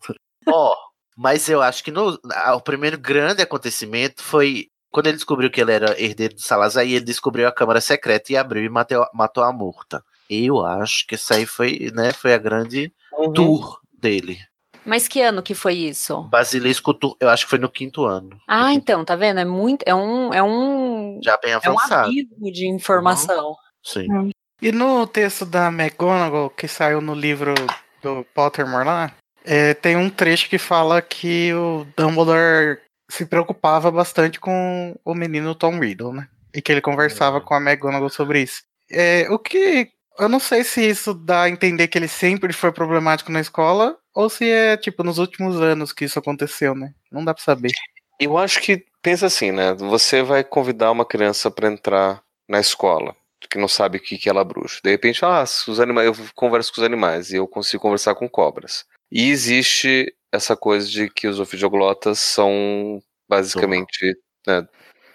Ó, 0.46 0.72
oh, 0.72 0.76
mas 1.16 1.48
eu 1.48 1.60
acho 1.60 1.82
que 1.82 1.90
no, 1.90 2.18
o 2.54 2.60
primeiro 2.60 2.98
grande 2.98 3.42
acontecimento 3.42 4.22
foi 4.22 4.68
quando 4.90 5.08
ele 5.08 5.16
descobriu 5.16 5.50
que 5.50 5.60
ele 5.60 5.72
era 5.72 6.00
herdeiro 6.00 6.34
do 6.34 6.40
Salazar 6.40 6.86
e 6.86 6.94
ele 6.94 7.04
descobriu 7.04 7.46
a 7.46 7.52
câmara 7.52 7.80
secreta 7.80 8.32
e 8.32 8.36
abriu 8.36 8.64
e 8.64 8.68
matou, 8.68 9.06
matou 9.12 9.44
a 9.44 9.52
Murta. 9.52 10.02
Eu 10.30 10.64
acho 10.64 11.06
que 11.06 11.14
isso 11.14 11.32
aí 11.32 11.46
foi, 11.46 11.90
né, 11.94 12.12
foi 12.12 12.32
a 12.32 12.38
grande 12.38 12.92
uhum. 13.12 13.32
tour 13.32 13.80
dele. 13.92 14.38
Mas 14.84 15.06
que 15.06 15.20
ano 15.20 15.42
que 15.42 15.54
foi 15.54 15.74
isso? 15.74 16.22
Basilisco 16.30 16.94
Tour, 16.94 17.14
eu 17.20 17.28
acho 17.28 17.44
que 17.44 17.50
foi 17.50 17.58
no 17.58 17.68
quinto 17.68 18.06
ano. 18.06 18.30
Ah, 18.48 18.72
então, 18.72 19.04
tá 19.04 19.14
vendo? 19.16 19.38
É 19.38 19.44
muito, 19.44 19.82
é 19.84 19.94
um, 19.94 20.32
é 20.32 20.42
um 20.42 21.20
já 21.22 21.36
bem 21.36 21.52
avançado. 21.52 21.92
É 21.92 22.06
um 22.06 22.10
abismo 22.10 22.52
de 22.52 22.66
informação. 22.66 23.48
Uhum. 23.48 23.56
Sim. 23.82 24.10
Uhum. 24.10 24.30
E 24.60 24.72
no 24.72 25.06
texto 25.06 25.46
da 25.46 25.68
McGonagall, 25.68 26.50
que 26.50 26.66
saiu 26.66 27.00
no 27.00 27.14
livro 27.14 27.54
do 28.02 28.24
Pottermore 28.34 28.84
lá, 28.84 29.12
é, 29.44 29.72
tem 29.72 29.96
um 29.96 30.10
trecho 30.10 30.48
que 30.48 30.58
fala 30.58 31.00
que 31.00 31.52
o 31.54 31.86
Dumbledore 31.96 32.78
se 33.08 33.24
preocupava 33.24 33.90
bastante 33.90 34.40
com 34.40 34.98
o 35.04 35.14
menino 35.14 35.54
Tom 35.54 35.78
Riddle, 35.78 36.12
né? 36.12 36.28
E 36.52 36.60
que 36.60 36.72
ele 36.72 36.80
conversava 36.80 37.40
com 37.40 37.54
a 37.54 37.60
McGonagall 37.60 38.10
sobre 38.10 38.42
isso. 38.42 38.62
É, 38.90 39.26
o 39.30 39.38
que. 39.38 39.90
Eu 40.18 40.28
não 40.28 40.40
sei 40.40 40.64
se 40.64 40.82
isso 40.82 41.14
dá 41.14 41.42
a 41.42 41.48
entender 41.48 41.86
que 41.86 41.96
ele 41.96 42.08
sempre 42.08 42.52
foi 42.52 42.72
problemático 42.72 43.30
na 43.30 43.40
escola, 43.40 43.96
ou 44.12 44.28
se 44.28 44.50
é, 44.50 44.76
tipo, 44.76 45.04
nos 45.04 45.18
últimos 45.18 45.60
anos 45.60 45.92
que 45.92 46.04
isso 46.04 46.18
aconteceu, 46.18 46.74
né? 46.74 46.92
Não 47.12 47.24
dá 47.24 47.32
pra 47.32 47.42
saber. 47.42 47.70
Eu 48.18 48.36
acho 48.36 48.60
que 48.60 48.84
pensa 49.00 49.26
assim, 49.26 49.52
né? 49.52 49.74
Você 49.74 50.20
vai 50.22 50.42
convidar 50.42 50.90
uma 50.90 51.04
criança 51.04 51.48
para 51.48 51.68
entrar 51.68 52.20
na 52.48 52.58
escola 52.58 53.14
que 53.50 53.58
não 53.58 53.68
sabe 53.68 53.98
o 53.98 54.00
que, 54.00 54.18
que 54.18 54.28
ela 54.28 54.40
é 54.40 54.44
bruxa. 54.44 54.80
De 54.82 54.90
repente, 54.90 55.24
ah, 55.24 55.42
os 55.42 55.80
animais, 55.80 56.06
eu 56.06 56.14
converso 56.34 56.72
com 56.72 56.80
os 56.80 56.84
animais 56.84 57.30
e 57.30 57.36
eu 57.36 57.46
consigo 57.46 57.82
conversar 57.82 58.14
com 58.14 58.28
cobras. 58.28 58.84
E 59.10 59.30
existe 59.30 60.14
essa 60.32 60.56
coisa 60.56 60.88
de 60.88 61.08
que 61.08 61.26
os 61.26 61.40
ofidioglottas 61.40 62.18
são 62.18 63.00
basicamente 63.28 64.18
né, 64.46 64.66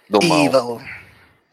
do 0.09 0.21
mal. 0.25 0.45
Evil. 0.45 0.81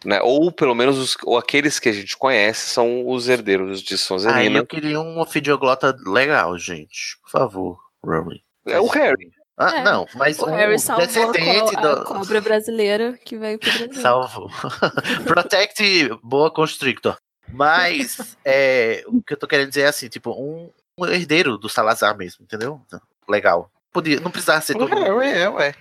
Né? 0.05 0.21
Ou 0.23 0.51
pelo 0.51 0.75
menos 0.75 0.97
os, 0.99 1.16
ou 1.25 1.37
aqueles 1.37 1.79
que 1.79 1.89
a 1.89 1.93
gente 1.93 2.16
conhece 2.16 2.71
são 2.71 3.07
os 3.07 3.29
herdeiros 3.29 3.83
de 3.83 3.99
Sonserina. 3.99 4.61
Ah, 4.61 4.62
eu 4.62 4.66
queria 4.66 5.01
um 5.01 5.21
ofidioglota 5.21 5.95
legal, 6.07 6.57
gente. 6.57 7.18
Por 7.23 7.31
favor, 7.31 7.79
Rowling. 8.03 8.41
É 8.66 8.81
o 8.81 8.87
Harry. 8.87 9.31
Ah, 9.63 9.77
é. 9.77 9.83
não, 9.83 10.07
mas 10.15 10.39
o, 10.39 10.47
o 10.47 10.49
Harry 10.49 10.79
salvou 10.79 11.07
descendente 11.07 11.77
a, 11.77 11.81
co 11.81 11.81
do... 11.83 11.89
a 11.89 12.05
cobra 12.07 12.41
brasileira 12.41 13.19
que 13.23 13.37
veio 13.37 13.59
pro 13.59 13.71
Brasil. 13.77 14.01
Salvou. 14.01 14.51
Protect 15.29 16.09
boa 16.23 16.51
Constrictor. 16.51 17.19
Mas 17.53 18.39
é, 18.43 19.05
o 19.07 19.23
que 19.23 19.35
eu 19.35 19.37
tô 19.37 19.47
querendo 19.47 19.69
dizer 19.69 19.83
é 19.83 19.89
assim, 19.89 20.09
tipo, 20.09 20.31
um, 20.31 20.71
um 20.97 21.05
herdeiro 21.05 21.59
do 21.59 21.69
Salazar 21.69 22.17
mesmo, 22.17 22.43
entendeu? 22.43 22.81
Legal. 23.29 23.71
Podia, 23.93 24.19
não 24.21 24.31
precisava 24.31 24.63
ser 24.63 24.77
o 24.77 24.79
todo 24.79 24.95
Harry 24.95 25.29
é, 25.29 25.49
ué. 25.51 25.75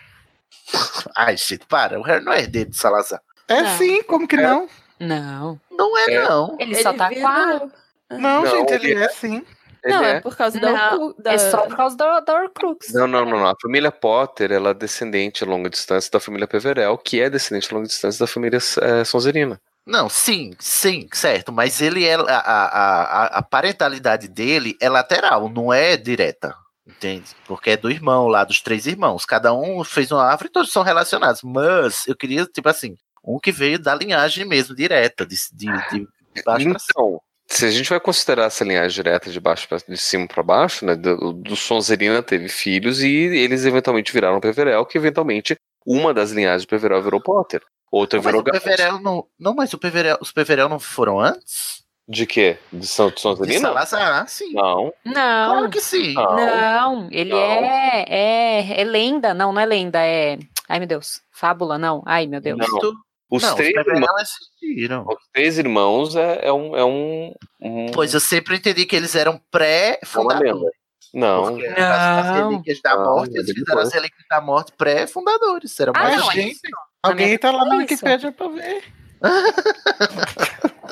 Ai, 1.15 1.37
gente, 1.37 1.65
para. 1.65 1.97
O 1.97 2.03
Harry 2.03 2.25
não 2.25 2.33
é 2.33 2.39
herdeiro 2.39 2.71
do 2.71 2.75
Salazar. 2.75 3.21
É 3.47 3.61
não. 3.61 3.77
sim, 3.77 4.03
como 4.03 4.27
que 4.27 4.35
não? 4.35 4.67
Não. 4.99 5.61
Não 5.71 5.97
é, 5.97 6.13
é. 6.15 6.27
não. 6.27 6.57
Ele, 6.59 6.73
ele 6.73 6.83
só 6.83 6.91
tá 6.91 7.09
com 7.09 7.25
a... 7.25 7.61
Não, 8.09 8.43
não, 8.43 8.45
gente, 8.45 8.73
ele 8.73 8.93
é 8.95 9.07
sim. 9.07 9.45
Não, 9.85 10.03
é. 10.03 10.17
é. 10.17 10.19
por 10.21 10.35
causa 10.35 10.59
não, 10.59 10.73
da, 10.73 11.13
da, 11.17 11.33
É 11.33 11.37
só 11.37 11.61
por 11.63 11.75
causa 11.75 11.95
da, 11.95 12.19
da 12.19 12.33
Horcrux. 12.33 12.91
Não, 12.93 13.07
não, 13.07 13.25
não, 13.25 13.39
não. 13.39 13.47
A 13.47 13.55
família 13.61 13.91
Potter 13.91 14.51
ela 14.51 14.71
é 14.71 14.73
descendente 14.73 15.43
a 15.43 15.47
longa 15.47 15.69
distância 15.69 16.11
da 16.11 16.19
família 16.19 16.47
Peverell, 16.47 16.97
que 16.97 17.21
é 17.21 17.29
descendente 17.29 17.69
a 17.71 17.75
longa 17.75 17.87
distância 17.87 18.19
da 18.19 18.27
família 18.27 18.59
é, 18.81 19.03
Sonserina. 19.03 19.59
Não, 19.85 20.07
sim, 20.09 20.53
sim, 20.59 21.07
certo. 21.13 21.51
Mas 21.51 21.81
ele 21.81 22.05
é. 22.05 22.15
A, 22.15 22.21
a, 22.21 22.65
a, 22.65 23.25
a 23.39 23.41
parentalidade 23.41 24.27
dele 24.27 24.77
é 24.79 24.89
lateral, 24.89 25.49
não 25.49 25.73
é 25.73 25.97
direta. 25.97 26.55
Entende? 26.85 27.35
Porque 27.45 27.71
é 27.71 27.77
do 27.77 27.89
irmão 27.89 28.27
lá, 28.27 28.43
dos 28.43 28.61
três 28.61 28.87
irmãos. 28.87 29.25
Cada 29.25 29.53
um 29.53 29.83
fez 29.83 30.11
uma 30.11 30.23
árvore 30.23 30.49
e 30.49 30.51
todos 30.51 30.71
são 30.71 30.83
relacionados. 30.83 31.41
Mas 31.43 32.07
eu 32.07 32.15
queria, 32.15 32.45
tipo 32.45 32.67
assim, 32.67 32.95
um 33.23 33.39
que 33.39 33.51
veio 33.51 33.79
da 33.79 33.93
linhagem 33.93 34.45
mesmo, 34.45 34.75
direta, 34.75 35.25
de, 35.25 35.35
de, 35.53 35.67
de 35.91 36.43
baixo 36.43 36.67
então, 36.67 37.21
se 37.49 37.65
a 37.65 37.71
gente 37.71 37.89
vai 37.89 37.99
considerar 37.99 38.45
essa 38.45 38.63
linhagem 38.63 39.03
direta 39.03 39.31
de 39.31 39.39
baixo 39.39 39.67
pra, 39.67 39.77
de 39.77 39.97
cima 39.97 40.27
para 40.27 40.43
baixo, 40.43 40.85
né, 40.85 40.95
do, 40.95 41.33
do 41.33 41.55
Sonserina 41.55 42.21
teve 42.21 42.47
filhos 42.47 43.01
e 43.01 43.09
eles 43.09 43.65
eventualmente 43.65 44.13
viraram 44.13 44.39
Peverell, 44.39 44.85
que 44.85 44.97
eventualmente 44.97 45.55
uma 45.85 46.13
das 46.13 46.31
linhagens 46.31 46.61
de 46.61 46.67
Peverell 46.67 47.01
virou 47.01 47.19
Potter. 47.19 47.61
Outra 47.91 48.17
não, 48.17 48.23
virou 48.23 48.43
mas 48.45 48.55
o 48.55 48.63
Peverell 48.63 49.01
não, 49.01 49.25
não, 49.39 49.55
mas 49.55 49.73
o 49.73 49.79
Peverell, 49.79 50.17
os 50.21 50.31
Peverell 50.31 50.69
não 50.69 50.79
foram 50.79 51.19
antes? 51.19 51.83
De 52.07 52.25
quê? 52.25 52.57
De 52.71 52.87
São 52.87 53.09
de 53.09 53.19
Sonserina? 53.19 53.55
De 53.55 53.61
Salazar, 53.61 54.27
sim. 54.27 54.53
Não. 54.53 54.93
Não. 55.05 55.51
Claro 55.51 55.69
que 55.69 55.79
sim. 55.79 56.13
Não, 56.13 56.35
não 56.35 57.07
ele 57.11 57.29
não. 57.29 57.37
É, 57.37 58.05
é, 58.07 58.81
é 58.81 58.83
lenda. 58.83 59.31
Não, 59.33 59.53
não 59.53 59.61
é 59.61 59.65
lenda, 59.65 59.99
é... 60.03 60.39
Ai, 60.67 60.79
meu 60.79 60.87
Deus. 60.87 61.21
Fábula, 61.31 61.77
não. 61.77 62.01
Ai, 62.07 62.25
meu 62.25 62.41
Deus. 62.41 62.57
Não. 62.57 62.93
Os 63.31 63.43
não, 63.43 63.55
três 63.55 63.73
irmãos 63.75 64.21
assistiram. 64.21 65.05
Os 65.07 65.27
três 65.31 65.57
irmãos 65.59 66.15
é, 66.15 66.47
é, 66.47 66.53
um, 66.53 66.75
é 66.75 66.83
um, 66.83 67.33
um, 67.61 67.85
Pois 67.93 68.13
eu 68.13 68.19
sempre 68.19 68.55
entendi 68.55 68.85
que 68.85 68.95
eles 68.95 69.13
eram 69.15 69.39
pré-fundadores. 69.51 70.71
Não. 71.13 71.43
Porque 71.55 71.65
as, 71.67 72.25
as 72.25 72.35
relíquias 72.35 72.81
da 72.81 72.95
Não, 72.95 73.03
morte, 73.15 73.35
é 73.35 73.39
eles 73.39 73.51
fizeram 73.51 73.79
as 73.81 73.93
relíquias 73.93 74.25
da 74.29 74.41
morte 74.41 74.71
pré-fundadores. 74.77 75.71
Será 75.71 75.91
Ah, 75.95 76.03
mais 76.03 76.17
não, 76.17 76.31
é 76.31 76.35
gente. 76.35 76.51
isso. 76.53 76.61
Alguém 77.03 77.37
tá 77.37 77.51
lá 77.51 77.65
na 77.65 77.75
isso. 77.83 77.93
Wikipédia 77.93 78.31
pra 78.31 78.47
ver. 78.47 78.83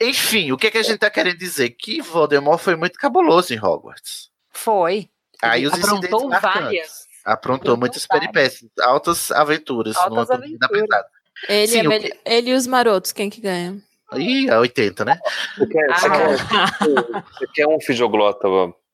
Enfim, 0.00 0.52
o 0.52 0.56
que, 0.56 0.66
é 0.66 0.70
que 0.70 0.78
a 0.78 0.82
gente 0.82 0.98
tá 0.98 1.10
querendo 1.10 1.38
dizer? 1.38 1.70
Que 1.70 2.00
Voldemort 2.00 2.60
foi 2.60 2.76
muito 2.76 2.98
cabuloso 2.98 3.52
em 3.54 3.58
Hogwarts. 3.58 4.30
Foi. 4.50 5.08
Aí 5.42 5.66
os 5.66 5.72
Aprontou 5.72 6.28
várias. 6.30 7.02
Aprontou 7.24 7.76
muitas 7.76 8.06
peripécias, 8.06 8.68
altas 8.80 9.30
aventuras 9.30 9.96
Altas 9.96 10.10
no 10.10 10.26
da 10.26 10.34
aventuras. 10.34 10.68
pesada. 10.70 11.06
Ele, 11.48 11.66
Sim, 11.66 11.92
é 11.92 11.98
que- 11.98 12.18
ele 12.24 12.50
e 12.50 12.54
os 12.54 12.66
marotos, 12.66 13.12
quem 13.12 13.28
que 13.30 13.40
ganha? 13.40 13.76
Ih, 14.14 14.50
a 14.50 14.58
80, 14.60 15.04
né? 15.04 15.18
Você 15.56 15.66
quer, 15.66 15.86
você 15.98 16.06
Ah. 16.06 16.10
quer- 16.10 17.24
você 17.38 17.46
quer 17.54 17.66
um 17.66 17.80
fidioglota 17.80 18.46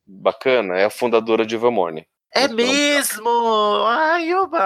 bacana? 0.06 0.76
É 0.78 0.84
a 0.84 0.90
fundadora 0.90 1.44
de 1.44 1.54
Ilvermorny. 1.54 2.06
É 2.34 2.46
mesmo! 2.46 3.28
Ai, 3.86 4.32
oba! 4.34 4.64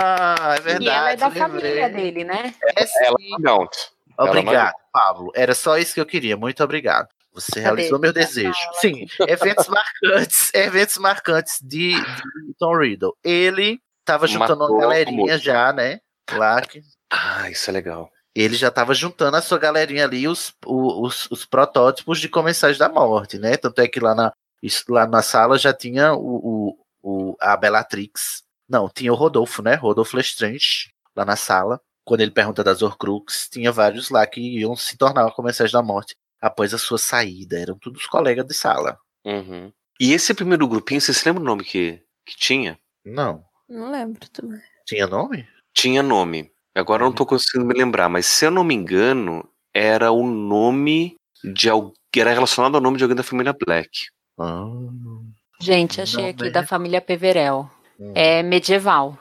É 0.57 0.61
verdade. 0.61 0.85
E 0.85 0.89
ela 0.89 1.13
é 1.13 1.17
da 1.17 1.27
lembrei. 1.29 1.43
família 1.43 1.89
dele, 1.89 2.25
né? 2.25 2.55
É 2.77 2.85
sim. 2.87 2.99
Ela 3.05 3.17
é 3.21 3.41
Gaunt. 3.43 3.71
Ela 4.19 4.29
Obrigado, 4.31 4.75
Pablo. 4.93 5.33
Era 5.35 5.55
só 5.55 5.79
isso 5.79 5.95
que 5.95 6.01
eu 6.01 6.07
queria. 6.07 6.37
Muito 6.37 6.63
obrigado. 6.63 7.09
Você 7.33 7.61
realizou 7.61 7.99
meu 7.99 8.13
desejo. 8.13 8.53
Sim, 8.75 9.07
eventos 9.27 9.67
marcantes, 9.69 10.51
eventos 10.55 10.99
marcantes 10.99 11.59
de, 11.63 11.95
de 11.95 12.55
Tom 12.59 12.77
Riddle. 12.77 13.17
Ele 13.25 13.81
tava 14.05 14.27
juntando 14.27 14.59
Matou 14.59 14.75
uma 14.77 14.81
galerinha 14.83 15.39
já, 15.39 15.73
né? 15.73 16.01
Lá 16.33 16.61
que 16.61 16.83
Ah, 17.15 17.51
isso 17.51 17.69
é 17.69 17.73
legal. 17.75 18.11
ele 18.35 18.57
já 18.57 18.71
tava 18.71 18.95
juntando 18.95 19.37
a 19.37 19.43
sua 19.43 19.59
galerinha 19.59 20.05
ali, 20.05 20.27
os, 20.27 20.55
os, 20.65 21.31
os 21.31 21.45
protótipos 21.45 22.19
de 22.19 22.29
Comensais 22.31 22.79
da 22.79 22.89
Morte, 22.89 23.39
né? 23.39 23.57
Tanto 23.59 23.81
é 23.81 23.87
que 23.89 24.01
lá 24.01 24.15
na, 24.15 24.33
lá 24.89 25.07
na 25.07 25.21
sala 25.21 25.59
já 25.59 25.75
tinha 25.75 26.15
o, 26.15 26.77
o, 27.03 27.31
o- 27.33 27.37
a 27.39 27.55
Bellatrix. 27.57 28.43
Não, 28.67 28.89
tinha 28.89 29.13
o 29.13 29.17
Rodolfo, 29.17 29.61
né? 29.63 29.75
Rodolfo 29.75 30.17
Lestrange, 30.17 30.91
lá 31.15 31.25
na 31.27 31.37
sala. 31.37 31.79
Quando 32.05 32.23
ele 32.23 32.31
pergunta 32.31 32.65
das 32.65 32.81
Horcrux, 32.81 33.49
tinha 33.51 33.71
vários 33.71 34.09
lá 34.09 34.27
que 34.27 34.41
iam 34.41 34.75
se 34.75 34.97
tornar 34.97 35.31
Comensais 35.33 35.71
da 35.71 35.83
Morte 35.83 36.17
após 36.41 36.73
a 36.73 36.79
sua 36.79 36.97
saída. 36.99 37.59
Eram 37.59 37.77
todos 37.79 38.07
colegas 38.07 38.47
de 38.47 38.55
sala. 38.55 38.99
Uhum. 39.25 39.71
E 40.01 40.13
esse 40.15 40.33
primeiro 40.33 40.67
grupinho, 40.67 41.01
você 41.01 41.13
se 41.13 41.29
lembra 41.29 41.43
o 41.43 41.47
nome 41.47 41.63
que, 41.65 42.03
que 42.27 42.35
tinha? 42.37 42.79
Não. 43.05 43.45
Não 43.69 43.91
lembro 43.91 44.27
também. 44.31 44.61
Tinha 44.87 45.07
nome? 45.07 45.47
Tinha 45.75 46.03
nome. 46.03 46.51
Agora 46.75 47.03
eu 47.03 47.07
não 47.07 47.13
tô 47.15 47.27
conseguindo 47.27 47.67
me 47.67 47.75
lembrar, 47.75 48.09
mas 48.09 48.27
se 48.27 48.45
eu 48.47 48.51
não 48.51 48.65
me 48.65 48.75
engano, 48.75 49.47
era 49.75 50.11
o 50.11 50.27
nome 50.27 51.17
de 51.45 51.69
alguém. 51.69 51.93
Era 52.17 52.33
relacionado 52.33 52.75
ao 52.75 52.81
nome 52.81 52.97
de 52.99 53.05
alguém 53.05 53.17
da 53.17 53.23
família 53.23 53.55
Black. 53.59 53.89
Ah, 54.39 54.65
Gente, 55.61 56.01
achei 56.01 56.23
Não, 56.23 56.31
aqui 56.31 56.45
mas- 56.45 56.53
da 56.53 56.67
família 56.67 57.01
Peverel. 57.01 57.71
hum. 57.99 58.13
É 58.15 58.43
medieval. 58.43 59.17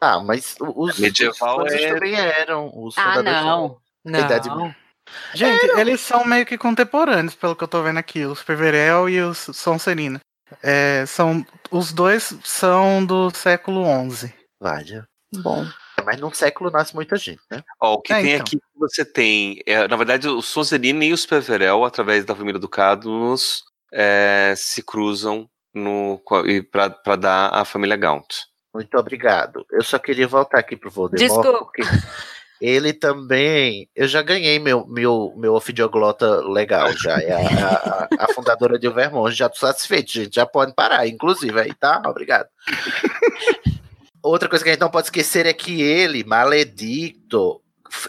Ah, 0.00 0.20
mas 0.20 0.56
o- 0.60 0.84
os, 0.84 0.98
Medieval 0.98 1.62
os 1.64 1.72
é- 1.72 1.92
também 1.94 2.14
eram. 2.14 2.70
Os 2.74 2.96
Ah, 2.98 3.22
não. 3.22 3.78
são- 4.04 4.14
Idade- 4.24 4.48
Gente, 5.34 5.64
eles 5.78 6.00
são 6.00 6.24
meio 6.24 6.44
que 6.46 6.56
contemporâneos, 6.58 7.34
pelo 7.34 7.54
que 7.54 7.62
eu 7.62 7.68
tô 7.68 7.82
vendo 7.82 7.98
aqui. 7.98 8.24
Os 8.24 8.42
Peverel 8.42 9.08
e 9.08 9.20
os 9.20 9.38
Sonserina. 9.38 10.18
É, 10.62 11.04
são, 11.06 11.44
os 11.70 11.92
dois 11.92 12.34
são 12.42 13.04
do 13.04 13.30
século 13.30 13.84
XI. 14.10 14.32
Vária. 14.60 15.04
Bom. 15.42 15.64
Mas 16.04 16.20
num 16.20 16.32
século 16.32 16.70
nasce 16.70 16.94
muita 16.94 17.16
gente, 17.16 17.40
né? 17.50 17.62
Ó, 17.80 17.94
o 17.94 18.00
que 18.02 18.12
É, 18.12 18.20
tem 18.22 18.30
então. 18.32 18.40
aqui 18.46 18.56
que 18.56 18.78
você 18.78 19.04
tem, 19.04 19.60
é, 19.66 19.86
na 19.88 19.96
verdade, 19.96 20.28
os 20.28 20.46
Sonserina 20.46 21.04
e 21.04 21.12
os 21.12 21.24
Peverel, 21.26 21.84
através 21.84 22.24
da 22.24 22.34
família 22.34 22.60
do 22.60 22.68
Cadmus, 22.68 23.62
é, 23.92 24.54
se 24.56 24.82
cruzam 24.82 25.48
no, 25.74 26.20
para 26.70 27.16
dar 27.16 27.48
a 27.54 27.64
família 27.64 27.96
Gaunt. 27.96 28.28
Muito 28.74 28.96
obrigado. 28.96 29.66
Eu 29.70 29.82
só 29.84 29.98
queria 29.98 30.26
voltar 30.26 30.58
aqui 30.58 30.76
pro 30.76 30.90
Voldemort, 30.90 31.28
Desculpa. 31.28 31.58
porque 31.64 31.82
ele 32.60 32.92
também. 32.94 33.86
Eu 33.94 34.08
já 34.08 34.22
ganhei 34.22 34.58
meu, 34.58 34.86
meu, 34.86 35.34
meu 35.36 35.52
ofidioglota 35.54 36.40
legal, 36.48 36.90
já. 36.92 37.20
É 37.20 37.32
a, 37.32 37.38
a- 37.68 38.08
a 38.24 38.32
fundadora 38.32 38.78
de 38.78 38.88
Vermont. 38.88 39.34
Já 39.34 39.48
tô 39.50 39.58
satisfeito, 39.58 40.10
gente. 40.12 40.34
Já 40.36 40.46
pode 40.46 40.74
parar, 40.74 41.06
inclusive, 41.06 41.60
aí, 41.60 41.74
tá? 41.74 42.00
Obrigado. 42.06 42.48
Outra 44.22 44.48
coisa 44.48 44.62
que 44.64 44.70
a 44.70 44.72
gente 44.72 44.80
não 44.80 44.90
pode 44.90 45.06
esquecer 45.08 45.46
é 45.46 45.52
que 45.52 45.82
ele, 45.82 46.22
maledicto, 46.22 47.60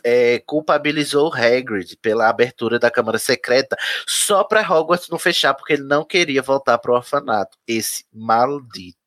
é, 0.03 0.39
culpabilizou 0.45 1.29
o 1.29 1.33
Hagrid 1.33 1.97
pela 1.97 2.29
abertura 2.29 2.77
da 2.79 2.91
Câmara 2.91 3.17
Secreta 3.17 3.75
só 4.07 4.43
pra 4.43 4.61
Hogwarts 4.61 5.09
não 5.09 5.19
fechar, 5.19 5.53
porque 5.53 5.73
ele 5.73 5.83
não 5.83 6.05
queria 6.05 6.41
voltar 6.41 6.77
pro 6.77 6.93
orfanato. 6.93 7.57
Esse 7.67 8.05
maldito. 8.13 8.97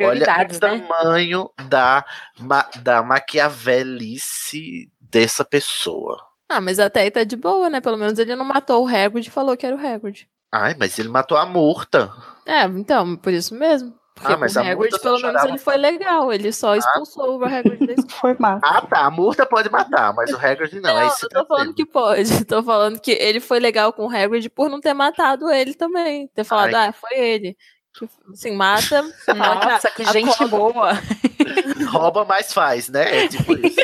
Olha 0.00 0.24
o 0.24 0.26
né? 0.26 0.46
tamanho 0.58 1.50
da, 1.68 2.04
ma- 2.38 2.68
da 2.82 3.02
maquiavelice 3.02 4.90
dessa 5.00 5.44
pessoa. 5.44 6.22
Ah, 6.48 6.60
mas 6.60 6.78
até 6.78 7.00
aí 7.00 7.10
tá 7.10 7.24
de 7.24 7.36
boa, 7.36 7.68
né? 7.68 7.80
Pelo 7.80 7.96
menos 7.96 8.18
ele 8.18 8.36
não 8.36 8.44
matou 8.44 8.84
o 8.84 8.88
Hagrid 8.88 9.26
e 9.26 9.30
falou 9.30 9.56
que 9.56 9.66
era 9.66 9.76
o 9.76 9.86
Hagrid. 9.86 10.28
Ai, 10.52 10.74
mas 10.78 10.98
ele 10.98 11.08
matou 11.08 11.36
a 11.36 11.44
Murta. 11.44 12.12
É, 12.46 12.64
então, 12.64 13.16
por 13.16 13.32
isso 13.32 13.54
mesmo. 13.54 13.97
Porque 14.18 14.32
Ah, 14.32 14.36
mas 14.36 14.56
o 14.56 14.60
Hagrid, 14.60 15.00
pelo 15.00 15.20
menos, 15.20 15.44
ele 15.44 15.58
foi 15.58 15.76
legal. 15.76 16.32
Ele 16.32 16.52
só 16.52 16.74
expulsou 16.74 17.38
o 17.38 17.44
Hagrid 17.44 17.86
da 17.86 17.92
escola. 17.94 18.18
Foi 18.20 18.36
massa. 18.38 18.60
Ah, 18.64 18.80
tá. 18.82 19.04
A 19.04 19.10
Murta 19.10 19.46
pode 19.46 19.70
matar, 19.70 20.12
mas 20.14 20.30
o 20.32 20.36
Hagrid 20.36 20.80
não. 20.80 20.98
é 20.98 21.06
isso 21.06 21.26
eu 21.26 21.28
tô 21.28 21.46
falando 21.46 21.74
que 21.74 21.86
pode. 21.86 22.44
Tô 22.46 22.62
falando 22.62 23.00
que 23.00 23.12
ele 23.12 23.38
foi 23.40 23.60
legal 23.60 23.92
com 23.92 24.06
o 24.06 24.10
Hagrid 24.14 24.48
por 24.50 24.68
não 24.68 24.80
ter 24.80 24.92
matado 24.94 25.50
ele 25.50 25.74
também. 25.74 26.26
Ter 26.34 26.44
falado, 26.44 26.74
Ai. 26.74 26.88
ah, 26.88 26.92
foi 26.92 27.16
ele. 27.18 27.56
Assim, 28.32 28.52
mata. 28.56 29.02
Nossa, 29.36 29.88
a- 29.88 29.90
que 29.90 30.04
gente 30.06 30.36
cobra- 30.36 30.48
boa. 30.48 30.90
Rouba, 31.90 32.24
mas 32.24 32.52
faz, 32.52 32.88
né? 32.88 33.24
É 33.24 33.28
tipo 33.28 33.52
isso. 33.54 33.76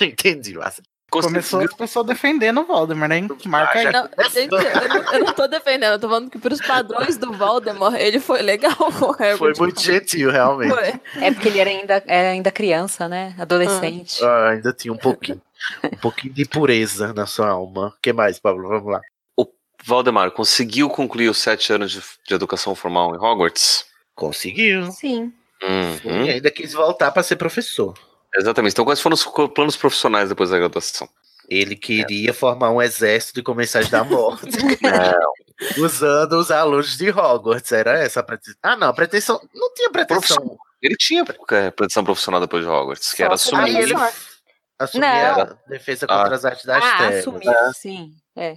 Entendi, 0.00 0.54
Massa. 0.54 0.82
Começou 1.10 1.60
as 1.60 1.72
pessoas 1.72 2.06
defendendo 2.06 2.60
o 2.60 2.66
Voldemort, 2.66 3.08
né? 3.08 3.26
Marca 3.46 3.78
aí. 3.78 3.90
Não, 3.90 4.08
gente, 4.30 4.52
eu, 4.52 4.88
não, 4.88 5.12
eu 5.14 5.24
não 5.24 5.32
tô 5.32 5.48
defendendo, 5.48 5.92
eu 5.92 5.98
tô 5.98 6.08
falando 6.08 6.30
que 6.30 6.38
pros 6.38 6.60
padrões 6.60 7.16
do 7.16 7.32
Voldemort, 7.32 7.94
ele 7.94 8.20
foi 8.20 8.42
legal 8.42 8.76
o. 8.78 9.38
Foi 9.38 9.52
muito 9.58 9.80
gentil, 9.80 10.30
realmente. 10.30 10.70
Foi. 10.70 11.00
É 11.22 11.32
porque 11.32 11.48
ele 11.48 11.60
era 11.60 11.70
ainda, 11.70 12.02
era 12.06 12.28
ainda 12.30 12.50
criança, 12.50 13.08
né? 13.08 13.34
Adolescente. 13.38 14.22
Ah, 14.22 14.50
ainda 14.50 14.72
tinha 14.72 14.92
um 14.92 14.98
pouquinho. 14.98 15.40
Um 15.84 15.96
pouquinho 15.96 16.34
de 16.34 16.44
pureza 16.44 17.12
na 17.14 17.26
sua 17.26 17.48
alma. 17.48 17.88
O 17.88 18.00
que 18.02 18.12
mais, 18.12 18.38
Pablo? 18.38 18.68
Vamos 18.68 18.92
lá. 18.92 19.00
Valdemar, 19.84 20.30
conseguiu 20.32 20.90
concluir 20.90 21.28
os 21.28 21.38
sete 21.38 21.72
anos 21.72 21.92
de, 21.92 22.02
de 22.26 22.34
educação 22.34 22.74
formal 22.74 23.14
em 23.14 23.18
Hogwarts? 23.18 23.86
Conseguiu. 24.14 24.90
Sim. 24.90 25.32
Uhum. 25.62 26.24
E 26.24 26.30
ainda 26.30 26.50
quis 26.50 26.72
voltar 26.72 27.10
para 27.10 27.22
ser 27.22 27.36
professor. 27.36 27.94
Exatamente. 28.36 28.72
Então, 28.72 28.84
quais 28.84 29.00
foram 29.00 29.14
os 29.14 29.24
planos 29.54 29.76
profissionais 29.76 30.28
depois 30.28 30.50
da 30.50 30.58
graduação? 30.58 31.08
Ele 31.48 31.74
queria 31.74 32.34
formar 32.34 32.70
um 32.70 32.82
exército 32.82 33.34
de 33.36 33.42
comensais 33.42 33.88
da 33.88 34.04
morte. 34.04 34.44
Usando 35.78 36.34
os 36.34 36.50
alunos 36.50 36.96
de 36.96 37.10
Hogwarts. 37.10 37.72
Era 37.72 37.98
essa 37.98 38.20
a 38.20 38.22
pretensão. 38.22 38.58
Ah, 38.62 38.76
não, 38.76 38.88
a 38.88 38.92
pretensão. 38.92 39.40
Não 39.54 39.72
tinha 39.74 39.90
pretensão. 39.90 40.58
Ele 40.80 40.94
tinha 40.96 41.22
é, 41.52 41.70
pretensão 41.70 42.04
profissional 42.04 42.40
depois 42.40 42.62
de 42.64 42.70
Hogwarts, 42.70 43.10
que 43.12 43.16
Só 43.18 43.24
era 43.24 43.34
assumir. 43.34 43.76
Ele 43.76 43.94
Não. 43.94 44.10
assumia 44.78 45.32
Não. 45.32 45.40
a 45.42 45.44
defesa 45.68 46.06
contra 46.06 46.28
Ah. 46.30 46.34
as 46.34 46.44
artes 46.44 46.64
das 46.64 46.84
Ah, 46.84 46.96
trevas. 46.98 47.18
assumir, 47.20 47.54
sim. 47.74 48.10
É. 48.36 48.56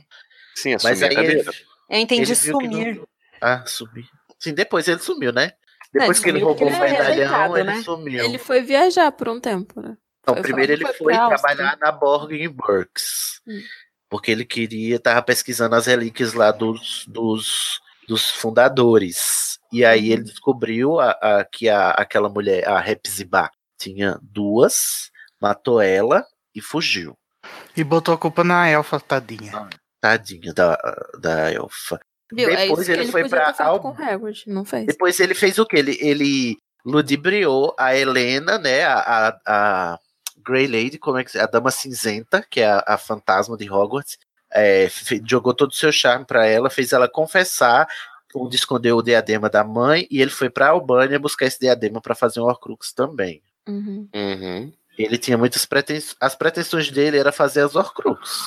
Sim, 0.55 0.73
Mas 0.83 0.85
assumir 1.01 1.17
a 1.17 1.19
aí 1.21 1.25
ele. 1.27 1.49
Eu 1.89 1.97
entendi 1.99 2.23
ele 2.31 2.35
sumir. 2.35 2.95
não- 2.97 3.07
Ah, 3.41 3.63
sumiu. 3.65 4.03
Sim, 4.37 4.53
depois 4.53 4.87
ele 4.87 4.99
sumiu, 4.99 5.31
né? 5.31 5.53
Depois 5.93 6.17
Não, 6.17 6.23
que 6.23 6.29
ele 6.29 6.39
roubou 6.39 6.67
o 6.67 6.71
porque 6.71 6.83
ele 6.83 6.95
foi 6.95 6.97
medalhão, 7.15 7.57
ele 7.57 7.63
né? 7.71 7.81
sumiu. 7.83 8.23
Ele 8.23 8.37
foi 8.37 8.61
viajar 8.61 9.11
por 9.11 9.27
um 9.29 9.39
tempo, 9.39 9.81
né? 9.81 9.97
Não, 10.25 10.35
Foi 10.35 10.43
primeiro 10.43 10.71
ele 10.71 10.85
que 10.85 10.93
foi 10.93 11.13
foi 11.13 11.13
trabalhar 11.13 11.77
na 11.77 11.91
Borgin 11.91 12.47
Burks. 12.49 13.41
Hum. 13.47 13.59
Porque 14.09 14.31
ele 14.31 14.45
queria, 14.45 14.99
tava 14.99 15.21
pesquisando 15.21 15.75
as 15.75 15.85
relíquias 15.87 16.33
lá 16.33 16.51
dos, 16.51 17.05
dos, 17.07 17.79
dos 18.07 18.29
fundadores. 18.29 19.57
E 19.71 19.83
aí 19.85 20.07
Uhum. 20.07 20.13
ele 20.13 20.23
descobriu 20.23 20.99
a, 20.99 21.11
a- 21.11 21.45
que 21.45 21.67
a, 21.69 21.91
aquela 21.91 22.29
mulher, 22.29 22.67
a 22.67 22.87
Hepzibah, 22.89 23.49
tinha 23.77 24.19
duas, 24.21 25.09
matou 25.41 25.81
ela 25.81 26.25
e 26.53 26.61
fugiu. 26.61 27.17
E 27.75 27.83
botou 27.83 28.13
a 28.13 28.17
culpa 28.17 28.43
na 28.43 28.67
elfa, 28.67 28.99
tadinha. 28.99 29.67
Tadinha 29.99 30.53
da, 30.53 30.77
da 31.19 31.51
elfa. 31.51 31.99
Viu? 32.33 32.49
é 32.49 32.67
Depois 32.67 32.85
que 32.85 32.91
ele 32.91 33.01
ele 33.03 33.11
foi 33.11 33.21
feito 33.27 33.61
Al- 33.61 33.95
Hagrid, 33.99 34.43
não 34.47 34.63
fez. 34.65 34.85
Depois 34.85 35.19
ele 35.19 35.33
fez 35.33 35.57
o 35.59 35.65
quê? 35.65 35.77
Ele, 35.77 35.97
ele 36.01 36.57
ludibriou 36.85 37.75
a 37.77 37.95
Helena, 37.95 38.57
né? 38.57 38.83
A, 38.83 38.99
a, 38.99 39.37
a 39.93 39.99
Grey 40.43 40.67
Lady, 40.67 40.97
como 40.97 41.17
é 41.17 41.23
que 41.23 41.37
a 41.37 41.45
Dama 41.45 41.71
Cinzenta, 41.71 42.45
que 42.49 42.61
é 42.61 42.67
a, 42.71 42.83
a 42.87 42.97
fantasma 42.97 43.55
de 43.57 43.69
Hogwarts. 43.69 44.17
é, 44.53 44.89
jogou 45.25 45.53
todo 45.53 45.71
o 45.71 45.75
seu 45.75 45.91
charme 45.91 46.25
pra 46.25 46.45
ela, 46.45 46.69
fez 46.69 46.91
ela 46.91 47.07
confessar 47.07 47.87
onde 48.33 48.55
escondeu 48.55 48.97
o 48.97 49.03
diadema 49.03 49.49
da 49.49 49.63
mãe 49.63 50.07
e 50.09 50.21
ele 50.21 50.31
foi 50.31 50.49
pra 50.49 50.69
Albânia 50.69 51.19
buscar 51.19 51.45
esse 51.47 51.59
diadema 51.59 51.99
pra 52.01 52.15
fazer 52.15 52.39
um 52.39 52.45
Horcrux 52.45 52.93
também. 52.93 53.41
Uhum. 53.67 54.07
Uhum. 54.15 54.73
Ele 54.97 55.17
tinha 55.17 55.37
muitas 55.37 55.65
pretensões. 55.65 56.15
As 56.19 56.33
pretensões 56.35 56.89
dele 56.89 57.17
era 57.17 57.31
fazer 57.31 57.61
as 57.65 57.75
Horcrux. 57.75 58.39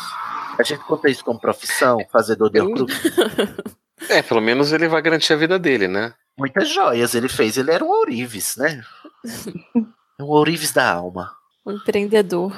A 0.58 0.62
gente 0.62 0.84
conta 0.84 1.08
isso 1.08 1.24
como 1.24 1.40
profissão, 1.40 1.98
fazedor 2.12 2.50
de 2.50 2.60
Horcrux. 2.60 2.94
É, 4.08 4.20
pelo 4.20 4.40
menos 4.40 4.72
ele 4.72 4.88
vai 4.88 5.00
garantir 5.00 5.32
a 5.32 5.36
vida 5.36 5.58
dele, 5.58 5.88
né? 5.88 6.12
Muitas 6.36 6.68
joias 6.68 7.14
ele 7.14 7.28
fez. 7.28 7.56
Ele 7.56 7.70
era 7.70 7.82
um 7.82 7.88
ourives, 7.88 8.56
né? 8.56 8.82
um 10.20 10.24
ourives 10.24 10.72
da 10.72 10.92
alma. 10.92 11.32
Um 11.64 11.72
empreendedor. 11.72 12.52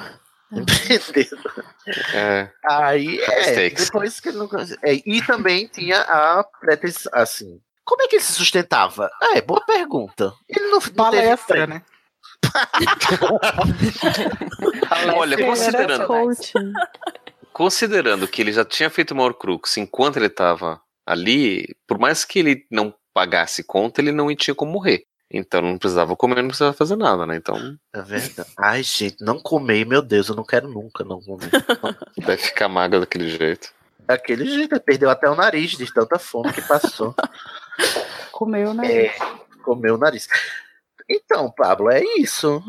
Empreendedor. 0.51 1.65
É. 2.13 2.49
Aí, 2.69 3.19
é, 3.21 3.69
depois 3.69 4.19
que 4.19 4.29
ele 4.29 4.37
não... 4.37 4.49
é, 4.83 5.01
E 5.05 5.21
também 5.25 5.67
tinha 5.67 6.01
a 6.01 6.43
pretensão, 6.59 7.11
assim... 7.15 7.61
Como 7.85 8.01
é 8.01 8.07
que 8.07 8.17
ele 8.17 8.23
se 8.23 8.33
sustentava? 8.33 9.09
Ah, 9.21 9.37
é, 9.37 9.41
boa 9.41 9.63
pergunta. 9.65 10.33
Ele 10.49 10.65
não, 10.65 10.79
não 10.79 10.93
Palestra, 10.93 11.67
né? 11.67 11.81
Olha, 15.15 15.45
considerando. 15.45 16.07
Considerando 17.57 18.27
que 18.27 18.39
ele 18.39 18.53
já 18.53 18.63
tinha 18.63 18.87
feito 18.87 19.15
uma 19.15 19.23
Horcrux 19.23 19.77
enquanto 19.77 20.17
ele 20.17 20.29
tava 20.29 20.79
ali, 21.03 21.75
por 21.87 21.97
mais 21.97 22.23
que 22.23 22.37
ele 22.37 22.67
não 22.69 22.93
pagasse 23.11 23.63
conta, 23.63 23.99
ele 23.99 24.11
não 24.11 24.33
tinha 24.35 24.53
como 24.53 24.71
morrer. 24.71 25.05
Então 25.29 25.59
não 25.59 25.75
precisava 25.75 26.15
comer, 26.15 26.43
não 26.43 26.49
precisava 26.49 26.71
fazer 26.71 26.95
nada, 26.95 27.25
né? 27.25 27.35
Então 27.35 27.57
É 27.91 28.01
verdade. 28.03 28.47
Ai, 28.59 28.83
gente, 28.83 29.17
não 29.19 29.39
comer, 29.39 29.87
meu 29.87 30.03
Deus, 30.03 30.29
eu 30.29 30.35
não 30.35 30.43
quero 30.43 30.67
nunca 30.67 31.03
não 31.03 31.19
comer. 31.19 31.49
vai 32.23 32.37
ficar 32.37 32.69
magro 32.69 32.99
daquele 32.99 33.27
jeito. 33.27 33.73
Daquele 34.01 34.45
jeito, 34.45 34.75
ele 34.75 34.79
perdeu 34.79 35.09
até 35.09 35.27
o 35.27 35.35
nariz 35.35 35.71
de 35.71 35.91
tanta 35.91 36.19
fome 36.19 36.53
que 36.53 36.61
passou. 36.61 37.15
Comeu, 38.31 38.71
né? 38.71 39.05
É, 39.05 39.15
comeu 39.63 39.95
o 39.95 39.97
nariz. 39.97 40.27
Então, 41.09 41.49
Pablo, 41.49 41.89
é 41.89 42.03
isso. 42.19 42.63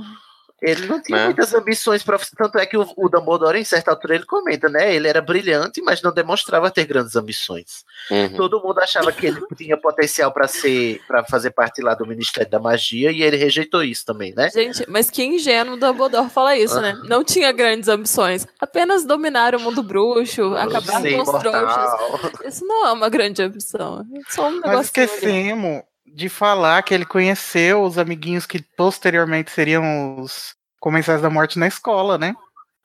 Ele 0.60 0.86
não 0.86 1.00
tinha 1.00 1.18
Né? 1.18 1.24
muitas 1.26 1.54
ambições 1.54 2.02
profissionais. 2.02 2.50
Tanto 2.52 2.58
é 2.62 2.66
que 2.66 2.76
o, 2.76 2.86
o 2.96 3.08
Dumbledore, 3.08 3.58
em 3.58 3.64
certa 3.64 3.90
altura, 3.92 4.16
ele 4.16 4.24
comenta, 4.26 4.68
né? 4.68 4.94
Ele 4.94 5.06
era 5.06 5.20
brilhante, 5.20 5.80
mas 5.80 6.02
não 6.02 6.12
demonstrava 6.12 6.70
ter 6.70 6.84
grandes 6.84 7.14
ambições. 7.14 7.84
Uhum. 8.10 8.36
Todo 8.36 8.60
mundo 8.60 8.78
achava 8.80 9.12
que 9.12 9.26
ele 9.26 9.40
tinha 9.56 9.76
potencial 9.76 10.32
para 10.32 10.48
ser, 10.48 11.00
para 11.06 11.24
fazer 11.24 11.50
parte 11.50 11.80
lá 11.80 11.94
do 11.94 12.06
Ministério 12.06 12.50
da 12.50 12.58
Magia 12.58 13.12
e 13.12 13.22
ele 13.22 13.36
rejeitou 13.36 13.82
isso 13.84 14.04
também, 14.04 14.34
né? 14.34 14.50
Gente, 14.50 14.84
mas 14.88 15.10
que 15.10 15.24
ingênuo 15.24 15.74
o 15.74 15.78
Dumbledore 15.78 16.28
fala 16.30 16.56
isso, 16.56 16.80
né? 16.80 16.98
Não 17.04 17.22
tinha 17.22 17.52
grandes 17.52 17.88
ambições. 17.88 18.46
Apenas 18.60 19.04
dominar 19.04 19.54
o 19.54 19.60
mundo 19.60 19.82
bruxo, 19.82 20.54
acabar 20.56 21.00
com 21.00 21.06
os 21.06 21.12
imortal. 21.12 21.40
trouxas. 21.40 22.54
Isso 22.54 22.66
não 22.66 22.86
é 22.86 22.92
uma 22.92 23.08
grande 23.08 23.42
ambição. 23.42 24.04
É 24.14 24.32
só 24.32 24.48
um 24.48 24.52
Nós 24.52 24.62
negócio. 24.62 24.82
esquecemos 24.86 25.82
de 26.14 26.28
falar 26.28 26.82
que 26.82 26.92
ele 26.94 27.04
conheceu 27.04 27.82
os 27.82 27.98
amiguinhos 27.98 28.46
que 28.46 28.62
posteriormente 28.76 29.50
seriam 29.50 30.20
os 30.20 30.54
comensais 30.80 31.20
da 31.22 31.30
morte 31.30 31.58
na 31.58 31.66
escola, 31.66 32.16
né? 32.18 32.34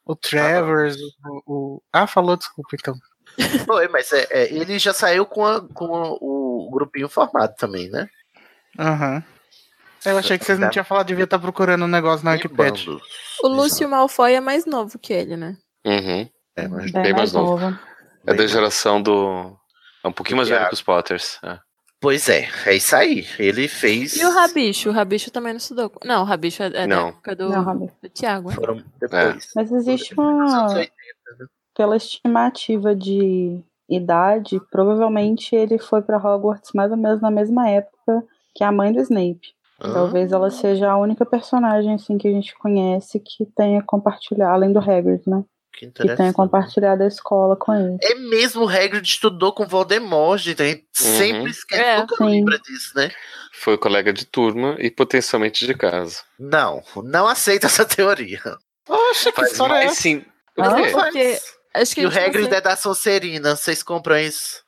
O 0.05 0.15
Travers, 0.15 0.97
o, 1.25 1.43
o- 1.77 1.83
Ah, 1.91 2.07
falou, 2.07 2.35
desculpa, 2.35 2.71
então. 2.73 2.93
Foi, 3.65 3.87
mas 3.87 4.11
é, 4.11 4.27
é, 4.29 4.53
ele 4.53 4.77
já 4.77 4.93
saiu 4.93 5.25
com, 5.25 5.45
a- 5.45 5.61
com 5.73 6.17
o 6.21 6.69
grupinho 6.71 7.07
formado 7.09 7.55
também, 7.55 7.89
né? 7.89 8.07
Aham. 8.77 9.23
Eu 10.05 10.17
achei 10.17 10.37
que 10.37 10.43
vocês 10.43 10.59
não 10.59 10.69
tinham 10.69 10.83
falado, 10.83 11.07
devia 11.07 11.23
estar 11.23 11.39
procurando 11.39 11.85
um 11.85 11.87
negócio 11.87 12.25
na 12.25 12.31
Wikipedia. 12.33 12.91
O 13.41 13.47
Lúcio 13.47 13.87
Malfoy 13.87 14.33
é 14.33 14.41
mais 14.41 14.65
novo 14.65 14.99
que 14.99 15.13
ele, 15.13 15.37
né? 15.37 15.55
Uhum. 15.85 16.29
É, 16.57 16.67
mas 16.67 16.91
Bem, 16.91 17.13
mais 17.13 17.31
novo. 17.31 17.79
É 18.27 18.33
da 18.33 18.45
geração 18.45 19.01
do. 19.01 19.57
É 20.03 20.07
um 20.07 20.11
pouquinho 20.11 20.37
mais 20.37 20.49
velho 20.49 20.67
que 20.67 20.73
os 20.73 20.81
Potters. 20.81 21.39
é. 21.43 21.57
Pois 22.03 22.27
é, 22.27 22.49
é 22.65 22.75
isso 22.75 22.93
aí. 22.97 23.25
Ele 23.39 23.65
fez. 23.65 24.17
E 24.17 24.25
o 24.25 24.29
Rabicho? 24.29 24.89
O 24.89 24.91
Rabicho 24.91 25.31
também 25.31 25.53
não 25.53 25.57
estudou. 25.57 25.89
Não, 26.03 26.23
o 26.23 26.25
Rabicho 26.25 26.61
é, 26.61 26.65
é 26.65 26.69
da 26.69 26.85
Não. 26.87 27.07
época 27.07 27.33
do, 27.33 27.47
Não, 27.47 27.77
do 27.77 28.09
Tiago. 28.13 28.49
né? 28.49 28.55
Foram 28.55 28.83
depois. 28.99 29.47
Mas 29.55 29.71
existe 29.71 30.13
uma. 30.19 30.67
Pela 31.73 31.95
estimativa 31.95 32.93
de 32.93 33.63
idade, 33.89 34.59
provavelmente 34.69 35.55
ele 35.55 35.79
foi 35.79 36.01
para 36.01 36.17
Hogwarts 36.17 36.71
mais 36.75 36.91
ou 36.91 36.97
menos 36.97 37.21
na 37.21 37.31
mesma 37.31 37.69
época 37.69 38.21
que 38.53 38.65
a 38.65 38.71
mãe 38.71 38.91
do 38.91 38.99
Snape. 38.99 39.55
Talvez 39.79 40.33
ela 40.33 40.49
seja 40.51 40.91
a 40.91 40.97
única 40.97 41.25
personagem 41.25 41.93
assim 41.93 42.17
que 42.17 42.27
a 42.27 42.31
gente 42.31 42.53
conhece 42.57 43.17
que 43.17 43.45
tenha 43.55 43.81
compartilhado, 43.81 44.53
além 44.53 44.73
do 44.73 44.79
Hagrid, 44.79 45.21
né? 45.25 45.41
Que 45.91 46.07
Que 46.07 46.15
tenha 46.15 46.33
compartilhado 46.33 47.03
a 47.03 47.07
escola 47.07 47.55
com 47.55 47.73
ele. 47.73 47.97
É 48.01 48.15
mesmo 48.15 48.63
o 48.65 48.69
Hagrid 48.69 49.05
estudou 49.07 49.51
com 49.53 49.65
Voldemort, 49.67 50.39
gente. 50.41 50.61
A 50.61 50.65
gente 50.65 50.85
sempre 50.93 51.51
esquece, 51.51 51.81
É, 51.81 51.97
nunca 51.99 52.15
sim. 52.15 52.25
lembra 52.25 52.59
disso, 52.59 52.91
né? 52.95 53.11
Foi 53.53 53.77
colega 53.77 54.11
de 54.11 54.25
turma 54.25 54.75
e 54.79 54.89
potencialmente 54.91 55.65
de 55.65 55.73
casa. 55.73 56.21
Não, 56.39 56.81
não 57.03 57.27
aceito 57.27 57.65
essa 57.65 57.85
teoria. 57.85 58.41
Oxe, 58.87 59.31
que 59.31 59.41
história 59.43 59.73
é 59.75 59.85
essa? 59.85 60.09
é 60.09 60.19
quê? 60.83 60.91
porque. 60.91 61.39
Acho 61.73 61.95
que 61.95 62.01
E 62.01 62.05
o 62.05 62.09
tipo 62.09 62.21
Hagrid 62.21 62.45
assim, 62.47 62.55
é 62.55 62.61
da 62.61 62.75
Sonserina, 62.75 63.55
vocês 63.55 63.81
compram 63.81 64.17
isso? 64.19 64.61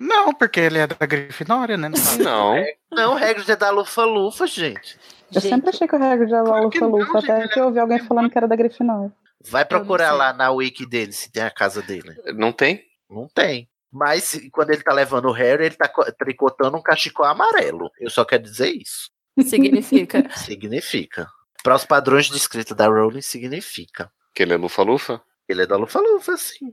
Não, 0.00 0.32
porque 0.32 0.60
ele 0.60 0.78
é 0.78 0.86
da 0.86 1.04
Grifinória, 1.04 1.76
né? 1.76 1.90
Não. 2.22 2.54
Não, 2.90 3.14
o 3.14 3.16
Hagrid 3.16 3.50
é 3.50 3.56
da 3.56 3.70
Lufa-Lufa, 3.70 4.46
gente. 4.46 4.98
Eu 5.34 5.40
Gente. 5.42 5.50
sempre 5.52 5.68
achei 5.70 5.86
que 5.86 5.94
o 5.94 6.02
Hagrid 6.02 6.32
era 6.32 6.42
da 6.42 6.70
que 6.70 6.78
Lufa 6.78 6.80
não, 6.80 6.88
Lufa, 6.88 7.18
até 7.18 7.42
gente, 7.42 7.52
que 7.52 7.60
eu 7.60 7.66
ouvi 7.66 7.78
alguém 7.78 7.98
falando 7.98 8.30
que 8.30 8.38
era 8.38 8.48
da 8.48 8.56
Grifinória. 8.56 9.12
Vai 9.46 9.64
procurar 9.64 10.12
lá 10.12 10.32
na 10.32 10.50
wiki 10.50 10.84
dele 10.86 11.12
se 11.12 11.30
tem 11.30 11.42
a 11.42 11.50
casa 11.50 11.80
dele. 11.82 12.14
Não 12.34 12.52
tem? 12.52 12.82
Não 13.08 13.28
tem. 13.28 13.68
Mas 13.90 14.38
quando 14.52 14.70
ele 14.70 14.82
tá 14.82 14.92
levando 14.92 15.26
o 15.26 15.32
Harry, 15.32 15.66
ele 15.66 15.74
tá 15.76 15.88
co- 15.88 16.04
tricotando 16.12 16.76
um 16.76 16.82
cachecol 16.82 17.24
amarelo. 17.26 17.90
Eu 17.98 18.10
só 18.10 18.24
quero 18.24 18.42
dizer 18.42 18.68
isso. 18.70 19.10
significa. 19.42 20.28
Significa. 20.36 21.28
Para 21.62 21.74
os 21.76 21.84
padrões 21.84 22.26
de 22.26 22.36
escrita 22.36 22.74
da 22.74 22.86
Rowling, 22.86 23.22
significa. 23.22 24.10
Que 24.34 24.42
ele 24.42 24.52
é 24.54 24.56
lufa-lufa? 24.56 25.20
Ele 25.48 25.62
é 25.62 25.66
da 25.66 25.76
Lufa-Lufa, 25.76 26.36
sim. 26.36 26.72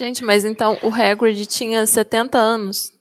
Gente, 0.00 0.24
mas 0.24 0.44
então 0.44 0.78
o 0.82 0.94
Hagrid 0.94 1.44
tinha 1.46 1.84
70 1.86 2.38
anos. 2.38 2.92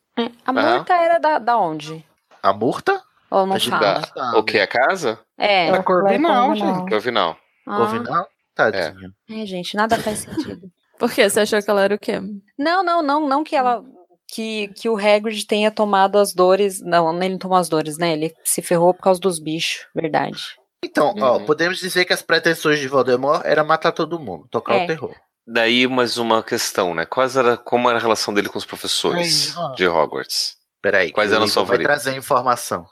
A 0.46 0.52
Murta 0.52 0.94
era 0.96 1.20
da, 1.20 1.38
da 1.38 1.58
onde? 1.60 2.04
A 2.42 2.52
Murta? 2.52 3.04
Ou 3.30 3.46
não 3.46 3.60
fala? 3.60 4.02
dá- 4.16 4.38
O 4.40 4.44
que? 4.44 4.60
A 4.60 4.66
casa? 4.66 5.20
É. 5.38 5.72
Da 5.72 5.84
Corvinal, 5.84 6.48
Corvinal. 6.48 6.76
gente. 6.80 6.94
É 6.96 7.02
final. 7.02 7.38
Ah, 7.68 7.78
Corvinal? 7.78 8.28
Tadinho. 8.56 9.12
é, 9.30 9.46
gente, 9.46 9.76
nada 9.76 9.98
faz 9.98 10.20
sentido. 10.20 10.70
Por 10.98 11.12
quê? 11.12 11.30
Você 11.30 11.42
achou 11.42 11.62
que 11.62 11.70
ela 11.70 11.84
era 11.84 11.96
o 11.96 12.00
quê? 12.00 12.22
Não, 12.58 12.82
não, 12.84 13.02
não, 13.04 13.28
não 13.28 13.44
que 13.44 13.56
ela. 13.56 13.84
Que, 14.28 14.70
que 14.70 14.90
o 14.90 14.98
Hagrid 14.98 15.46
tenha 15.46 15.70
tomado 15.70 16.18
as 16.18 16.34
dores. 16.34 16.82
Não, 16.82 17.14
ele 17.22 17.34
não 17.34 17.38
tomou 17.38 17.58
as 17.58 17.70
dores, 17.70 17.98
né? 17.98 18.14
Ele 18.14 18.34
se 18.44 18.62
ferrou 18.62 18.94
por 18.94 19.04
causa 19.04 19.20
dos 19.20 19.38
bichos, 19.40 19.86
verdade. 19.94 20.42
Então, 20.84 21.14
ó, 21.20 21.38
Uhum. 21.38 21.46
podemos 21.46 21.78
dizer 21.80 22.06
que 22.06 22.14
as 22.14 22.22
pretensões 22.22 22.80
de 22.80 22.88
Voldemort 22.88 23.42
era 23.46 23.64
matar 23.64 23.92
todo 23.92 24.20
mundo, 24.20 24.48
tocar 24.50 24.76
É. 24.76 24.84
o 24.84 24.88
terror. 24.88 25.16
Daí 25.48 25.86
mais 25.88 26.18
uma 26.18 26.42
questão, 26.42 26.96
né? 26.96 27.06
Quais 27.06 27.36
era, 27.36 27.56
como 27.58 27.88
era 27.90 28.00
a 28.00 28.02
relação 28.02 28.34
dele 28.34 28.50
com 28.50 28.58
os 28.58 28.66
professores 28.66 29.56
ó. 29.56 29.74
de 29.74 29.88
Hogwarts? 29.88 30.56
Peraí, 30.82 31.12
Quais 31.12 31.32
eram 31.32 31.46
os 31.46 31.52
Igor 31.52 31.66
vai 31.66 31.78
favoritos? 31.78 32.04
trazer 32.04 32.16
a 32.16 32.20
informação. 32.20 32.86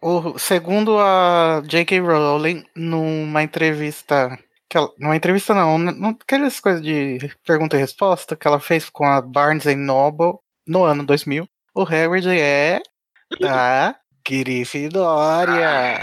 O, 0.00 0.38
segundo 0.38 0.98
a 0.98 1.62
J.K. 1.66 2.00
Rowling, 2.00 2.64
numa 2.74 3.42
entrevista. 3.42 4.38
Que 4.68 4.76
ela, 4.76 4.90
numa 4.98 5.16
entrevista 5.16 5.54
não, 5.54 5.78
não, 5.78 6.10
aquelas 6.10 6.58
coisas 6.58 6.82
de 6.82 7.18
pergunta 7.46 7.76
e 7.76 7.80
resposta 7.80 8.34
que 8.34 8.46
ela 8.46 8.58
fez 8.58 8.88
com 8.88 9.04
a 9.04 9.20
Barnes 9.20 9.64
Noble 9.76 10.38
no 10.66 10.84
ano 10.84 11.04
2000, 11.04 11.46
o 11.74 11.82
Hagrid 11.82 12.28
é 12.28 12.80
da 13.40 13.96
Grifinória. 14.26 16.02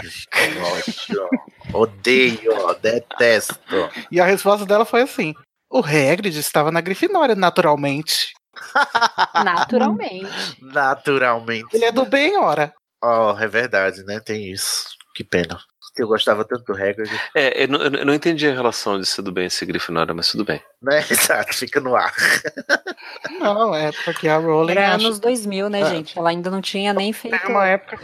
Odeio, 1.72 2.74
detesto. 2.80 3.90
E 4.10 4.20
a 4.20 4.24
resposta 4.24 4.64
dela 4.64 4.84
foi 4.84 5.02
assim: 5.02 5.34
o 5.70 5.80
Hagrid 5.80 6.38
estava 6.38 6.70
na 6.70 6.80
Grifinória, 6.80 7.34
naturalmente. 7.34 8.32
Naturalmente. 9.42 10.28
Naturalmente. 10.60 11.74
Ele 11.74 11.86
é 11.86 11.92
do 11.92 12.04
bem, 12.04 12.36
ora. 12.36 12.72
Oh, 13.02 13.34
é 13.38 13.48
verdade, 13.48 14.04
né? 14.04 14.20
Tem 14.20 14.52
isso. 14.52 14.88
Que 15.14 15.24
pena. 15.24 15.58
Eu 15.96 16.08
gostava 16.08 16.42
tanto 16.44 16.64
do 16.64 16.72
Hagrid, 16.72 17.10
É, 17.34 17.64
eu 17.64 17.68
não, 17.68 17.80
eu 17.82 18.06
não 18.06 18.14
entendi 18.14 18.48
a 18.48 18.52
relação 18.54 18.98
de 18.98 19.04
ser 19.06 19.20
do 19.22 19.30
bem 19.30 19.46
e 19.46 19.50
ser 19.50 19.66
Grifinória, 19.66 20.14
mas 20.14 20.30
tudo 20.30 20.44
bem. 20.44 20.60
né? 20.80 20.98
Exato, 21.10 21.52
fica 21.54 21.80
no 21.80 21.94
ar. 21.94 22.14
Não, 23.38 23.74
é 23.74 23.90
porque 24.04 24.28
a 24.28 24.38
Rowling 24.38 24.72
Era 24.72 24.94
acha 24.94 25.06
anos 25.06 25.18
2000, 25.20 25.68
né, 25.68 25.80
É. 25.82 25.84
gente? 25.86 26.18
Ela 26.18 26.30
ainda 26.30 26.50
não 26.50 26.60
tinha 26.62 26.92
nem 26.94 27.12
feito. 27.12 27.38
Teve 27.38 27.52
uma 27.52 27.66
época. 27.66 28.00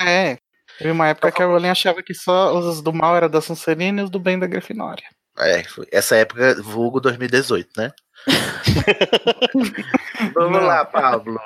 É. 0.00 0.36
Teve 0.78 0.90
uma 0.90 1.08
época 1.08 1.30
que 1.32 1.42
a 1.42 1.46
Rowling 1.46 1.68
achava 1.68 2.02
que 2.02 2.14
só 2.14 2.56
os 2.56 2.80
do 2.80 2.92
mal 2.92 3.16
era 3.16 3.28
da 3.28 3.40
Sonserina 3.40 4.00
e 4.00 4.04
os 4.04 4.10
do 4.10 4.18
bem 4.20 4.38
da 4.38 4.46
Grifinória. 4.46 5.04
É, 5.38 5.64
foi- 5.64 5.86
essa 5.90 6.16
época, 6.16 6.60
vulgo 6.62 7.00
2018, 7.00 7.70
né? 7.76 7.90
Vamos 10.34 10.60
Não. 10.60 10.66
lá, 10.66 10.84
Pablo. 10.84 11.40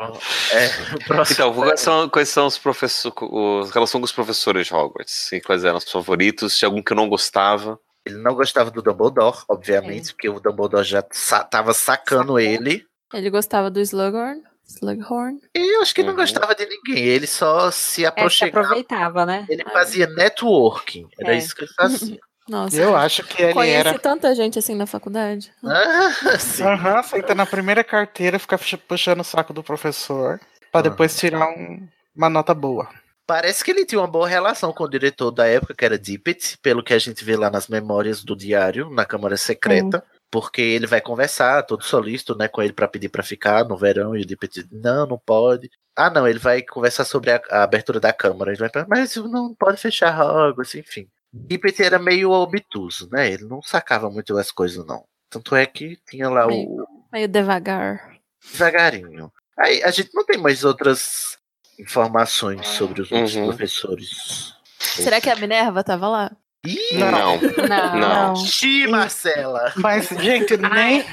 É, 0.52 0.66
Então, 1.30 1.54
quais 1.54 1.80
são, 1.80 2.08
quais 2.08 2.28
são 2.28 2.46
os 2.46 2.58
professores, 2.58 3.70
a 3.70 3.72
relação 3.72 4.00
com 4.00 4.04
os 4.04 4.12
professores 4.12 4.66
de 4.66 4.74
Hogwarts? 4.74 5.32
E 5.32 5.40
quais 5.40 5.64
eram 5.64 5.78
os 5.78 5.90
favoritos? 5.90 6.56
Tinha 6.58 6.68
algum 6.68 6.82
que 6.82 6.92
eu 6.92 6.96
não 6.96 7.08
gostava? 7.08 7.78
Ele 8.04 8.18
não 8.18 8.34
gostava 8.34 8.70
do 8.70 8.82
Dumbledore, 8.82 9.38
obviamente, 9.48 10.12
porque 10.12 10.28
o 10.28 10.38
Dumbledore 10.38 10.84
já 10.84 11.02
sa 11.10 11.42
tava 11.42 11.72
sacando 11.74 12.38
ele. 12.38 12.84
Ele 13.12 13.30
gostava 13.30 13.70
do 13.70 13.80
Slughorn. 13.80 14.42
Slughorn. 14.68 15.38
E 15.54 15.76
eu 15.76 15.82
acho 15.82 15.94
que 15.94 16.02
não 16.02 16.10
Uhum. 16.10 16.16
gostava 16.16 16.54
de 16.54 16.66
ninguém. 16.66 17.04
Ele 17.04 17.26
só 17.26 17.70
se 17.70 18.02
É, 18.02 18.02
se 18.02 18.06
aproximava. 18.06 18.60
aproveitava, 18.60 19.26
né? 19.26 19.46
Ele 19.48 19.64
fazia 19.64 20.06
networking. 20.08 21.08
Era 21.20 21.34
É. 21.34 21.38
isso 21.38 21.54
que 21.54 21.64
ele 21.64 21.72
fazia. 21.76 22.18
Nossa. 22.48 22.76
Eu 22.76 22.96
acho 22.96 23.24
que 23.24 23.42
ele 23.42 23.52
Conheci 23.52 23.88
era. 23.88 23.98
tanta 23.98 24.34
gente 24.34 24.58
assim 24.58 24.74
na 24.74 24.86
faculdade. 24.86 25.52
Ah, 25.64 26.38
sim. 26.38 26.62
Aham, 26.62 27.02
senta 27.02 27.34
na 27.34 27.44
primeira 27.46 27.82
carteira, 27.82 28.38
fica 28.38 28.56
puxa- 28.56 28.78
puxando 28.78 29.20
o 29.20 29.24
saco 29.24 29.52
do 29.52 29.62
professor, 29.62 30.40
pra 30.70 30.80
depois 30.82 31.16
tirar 31.16 31.48
um- 31.48 31.86
uma 32.14 32.30
nota 32.30 32.54
boa. 32.54 32.88
Parece 33.26 33.64
que 33.64 33.72
ele 33.72 33.84
tinha 33.84 34.00
uma 34.00 34.06
boa 34.06 34.28
relação 34.28 34.72
com 34.72 34.84
o 34.84 34.88
diretor 34.88 35.32
da 35.32 35.46
época, 35.46 35.74
que 35.74 35.84
era 35.84 35.98
Dippet, 35.98 36.56
pelo 36.62 36.82
que 36.82 36.94
a 36.94 36.98
gente 36.98 37.24
vê 37.24 37.36
lá 37.36 37.50
nas 37.50 37.66
memórias 37.66 38.22
do 38.22 38.36
diário, 38.36 38.88
na 38.90 39.04
Câmara 39.04 39.36
Secreta. 39.36 40.04
Porque 40.30 40.60
ele 40.60 40.86
vai 40.86 41.00
conversar, 41.00 41.62
todo 41.64 41.82
solícito, 41.84 42.36
né, 42.36 42.46
com 42.48 42.62
ele 42.62 42.72
pra 42.72 42.86
pedir 42.88 43.08
pra 43.08 43.22
ficar 43.22 43.64
no 43.64 43.76
verão, 43.76 44.16
e 44.16 44.22
o 44.22 44.26
Dippet 44.26 44.52
diz, 44.62 44.66
não, 44.70 45.06
não 45.06 45.18
pode. 45.18 45.68
Ah, 45.96 46.10
não, 46.10 46.26
ele 46.26 46.38
vai 46.38 46.62
conversar 46.62 47.04
sobre 47.04 47.30
a, 47.32 47.40
a 47.50 47.62
abertura 47.64 47.98
da 47.98 48.12
Câmara. 48.12 48.50
Ele 48.52 48.58
vai 48.58 48.68
falar, 48.68 48.86
mas 48.88 49.16
não 49.16 49.54
pode 49.54 49.78
fechar 49.80 50.16
Hogwarts, 50.20 50.74
enfim. 50.76 51.08
Dippet 51.48 51.82
era 51.82 51.98
meio 51.98 52.30
obtuso, 52.30 53.08
né, 53.12 53.30
ele 53.30 53.44
não 53.44 53.62
sacava 53.62 54.10
muito 54.10 54.36
as 54.36 54.50
coisas, 54.50 54.84
não. 54.86 55.04
Tanto 55.30 55.54
é 55.56 55.66
que 55.66 55.98
tinha 56.08 56.28
lá 56.28 56.46
o, 56.46 56.48
Meio, 56.50 56.86
meio 57.12 57.28
devagar. 57.28 58.16
devagarinho. 58.52 59.32
Aí 59.58 59.82
a 59.82 59.90
gente 59.90 60.10
não 60.14 60.24
tem 60.24 60.38
mais 60.38 60.64
outras 60.64 61.38
informações 61.78 62.66
sobre 62.68 63.02
os 63.02 63.10
outros 63.12 63.34
Uhum. 63.36 63.46
professores. 63.46 64.54
Será 64.78 65.20
que 65.20 65.28
a 65.30 65.36
Minerva 65.36 65.82
tava 65.84 66.08
lá? 66.08 66.30
Ih, 66.64 66.96
Não. 66.98 67.38
Não. 67.68 67.96
Não. 68.34 68.36
Xi, 68.36 68.86
Marcela! 68.86 69.72
Mas, 69.76 70.08
gente, 70.08 70.56
nem, 70.58 71.04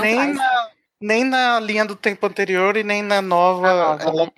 nem, 0.00 0.32
na, 0.34 0.68
nem 1.00 1.24
na 1.24 1.58
linha 1.60 1.84
do 1.84 1.96
tempo 1.96 2.26
anterior 2.26 2.76
e 2.76 2.84
nem 2.84 3.02
na 3.02 3.20
nova. 3.22 3.66
ela- 3.68 4.30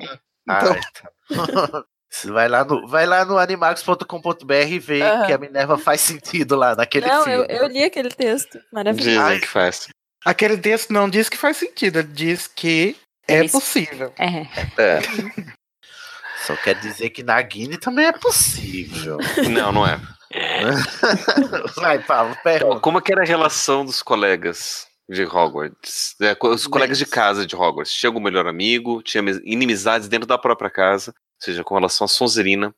Ah, 0.48 0.60
Então, 0.62 0.80
tá. 0.92 1.10
Você 1.28 1.84
vai 2.26 2.48
lá 2.48 2.64
no, 2.64 2.86
vai 2.86 3.06
lá 3.06 3.24
no 3.24 3.36
animax.com.br 3.38 4.52
e 4.68 4.78
vê 4.78 5.02
Aham. 5.02 5.26
que 5.26 5.32
a 5.32 5.38
Minerva 5.38 5.76
faz 5.78 6.00
sentido 6.00 6.56
lá 6.56 6.74
naquele 6.74 7.06
Não, 7.06 7.24
filme. 7.24 7.46
eu, 7.48 7.62
eu 7.62 7.66
li 7.68 7.84
aquele 7.84 8.10
texto. 8.10 8.58
Maravilhoso. 8.72 9.10
Dizem 9.26 9.40
que 9.40 9.48
faz. 9.48 9.88
aquele 10.24 10.56
texto 10.56 10.92
não 10.92 11.08
diz 11.08 11.28
que 11.28 11.36
faz 11.36 11.56
sentido, 11.56 11.98
ele 11.98 12.08
diz 12.08 12.46
que 12.46 12.96
é 13.28 13.38
Eles- 13.40 13.52
possível. 13.52 14.12
É. 14.18 14.46
É. 14.82 15.00
Só 16.46 16.54
quer 16.56 16.76
dizer 16.76 17.10
que 17.10 17.22
na 17.24 17.40
Guiné 17.42 17.76
também 17.76 18.06
é 18.06 18.12
possível. 18.12 19.18
Não, 19.50 19.72
não 19.72 19.86
é. 19.86 20.00
vai, 21.76 21.98
Paulo, 21.98 22.30
Então, 22.30 22.42
pergunta. 22.42 22.80
como 22.80 22.98
é 22.98 23.00
que 23.00 23.12
era 23.12 23.22
a 23.22 23.26
relação 23.26 23.84
dos 23.84 24.00
colegas 24.02 24.86
de 25.08 25.24
Hogwarts? 25.24 26.14
É, 26.20 26.36
Os 26.40 26.66
colegas 26.68 26.98
de 26.98 27.06
casa 27.06 27.44
de 27.46 27.56
Hogwarts. 27.56 27.92
Tinha 27.92 28.08
algum 28.10 28.20
melhor 28.20 28.46
amigo? 28.46 29.02
Tinha 29.02 29.24
inimizades 29.44 30.08
dentro 30.08 30.26
da 30.26 30.38
própria 30.38 30.70
casa? 30.70 31.12
Ou 31.38 31.44
seja, 31.44 31.62
com 31.64 31.74
relação 31.74 32.04
a 32.04 32.08
Sonserina. 32.08 32.74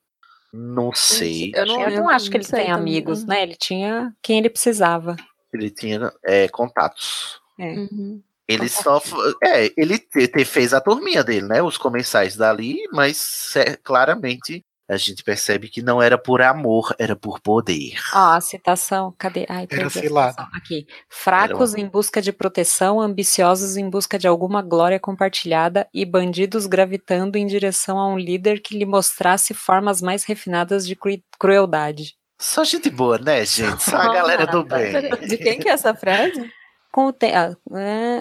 Não 0.53 0.93
sei. 0.95 1.53
Eu 1.55 1.67
não, 1.67 1.83
Eu 1.83 1.91
não 2.03 2.09
acho 2.09 2.31
que 2.31 2.37
ele 2.37 2.45
tem 2.45 2.67
também. 2.67 2.73
amigos, 2.73 3.25
né? 3.25 3.43
Ele 3.43 3.55
tinha 3.55 4.15
quem 4.23 4.39
ele 4.39 4.49
precisava. 4.51 5.15
Ele 5.53 5.71
tinha 5.71 6.13
é, 6.25 6.49
contatos. 6.49 7.41
Uhum. 7.59 8.23
Ele 8.49 8.67
só. 8.69 8.97
f- 8.99 9.15
É, 9.45 9.71
ele 9.77 9.99
te- 9.99 10.27
te- 10.27 10.45
fez 10.45 10.73
a 10.73 10.81
turminha 10.81 11.23
dele, 11.23 11.47
né? 11.47 11.63
Os 11.63 11.77
comensais 11.77 12.35
dali, 12.35 12.79
mas 12.93 13.55
é, 13.57 13.77
claramente 13.77 14.65
a 14.89 14.97
gente 14.97 15.23
percebe 15.23 15.69
que 15.69 15.83
não 15.83 16.01
era 16.01 16.17
por 16.17 16.41
amor, 16.41 16.95
era 16.99 17.15
por 17.15 17.41
poder. 17.41 17.95
Ó, 18.15 18.33
a 18.33 18.41
citação, 18.41 19.15
cadê? 19.19 19.45
Ai, 19.49 19.67
perdi 19.67 19.85
a 19.85 19.91
cilada. 19.91 20.31
citação. 20.33 20.51
Aqui. 20.57 20.87
Fracos 21.09 21.75
em 21.75 21.87
busca 21.87 22.23
de 22.23 22.33
proteção, 22.33 23.01
ambiciosos 23.01 23.77
em 23.77 23.89
busca 23.91 24.19
de 24.19 24.27
alguma 24.27 24.63
glória 24.63 24.99
compartilhada 24.99 25.87
e 25.93 26.05
bandidos 26.05 26.67
gravitando 26.67 27.37
em 27.37 27.47
direção 27.47 27.99
a 27.99 28.09
um 28.09 28.19
líder 28.19 28.61
que 28.61 28.79
lhe 28.79 28.87
mostrasse 28.87 29.53
formas 29.53 30.01
mais 30.01 30.25
refinadas 30.25 30.87
de 30.87 30.97
cru- 30.97 31.23
crueldade. 31.39 32.15
Só 32.41 32.63
gente 32.65 32.89
boa, 32.89 33.19
né, 33.19 33.45
gente? 33.45 33.83
Só 33.83 33.97
a 33.97 34.13
galera 34.15 34.47
do 34.47 34.63
bem. 34.65 34.93
De 35.27 35.37
quem 35.37 35.59
que 35.59 35.69
é 35.69 35.73
essa 35.73 35.93
frase? 35.95 36.49
Com 36.93 37.07
o 37.09 37.13
te... 37.13 37.27
ah, 37.27 37.55
é, 37.75 38.19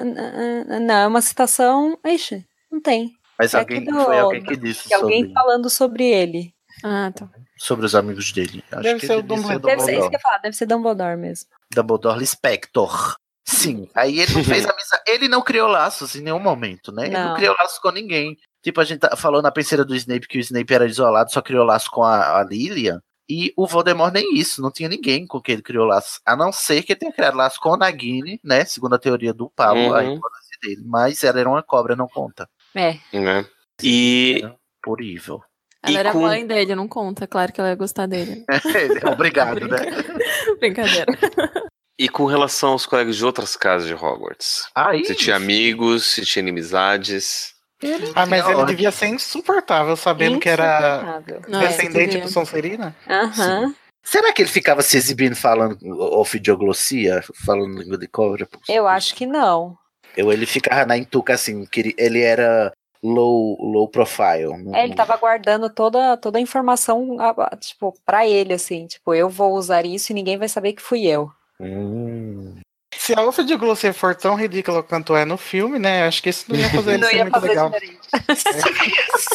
é, 0.75 0.79
não, 0.79 0.95
é 0.95 1.07
uma 1.07 1.21
citação. 1.21 1.97
Ixi, 2.05 2.43
não 2.71 2.81
tem. 2.81 3.11
Mas 3.39 3.53
É 3.53 3.59
alguém 3.59 3.83
do- 3.85 3.93
foi 4.03 4.17
alguém 4.19 4.43
que 4.43 4.57
disse 4.57 4.87
Que 4.87 4.93
alguém 4.95 5.19
sobre, 5.21 5.33
falando 5.33 5.69
sobre 5.69 6.03
ele. 6.05 6.51
Ah, 6.83 7.11
tá. 7.15 7.27
sobre 7.57 7.85
os 7.85 7.95
amigos 7.95 8.31
dele. 8.31 8.63
Acho 8.71 8.83
Deve 8.83 8.99
que 8.99 9.07
ser 9.07 9.17
o 9.17 9.21
Dumbledore. 9.23 9.59
Deve 9.61 9.81
ser 9.81 9.91
isso 9.97 10.09
que 10.09 10.15
eu 10.15 10.17
ia 10.17 10.19
falar, 10.19 10.37
deve 10.39 10.55
ser 10.55 10.65
Dumbledore 10.65 11.17
mesmo. 11.17 11.49
Dumbledore 11.73 12.25
Spector. 12.25 13.15
Sim, 13.45 13.87
aí 13.95 14.19
ele 14.19 14.33
não 14.33 14.43
fez 14.43 14.65
amizade. 14.65 15.03
Ele 15.07 15.27
não 15.27 15.41
criou 15.41 15.67
laços 15.67 16.15
em 16.15 16.21
nenhum 16.21 16.39
momento, 16.39 16.91
né? 16.91 17.05
Ele 17.05 17.13
não 17.17 17.29
Não. 17.29 17.35
criou 17.35 17.55
laços 17.57 17.79
com 17.79 17.91
ninguém. 17.91 18.37
Tipo, 18.61 18.81
a 18.81 18.83
gente 18.83 18.99
tá- 18.99 19.15
falou 19.15 19.41
na 19.41 19.51
penseira 19.51 19.85
do 19.85 19.95
Snape 19.95 20.27
que 20.27 20.37
o 20.37 20.41
Snape 20.41 20.73
era 20.73 20.85
isolado, 20.85 21.31
só 21.31 21.41
criou 21.41 21.63
laço 21.65 21.89
com 21.89 22.03
a, 22.03 22.39
a 22.39 22.43
Lilian. 22.43 23.01
E 23.29 23.53
o 23.57 23.67
Voldemort 23.67 24.13
nem 24.13 24.35
isso, 24.37 24.61
não 24.61 24.71
tinha 24.71 24.87
ninguém 24.87 25.25
com 25.27 25.41
quem 25.41 25.53
ele 25.53 25.61
criou 25.61 25.85
laço. 25.85 26.19
A 26.25 26.35
não 26.35 26.51
ser 26.51 26.81
que 26.83 26.93
ele 26.93 26.99
tenha 26.99 27.11
criado 27.11 27.35
laço 27.35 27.59
com 27.59 27.73
a 27.73 27.77
Nagini, 27.77 28.39
né? 28.43 28.63
Segundo 28.65 28.95
a 28.95 28.99
teoria 28.99 29.33
do 29.33 29.49
Pablo, 29.49 29.81
Uhum. 29.87 29.93
a 29.93 30.03
hipótese 30.03 30.49
dele. 30.61 30.81
Mas 30.85 31.23
ela 31.23 31.39
era 31.39 31.49
uma 31.49 31.61
cobra, 31.63 31.95
não 31.95 32.07
conta. 32.07 32.49
É. 32.75 32.97
Né? 33.13 33.45
E, 33.83 34.41
Por 34.81 35.01
evil. 35.01 35.41
Ela 35.83 35.93
E 35.93 35.97
era 35.97 36.11
com- 36.11 36.21
mãe 36.21 36.45
dele, 36.45 36.75
não 36.75 36.87
conta. 36.87 37.27
Claro 37.27 37.51
que 37.53 37.59
ela 37.59 37.69
ia 37.69 37.75
gostar 37.75 38.07
dele. 38.07 38.43
Obrigado, 39.11 39.67
né? 39.67 39.77
Brincadeira. 40.59 41.05
e 41.99 42.09
com 42.09 42.25
relação 42.25 42.71
aos 42.71 42.85
colegas 42.85 43.15
de 43.15 43.23
outras 43.25 43.55
casas 43.55 43.87
de 43.87 43.93
Hogwarts? 43.93 44.67
Aí, 44.75 45.05
Se 45.05 45.15
tinha 45.15 45.35
amigos, 45.35 46.05
se 46.07 46.25
tinha 46.25 46.41
inimizades. 46.41 47.53
Ah, 48.15 48.25
mas 48.25 48.47
ele 48.47 48.65
devia 48.65 48.91
ser 48.91 49.05
insuportável 49.07 49.95
sabendo 49.95 50.39
que 50.39 50.49
era. 50.49 51.21
Não, 51.47 51.61
é, 51.61 51.67
descendente 51.67 52.07
devia. 52.13 52.21
do 52.25 52.29
Sonserina. 52.31 52.95
Aham. 53.07 53.75
Será 54.03 54.31
que 54.33 54.41
ele 54.41 54.49
ficava 54.49 54.81
se 54.81 54.97
exibindo 54.97 55.35
falando 55.35 55.77
ofidioglossia, 56.17 57.21
falando 57.45 57.77
língua 57.79 57.97
de 57.97 58.07
cobra? 58.07 58.47
Eu 58.69 58.87
acho 58.87 59.13
que 59.13 59.25
não. 59.27 59.77
Eu, 60.15 60.31
ele 60.31 60.45
ficava 60.45 60.85
na 60.85 60.97
entuca 60.97 61.33
assim, 61.33 61.65
que 61.65 61.79
ele, 61.81 61.95
ele 61.97 62.21
era 62.21 62.71
low, 63.03 63.57
low 63.61 63.87
profile. 63.87 64.57
não- 64.63 64.75
É, 64.75 64.83
ele 64.83 64.95
tava 64.95 65.15
guardando 65.17 65.69
toda, 65.69 66.17
toda 66.17 66.37
a 66.37 66.41
informação, 66.41 67.17
tipo, 67.59 67.93
pra 68.05 68.25
ele, 68.27 68.53
assim. 68.53 68.87
Tipo, 68.87 69.13
eu 69.13 69.29
vou 69.29 69.53
usar 69.53 69.85
isso 69.85 70.11
e 70.11 70.15
ninguém 70.15 70.37
vai 70.37 70.49
saber 70.49 70.73
que 70.73 70.81
fui 70.81 71.05
eu. 71.05 71.31
Hum. 71.59 72.59
Se 72.95 73.13
a 73.13 73.19
Alfa 73.19 73.43
de 73.43 73.55
Glossier 73.55 73.93
for 73.93 74.15
tão 74.15 74.35
ridícula 74.35 74.81
quanto 74.81 75.15
é 75.15 75.23
no 75.25 75.37
filme, 75.37 75.77
né? 75.79 76.07
Acho 76.07 76.21
que 76.23 76.29
isso 76.29 76.45
não 76.51 76.57
ia 76.59 76.69
fazer 76.69 76.93
ele 76.95 77.01
Não 77.03 77.11
ia 77.11 77.23
muito 77.23 77.33
fazer 77.35 77.47
legal. 77.49 77.69
diferente. 77.69 77.99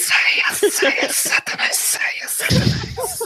Saia, 0.00 0.70
saia, 0.70 1.12
Satanás, 1.12 1.76
saia, 1.76 2.28
Satanás. 2.28 3.18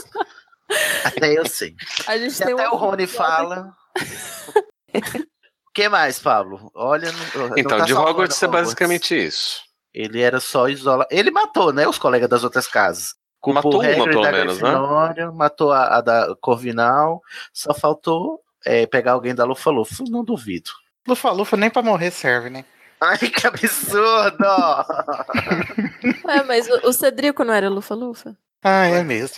Até 1.05 1.33
eu 1.37 1.45
sei. 1.47 1.75
A 2.07 2.17
gente 2.17 2.35
E 2.35 2.45
tem 2.45 2.53
até 2.53 2.69
um 2.69 2.73
o 2.73 2.75
Rony 2.77 3.07
fala. 3.07 3.73
O 5.67 5.71
que 5.79 5.89
mais, 5.89 6.17
Pablo? 6.17 6.71
Olha, 6.73 7.11
não, 7.35 7.49
não 7.49 7.57
Então, 7.57 7.77
tá 7.77 7.85
de 7.85 7.93
Hogwarts 7.93 8.41
é 8.41 8.47
basicamente 8.47 9.13
isso. 9.15 9.61
Ele 9.97 10.21
era 10.21 10.39
só 10.39 10.69
isola. 10.69 11.07
Ele 11.09 11.31
matou, 11.31 11.73
né? 11.73 11.87
Os 11.87 11.97
colegas 11.97 12.29
das 12.29 12.43
outras 12.43 12.67
casas. 12.67 13.15
Culpou 13.41 13.63
Matou 13.63 13.81
o 13.81 13.95
uma, 13.95 14.03
pelo 14.05 14.21
da 14.21 14.31
menos, 14.31 14.61
né? 14.61 14.71
Matou 15.33 15.71
a, 15.71 15.97
a 15.97 16.01
da 16.01 16.35
Corvinal. 16.39 17.19
Só 17.51 17.73
faltou 17.73 18.39
é, 18.63 18.85
pegar 18.85 19.13
alguém 19.13 19.33
da 19.33 19.43
Lufa 19.43 19.71
Lufa. 19.71 20.03
Não 20.07 20.23
duvido. 20.23 20.69
Lufa 21.07 21.31
Lufa 21.31 21.57
nem 21.57 21.71
pra 21.71 21.81
morrer 21.81 22.11
serve, 22.11 22.51
né? 22.51 22.63
Ai, 23.01 23.17
que 23.17 23.47
absurdo! 23.47 24.45
Ué, 26.25 26.43
mas 26.45 26.67
o, 26.67 26.89
o 26.89 26.93
Cedrico 26.93 27.43
não 27.43 27.53
era 27.53 27.69
Lufa-Lufa? 27.69 28.35
Ah, 28.63 28.85
é 28.87 29.03
mesmo. 29.03 29.37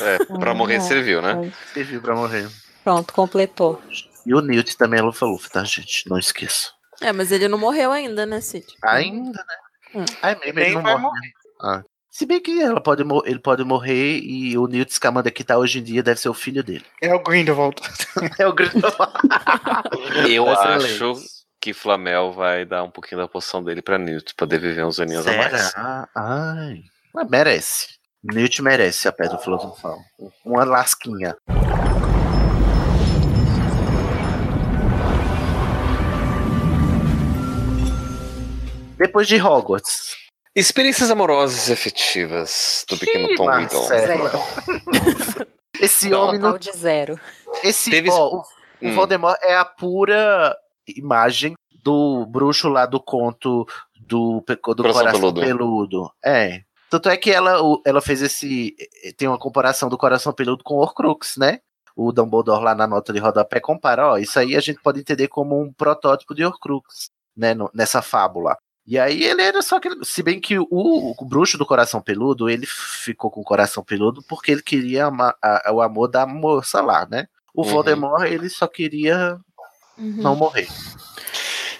É, 0.00 0.24
pra 0.38 0.54
morrer 0.54 0.76
É. 0.76 0.80
serviu, 0.80 1.20
né? 1.22 1.52
Serviu 1.74 2.00
pra 2.00 2.14
morrer. 2.14 2.48
Pronto, 2.84 3.12
completou. 3.12 3.80
E 4.26 4.34
o 4.34 4.40
Newt 4.40 4.76
também 4.76 5.00
é 5.00 5.02
Lufa 5.02 5.26
Lufa, 5.26 5.48
tá, 5.50 5.64
gente? 5.64 6.08
Não 6.08 6.18
esqueça. 6.18 6.70
É, 7.00 7.12
mas 7.12 7.32
ele 7.32 7.48
não 7.48 7.58
morreu 7.58 7.90
ainda, 7.90 8.24
né, 8.24 8.40
Cid? 8.40 8.66
Ainda, 8.84 9.38
né? 9.38 9.54
Hum. 9.94 10.04
Mesmo, 10.22 10.40
Nem 10.54 10.64
ele 10.66 10.74
não 10.74 10.82
vai 10.82 10.98
morre. 10.98 11.20
né? 11.20 11.28
Ah. 11.62 11.82
Se 12.10 12.26
bem 12.26 12.40
que 12.42 12.60
ela 12.60 12.80
pode 12.80 13.02
ele 13.24 13.38
pode 13.38 13.64
morrer 13.64 14.18
e 14.18 14.56
o 14.58 14.66
Newt 14.66 14.92
Scamander 14.92 15.32
que 15.32 15.42
tá 15.42 15.56
hoje 15.56 15.78
em 15.78 15.82
dia 15.82 16.02
deve 16.02 16.20
ser 16.20 16.28
o 16.28 16.34
filho 16.34 16.62
dele. 16.62 16.84
É 17.00 17.14
o 17.14 17.22
Grindelwald. 17.22 17.76
É 18.38 18.46
o 18.46 18.52
grande. 18.52 18.74
Eu 20.28 20.48
acho 20.48 21.14
que 21.60 21.72
Flamel 21.72 22.32
vai 22.32 22.64
dar 22.66 22.82
um 22.82 22.90
pouquinho 22.90 23.20
da 23.20 23.28
poção 23.28 23.62
dele 23.62 23.80
pra 23.80 23.96
Newt, 23.96 24.34
pra 24.34 24.46
poder 24.46 24.58
viver 24.58 24.84
uns 24.84 25.00
aninhos 25.00 25.26
a 25.26 25.32
mais. 25.36 25.62
Será? 25.70 26.08
Ai. 26.14 26.80
Mas 27.14 27.28
merece. 27.30 27.86
Newt 28.22 28.60
merece 28.62 29.08
a 29.08 29.12
pedra 29.12 29.38
filosofal. 29.38 29.98
Uma 30.44 30.64
lasquinha. 30.64 31.34
Depois 39.02 39.26
de 39.26 39.40
Hogwarts. 39.40 40.16
Experiências 40.54 41.10
amorosas 41.10 41.68
e 41.68 41.72
efetivas 41.72 42.84
do 42.88 42.96
pequeno 42.98 43.34
Tom 43.36 43.50
Riddle. 43.50 43.82
Esse 45.80 46.08
Não, 46.08 46.20
homem 46.28 46.40
não. 46.40 46.52
Total 46.52 46.72
de 46.72 46.78
zero. 46.78 47.20
Esse 47.64 47.90
Teve- 47.90 48.10
ó, 48.10 48.28
o, 48.28 48.38
o 48.38 48.42
Hum. 48.82 48.94
Voldemort 48.94 49.36
é 49.42 49.56
a 49.56 49.64
pura 49.64 50.56
imagem 50.96 51.54
do 51.82 52.26
bruxo 52.26 52.68
lá 52.68 52.84
do 52.86 53.00
conto 53.00 53.66
do, 53.96 54.40
do 54.46 54.56
Coração 54.56 54.92
coração, 54.92 55.20
Peludo. 55.20 55.40
peludo. 55.40 56.12
É. 56.24 56.62
Tanto 56.90 57.08
é 57.08 57.16
que 57.16 57.30
ela, 57.30 57.62
o- 57.62 57.80
ela 57.86 58.00
fez 58.02 58.20
esse. 58.22 58.74
Tem 59.16 59.26
uma 59.28 59.38
comparação 59.38 59.88
do 59.88 59.96
coração 59.98 60.32
peludo 60.32 60.62
com 60.62 60.74
o 60.74 60.80
Horcrux, 60.80 61.36
né? 61.36 61.58
o 61.94 62.10
Dumbledore 62.10 62.62
lá 62.64 62.74
na 62.74 62.86
nota 62.86 63.12
de 63.12 63.18
rodapé 63.18 63.60
compara, 63.60 64.12
ó, 64.12 64.16
isso 64.16 64.38
aí 64.38 64.56
a 64.56 64.60
gente 64.60 64.80
pode 64.80 64.98
entender 64.98 65.28
como 65.28 65.60
um 65.60 65.70
protótipo 65.70 66.34
de 66.34 66.42
Horcrux, 66.42 67.10
né, 67.36 67.52
no, 67.52 67.70
nessa 67.74 68.00
fábula. 68.00 68.56
E 68.92 68.98
aí 68.98 69.24
ele 69.24 69.40
era 69.40 69.62
só 69.62 69.76
aquele. 69.76 70.04
Se 70.04 70.22
bem 70.22 70.38
que 70.38 70.58
o, 70.58 70.66
o, 70.70 71.24
bruxo 71.24 71.56
do 71.56 71.64
coração 71.64 72.02
peludo, 72.02 72.50
ele 72.50 72.66
ficou 72.66 73.30
com 73.30 73.40
o 73.40 73.44
coração 73.44 73.82
peludo 73.82 74.22
porque 74.28 74.52
ele 74.52 74.60
queria 74.60 75.06
ama, 75.06 75.34
a, 75.40 75.72
o 75.72 75.80
amor 75.80 76.08
da 76.08 76.26
moça 76.26 76.82
lá, 76.82 77.08
né? 77.10 77.26
O 77.54 77.62
uhum. 77.62 77.70
Voldemort, 77.70 78.30
ele 78.30 78.50
só 78.50 78.66
queria 78.66 79.38
uhum. 79.96 80.16
não 80.18 80.36
morrer. 80.36 80.68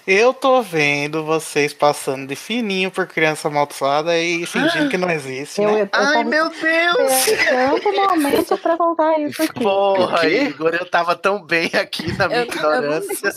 Eu 0.07 0.33
tô 0.33 0.63
vendo 0.63 1.23
vocês 1.23 1.71
passando 1.71 2.25
de 2.25 2.35
fininho 2.35 2.89
por 2.89 3.05
criança 3.05 3.47
amaldiçoada 3.47 4.17
e 4.17 4.47
fingindo 4.47 4.89
que 4.89 4.97
não 4.97 5.11
existe. 5.11 5.61
Eu, 5.61 5.71
né? 5.71 5.81
eu, 5.83 5.89
Ai, 5.93 6.23
meu 6.23 6.49
Deus! 6.49 7.25
Tanto 7.47 7.93
momento 7.93 8.57
pra 8.57 8.75
voltar 8.75 9.19
isso 9.19 9.43
aqui. 9.43 9.61
Porra, 9.61 10.27
Igor, 10.27 10.73
eu 10.73 10.89
tava 10.89 11.15
tão 11.15 11.45
bem 11.45 11.69
aqui 11.75 12.11
na 12.17 12.27
minha 12.27 12.39
eu, 12.39 12.45
ignorância. 12.45 13.35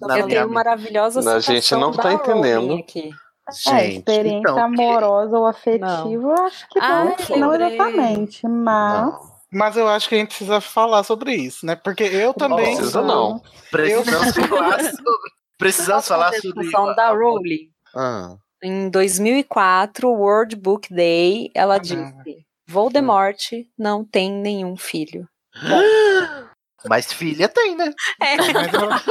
Eu, 0.00 0.16
eu 0.16 0.28
tenho 0.28 0.50
maravilhosa 0.50 1.36
A 1.36 1.40
gente 1.40 1.74
não 1.74 1.92
tá 1.92 2.12
entendendo. 2.12 2.74
Aqui. 2.74 3.10
Gente, 3.50 3.74
é, 3.74 3.88
experiência 3.94 4.38
então, 4.40 4.58
amorosa 4.58 5.30
que... 5.30 5.36
ou 5.36 5.46
afetiva, 5.46 6.28
eu 6.28 6.44
acho 6.44 6.68
que 6.68 6.78
Ai, 6.78 7.16
não, 7.30 7.38
não 7.38 7.54
exatamente, 7.54 8.46
mas. 8.46 9.02
Não. 9.02 9.38
Mas 9.50 9.76
eu 9.78 9.88
acho 9.88 10.08
que 10.08 10.14
a 10.14 10.18
gente 10.18 10.28
precisa 10.28 10.60
falar 10.60 11.02
sobre 11.02 11.34
isso, 11.34 11.64
né? 11.64 11.74
Porque 11.74 12.02
eu 12.02 12.34
também. 12.34 12.66
Não 12.66 12.76
precisa, 12.76 13.02
não. 13.02 13.42
Precisamos 13.70 14.34
falar 14.34 14.80
sobre. 14.84 15.32
Precisamos 15.56 16.06
falar 16.08 16.32
sobre. 16.34 16.70
da 16.94 17.10
Rowling. 17.10 17.70
Ah. 17.96 18.36
Em 18.62 18.90
2004, 18.90 20.10
World 20.10 20.56
Book 20.56 20.92
Day, 20.92 21.50
ela 21.54 21.76
ah. 21.76 21.78
disse: 21.78 22.44
Voldemort 22.66 23.38
não 23.78 24.04
tem 24.04 24.30
nenhum 24.30 24.76
filho. 24.76 25.26
Mas 26.86 27.12
filha 27.12 27.48
tem, 27.48 27.74
né? 27.74 27.92
É. 28.22 28.34
Ela, 28.34 29.02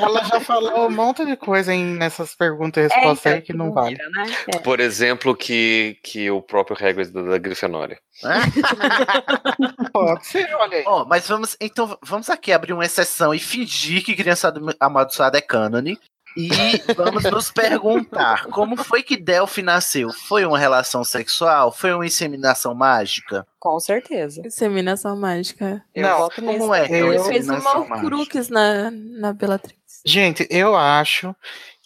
ela, 0.00 0.24
já 0.24 0.40
falou 0.40 0.86
um 0.86 0.90
monte 0.90 1.24
de 1.24 1.36
coisa 1.36 1.74
em, 1.74 1.84
nessas 1.96 2.34
perguntas 2.34 2.84
e 2.84 2.94
respostas 2.94 3.32
é, 3.32 3.34
aí 3.36 3.42
que 3.42 3.52
não 3.52 3.72
vale. 3.72 3.96
Né? 3.96 4.36
É. 4.54 4.58
Por 4.58 4.78
exemplo, 4.78 5.34
que, 5.34 5.98
que 6.04 6.30
o 6.30 6.40
próprio 6.40 6.76
Hagrid 6.76 7.10
da, 7.10 7.22
da 7.22 7.38
Grifinória. 7.38 7.98
Pode 9.92 10.26
ser, 10.26 10.54
olha 10.54 10.78
aí. 10.78 10.84
Oh, 10.86 11.04
mas 11.04 11.26
vamos, 11.26 11.56
então, 11.60 11.98
vamos 12.02 12.30
aqui 12.30 12.52
abrir 12.52 12.72
uma 12.72 12.84
exceção 12.84 13.34
e 13.34 13.38
fingir 13.38 14.04
que 14.04 14.14
criança 14.14 14.52
amaldiçoada 14.78 15.38
é 15.38 15.42
cânone 15.42 15.98
e 16.36 16.50
vamos 16.94 17.24
nos 17.24 17.50
perguntar: 17.50 18.46
como 18.46 18.76
foi 18.76 19.02
que 19.02 19.16
Delphi 19.16 19.62
nasceu? 19.62 20.12
Foi 20.12 20.44
uma 20.44 20.58
relação 20.58 21.02
sexual? 21.02 21.72
Foi 21.72 21.94
uma 21.94 22.04
inseminação 22.04 22.74
mágica? 22.74 23.46
Com 23.58 23.80
certeza. 23.80 24.42
Inseminação 24.46 25.16
mágica. 25.16 25.82
Eu 25.94 26.02
não, 26.02 26.28
como 26.28 26.74
é? 26.74 26.90
Ele 26.92 27.18
fez 27.20 27.48
uma 27.48 27.78
Horcrux 27.78 28.50
na, 28.50 28.90
na 28.90 29.32
Bellatrix. 29.32 30.02
Gente, 30.04 30.46
eu 30.50 30.76
acho 30.76 31.34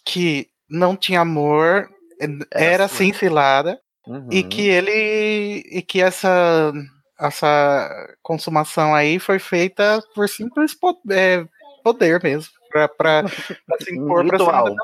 que 0.03 0.49
não 0.69 0.97
tinha 0.97 1.21
amor, 1.21 1.89
era 2.51 2.85
assim 2.85 3.13
cilada, 3.13 3.79
uhum. 4.05 4.27
e 4.29 4.43
que 4.43 4.67
ele. 4.67 5.63
e 5.71 5.81
que 5.81 6.01
essa. 6.01 6.73
essa 7.17 7.89
consumação 8.21 8.93
aí 8.93 9.17
foi 9.17 9.39
feita 9.39 10.03
por 10.13 10.27
simples 10.27 10.75
é, 11.09 11.45
poder 11.83 12.21
mesmo 12.21 12.60
pra 12.71 13.23
se 13.81 13.95
impor 13.95 14.25
pra 14.25 14.39
cima 14.39 14.75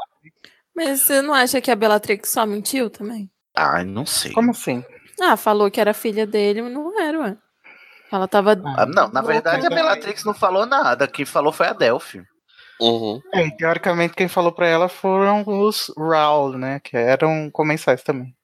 Mas 0.75 1.01
você 1.01 1.21
não 1.21 1.33
acha 1.33 1.61
que 1.61 1.71
a 1.71 1.75
Bellatrix 1.75 2.29
só 2.29 2.45
mentiu 2.45 2.89
também? 2.89 3.29
Ah, 3.55 3.83
não 3.83 4.05
sei. 4.05 4.31
Como 4.33 4.51
assim? 4.51 4.83
Ah, 5.19 5.35
falou 5.35 5.71
que 5.71 5.81
era 5.81 5.93
filha 5.93 6.27
dele, 6.27 6.61
mas 6.61 6.71
não 6.71 7.01
era, 7.01 7.19
ué. 7.19 7.37
Ela 8.11 8.27
tava. 8.27 8.51
Ah, 8.51 8.85
não, 8.85 9.09
na 9.09 9.21
verdade 9.21 9.65
a 9.65 9.69
Bellatrix 9.69 10.23
não 10.23 10.33
falou 10.33 10.65
nada. 10.65 11.07
Quem 11.07 11.25
falou 11.25 11.51
foi 11.51 11.67
a 11.67 11.73
Delphi. 11.73 12.23
Uhum. 12.79 13.19
É, 13.33 13.49
teoricamente 13.49 14.13
quem 14.13 14.27
falou 14.27 14.51
pra 14.51 14.67
ela 14.67 14.87
foram 14.87 15.43
os 15.47 15.91
Raul, 15.97 16.57
né? 16.57 16.79
Que 16.79 16.95
eram 16.95 17.49
comensais 17.51 18.03
também. 18.03 18.35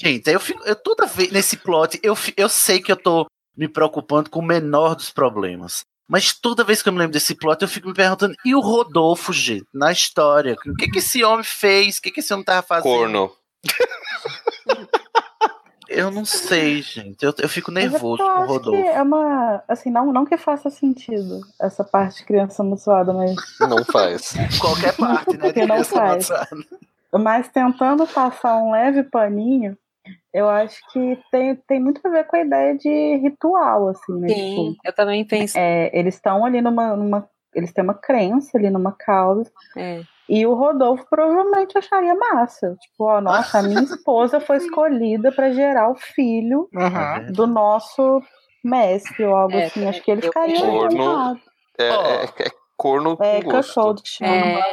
Gente, 0.00 0.30
eu 0.30 0.40
fico. 0.40 0.62
Eu 0.64 0.76
toda 0.76 1.06
vez 1.06 1.30
nesse 1.32 1.56
plot, 1.56 1.98
eu, 2.02 2.14
eu 2.36 2.48
sei 2.48 2.80
que 2.80 2.92
eu 2.92 2.96
tô 2.96 3.26
me 3.56 3.68
preocupando 3.68 4.30
com 4.30 4.40
o 4.40 4.44
menor 4.44 4.94
dos 4.94 5.10
problemas. 5.10 5.84
Mas 6.08 6.32
toda 6.32 6.64
vez 6.64 6.82
que 6.82 6.88
eu 6.88 6.92
me 6.92 6.98
lembro 6.98 7.12
desse 7.12 7.34
plot, 7.34 7.62
eu 7.62 7.68
fico 7.68 7.88
me 7.88 7.94
perguntando: 7.94 8.34
e 8.44 8.54
o 8.54 8.60
Rodolfo, 8.60 9.32
gente, 9.32 9.66
na 9.72 9.90
história? 9.90 10.56
O 10.66 10.76
que, 10.76 10.88
que 10.88 10.98
esse 10.98 11.24
homem 11.24 11.44
fez? 11.44 11.98
O 11.98 12.02
que, 12.02 12.10
que 12.10 12.20
esse 12.20 12.32
homem 12.32 12.44
tava 12.44 12.62
fazendo? 12.62 12.92
Corno. 12.92 13.32
eu 15.88 16.10
não 16.10 16.24
sei, 16.24 16.82
gente. 16.82 17.24
Eu, 17.24 17.32
eu 17.38 17.48
fico 17.48 17.70
é 17.70 17.74
nervoso 17.74 18.22
eu 18.22 18.26
com 18.26 18.42
o 18.42 18.46
Rodolfo. 18.46 18.86
é 18.86 19.02
uma. 19.02 19.62
Assim, 19.66 19.90
não, 19.90 20.12
não 20.12 20.26
que 20.26 20.36
faça 20.36 20.68
sentido 20.68 21.40
essa 21.60 21.82
parte 21.82 22.18
de 22.18 22.24
criança 22.24 22.62
amaldiçoada, 22.62 23.12
mas. 23.12 23.34
Não 23.60 23.82
faz. 23.84 24.34
Qualquer 24.60 24.94
parte, 24.96 25.36
né? 25.38 25.52
De 25.52 25.66
não 25.66 25.82
faz. 25.84 26.28
Mas 27.12 27.48
tentando 27.48 28.06
passar 28.06 28.58
um 28.58 28.72
leve 28.72 29.04
paninho, 29.04 29.78
eu 30.32 30.48
acho 30.48 30.80
que 30.92 31.18
tem, 31.30 31.54
tem 31.66 31.80
muito 31.80 32.00
a 32.04 32.10
ver 32.10 32.24
com 32.24 32.36
a 32.36 32.40
ideia 32.40 32.76
de 32.76 33.16
ritual, 33.16 33.88
assim, 33.88 34.12
né? 34.20 34.28
Sim, 34.28 34.72
tipo, 34.72 34.80
eu 34.84 34.92
também 34.92 35.24
penso. 35.24 35.56
É, 35.56 35.90
eles 35.96 36.14
estão 36.14 36.44
ali 36.44 36.60
numa, 36.60 36.96
numa. 36.96 37.28
Eles 37.54 37.72
têm 37.72 37.84
uma 37.84 37.94
crença 37.94 38.58
ali 38.58 38.68
numa 38.68 38.92
causa. 38.92 39.50
É. 39.76 40.02
E 40.28 40.46
o 40.46 40.54
Rodolfo 40.54 41.06
provavelmente 41.08 41.76
acharia 41.76 42.14
massa. 42.14 42.76
Tipo, 42.80 43.04
ó, 43.04 43.20
nossa, 43.20 43.58
a 43.58 43.62
minha 43.62 43.82
esposa 43.84 44.40
foi 44.40 44.56
escolhida 44.56 45.30
para 45.30 45.52
gerar 45.52 45.90
o 45.90 45.94
filho 45.94 46.68
uhum. 46.74 47.32
do 47.32 47.46
nosso 47.46 48.22
mestre 48.64 49.24
ou 49.24 49.34
algo 49.34 49.54
é, 49.54 49.66
assim. 49.66 49.86
Acho 49.86 50.02
que 50.02 50.10
ele 50.10 50.22
ficaria 50.22 50.58
encantado. 50.58 51.40
É, 51.78 51.88
é, 51.88 52.24
é, 52.24 52.50
corno 52.76 53.16
com 53.16 53.24
é, 53.24 53.40
gosto. 53.40 54.02
que 54.02 54.08
chama. 54.08 54.34
É. 54.34 54.72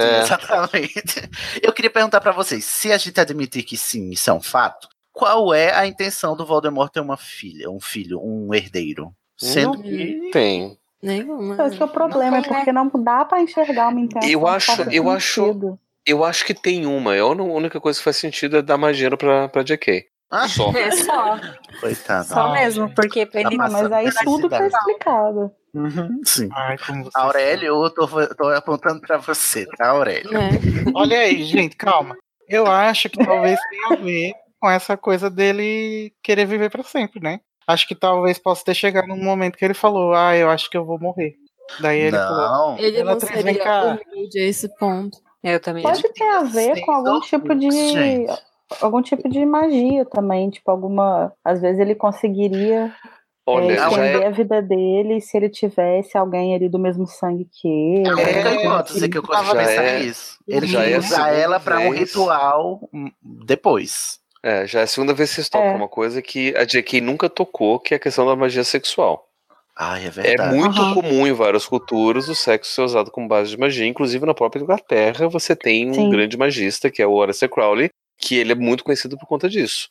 É. 0.00 0.20
exatamente. 0.20 1.28
Eu 1.62 1.72
queria 1.72 1.90
perguntar 1.90 2.20
para 2.20 2.32
vocês, 2.32 2.64
se 2.64 2.92
a 2.92 2.98
gente 2.98 3.20
admitir 3.20 3.62
que 3.62 3.76
sim, 3.76 4.10
isso 4.10 4.28
é 4.30 4.32
um 4.32 4.40
fato, 4.40 4.88
qual 5.12 5.52
é 5.52 5.74
a 5.74 5.86
intenção 5.86 6.36
do 6.36 6.46
Voldemort 6.46 6.92
ter 6.92 7.00
uma 7.00 7.16
filha, 7.16 7.70
um 7.70 7.80
filho, 7.80 8.20
um 8.22 8.54
herdeiro? 8.54 9.12
Sendo 9.36 9.74
não 9.74 9.82
que 9.82 10.30
tem. 10.32 10.76
Nenhuma. 11.00 11.54
Esse 11.66 11.80
é 11.80 11.84
o 11.84 11.88
problema, 11.88 12.38
é 12.38 12.42
porque 12.42 12.72
não 12.72 12.90
dá 12.94 13.24
para 13.24 13.40
enxergar 13.40 13.88
uma 13.88 14.00
intenção. 14.00 14.28
Eu 14.28 14.46
acho, 14.46 14.82
eu 14.90 15.08
acho, 15.10 15.78
eu 16.04 16.24
acho 16.24 16.44
que 16.44 16.54
tem 16.54 16.86
uma. 16.86 17.14
A 17.16 17.26
única 17.26 17.80
coisa 17.80 17.98
que 17.98 18.04
faz 18.04 18.16
sentido 18.16 18.56
é 18.56 18.62
dar 18.62 18.76
mais 18.76 18.96
dinheiro 18.96 19.16
pra, 19.16 19.48
pra 19.48 19.62
JK. 19.62 20.06
Ah, 20.30 20.48
só. 20.48 20.70
É 20.76 20.90
só. 20.90 21.38
Coitado. 21.80 22.28
Só 22.28 22.52
mesmo, 22.52 22.94
porque 22.94 23.24
pra 23.24 23.40
ele. 23.40 23.56
Tá 23.56 23.68
mas 23.70 23.92
aí 23.92 24.10
tudo 24.24 24.48
tá 24.48 24.66
explicado. 24.66 25.50
Uhum, 25.74 26.20
sim. 26.24 26.48
Ai, 26.52 26.76
Aurélio, 27.14 27.84
eu 27.84 27.90
tô, 27.90 28.06
tô 28.34 28.48
apontando 28.48 29.00
pra 29.00 29.18
você, 29.18 29.66
tá, 29.76 29.88
Aurélio? 29.88 30.30
É. 30.36 30.50
Olha 30.94 31.18
aí, 31.18 31.44
gente, 31.44 31.76
calma. 31.76 32.16
Eu 32.48 32.66
acho 32.66 33.08
que 33.10 33.24
talvez 33.24 33.58
tenha 33.70 33.98
a 33.98 34.02
ver 34.02 34.32
com 34.60 34.70
essa 34.70 34.96
coisa 34.96 35.30
dele 35.30 36.12
querer 36.22 36.46
viver 36.46 36.70
para 36.70 36.82
sempre, 36.82 37.20
né? 37.20 37.40
Acho 37.66 37.86
que 37.86 37.94
talvez 37.94 38.38
possa 38.38 38.64
ter 38.64 38.74
chegado 38.74 39.06
num 39.08 39.22
momento 39.22 39.56
que 39.56 39.64
ele 39.64 39.74
falou, 39.74 40.14
ah, 40.14 40.34
eu 40.34 40.48
acho 40.48 40.70
que 40.70 40.76
eu 40.76 40.86
vou 40.86 40.98
morrer. 40.98 41.34
Daí 41.80 42.00
ele 42.00 42.16
não. 42.16 42.26
falou, 42.26 42.78
ele 42.78 43.04
não 43.04 43.20
seria 43.20 43.98
humilde 44.10 44.40
a 44.40 44.44
esse 44.44 44.68
ponto. 44.78 45.18
Eu 45.44 45.60
também 45.60 45.82
Pode 45.82 46.02
ter 46.14 46.24
a 46.24 46.42
ver 46.42 46.80
com 46.80 46.92
algum 46.92 47.20
tipo 47.20 47.54
de 47.54 47.70
gente. 47.70 48.32
Algum 48.80 49.02
tipo 49.02 49.28
de 49.28 49.44
magia 49.44 50.04
também, 50.04 50.50
tipo 50.50 50.70
alguma, 50.70 51.32
às 51.44 51.60
vezes 51.60 51.80
ele 51.80 51.94
conseguiria 51.94 52.92
Olha, 53.46 53.72
é, 53.72 53.86
entender 53.86 54.22
é... 54.22 54.26
a 54.26 54.30
vida 54.30 54.60
dele 54.60 55.20
se 55.20 55.36
ele 55.36 55.48
tivesse 55.48 56.18
alguém 56.18 56.54
ali 56.54 56.68
do 56.68 56.78
mesmo 56.78 57.06
sangue 57.06 57.48
que 57.50 57.66
ele. 57.66 58.20
É, 58.20 58.40
é 58.40 58.64
hipótese 58.64 59.08
que 59.08 59.16
eu 59.16 59.22
de 59.22 59.28
pensar 59.28 59.84
é, 59.84 60.00
isso. 60.00 60.38
Ele 60.46 60.66
já 60.66 60.86
ia 60.86 60.98
usar 60.98 61.32
ela 61.32 61.58
para 61.58 61.80
um 61.80 61.90
ritual 61.90 62.88
depois. 63.22 64.18
É, 64.42 64.66
já 64.66 64.80
é 64.80 64.82
a 64.82 64.86
segunda 64.86 65.14
vez 65.14 65.30
que 65.30 65.36
vocês 65.36 65.48
tocam 65.48 65.68
é. 65.68 65.74
uma 65.74 65.88
coisa 65.88 66.20
que 66.20 66.54
a 66.56 66.64
JK 66.64 67.00
nunca 67.00 67.28
tocou, 67.28 67.80
que 67.80 67.94
é 67.94 67.96
a 67.96 68.00
questão 68.00 68.26
da 68.26 68.36
magia 68.36 68.62
sexual. 68.62 69.26
Ai, 69.76 70.06
é 70.06 70.10
verdade. 70.10 70.54
É 70.54 70.58
muito 70.58 70.80
uhum. 70.80 70.94
comum 70.94 71.26
em 71.26 71.32
várias 71.32 71.64
culturas 71.64 72.28
o 72.28 72.34
sexo 72.34 72.72
ser 72.72 72.82
usado 72.82 73.10
como 73.10 73.28
base 73.28 73.50
de 73.50 73.56
magia, 73.56 73.86
inclusive 73.86 74.26
na 74.26 74.34
própria 74.34 74.60
Inglaterra 74.60 75.28
você 75.28 75.54
tem 75.54 75.88
um 75.88 75.94
Sim. 75.94 76.10
grande 76.10 76.36
magista, 76.36 76.90
que 76.90 77.00
é 77.00 77.06
o 77.06 77.22
Aleister 77.22 77.48
Crowley, 77.48 77.88
que 78.18 78.36
ele 78.36 78.52
é 78.52 78.54
muito 78.54 78.84
conhecido 78.84 79.16
por 79.16 79.26
conta 79.26 79.48
disso. 79.48 79.88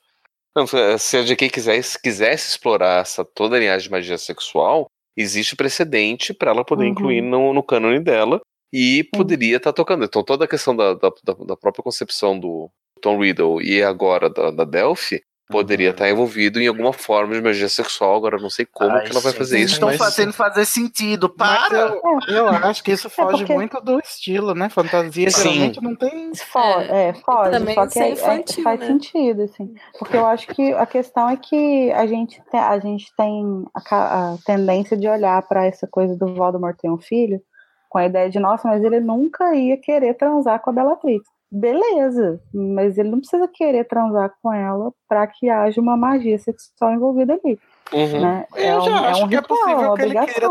Se 0.99 1.17
a 1.17 1.23
JK 1.23 1.49
quisesse, 1.49 2.01
quisesse 2.01 2.49
explorar 2.49 3.01
essa 3.01 3.23
toda 3.23 3.55
a 3.55 3.59
linhagem 3.59 3.87
de 3.87 3.91
magia 3.91 4.17
sexual, 4.17 4.87
existe 5.15 5.55
precedente 5.55 6.33
para 6.33 6.51
ela 6.51 6.65
poder 6.65 6.85
uhum. 6.85 6.91
incluir 6.91 7.21
no, 7.21 7.53
no 7.53 7.63
cânone 7.63 7.99
dela 7.99 8.41
e 8.73 9.03
poderia 9.15 9.57
estar 9.57 9.71
tá 9.71 9.75
tocando. 9.75 10.05
Então 10.05 10.23
toda 10.23 10.45
a 10.45 10.47
questão 10.47 10.75
da, 10.75 10.93
da, 10.93 11.11
da, 11.45 11.57
própria 11.57 11.83
concepção 11.83 12.39
do 12.39 12.69
Tom 13.01 13.19
Riddle 13.21 13.61
e 13.61 13.83
agora 13.83 14.29
da, 14.29 14.51
da 14.51 14.63
Delphi 14.63 15.21
poderia 15.49 15.91
estar 15.91 16.09
envolvido 16.09 16.59
em 16.59 16.67
alguma 16.67 16.91
forma 16.91 17.33
de 17.33 17.41
magia 17.41 17.69
sexual. 17.69 18.15
Agora 18.17 18.37
não 18.37 18.49
sei 18.49 18.65
como 18.65 18.91
Ai, 18.91 19.05
que 19.05 19.11
ela 19.11 19.21
vai 19.21 19.31
gente, 19.31 19.39
fazer 19.39 19.59
isso. 19.59 19.73
Estão 19.75 19.89
mas- 19.89 19.97
fazendo 19.97 20.33
fazer 20.33 20.65
sentido, 20.65 21.29
para! 21.29 21.77
eu, 21.77 22.01
eu 22.27 22.47
acho 22.67 22.83
que 22.83 22.91
isso 22.91 23.09
foge 23.09 23.37
porque- 23.39 23.53
muito 23.53 23.79
do 23.81 23.99
estilo, 23.99 24.53
né? 24.53 24.67
Fantasia 24.69 25.29
Sim. 25.31 25.49
geralmente 25.53 25.81
não 25.81 25.95
tem. 25.95 26.35
Fo 26.35 26.59
é, 26.59 27.13
foge, 27.13 27.51
também 27.51 27.75
só 27.75 27.87
que 27.87 27.99
é- 27.99 28.09
é- 28.09 28.11
infantil, 28.13 28.63
faz 28.63 28.79
né? 28.79 28.87
sentido, 28.87 29.41
assim. 29.43 29.73
Porque 29.97 30.17
eu 30.17 30.25
acho 30.25 30.47
que 30.47 30.73
a 30.73 30.85
questão 30.85 31.29
é 31.29 31.37
que 31.37 31.91
a 31.93 32.05
gente 32.05 32.41
tem, 32.51 32.59
a, 32.59 32.79
gente 32.79 33.11
tem 33.15 33.65
a, 33.73 34.33
a 34.33 34.37
tendência 34.45 34.97
de 34.97 35.07
olhar 35.07 35.41
para 35.47 35.65
essa 35.65 35.87
coisa 35.87 36.15
do 36.17 36.33
Voldemort 36.33 36.75
ter 36.77 36.89
um 36.89 36.97
filho 36.97 37.41
com 37.89 37.97
a 37.99 38.05
ideia 38.05 38.29
de, 38.29 38.37
nossa, 38.37 38.67
mas 38.67 38.83
ele 38.83 38.99
nunca 38.99 39.55
ia 39.55 39.77
querer 39.77 40.13
transar 40.15 40.59
com 40.59 40.69
a 40.69 40.73
Bellatrix. 40.73 41.23
Beleza, 41.51 42.41
mas 42.53 42.97
ele 42.97 43.09
não 43.09 43.19
precisa 43.19 43.47
querer 43.47 43.87
transar 43.87 44.33
com 44.41 44.51
ela 44.53 44.91
para 45.07 45.25
que 45.27 45.49
haja 45.49 45.79
uma 45.79 45.95
magia 45.95 46.37
sexual 46.37 46.91
envolvida 46.93 47.33
ali. 47.41 47.57
Uhum. 47.93 48.21
Né? 48.21 48.45
Eu 48.55 48.63
É, 48.63 48.77
um, 48.79 48.83
já 48.83 48.91
é 48.91 49.07
acho 49.09 49.23
um 49.23 49.27
que 49.29 49.35
é 49.35 49.39
ritual, 49.39 49.59
possível 49.59 49.83
é 49.83 49.87
uma 49.87 49.95
que 49.95 50.01
ele 50.03 50.25
queira-. 50.25 50.49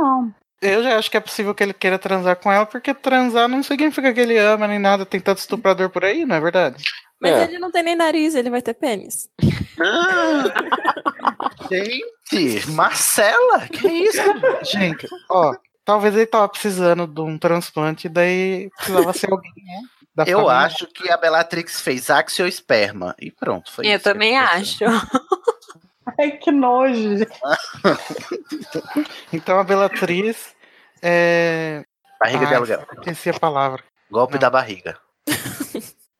Eu 0.62 0.82
já 0.82 0.98
acho 0.98 1.10
que 1.10 1.16
é 1.18 1.20
possível 1.20 1.54
que 1.54 1.62
ele 1.62 1.74
queira 1.74 1.98
transar 1.98 2.34
com 2.36 2.50
ela, 2.50 2.64
porque 2.64 2.94
transar 2.94 3.46
não 3.46 3.62
significa 3.62 4.12
que 4.12 4.20
ele 4.20 4.38
ama 4.38 4.66
nem 4.66 4.78
nada. 4.78 5.04
Tem 5.04 5.20
tanto 5.20 5.38
estuprador 5.38 5.90
por 5.90 6.02
aí, 6.02 6.24
não 6.24 6.34
é 6.34 6.40
verdade? 6.40 6.82
Mas 7.20 7.32
É. 7.32 7.44
ele 7.44 7.58
não 7.58 7.70
tem 7.70 7.82
nem 7.82 7.94
nariz, 7.94 8.34
ele 8.34 8.48
vai 8.48 8.62
ter 8.62 8.72
pênis. 8.74 9.28
Gente, 11.70 12.70
Marcela, 12.70 13.60
que 13.68 13.86
isso? 13.86 14.22
Gente, 14.64 15.06
ó, 15.30 15.54
talvez 15.84 16.14
ele 16.14 16.26
tava 16.26 16.48
precisando 16.48 17.06
de 17.06 17.20
um 17.20 17.38
transplante, 17.38 18.08
daí 18.08 18.70
precisava 18.76 19.12
ser 19.12 19.30
alguém, 19.30 19.52
né? 19.56 19.80
Da 20.16 20.24
Eu 20.24 20.38
família. 20.38 20.58
acho 20.64 20.86
que 20.86 21.10
a 21.10 21.16
Bellatrix 21.18 21.80
fez 21.80 22.08
axiosperma. 22.08 23.14
E 23.20 23.30
pronto, 23.30 23.70
foi 23.70 23.86
Eu 23.86 23.90
isso 23.90 23.98
que 23.98 24.04
também 24.04 24.38
acho. 24.38 24.82
Ai, 26.18 26.30
que 26.32 26.50
nojo. 26.50 27.26
Então 29.32 29.58
a 29.58 29.64
Bellatriz 29.64 30.54
é. 31.02 31.84
Barriga 32.20 32.46
de 32.46 32.52
Ai, 32.52 32.54
aluguel. 32.56 32.86
Esqueci 32.98 33.30
a 33.30 33.34
palavra. 33.34 33.82
Golpe 34.10 34.34
Não. 34.34 34.40
da 34.40 34.50
barriga. 34.50 34.98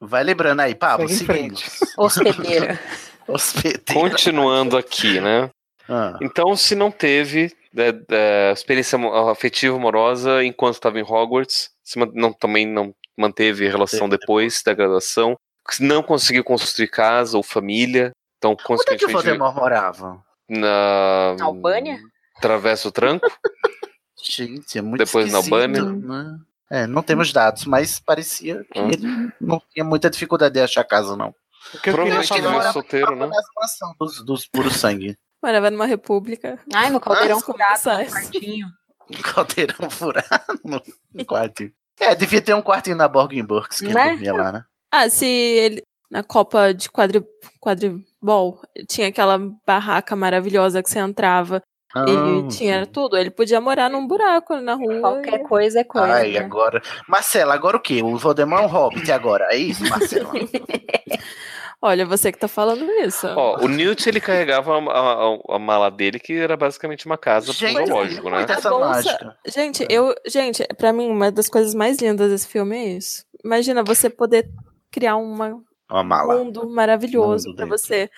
Vai 0.01 0.23
lembrando 0.23 0.60
aí, 0.60 0.74
Pablo, 0.74 1.09
seguimos. 1.09 1.64
Hospedeira. 1.97 2.78
Hospedeira. 3.27 3.94
Continuando 3.94 4.77
aqui, 4.77 5.20
né? 5.20 5.48
Ah, 5.89 6.18
Então, 6.20 6.55
se 6.55 6.74
não 6.74 6.90
teve 6.90 7.56
né, 7.73 7.86
é, 8.10 8.52
experiência 8.52 8.98
afetiva 9.31 9.74
amorosa 9.77 10.44
enquanto 10.44 10.74
estava 10.74 10.98
em 10.98 11.02
Hogwarts, 11.02 11.70
se 11.82 11.98
não, 12.12 12.32
também 12.32 12.66
não 12.66 12.94
manteve 13.16 13.68
relação 13.68 14.09
depois 14.09 14.62
da 14.64 14.74
graduação, 14.74 15.36
não 15.80 16.02
conseguiu 16.02 16.44
construir 16.44 16.88
casa 16.88 17.36
ou 17.36 17.43
família, 17.43 18.12
então 18.38 18.52
Onde 18.52 18.60
é 18.60 18.64
que 18.64 18.64
o 18.64 18.66
consequentemente 18.76 19.12
Voldemort 19.14 19.55
morava? 19.55 20.22
na 20.48 21.34
Na 21.38 21.44
Albânia? 21.47 21.98
Atravessa 22.36 22.88
o 22.88 22.93
tranco. 22.93 23.26
Gente, 24.22 24.78
é 24.78 24.82
muito 24.82 25.05
Depois 25.05 25.30
na 25.30 25.38
Albânia. 25.38 25.82
né? 25.82 26.38
É, 26.70 26.86
não 26.86 27.02
temos 27.02 27.32
dados, 27.32 27.64
mas 27.64 28.01
parecia 28.01 28.64
que 28.72 28.80
Hum. 28.80 28.88
ele 28.90 29.32
não 29.40 29.62
tinha 29.72 29.84
muita 29.84 30.10
dificuldade 30.10 30.55
de 30.55 30.60
achar 30.60 30.84
casa, 30.84 31.16
não. 31.16 31.28
O 31.28 31.32
que 31.70 31.76
eu 31.76 31.80
queria 31.80 31.94
Provavelmente 31.94 32.32
ele 32.32 32.43
falar. 32.43 32.52
morava 32.55 32.72
solteiro, 32.72 33.16
né? 33.16 33.26
Mansões 33.26 33.97
dos, 33.98 34.24
dos 34.24 34.47
puros 34.48 34.76
sangue. 34.76 35.16
Morava 35.43 35.70
numa 35.70 35.86
república. 35.86 36.59
Ai, 36.74 36.90
no 36.90 36.98
caldeirão 37.01 37.40
furado, 37.40 37.80
no 38.05 38.10
quartinho. 38.10 38.66
Caldeirão 39.22 39.88
furado 39.90 40.60
no 40.64 41.24
quartinho. 41.24 41.72
É, 41.98 42.14
devia 42.14 42.40
ter 42.43 42.55
um 42.55 42.62
quartinho 42.62 42.97
na 42.97 43.09
Borgenburgs 43.09 43.78
que 43.81 43.86
ele 43.86 43.94
Né? 43.94 44.10
dormia 44.10 44.32
lá, 44.35 44.52
né? 44.52 44.64
Ah, 44.93 45.09
se 45.09 45.27
ele. 45.27 45.82
Na 46.09 46.23
Copa 46.23 46.73
de 46.73 46.89
quadri, 46.89 47.20
quadribol, 47.60 48.60
tinha 48.89 49.09
aquela 49.09 49.39
barraca 49.66 50.14
maravilhosa 50.14 50.81
que 50.81 50.89
você 50.89 51.01
entrava 51.01 51.60
Ah, 51.94 52.05
e 52.09 52.48
tinha 52.48 52.86
tudo. 52.86 53.16
Ele 53.16 53.31
podia 53.31 53.60
morar 53.60 53.90
num 53.90 54.06
buraco 54.06 54.55
na 54.60 54.74
rua. 54.74 55.01
Qualquer 55.01 55.39
coisa 55.43 55.81
é 55.81 55.85
coisa. 55.85 56.12
Ai, 56.14 56.32
né? 56.32 56.39
agora. 56.39 56.81
Marcela, 57.09 57.55
agora 57.55 57.77
o 57.77 57.81
quê? 57.81 58.02
O 58.05 58.16
Voldemort 58.16 58.62
é 58.62 58.66
um 58.66 58.68
hobbit 58.68 59.10
agora. 59.10 59.48
É 59.51 59.56
isso, 59.56 59.82
Marcela? 59.89 60.31
Olha, 61.82 62.07
você 62.07 62.32
que 62.32 62.39
tá 62.39 62.48
falando 62.48 62.90
isso. 63.03 63.27
Ó, 63.28 63.59
o 63.62 63.69
Newt 63.69 64.09
ele 64.09 64.20
carregava 64.20 64.73
a, 64.78 64.78
a- 64.78 65.57
a 65.57 65.59
mala 65.59 65.90
dele, 65.90 66.19
que 66.19 66.32
era 66.32 66.57
basicamente 66.57 67.05
uma 67.07 67.19
casa 67.19 67.53
Gente, 67.53 67.86
zoológico, 67.86 68.31
né? 68.31 68.47
essa 68.48 68.70
bolsa-. 68.70 69.36
Gente, 69.47 69.86
eu, 69.90 70.15
gente, 70.27 70.66
para 70.78 70.93
mim 70.93 71.09
uma 71.11 71.31
das 71.31 71.48
coisas 71.48 71.74
mais 71.74 71.98
lindas 71.98 72.31
desse 72.31 72.48
filme 72.48 72.77
é 72.77 72.85
isso. 72.97 73.24
Imagina 73.44 73.85
você 73.85 74.09
poder 74.09 74.48
criar 74.90 75.16
uma, 75.16 75.62
Uma 75.90 76.01
um 76.01 76.05
mala. 76.05 76.36
mundo 76.39 76.69
maravilhoso 76.69 77.48
Mundo 77.48 77.57
pra 77.57 77.66
você. 77.66 78.11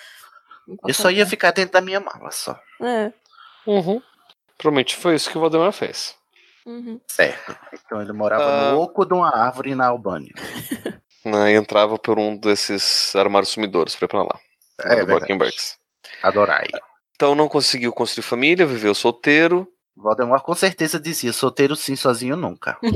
Eu 0.87 0.95
só 0.95 1.11
ia 1.11 1.27
ficar 1.27 1.51
dentro 1.51 1.73
da 1.73 1.81
minha 1.81 1.99
mala 2.01 2.31
só. 2.31 2.59
É. 2.81 3.13
Uhum. 3.67 4.01
Provavelmente 4.57 4.97
foi 4.97 5.15
isso 5.17 5.31
que 5.31 5.37
o 5.37 5.41
Valdemar 5.41 5.73
fez. 5.73 6.15
uhum. 6.65 7.01
Certo. 7.09 7.57
Então 7.75 8.01
ele 8.01 8.13
morava 8.13 8.45
Ah. 8.45 8.71
no 8.73 8.81
oco 8.83 9.05
de 9.05 9.15
uma 9.15 9.35
árvore 9.37 9.75
na 9.75 9.89
Albânia. 9.89 10.33
Né, 11.25 11.53
e 11.53 11.57
entrava 11.57 11.99
por 11.99 12.19
um 12.19 12.37
desses 12.37 13.15
armários 13.17 13.51
sumidores 13.51 13.95
ir 13.95 14.09
pra 14.09 14.23
lá. 14.23 14.39
É. 14.81 15.05
Buckenbergs. 15.05 15.77
Adorai. 16.23 16.67
Então 17.15 17.35
não 17.35 17.49
conseguiu 17.49 17.93
construir 17.93 18.25
família, 18.25 18.65
viveu 18.67 18.95
solteiro. 18.95 19.67
Voldemort 19.97 20.43
com 20.43 20.55
certeza 20.55 21.01
dizia: 21.01 21.33
solteiro 21.33 21.75
sim, 21.75 21.97
sozinho 21.97 22.37
nunca. 22.37 22.79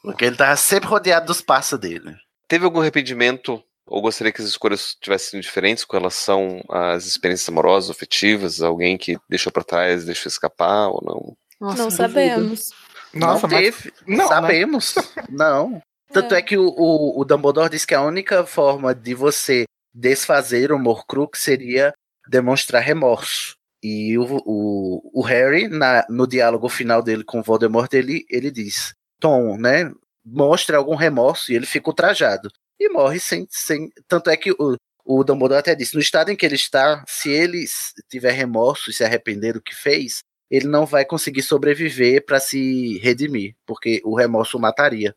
Porque 0.00 0.24
ele 0.26 0.36
tava 0.36 0.54
sempre 0.56 0.88
rodeado 0.88 1.26
dos 1.26 1.40
passos 1.40 1.78
dele. 1.78 2.14
Teve 2.46 2.64
algum 2.64 2.80
arrependimento 2.80 3.62
ou 3.86 4.00
gostaria 4.00 4.32
que 4.32 4.40
as 4.40 4.48
escolhas 4.48 4.96
tivessem 5.00 5.30
sido 5.30 5.42
diferentes 5.42 5.84
com 5.84 5.96
relação 5.96 6.62
às 6.70 7.06
experiências 7.06 7.48
amorosas, 7.48 7.90
afetivas? 7.90 8.62
Alguém 8.62 8.96
que 8.96 9.18
deixou 9.28 9.52
pra 9.52 9.64
trás, 9.64 10.04
deixou 10.04 10.28
escapar 10.28 10.88
ou 10.88 11.02
não? 11.02 11.36
Nossa, 11.60 11.82
Não 11.82 11.90
sabemos. 11.90 12.70
Nossa, 13.14 13.46
não 13.46 13.54
mas. 13.54 13.60
teve. 13.60 13.92
Não, 14.06 14.16
né? 14.16 14.26
Sabemos. 14.26 14.94
Não. 15.28 15.82
Tanto 16.12 16.34
é. 16.34 16.42
que 16.42 16.56
o, 16.56 16.68
o, 16.68 17.20
o 17.20 17.24
Dumbledore 17.24 17.70
diz 17.70 17.84
que 17.84 17.94
a 17.94 18.02
única 18.02 18.44
forma 18.46 18.94
de 18.94 19.14
você 19.14 19.64
desfazer 19.92 20.72
o 20.72 20.78
Morcrux 20.78 21.40
seria 21.40 21.92
demonstrar 22.28 22.82
remorso. 22.82 23.56
E 23.82 24.16
o, 24.16 24.42
o, 24.46 25.20
o 25.20 25.22
Harry, 25.22 25.68
na, 25.68 26.06
no 26.08 26.26
diálogo 26.26 26.68
final 26.68 27.02
dele 27.02 27.22
com 27.22 27.42
Voldemort, 27.42 27.92
ele, 27.92 28.24
ele 28.30 28.50
diz: 28.50 28.94
Tom, 29.20 29.58
né? 29.58 29.92
Mostre 30.24 30.74
algum 30.74 30.94
remorso 30.94 31.52
e 31.52 31.54
ele 31.54 31.66
fica 31.66 31.90
ultrajado. 31.90 32.50
E 32.80 32.88
morre 32.88 33.20
sem. 33.20 33.46
sem 33.50 33.90
tanto 34.08 34.30
é 34.30 34.36
que 34.36 34.52
o, 34.52 34.76
o 35.04 35.22
Dumbledore 35.22 35.60
até 35.60 35.74
disse: 35.74 35.94
no 35.94 36.00
estado 36.00 36.30
em 36.30 36.36
que 36.36 36.46
ele 36.46 36.54
está, 36.54 37.04
se 37.06 37.30
ele 37.30 37.64
tiver 38.08 38.32
remorso 38.32 38.90
e 38.90 38.94
se 38.94 39.04
arrepender 39.04 39.52
do 39.52 39.62
que 39.62 39.74
fez, 39.74 40.20
ele 40.54 40.66
não 40.68 40.86
vai 40.86 41.04
conseguir 41.04 41.42
sobreviver 41.42 42.24
para 42.24 42.38
se 42.40 42.98
redimir, 42.98 43.54
porque 43.66 44.00
o 44.04 44.14
remorso 44.16 44.56
o 44.56 44.60
mataria 44.60 45.14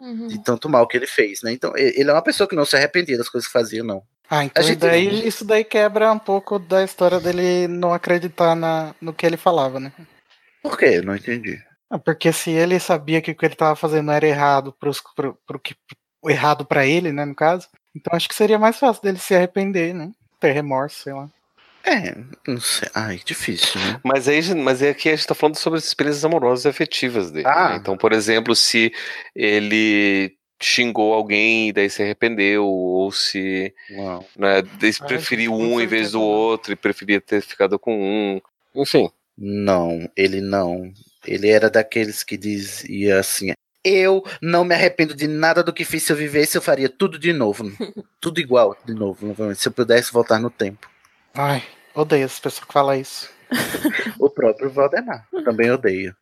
Uhum. 0.00 0.26
de 0.26 0.42
tanto 0.42 0.68
mal 0.68 0.86
que 0.88 0.96
ele 0.96 1.06
fez, 1.06 1.42
né? 1.42 1.52
Então, 1.52 1.72
ele 1.76 2.10
é 2.10 2.12
uma 2.12 2.22
pessoa 2.22 2.48
que 2.48 2.56
não 2.56 2.64
se 2.64 2.74
arrependia 2.74 3.16
das 3.16 3.28
coisas 3.28 3.46
que 3.46 3.52
fazia, 3.52 3.84
não. 3.84 4.02
Ah, 4.28 4.44
então 4.44 4.62
gente- 4.64 4.78
daí, 4.80 5.26
isso 5.28 5.44
daí 5.44 5.62
quebra 5.62 6.10
um 6.10 6.18
pouco 6.18 6.58
da 6.58 6.82
história 6.82 7.20
dele 7.20 7.68
não 7.68 7.94
acreditar 7.94 8.56
na, 8.56 8.94
no 9.00 9.12
que 9.12 9.24
ele 9.24 9.36
falava, 9.36 9.78
né? 9.78 9.92
Por 10.62 10.76
quê? 10.76 11.00
Não 11.00 11.14
entendi. 11.14 11.56
Ah, 11.88 11.98
Porque 11.98 12.32
se 12.32 12.50
ele 12.50 12.80
sabia 12.80 13.20
que 13.20 13.30
o 13.30 13.34
que 13.36 13.44
ele 13.44 13.54
estava 13.54 13.76
fazendo 13.76 14.10
era 14.10 14.26
errado 14.26 14.72
pros, 14.72 15.00
pro, 15.14 15.38
pro 15.46 15.60
que, 15.60 15.76
o 16.20 16.30
errado 16.30 16.64
para 16.64 16.86
ele, 16.86 17.12
né, 17.12 17.24
no 17.24 17.34
caso, 17.34 17.68
então 17.94 18.16
acho 18.16 18.28
que 18.28 18.34
seria 18.34 18.58
mais 18.58 18.78
fácil 18.78 19.02
dele 19.02 19.18
se 19.18 19.34
arrepender, 19.34 19.92
né? 19.94 20.10
Ter 20.40 20.52
remorso, 20.52 21.02
sei 21.02 21.12
lá. 21.12 21.28
É, 21.84 22.14
não 22.46 22.60
sei. 22.60 22.88
Ai, 22.94 23.20
difícil, 23.24 23.80
né? 23.80 24.00
Mas 24.04 24.28
aí, 24.28 24.54
mas 24.54 24.82
é 24.82 24.90
aqui 24.90 25.08
a 25.08 25.16
gente 25.16 25.26
tá 25.26 25.34
falando 25.34 25.56
sobre 25.56 25.78
as 25.78 25.84
experiências 25.84 26.24
amorosas 26.24 26.64
e 26.64 26.68
afetivas 26.68 27.30
dele. 27.30 27.46
Ah. 27.48 27.70
né? 27.70 27.76
Então, 27.76 27.96
por 27.96 28.12
exemplo, 28.12 28.54
se 28.54 28.92
ele 29.34 30.36
xingou 30.62 31.12
alguém 31.12 31.68
e 31.68 31.72
daí 31.72 31.90
se 31.90 32.02
arrependeu, 32.02 32.64
ou 32.64 33.10
se 33.10 33.74
Não. 33.90 34.24
né, 34.36 34.58
Ah, 34.60 35.06
preferiu 35.06 35.52
um 35.52 35.80
em 35.80 35.86
vez 35.86 36.12
do 36.12 36.22
outro 36.22 36.72
e 36.72 36.76
preferia 36.76 37.20
ter 37.20 37.42
ficado 37.42 37.78
com 37.78 37.92
um. 38.00 38.40
Enfim. 38.80 39.10
Não, 39.36 40.08
ele 40.16 40.40
não. 40.40 40.92
Ele 41.26 41.48
era 41.48 41.68
daqueles 41.68 42.22
que 42.22 42.36
dizia 42.36 43.18
assim: 43.18 43.52
Eu 43.84 44.22
não 44.40 44.64
me 44.64 44.74
arrependo 44.74 45.16
de 45.16 45.26
nada 45.26 45.62
do 45.64 45.72
que 45.72 45.84
fiz. 45.84 46.04
Se 46.04 46.12
eu 46.12 46.16
vivesse, 46.16 46.56
eu 46.56 46.62
faria 46.62 46.88
tudo 46.88 47.18
de 47.18 47.32
novo. 47.32 47.64
tudo 48.20 48.40
igual 48.40 48.76
de 48.84 48.94
novo. 48.94 49.26
novamente, 49.26 49.60
Se 49.60 49.68
eu 49.68 49.72
pudesse 49.72 50.12
voltar 50.12 50.38
no 50.38 50.50
tempo. 50.50 50.91
Ai, 51.34 51.62
odeio 51.94 52.26
as 52.26 52.38
pessoas 52.38 52.64
que 52.64 52.72
falam 52.72 52.94
isso. 53.00 53.30
O 54.18 54.30
próprio 54.30 54.70
Valdemar. 54.70 55.28
Também 55.44 55.70
odeio. 55.70 56.14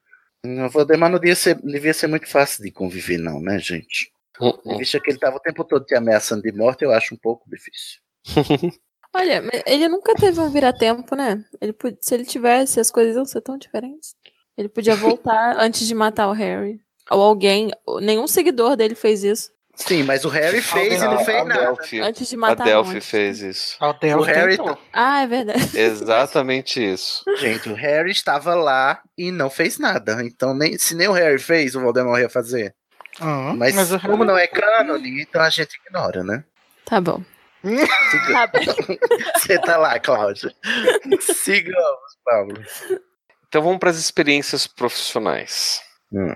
O 0.44 0.68
Valdemar 0.68 1.10
não 1.10 1.18
devia 1.18 1.36
ser, 1.36 1.60
devia 1.62 1.92
ser 1.92 2.06
muito 2.06 2.26
fácil 2.26 2.64
de 2.64 2.70
conviver, 2.70 3.18
não, 3.18 3.40
né, 3.40 3.58
gente? 3.58 4.10
Hum, 4.40 4.78
Visto 4.78 5.00
que 5.00 5.10
ele 5.10 5.18
tava 5.18 5.36
o 5.36 5.40
tempo 5.40 5.64
todo 5.64 5.84
te 5.84 5.94
ameaçando 5.94 6.42
de 6.42 6.52
morte, 6.52 6.82
eu 6.82 6.92
acho 6.92 7.14
um 7.14 7.18
pouco 7.18 7.48
difícil. 7.48 8.00
Olha, 9.14 9.42
ele 9.66 9.88
nunca 9.88 10.14
teve 10.14 10.40
um 10.40 10.50
vira-tempo, 10.50 11.14
né? 11.16 11.44
Ele, 11.60 11.74
se 12.00 12.14
ele 12.14 12.24
tivesse, 12.24 12.78
as 12.78 12.90
coisas 12.90 13.16
iam 13.16 13.24
ser 13.24 13.40
tão 13.40 13.58
diferentes. 13.58 14.14
Ele 14.56 14.68
podia 14.68 14.94
voltar 14.94 15.56
antes 15.60 15.86
de 15.86 15.94
matar 15.94 16.28
o 16.28 16.32
Harry. 16.32 16.80
Ou 17.10 17.20
alguém. 17.20 17.70
Nenhum 18.00 18.26
seguidor 18.28 18.76
dele 18.76 18.94
fez 18.94 19.24
isso. 19.24 19.50
Sim, 19.80 20.02
mas 20.04 20.24
o 20.24 20.28
Harry 20.28 20.60
fez 20.60 21.02
e 21.02 21.04
não 21.06 21.24
fez 21.24 21.44
nada. 21.46 21.60
Delphi, 21.60 22.00
Antes 22.00 22.28
de 22.28 22.34
a 22.36 22.38
matar 22.38 22.64
Delphi 22.64 22.90
muito. 22.92 23.04
fez 23.04 23.40
isso. 23.40 23.76
O 23.80 24.22
Harry, 24.22 24.56
Ah, 24.92 25.22
é 25.22 25.26
verdade. 25.26 25.70
Exatamente 25.78 26.82
isso. 26.92 27.24
gente, 27.38 27.68
o 27.68 27.74
Harry 27.74 28.10
estava 28.10 28.54
lá 28.54 29.00
e 29.16 29.30
não 29.32 29.48
fez 29.50 29.78
nada. 29.78 30.22
Então, 30.24 30.54
nem, 30.54 30.78
se 30.78 30.94
nem 30.94 31.08
o 31.08 31.12
Harry 31.12 31.38
fez, 31.38 31.74
o 31.74 31.80
Voldemort 31.80 32.20
ia 32.20 32.28
fazer. 32.28 32.74
Ah, 33.20 33.52
Mas, 33.56 33.74
mas 33.74 33.90
o 33.92 33.98
como 34.00 34.14
Harry- 34.18 34.26
não 34.26 34.38
é 34.38 34.46
cânone, 34.46 35.22
então 35.22 35.42
a 35.42 35.50
gente 35.50 35.76
ignora, 35.86 36.22
né? 36.22 36.44
Tá 36.84 37.00
bom. 37.00 37.22
Siga- 37.62 38.50
Você 39.36 39.58
tá 39.58 39.76
lá, 39.76 39.98
Cláudia. 39.98 40.50
Sigamos, 41.20 42.16
Pablo. 42.24 42.62
Então 43.48 43.62
vamos 43.62 43.78
para 43.78 43.90
as 43.90 43.96
experiências 43.98 44.66
profissionais. 44.66 45.82
Hum. 46.12 46.34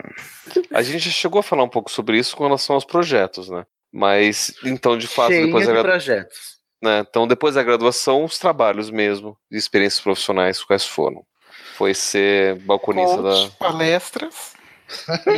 A 0.72 0.82
gente 0.82 0.98
já 1.00 1.10
chegou 1.10 1.40
a 1.40 1.42
falar 1.42 1.64
um 1.64 1.68
pouco 1.68 1.90
sobre 1.90 2.18
isso 2.18 2.36
com 2.36 2.44
relação 2.44 2.74
aos 2.74 2.84
projetos, 2.84 3.48
né? 3.48 3.64
Mas 3.92 4.54
então, 4.64 4.96
de 4.98 5.06
fato, 5.06 5.30
Cheio 5.32 5.46
depois 5.46 5.66
de 5.66 5.72
da, 5.72 5.82
gra- 5.82 5.90
projetos. 5.90 6.58
né? 6.82 7.00
Então, 7.08 7.26
depois 7.26 7.54
da 7.54 7.62
graduação, 7.62 8.24
os 8.24 8.38
trabalhos 8.38 8.90
mesmo, 8.90 9.36
de 9.50 9.58
experiências 9.58 10.00
profissionais, 10.00 10.62
quais 10.64 10.84
foram? 10.84 11.24
Foi 11.76 11.92
ser 11.94 12.56
balconista 12.60 13.16
Coach, 13.16 13.50
da. 13.50 13.56
palestras 13.56 14.52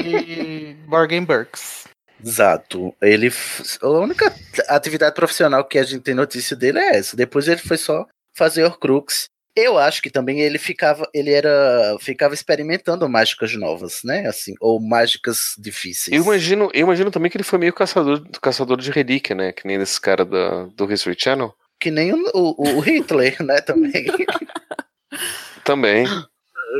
e 0.04 0.74
Bargain 0.86 1.24
Burks. 1.24 1.86
Exato. 2.22 2.94
Ele, 3.00 3.26
f- 3.28 3.78
a 3.82 3.88
única 3.88 4.34
atividade 4.68 5.14
profissional 5.14 5.64
que 5.64 5.78
a 5.78 5.82
gente 5.82 6.02
tem 6.02 6.14
notícia 6.14 6.56
dele 6.56 6.78
é 6.78 6.96
essa. 6.96 7.16
Depois 7.16 7.46
ele 7.48 7.60
foi 7.60 7.76
só 7.76 8.06
fazer 8.34 8.64
Horcrux. 8.64 9.26
Eu 9.56 9.78
acho 9.78 10.02
que 10.02 10.10
também 10.10 10.40
ele 10.40 10.58
ficava, 10.58 11.08
ele 11.14 11.32
era, 11.32 11.96
ficava 11.98 12.34
experimentando 12.34 13.08
mágicas 13.08 13.54
novas, 13.54 14.02
né? 14.04 14.26
Assim, 14.26 14.52
ou 14.60 14.78
mágicas 14.78 15.54
difíceis. 15.58 16.14
Eu 16.14 16.22
imagino, 16.22 16.70
eu 16.74 16.80
imagino 16.82 17.10
também 17.10 17.30
que 17.30 17.38
ele 17.38 17.42
foi 17.44 17.58
meio 17.58 17.72
caçador, 17.72 18.22
caçador 18.42 18.76
de 18.76 18.90
relíquia, 18.90 19.34
né? 19.34 19.52
Que 19.52 19.66
nem 19.66 19.80
esse 19.80 19.98
cara 19.98 20.26
da, 20.26 20.64
do 20.66 20.92
History 20.92 21.16
Channel. 21.18 21.54
Que 21.80 21.90
nem 21.90 22.12
o, 22.12 22.30
o- 22.34 22.76
o 22.76 22.80
Hitler, 22.80 23.42
né? 23.42 23.60
Também. 23.64 24.06
Também. 25.64 26.06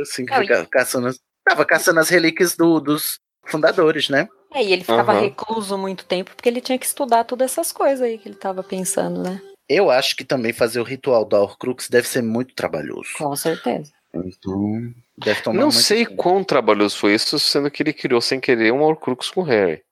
assim, 0.01 0.25
fica 0.27 0.65
caçando, 0.67 1.09
tava 1.43 1.65
caçando 1.65 1.99
as 1.99 2.09
relíquias 2.09 2.55
do- 2.55 2.79
dos 2.79 3.19
fundadores, 3.45 4.07
né? 4.09 4.27
É, 4.53 4.63
e 4.63 4.71
ele 4.71 4.81
ficava 4.83 5.13
Aham. 5.13 5.21
recluso 5.21 5.77
muito 5.77 6.05
tempo 6.05 6.31
porque 6.35 6.47
ele 6.47 6.61
tinha 6.61 6.77
que 6.77 6.85
estudar 6.85 7.23
todas 7.23 7.51
essas 7.51 7.71
coisas 7.71 8.01
aí 8.01 8.17
que 8.17 8.29
ele 8.29 8.35
tava 8.37 8.63
pensando, 8.63 9.21
né? 9.23 9.41
Eu 9.69 9.91
acho 9.91 10.15
que 10.15 10.23
também 10.23 10.53
fazer 10.53 10.79
o 10.79 10.83
ritual 10.83 11.25
da 11.25 11.39
Horcrux 11.41 11.89
deve 11.89 12.07
ser 12.07 12.21
muito 12.21 12.53
trabalhoso. 12.55 13.09
Com 13.17 13.35
certeza. 13.35 13.91
Então, 14.13 14.93
deve 15.17 15.41
tomar 15.41 15.59
Não 15.59 15.69
sei 15.71 16.05
tempo. 16.05 16.15
quão 16.17 16.43
trabalhoso 16.43 16.97
foi 16.97 17.13
isso, 17.13 17.37
sendo 17.39 17.69
que 17.69 17.83
ele 17.83 17.93
criou 17.93 18.21
sem 18.21 18.39
querer 18.39 18.71
um 18.71 18.81
Horcrux 18.81 19.29
com 19.29 19.41
o 19.41 19.43
Harry. 19.43 19.83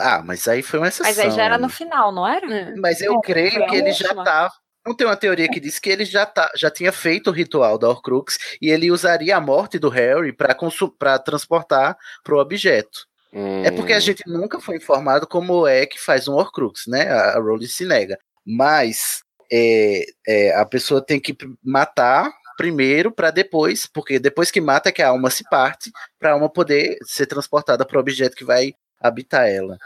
Ah, 0.00 0.22
mas 0.24 0.48
aí 0.48 0.62
foi 0.62 0.78
uma 0.78 0.88
exceção. 0.88 1.06
Mas 1.06 1.18
aí 1.18 1.30
já 1.30 1.42
era 1.44 1.58
no 1.58 1.68
final, 1.68 2.10
não 2.12 2.26
era? 2.26 2.74
Mas 2.78 3.00
eu 3.00 3.14
É, 3.16 3.20
creio 3.20 3.66
que 3.66 3.76
ele 3.76 3.92
já 3.92 4.14
tava. 4.14 4.52
Não 4.86 4.96
tem 4.96 5.06
uma 5.06 5.16
teoria 5.16 5.46
que 5.48 5.60
diz 5.60 5.78
que 5.78 5.90
ele 5.90 6.06
já, 6.06 6.24
tá, 6.24 6.50
já 6.56 6.70
tinha 6.70 6.90
feito 6.90 7.28
o 7.28 7.32
ritual 7.32 7.76
da 7.76 7.88
Horcrux 7.88 8.38
e 8.62 8.70
ele 8.70 8.90
usaria 8.90 9.36
a 9.36 9.40
morte 9.40 9.78
do 9.78 9.90
Harry 9.90 10.32
para 10.32 11.18
transportar 11.18 11.96
pro 12.24 12.38
objeto. 12.38 13.06
É 13.32 13.70
porque 13.70 13.92
Hum. 13.92 13.96
a 13.96 14.00
gente 14.00 14.22
nunca 14.26 14.58
foi 14.58 14.76
informado 14.76 15.26
como 15.26 15.66
é 15.66 15.84
que 15.86 16.00
faz 16.00 16.26
um 16.26 16.34
Horcrux, 16.34 16.86
né? 16.88 17.08
A 17.10 17.36
a 17.36 17.40
Rowling 17.40 17.66
se 17.66 17.84
nega. 17.84 18.18
Mas 18.44 19.22
é, 19.52 20.04
é, 20.26 20.54
a 20.56 20.64
pessoa 20.64 21.04
tem 21.04 21.20
que 21.20 21.36
matar 21.62 22.30
primeiro 22.56 23.10
para 23.10 23.30
depois, 23.30 23.86
porque 23.86 24.18
depois 24.18 24.50
que 24.50 24.60
mata 24.60 24.90
é 24.90 24.92
que 24.92 25.02
a 25.02 25.08
alma 25.08 25.30
se 25.30 25.42
parte, 25.48 25.90
para 26.18 26.30
a 26.30 26.32
alma 26.34 26.48
poder 26.48 26.98
ser 27.04 27.26
transportada 27.26 27.86
para 27.86 27.96
o 27.96 28.00
objeto 28.00 28.36
que 28.36 28.44
vai 28.44 28.74
habitar 29.00 29.48
ela. 29.48 29.78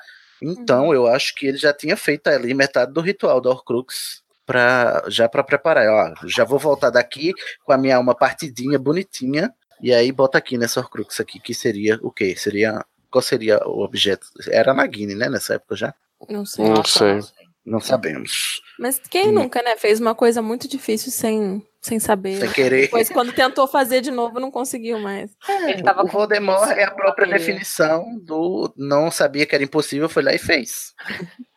Então 0.42 0.92
eu 0.92 1.06
acho 1.06 1.34
que 1.34 1.46
ele 1.46 1.56
já 1.56 1.72
tinha 1.72 1.96
feito 1.96 2.26
ali 2.26 2.52
metade 2.52 2.92
do 2.92 3.00
ritual 3.00 3.40
da 3.40 3.50
Horcrux 3.50 4.22
pra, 4.44 5.04
já 5.08 5.28
para 5.28 5.44
preparar. 5.44 5.86
Ó, 5.88 6.26
já 6.26 6.44
vou 6.44 6.58
voltar 6.58 6.90
daqui 6.90 7.32
com 7.64 7.72
a 7.72 7.78
minha 7.78 7.96
alma 7.96 8.14
partidinha, 8.14 8.78
bonitinha, 8.78 9.54
e 9.80 9.94
aí 9.94 10.10
bota 10.10 10.38
aqui 10.38 10.58
nessa 10.58 10.80
Horcrux 10.80 11.20
aqui, 11.20 11.38
que 11.38 11.54
seria 11.54 11.98
o 12.02 12.10
quê? 12.10 12.34
Seria 12.36 12.84
qual 13.14 13.22
seria 13.22 13.60
o 13.64 13.84
objeto? 13.84 14.26
Era 14.48 14.72
a 14.72 14.74
Nagini, 14.74 15.14
né? 15.14 15.28
Nessa 15.28 15.54
época 15.54 15.76
já? 15.76 15.94
Não 16.28 16.44
sei. 16.44 16.64
Não 16.64 16.84
sei. 16.84 17.20
Não 17.64 17.80
sabemos. 17.80 18.60
Mas 18.78 18.98
quem 18.98 19.28
Hum. 19.28 19.32
nunca, 19.32 19.62
né? 19.62 19.76
Fez 19.76 19.98
uma 20.00 20.14
coisa 20.14 20.42
muito 20.42 20.68
difícil 20.68 21.10
sem, 21.10 21.66
sem 21.80 21.98
saber. 21.98 22.38
Sem 22.40 22.52
querer. 22.52 22.82
Depois, 22.82 23.08
quando 23.08 23.32
tentou 23.32 23.66
fazer 23.66 24.00
de 24.02 24.10
novo, 24.10 24.38
não 24.38 24.50
conseguiu 24.50 24.98
mais. 24.98 25.30
Ele 25.66 25.82
tava 25.82 26.04
o 26.04 26.06
Voldemort 26.06 26.70
é 26.70 26.84
a 26.84 26.90
própria 26.90 27.26
saber. 27.26 27.38
definição 27.38 28.18
do 28.22 28.72
não 28.76 29.10
sabia 29.10 29.46
que 29.46 29.54
era 29.54 29.64
impossível, 29.64 30.08
foi 30.08 30.22
lá 30.22 30.34
e 30.34 30.38
fez. 30.38 30.92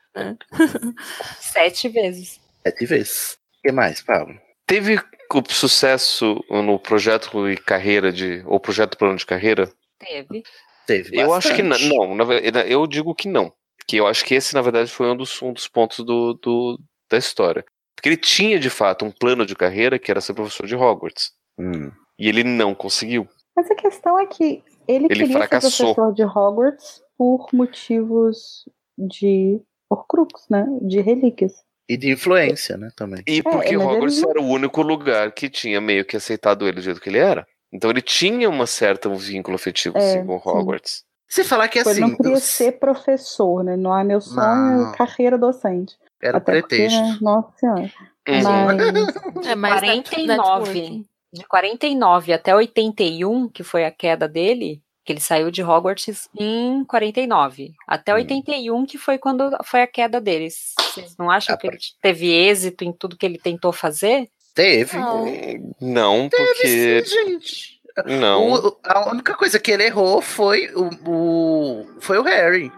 Sete 1.39 1.89
vezes. 1.89 2.39
Sete 2.65 2.85
vezes. 2.85 3.38
O 3.59 3.67
que 3.67 3.71
mais, 3.71 4.01
Pablo? 4.01 4.35
Teve 4.65 4.99
o 5.34 5.43
sucesso 5.49 6.43
no 6.49 6.79
projeto 6.79 7.49
e 7.49 7.57
carreira 7.57 8.11
de. 8.11 8.43
ou 8.45 8.59
projeto 8.59 8.97
plano 8.97 9.17
de 9.17 9.25
carreira? 9.25 9.69
Teve. 9.99 10.43
Teve 10.85 11.17
Eu 11.19 11.34
acho 11.34 11.53
que 11.53 11.61
não. 11.61 11.69
bastante. 11.71 12.15
não 12.15 12.34
eu 12.65 12.88
digo 12.88 13.13
que 13.13 13.27
não. 13.27 13.51
Que 13.88 13.97
eu 13.97 14.07
acho 14.07 14.26
que 14.26 14.35
esse, 14.35 14.53
na 14.53 14.61
verdade, 14.61 14.91
foi 14.91 15.09
um 15.09 15.15
dos, 15.15 15.41
um 15.41 15.53
dos 15.53 15.68
pontos 15.68 16.03
do, 16.05 16.34
do- 16.34 16.80
da 17.09 17.18
história. 17.18 17.64
Porque 17.95 18.09
ele 18.09 18.18
tinha, 18.18 18.59
de 18.59 18.69
fato, 18.69 19.05
um 19.05 19.11
plano 19.11 19.45
de 19.45 19.55
carreira 19.55 19.97
que 19.97 20.11
era 20.11 20.22
ser 20.22 20.34
professor 20.34 20.68
de 20.68 20.76
Hogwarts. 20.76 21.31
Hum. 21.57 21.91
E 22.19 22.27
ele 22.27 22.43
não 22.43 22.76
conseguiu. 22.76 23.27
Mas 23.55 23.72
a 23.72 23.76
questão 23.76 24.19
é 24.19 24.26
que 24.27 24.64
ele, 24.88 25.05
Ele 25.05 25.19
queria 25.22 25.38
fracassou. 25.38 25.72
ser 25.72 25.84
professor 25.95 26.14
de 26.14 26.23
Hogwarts 26.23 27.01
por 27.18 27.47
motivos 27.53 28.65
de 28.97 29.59
Horcrux, 29.89 30.47
né? 30.49 30.65
De 30.81 30.99
relíquias. 31.01 31.53
E 31.89 31.95
de 31.95 32.11
influência, 32.11 32.76
né, 32.77 32.89
também. 32.95 33.23
E 33.26 33.41
porque 33.41 33.57
mas 33.57 33.68
ele 33.68 33.77
Hogwarts 33.77 34.23
era 34.23 34.41
o 34.41 34.45
único 34.47 34.81
lugar 34.81 35.31
que 35.31 35.49
tinha 35.49 35.80
meio 35.80 36.03
que 36.03 36.18
aceitado 36.18 36.68
ele 36.68 36.76
do 36.76 36.81
jeito 36.81 36.99
que 36.99 37.09
ele 37.09 37.18
era. 37.18 37.47
Então 37.72 37.89
ele 37.89 38.01
tinha 38.01 38.49
uma 38.49 38.68
certa 38.68 39.07
um 39.07 39.15
vínculo 39.15 39.55
afetivo 39.55 39.97
É, 39.97 40.01
assim, 40.01 40.26
com 40.26 40.38
sim. 40.39 41.03
Você 41.30 41.44
falar 41.44 41.68
que 41.68 41.80
Tipo, 41.80 41.90
assim, 41.90 42.02
ele 42.04 42.10
não 42.12 42.18
queria 42.18 42.34
os- 42.34 42.44
ser 42.44 42.74
professor, 42.80 43.64
né? 43.64 43.76
Não 43.76 43.98
é 43.98 44.04
meu 44.04 44.22
sonho, 44.22 44.38
Não. 44.38 44.94
é 44.94 44.98
carreira 44.98 45.38
docente. 45.38 45.95
era 46.22 46.38
Até 46.40 46.62
porque, 46.62 46.76
pretexto. 46.78 46.99
né? 47.02 47.18
Nossa 47.22 47.52
senhora. 47.60 47.82
Uhum. 48.28 48.41
Mas 49.38 49.48
É, 49.48 49.56
mas 49.56 49.80
49. 49.82 51.06
De 51.34 51.45
49 51.48 52.34
até 52.34 52.56
81, 52.56 53.48
que 53.49 53.64
foi 53.64 53.86
a 53.86 53.91
queda 53.91 54.28
dele, 54.28 54.82
que 55.06 55.14
ele 55.14 55.20
saiu 55.20 55.52
de 55.52 55.62
Hogwarts 55.62 56.28
em 56.40 56.84
49. 56.86 57.74
Até 57.88 58.14
81, 58.14 58.86
que 58.86 58.98
foi 58.98 59.18
quando 59.18 59.49
foi 59.64 59.82
a 59.82 59.88
queda 59.88 60.20
deles. 60.20 60.74
Vocês 60.80 61.16
não 61.18 61.30
acham 61.30 61.54
Ah, 61.56 61.58
que 61.58 61.68
ele 61.68 61.78
teve 62.02 62.32
êxito 62.34 62.84
em 62.84 62.91
tudo 62.91 63.16
que 63.18 63.26
ele 63.26 63.38
tentou 63.38 63.72
fazer? 63.72 64.28
Teve. 64.56 64.98
Não, 65.80 66.30
porque. 66.30 67.04
Sim, 67.06 67.26
gente. 67.26 67.77
Não. 68.06 68.52
O- 68.53 68.78
a 68.84 69.10
única 69.10 69.34
coisa 69.36 69.60
que 69.60 69.72
ele 69.72 69.84
errou 69.84 70.22
foi 70.22 70.69
o, 70.76 70.90
o- 71.10 71.88
foi 71.99 72.18
o 72.18 72.24
Harry. 72.24 72.72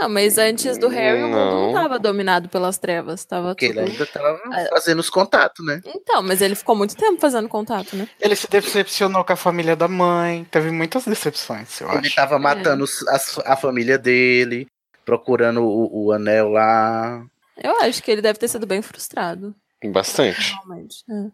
Não, 0.00 0.08
mas 0.08 0.38
antes 0.38 0.78
do 0.78 0.86
Harry, 0.86 1.18
o 1.24 1.26
mundo 1.26 1.36
não 1.36 1.60
Não. 1.62 1.68
estava 1.70 1.98
dominado 1.98 2.48
pelas 2.48 2.78
trevas. 2.78 3.24
Tava 3.24 3.48
Porque 3.48 3.66
tudo... 3.68 3.80
ele 3.80 3.90
ainda 3.90 4.06
tava 4.06 4.40
É. 4.54 4.68
fazendo 4.68 5.00
os 5.00 5.10
contatos, 5.10 5.66
né? 5.66 5.80
Então, 5.84 6.22
mas 6.22 6.40
ele 6.40 6.54
ficou 6.54 6.76
muito 6.76 6.94
tempo 6.96 7.20
fazendo 7.20 7.48
contato, 7.48 7.96
né? 7.96 8.08
Ele 8.20 8.36
se 8.36 8.48
decepcionou 8.48 9.24
com 9.24 9.32
a 9.32 9.36
família 9.36 9.74
da 9.74 9.88
mãe. 9.88 10.46
Teve 10.52 10.70
muitas 10.70 11.04
decepções, 11.04 11.80
eu 11.80 11.88
Ele 11.90 12.06
acho. 12.06 12.14
tava 12.14 12.38
matando 12.38 12.84
os- 12.84 13.06
as- 13.08 13.40
a 13.44 13.56
família 13.56 13.98
dele, 13.98 14.68
procurando 15.04 15.64
o, 15.64 16.04
o 16.06 16.12
anel 16.12 16.48
lá. 16.50 17.20
Eu 17.60 17.80
acho 17.80 18.00
que 18.00 18.08
ele 18.12 18.22
deve 18.22 18.38
ter 18.38 18.46
sido 18.46 18.66
bem 18.68 18.80
frustrado. 18.80 19.52
Bastante. 19.90 20.52
Realmente. 20.54 21.02
é. 21.10 21.26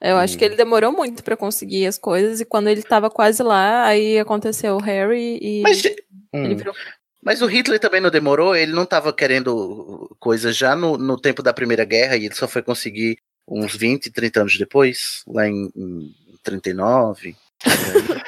Eu 0.00 0.18
acho 0.18 0.36
que 0.36 0.44
ele 0.44 0.56
demorou 0.56 0.92
muito 0.92 1.22
pra 1.24 1.36
conseguir 1.36 1.86
as 1.86 1.96
coisas 1.96 2.40
e 2.40 2.44
quando 2.44 2.68
ele 2.68 2.82
tava 2.82 3.08
quase 3.08 3.42
lá, 3.42 3.84
aí 3.84 4.18
aconteceu 4.18 4.76
o 4.76 4.82
Harry 4.82 5.38
e 5.40 5.62
Mas, 5.62 5.84
ele 5.84 5.96
hum. 6.32 6.56
virou. 6.56 6.74
Mas 7.22 7.40
o 7.40 7.46
Hitler 7.46 7.80
também 7.80 8.02
não 8.02 8.10
demorou, 8.10 8.54
ele 8.54 8.72
não 8.72 8.84
tava 8.84 9.12
querendo 9.12 10.14
coisas 10.20 10.54
já 10.54 10.76
no, 10.76 10.98
no 10.98 11.18
tempo 11.18 11.42
da 11.42 11.54
Primeira 11.54 11.84
Guerra 11.84 12.16
e 12.16 12.26
ele 12.26 12.34
só 12.34 12.46
foi 12.46 12.62
conseguir 12.62 13.16
uns 13.48 13.74
20, 13.74 14.10
30 14.10 14.40
anos 14.40 14.58
depois, 14.58 15.22
lá 15.26 15.48
em, 15.48 15.70
em 15.74 16.14
39. 16.42 17.34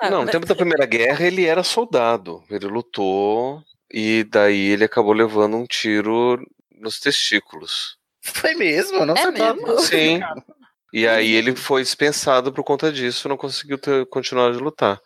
Ah, 0.00 0.08
não, 0.08 0.24
no 0.24 0.30
tempo 0.30 0.46
da 0.46 0.54
Primeira 0.54 0.86
Guerra 0.86 1.26
ele 1.26 1.44
era 1.44 1.62
soldado. 1.62 2.42
Ele 2.50 2.66
lutou 2.66 3.62
e 3.92 4.24
daí 4.24 4.68
ele 4.68 4.84
acabou 4.84 5.12
levando 5.12 5.56
um 5.58 5.66
tiro 5.66 6.40
nos 6.80 6.98
testículos. 6.98 7.98
Foi 8.22 8.54
mesmo, 8.54 8.98
eu 8.98 9.06
não 9.06 9.14
É 9.14 9.22
sabia. 9.22 9.52
mesmo? 9.52 9.78
Sim. 9.80 10.20
E 10.92 11.06
aí 11.06 11.32
ele 11.32 11.54
foi 11.54 11.82
dispensado 11.82 12.52
por 12.52 12.64
conta 12.64 12.90
disso, 12.92 13.28
não 13.28 13.36
conseguiu 13.36 13.76
ter- 13.78 14.06
continuar 14.06 14.52
de 14.52 14.58
lutar. 14.58 15.00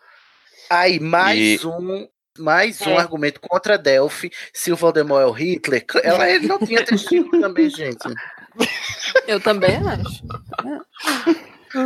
Aí, 0.69 0.99
mais 0.99 1.37
E- 1.61 1.67
um. 1.67 2.07
Mais 2.39 2.81
um 2.81 2.89
É. 2.91 2.97
argumento 2.97 3.39
contra 3.39 3.75
a 3.75 3.77
Delphi. 3.77 4.31
Se 4.51 4.71
o 4.71 4.75
Voldemort 4.75 5.21
é 5.21 5.25
o 5.27 5.31
Hitler, 5.31 5.85
ela, 6.01 6.27
ele 6.27 6.47
não 6.47 6.57
tinha 6.57 6.83
testículo 6.83 7.39
também, 7.39 7.69
gente. 7.69 7.99
Eu 9.27 9.39
também 9.39 9.75
acho. 9.75 10.23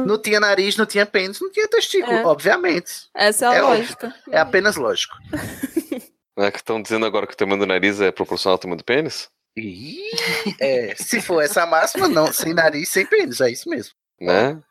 Não 0.06 0.18
tinha 0.22 0.40
nariz, 0.40 0.78
não 0.78 0.86
tinha 0.86 1.06
pênis, 1.06 1.42
não 1.42 1.52
tinha 1.52 1.68
testículo, 1.68 2.14
É. 2.16 2.26
obviamente. 2.26 3.10
Essa 3.14 3.46
é 3.46 3.50
a 3.50 3.54
É 3.56 3.62
lógica. 3.62 4.16
É 4.32 4.40
apenas 4.40 4.76
lógico. 4.78 5.16
É 6.40 6.52
que 6.52 6.60
estão 6.60 6.80
dizendo 6.80 7.04
agora 7.04 7.26
que 7.26 7.34
o 7.34 7.36
tamanho 7.36 7.60
do 7.62 7.66
nariz 7.66 8.00
é 8.00 8.12
proporcional 8.12 8.54
ao 8.54 8.60
tamanho 8.60 8.78
do 8.78 8.84
pênis? 8.84 9.28
Ih, 9.58 10.12
é, 10.60 10.96
se 10.96 11.20
for 11.20 11.42
essa 11.42 11.66
máxima, 11.66 12.08
não, 12.08 12.32
sem 12.32 12.54
nariz, 12.54 12.90
sem 12.90 13.06
pênis, 13.06 13.42
é 13.42 13.52
isso 13.52 13.68
mesmo. 13.70 13.94
Né? 14.22 14.62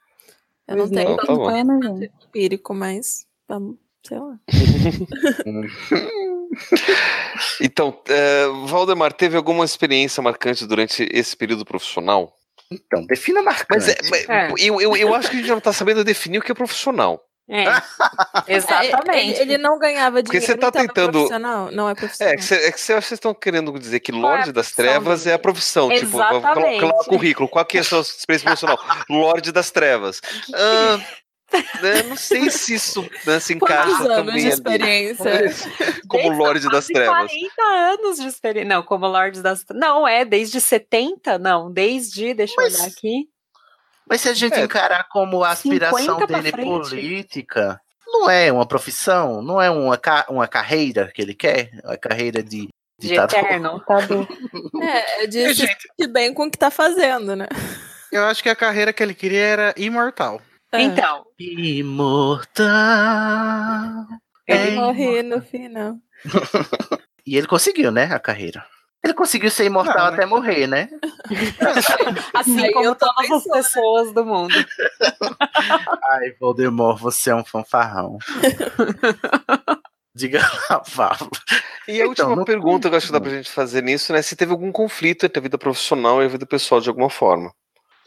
Eu 0.68 0.76
não 0.76 0.88
tenho 0.88 1.12
Então, 1.12 1.16
tá 1.16 1.34
bom. 1.34 1.48
tanto 1.48 2.04
empírico, 2.04 2.72
mas 2.74 3.26
vamos, 3.48 3.76
sei 4.06 4.18
lá. 4.18 4.38
Então, 7.60 8.00
é, 8.08 8.46
Valdemar, 8.66 9.12
teve 9.12 9.36
alguma 9.36 9.64
experiência 9.64 10.22
marcante 10.22 10.64
durante 10.64 11.06
esse 11.12 11.36
período 11.36 11.64
profissional? 11.64 12.34
Então, 12.70 13.04
defina 13.06 13.42
marcante. 13.42 13.68
Mas, 13.70 13.88
é, 13.88 13.96
mas 14.10 14.28
É. 14.28 14.52
Eu, 14.58 14.80
eu, 14.80 14.96
eu 14.96 15.14
acho 15.14 15.30
que 15.30 15.36
a 15.36 15.40
gente 15.40 15.50
não 15.50 15.60
tá 15.60 15.72
sabendo 15.72 16.04
definir 16.04 16.38
o 16.38 16.42
que 16.42 16.52
é 16.52 16.54
profissional. 16.54 17.22
É, 17.48 17.64
exatamente. 18.48 19.40
Ele, 19.40 19.55
ele 19.55 19.59
não 19.59 19.78
ganhava 19.78 20.23
Porque 20.23 20.39
dinheiro, 20.40 20.47
você 20.52 20.59
tá 20.59 20.68
então 20.68 20.82
é 20.82 20.86
tentando- 20.86 21.12
profissional? 21.12 21.70
Não 21.70 21.89
é 21.89 21.94
profissional. 21.94 22.32
É, 22.35 22.36
que, 22.36 22.43
cê, 22.44 22.55
é 22.56 22.73
que 22.73 22.81
vocês 22.81 23.12
estão 23.12 23.32
querendo 23.35 23.78
dizer 23.78 24.01
que 24.01 24.10
é 24.10 24.14
a 24.14 24.18
Lorde 24.18 24.52
das 24.52 24.66
profissão 24.73 24.85
Trevas 24.85 25.27
é 25.27 25.32
a 25.35 25.39
profissão. 25.39 25.89
Tipo, 25.90 26.10
coloca 26.12 26.86
lá 26.86 27.01
o 27.01 27.05
currículo. 27.05 27.48
Qual 27.48 27.64
que 27.64 27.78
é 27.78 27.81
a 27.81 27.85
sua 27.85 28.01
experiência 28.01 28.47
profissional? 28.47 28.78
Lorde 29.09 29.52
das 29.52 29.70
Trevas. 29.70 30.20
Ah, 30.55 30.98
né, 31.81 32.02
não 32.09 32.16
sei 32.16 32.51
se 32.51 32.74
isso 32.74 33.09
né, 33.24 33.39
se 33.39 33.55
encaixa 33.55 33.85
Quantos 33.85 34.01
anos 34.06 34.16
também 34.16 34.35
de 34.35 34.40
ali. 34.47 34.48
experiência? 34.51 35.24
como 36.09 36.23
Desde 36.24 36.39
Lorde 36.39 36.68
das 36.68 36.86
Trevas. 36.86 37.31
40 37.31 37.62
anos 37.62 38.16
de 38.18 38.27
experiência. 38.27 38.68
Não, 38.68 38.82
como 38.82 39.06
Lorde 39.06 39.40
das 39.40 39.64
Não, 39.73 40.06
é 40.09 40.24
desde 40.24 40.60
70? 40.60 41.39
Não, 41.39 41.73
desde. 41.73 42.35
Deixa 42.35 42.55
Mas- 42.56 42.74
eu 42.74 42.81
olhar 42.81 42.89
aqui. 42.90 43.28
Mas 44.08 44.20
se 44.20 44.28
a 44.28 44.34
gente 44.34 44.54
É. 44.54 44.64
encarar 44.64 45.04
como 45.08 45.42
a 45.42 45.50
aspiração 45.50 45.98
50 46.20 46.26
pra 46.26 46.40
dele 46.40 46.52
política, 46.62 47.80
não 48.06 48.30
é 48.30 48.52
uma 48.52 48.66
profissão, 48.66 49.42
não 49.42 49.60
é 49.60 49.68
uma, 49.70 49.98
ca- 49.98 50.26
uma 50.28 50.46
carreira 50.46 51.10
que 51.12 51.20
ele 51.22 51.34
quer, 51.34 51.70
uma 51.84 51.96
carreira 51.96 52.42
de 52.42 52.68
De 52.98 53.08
ditador. 53.08 53.38
eterno. 53.38 53.78
Ditador. 53.80 54.28
É, 54.82 55.24
é 55.24 55.26
de 55.26 55.38
É, 55.40 55.48
se 55.48 55.54
gente. 55.54 55.82
sentir 55.82 56.06
bem 56.12 56.32
com 56.32 56.44
o 56.46 56.50
que 56.50 56.56
tá 56.58 56.70
fazendo, 56.70 57.34
né? 57.36 57.46
Eu 58.12 58.24
acho 58.24 58.42
que 58.42 58.48
a 58.48 58.54
carreira 58.56 58.92
que 58.92 59.02
ele 59.02 59.12
queria 59.14 59.40
era 59.44 59.74
imortal. 59.76 60.40
É. 60.72 60.80
Então, 60.82 61.24
Imortal. 62.76 64.06
Ele 64.46 64.70
É 64.70 64.74
morre 64.74 65.22
no 65.22 65.42
final. 65.42 65.96
E 67.28 67.36
ele 67.36 67.48
conseguiu, 67.48 67.90
né, 67.90 68.04
a 68.04 68.20
carreira. 68.20 68.64
Ele 69.05 69.14
conseguiu 69.14 69.51
ser 69.51 69.64
imortal 69.66 69.97
Não, 69.97 70.10
né? 70.10 70.16
até 70.16 70.27
morrer, 70.27 70.66
né? 70.66 70.89
assim 72.35 72.60
Aí 72.64 72.73
como 72.73 72.85
eu 72.86 72.94
todas 72.94 73.31
as 73.31 73.44
né? 73.47 73.52
pessoas 73.52 74.12
do 74.12 74.24
mundo. 74.24 74.52
Ai, 76.10 76.32
Voldemort, 76.40 76.98
você 77.01 77.31
é 77.31 77.35
um 77.35 77.44
fanfarrão. 77.44 78.18
Diga 80.14 80.40
lá, 80.70 80.81
Pablo. 80.81 81.31
E 81.86 82.01
a 82.01 82.06
Então, 82.06 82.28
última 82.31 82.44
pergunta 82.44 82.89
que 82.89 82.94
eu 82.94 82.97
acho 82.97 83.06
que 83.09 83.12
dá 83.12 83.20
pra 83.20 83.31
gente 83.31 83.51
fazer 83.51 83.82
nisso, 83.82 84.12
né? 84.12 84.23
Se 84.23 84.35
teve 84.35 84.51
algum 84.51 84.73
conflito 84.73 85.27
entre 85.27 85.39
a 85.39 85.43
vida 85.43 85.59
profissional 85.59 86.23
e 86.23 86.24
a 86.24 86.28
vida 86.28 86.47
pessoal 86.47 86.81
de 86.81 86.89
alguma 86.89 87.10
forma. 87.10 87.52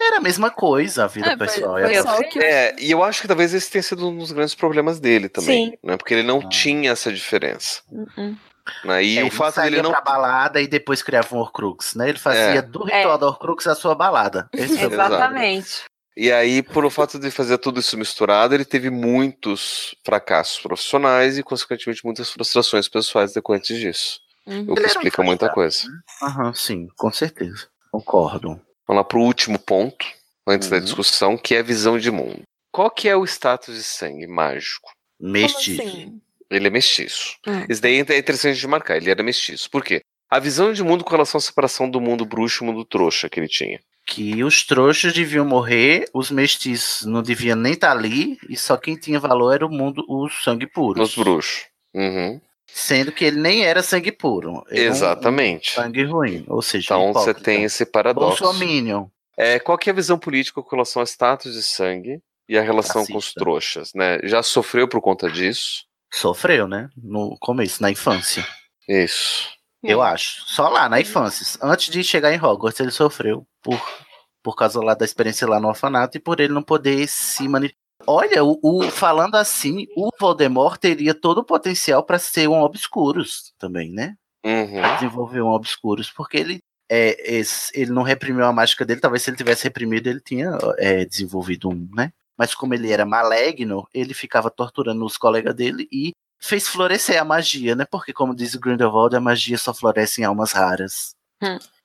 Era 0.01 0.17
a 0.17 0.21
mesma 0.21 0.49
coisa 0.49 1.03
a 1.03 1.07
vida 1.07 1.31
É, 1.31 1.37
pessoal. 1.37 1.73
foi 1.73 1.81
e 1.81 1.85
a 1.85 1.93
Eu 1.93 2.03
só 2.03 2.13
o 2.13 2.17
sei. 2.17 2.27
que 2.29 2.39
É, 2.39 2.75
e 2.79 2.89
eu 2.89 3.03
acho 3.03 3.21
que 3.21 3.27
talvez 3.27 3.53
esse 3.53 3.69
tenha 3.69 3.83
sido 3.83 4.09
um 4.09 4.17
dos 4.17 4.31
grandes 4.31 4.55
problemas 4.55 4.99
dele 4.99 5.29
também. 5.29 5.71
Sim. 5.71 5.77
Né? 5.83 5.97
Porque 5.97 6.13
ele 6.13 6.23
não 6.23 6.39
Ah. 6.39 6.49
tinha 6.49 6.91
essa 6.91 7.11
diferença. 7.13 7.81
Uh-uh. 7.91 8.35
Né? 8.83 9.03
E 9.03 9.17
É, 9.17 9.21
o 9.23 9.25
ele 9.27 9.31
fato 9.31 9.55
saía 9.55 9.69
dele 9.71 9.81
não. 9.83 9.91
pra 9.91 10.01
balada 10.01 10.61
e 10.61 10.67
depois 10.67 11.01
criava 11.01 11.35
um 11.35 11.39
Horcrux, 11.39 11.95
né? 11.95 12.09
Ele 12.09 12.19
fazia 12.19 12.41
É. 12.59 12.61
do 12.61 12.83
ritual 12.83 13.15
É. 13.15 13.17
da 13.17 13.27
Horcrux 13.27 13.67
a 13.67 13.75
sua 13.75 13.95
balada. 13.95 14.49
O 14.53 14.57
problema. 14.79 15.05
Exatamente. 15.05 15.83
E 16.17 16.31
aí, 16.31 16.61
por 16.61 16.83
o 16.83 16.89
fato 16.89 17.17
de 17.17 17.31
fazer 17.31 17.57
tudo 17.59 17.79
isso 17.79 17.97
misturado, 17.97 18.53
ele 18.53 18.65
teve 18.65 18.89
muitos 18.89 19.95
fracassos 20.03 20.59
profissionais 20.59 21.37
e, 21.37 21.43
consequentemente, 21.43 22.03
muitas 22.03 22.29
frustrações 22.29 22.89
pessoais 22.89 23.31
decorrentes 23.33 23.77
disso. 23.79 24.19
Uhum. 24.45 24.65
O 24.69 24.73
que 24.75 24.81
Ele 24.81 24.87
explica 24.87 25.23
muita 25.23 25.47
coisa. 25.49 25.83
Aham, 26.21 26.53
sim, 26.53 26.87
com 26.97 27.11
certeza. 27.11 27.67
Concordo. 27.91 28.59
Vamos 28.87 28.99
lá 28.99 29.03
pro 29.03 29.21
último 29.21 29.57
ponto, 29.59 30.05
antes 30.47 30.67
da 30.69 30.77
Uhum. 30.77 30.83
discussão, 30.83 31.37
que 31.37 31.55
é 31.55 31.59
a 31.59 31.63
visão 31.63 31.97
de 31.97 32.11
mundo. 32.11 32.41
Qual 32.73 32.89
que 32.91 33.07
é 33.07 33.15
o 33.15 33.23
status 33.25 33.75
de 33.75 33.83
sangue 33.83 34.27
mágico? 34.27 34.89
Mestiço. 35.19 35.81
Assim? 35.81 36.21
Ele 36.49 36.67
é 36.67 36.69
mestiço. 36.69 37.35
Hum. 37.47 37.65
Isso 37.69 37.81
daí 37.81 37.95
é 37.95 38.17
interessante 38.17 38.59
de 38.59 38.67
marcar, 38.67 38.97
ele 38.97 39.09
era 39.11 39.21
mestiço. 39.23 39.69
Por 39.69 39.83
quê? 39.83 40.01
A 40.29 40.39
visão 40.39 40.71
de 40.71 40.83
mundo 40.83 41.03
com 41.03 41.11
relação 41.11 41.37
à 41.39 41.41
separação 41.41 41.89
do 41.89 41.99
mundo 41.99 42.25
bruxo 42.25 42.63
e 42.63 42.67
mundo 42.67 42.85
trouxa 42.85 43.29
que 43.29 43.39
ele 43.39 43.47
tinha. 43.47 43.79
Que 44.05 44.43
os 44.43 44.63
trouxas 44.65 45.13
deviam 45.13 45.45
morrer, 45.45 46.05
os 46.13 46.31
mestiços 46.31 47.05
não 47.05 47.21
deviam 47.21 47.55
nem 47.55 47.73
estar 47.73 47.91
ali, 47.91 48.37
e 48.47 48.57
só 48.57 48.77
quem 48.77 48.95
tinha 48.95 49.19
valor 49.19 49.53
era 49.53 49.65
o 49.65 49.69
mundo, 49.71 50.03
o 50.07 50.27
sangue 50.29 50.67
puro. 50.67 50.99
Nos 50.99 51.15
bruxos. 51.15 51.65
Uhum. 51.93 52.39
Sendo 52.71 53.11
que 53.11 53.25
ele 53.25 53.39
nem 53.39 53.65
era 53.65 53.81
sangue 53.81 54.11
puro. 54.11 54.63
Era 54.69 54.79
Exatamente. 54.79 55.71
Um 55.71 55.83
sangue 55.83 56.03
ruim. 56.03 56.45
Ou 56.47 56.61
seja, 56.61 56.85
Então 56.85 57.13
você 57.13 57.31
hipócrita. 57.31 57.41
tem 57.51 57.63
esse 57.63 57.85
paradoxo. 57.85 58.43
Bolsominion. 58.43 59.07
É, 59.37 59.57
qual 59.57 59.77
que 59.77 59.89
é 59.89 59.93
a 59.93 59.95
visão 59.95 60.19
política 60.19 60.61
com 60.61 60.69
relação 60.69 61.01
ao 61.01 61.05
status 61.07 61.53
de 61.53 61.63
sangue 61.63 62.19
e 62.47 62.57
a 62.57 62.61
relação 62.61 63.05
com 63.05 63.17
os 63.17 63.33
trouxas, 63.33 63.93
né? 63.95 64.19
Já 64.23 64.43
sofreu 64.43 64.87
por 64.87 65.01
conta 65.01 65.29
disso? 65.31 65.85
Sofreu, 66.11 66.67
né? 66.67 66.89
No 66.97 67.37
começo, 67.39 67.81
na 67.81 67.91
infância. 67.91 68.45
Isso. 68.87 69.47
Eu 69.83 70.01
acho. 70.01 70.41
Só 70.47 70.67
lá, 70.67 70.89
na 70.89 70.99
infância. 70.99 71.45
Antes 71.61 71.89
de 71.91 72.03
chegar 72.03 72.33
em 72.33 72.41
Hogwarts, 72.41 72.79
ele 72.79 72.91
sofreu 72.91 73.47
por, 73.61 73.79
por 74.43 74.55
causa 74.55 74.81
lá 74.83 74.93
da 74.93 75.05
experiência 75.05 75.47
lá 75.47 75.59
no 75.59 75.67
orfanato 75.69 76.17
e 76.17 76.19
por 76.19 76.39
ele 76.39 76.53
não 76.53 76.63
poder 76.63 77.07
se 77.07 77.47
manifestar. 77.47 77.79
Olha, 78.07 78.43
o, 78.43 78.59
o- 78.63 78.89
falando 78.89 79.35
assim, 79.35 79.85
o 79.95 80.09
Voldemort 80.19 80.77
teria 80.79 81.13
todo 81.13 81.39
o 81.39 81.43
potencial 81.45 82.03
para 82.03 82.17
ser 82.17 82.47
um 82.47 82.61
Obscuros 82.61 83.53
também, 83.59 83.91
né? 83.91 84.15
Uhum. 84.45 84.95
Desenvolver 84.95 85.41
um 85.41 85.49
Obscuros, 85.49 86.09
porque 86.09 86.37
ele 86.37 86.59
é, 86.91 87.35
esse- 87.35 87.71
ele 87.79 87.91
não 87.91 88.01
reprimiu 88.01 88.45
a 88.45 88.53
mágica 88.53 88.83
dele. 88.85 88.99
Talvez 89.01 89.21
se 89.23 89.29
ele 89.29 89.37
tivesse 89.37 89.65
reprimido, 89.65 90.07
ele 90.07 90.21
tinha 90.21 90.57
é, 90.77 91.05
desenvolvido 91.05 91.69
um, 91.69 91.87
né? 91.93 92.11
Mas 92.39 92.55
como 92.55 92.73
ele 92.73 92.89
era 92.89 93.05
maligno, 93.05 93.85
ele 93.93 94.13
ficava 94.13 94.49
torturando 94.49 95.03
os 95.05 95.17
colegas 95.17 95.53
dele 95.53 95.89
e 95.91 96.13
fez 96.39 96.69
florescer 96.69 97.21
a 97.21 97.25
magia, 97.25 97.75
né? 97.75 97.83
Porque, 97.83 98.13
como 98.13 98.33
diz 98.33 98.53
o 98.53 98.59
Grindelwald, 98.61 99.13
a 99.13 99.19
magia 99.19 99.57
só 99.57 99.73
floresce 99.73 100.21
em 100.21 100.23
almas 100.23 100.53
raras. 100.53 101.13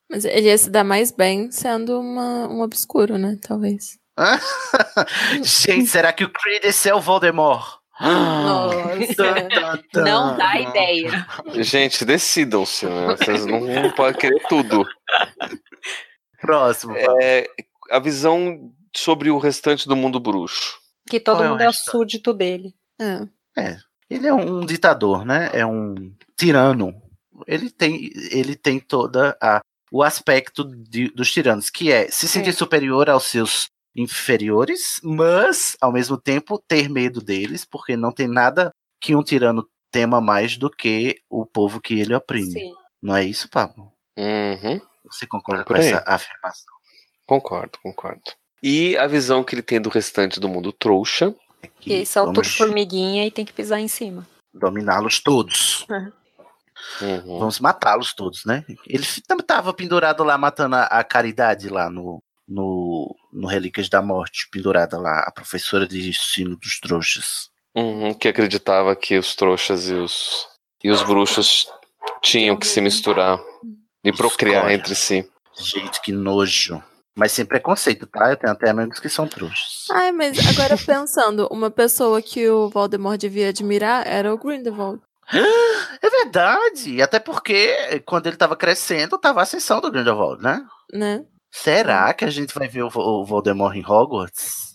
Mas 0.09 0.25
ele 0.25 0.47
ia 0.47 0.57
se 0.57 0.71
dar 0.71 0.85
mais 0.85 1.11
bem 1.11 1.51
sendo 1.51 1.99
uma, 1.99 2.47
um 2.47 2.61
obscuro, 2.61 3.19
né? 3.19 3.37
Talvez. 3.43 3.99
Gente, 5.43 5.87
será 5.89 6.13
que 6.13 6.23
o 6.23 6.31
Credence 6.31 6.89
é 6.89 6.95
o 6.95 7.01
Voldemort? 7.01 7.81
Nossa. 8.01 9.35
Não 9.95 10.37
dá 10.37 10.61
ideia. 10.61 11.27
Gente, 11.65 12.05
decidam-se, 12.05 12.87
né? 12.87 13.17
Vocês 13.17 13.45
não, 13.45 13.61
não 13.61 13.91
podem 13.91 14.21
querer 14.21 14.43
tudo. 14.49 14.85
Próximo. 16.41 16.95
É, 16.97 17.49
a 17.91 17.99
visão 17.99 18.73
sobre 18.97 19.31
o 19.31 19.39
restante 19.39 19.87
do 19.89 19.97
mundo 19.97 20.19
bruxo. 20.21 20.79
Que 21.09 21.21
todo 21.21 21.37
Qual 21.39 21.45
é 21.45 21.49
o 21.49 21.51
mundo 21.53 21.61
é 21.63 21.65
o 21.67 21.71
resto? 21.71 21.91
súdito 21.91 22.33
dele. 22.33 22.75
É. 23.57 23.77
Ele 24.09 24.27
é 24.27 24.33
um 24.35 24.65
ditador, 24.65 25.25
né? 25.25 25.51
É 25.53 25.65
um 25.67 25.95
tirano. 26.37 26.95
Ele 27.47 27.71
tem, 27.71 28.11
ele 28.31 28.55
tem 28.57 28.79
toda 28.81 29.37
a 29.41 29.61
o 29.93 30.03
aspecto 30.03 30.65
de- 30.65 31.11
dos 31.11 31.31
tiranos, 31.31 31.71
que 31.71 31.93
é 31.93 32.11
se 32.11 32.27
sentir 32.27 32.53
superior 32.53 33.09
aos 33.09 33.25
seus 33.25 33.69
inferiores, 33.95 34.99
mas 35.05 35.77
ao 35.81 35.93
mesmo 35.93 36.17
tempo 36.21 36.59
ter 36.67 36.89
medo 36.89 37.21
deles, 37.21 37.65
porque 37.65 37.97
não 37.97 38.11
tem 38.11 38.27
nada 38.27 38.71
que 39.01 39.15
um 39.15 39.23
tirano 39.23 39.69
tema 39.93 40.21
mais 40.21 40.57
do 40.57 40.69
que 40.69 41.21
o 41.31 41.47
povo 41.47 41.81
que 41.81 42.01
ele 42.01 42.13
oprime. 42.15 42.51
Sim. 42.51 42.73
Não 43.01 43.15
é 43.15 43.25
isso, 43.25 43.49
Pablo? 43.49 43.93
Uhum. 44.19 44.81
Você 45.13 45.27
concorda 45.29 45.65
Por 45.65 45.77
com 45.77 45.81
aí. 45.83 45.89
essa 45.89 46.03
afirmação? 46.07 46.75
Concordo, 47.27 47.79
concordo. 47.83 48.23
E 48.67 48.97
a 48.97 49.07
visão 49.07 49.45
que 49.45 49.55
ele 49.55 49.61
tem 49.61 49.79
do 49.79 49.91
restante 49.91 50.41
do 50.41 50.49
mundo 50.49 50.73
trouxa. 50.73 51.35
Que 51.81 51.93
eles 51.93 52.09
são 52.09 52.25
vamos 52.25 52.49
tudo 52.49 52.57
formiguinha 52.57 53.27
e 53.27 53.31
tem 53.31 53.45
que 53.45 53.53
pisar 53.53 53.79
em 53.79 53.89
cima. 53.89 54.27
dominá-los 54.55 55.21
todos. 55.21 55.87
Uhum. 57.03 57.39
Vamos 57.39 57.61
matá-los 57.61 58.15
todos, 58.15 58.47
né? 58.47 58.65
Ele 58.87 59.03
estava 59.03 59.75
pendurado 59.75 60.25
lá, 60.25 60.39
matando 60.39 60.77
a, 60.77 60.85
a 60.85 61.05
Caridade 61.05 61.69
lá 61.69 61.91
no, 61.91 62.23
no, 62.49 63.15
no 63.31 63.47
Relíquias 63.47 63.91
da 63.91 64.01
Morte, 64.01 64.49
pendurada 64.51 64.99
lá, 64.99 65.21
a 65.21 65.31
professora 65.31 65.87
de 65.87 66.09
ensino 66.09 66.57
dos 66.57 66.81
trouxas. 66.81 67.51
Uhum, 67.75 68.15
que 68.15 68.29
acreditava 68.29 68.97
que 68.97 69.19
os 69.19 69.37
trouxas 69.37 69.91
e 69.91 69.95
os, 69.95 70.49
e 70.83 70.91
os 70.91 71.03
bruxos 71.03 71.69
tinham 72.23 72.57
que 72.57 72.67
se 72.67 72.81
misturar 72.81 73.39
e 74.03 74.11
procriar 74.11 74.63
Escolha. 74.63 74.75
entre 74.75 74.95
si. 74.95 75.31
Gente, 75.55 76.01
que 76.01 76.13
nojo. 76.13 76.83
Mas 77.17 77.33
sem 77.33 77.45
preconceito, 77.45 78.07
tá? 78.07 78.31
Eu 78.31 78.37
tenho 78.37 78.53
até 78.53 78.71
amigos 78.71 78.99
que 78.99 79.09
são 79.09 79.27
trouxas. 79.29 79.85
Ai, 79.93 80.11
mas 80.11 80.37
agora 80.49 80.77
pensando, 80.77 81.47
uma 81.51 81.71
pessoa 81.71 82.21
que 82.21 82.49
o 82.49 82.69
Voldemort 82.69 83.19
devia 83.19 83.51
admirar 83.51 84.07
era 84.07 84.35
o 84.35 84.39
Grindelwald. 84.39 85.01
É 86.03 86.11
verdade. 86.11 87.01
Até 87.01 87.19
porque 87.21 88.03
quando 88.05 88.27
ele 88.27 88.37
tava 88.37 88.57
crescendo, 88.57 89.19
tava 89.19 89.41
a 89.41 89.43
ascensão 89.45 89.81
do 89.81 89.91
Grindelwald, 89.91 90.43
né? 90.43 90.65
Né? 90.93 91.25
Será 91.53 92.13
que 92.13 92.25
a 92.25 92.31
gente 92.31 92.53
vai 92.53 92.67
ver 92.69 92.83
o, 92.83 92.91
o 92.93 93.25
Voldemort 93.25 93.77
em 93.77 93.85
Hogwarts? 93.87 94.75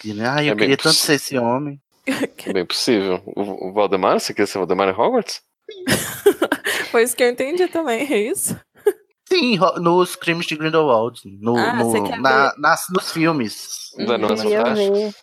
Que, 0.00 0.12
né? 0.12 0.28
Ai, 0.28 0.48
eu 0.48 0.54
É 0.54 0.56
queria 0.56 0.76
tanto 0.76 0.96
ser 0.96 1.14
esse 1.14 1.38
homem. 1.38 1.80
É 2.46 2.52
bem 2.52 2.64
possível. 2.64 3.20
O, 3.26 3.68
o 3.70 3.72
Valdemar, 3.72 4.20
você 4.20 4.32
quer 4.32 4.46
ser 4.46 4.58
Valdemar 4.58 4.88
em 4.88 4.92
Hogwarts? 4.92 5.40
Foi 6.92 7.02
isso 7.02 7.16
que 7.16 7.24
eu 7.24 7.28
entendi 7.28 7.66
também, 7.66 8.06
é 8.12 8.18
isso? 8.18 8.56
Sim, 9.28 9.58
nos 9.80 10.14
crimes 10.16 10.46
de 10.46 10.56
Grindelwald. 10.56 11.20
No, 11.40 11.56
Ah, 11.56 11.74
no- 11.74 12.16
na- 12.18 12.54
nas, 12.58 12.86
nos 12.90 13.10
filmes. 13.10 13.90
Da 14.06 14.16
Nossa 14.18 14.42
Queria 14.42 14.64
ver. 14.74 15.14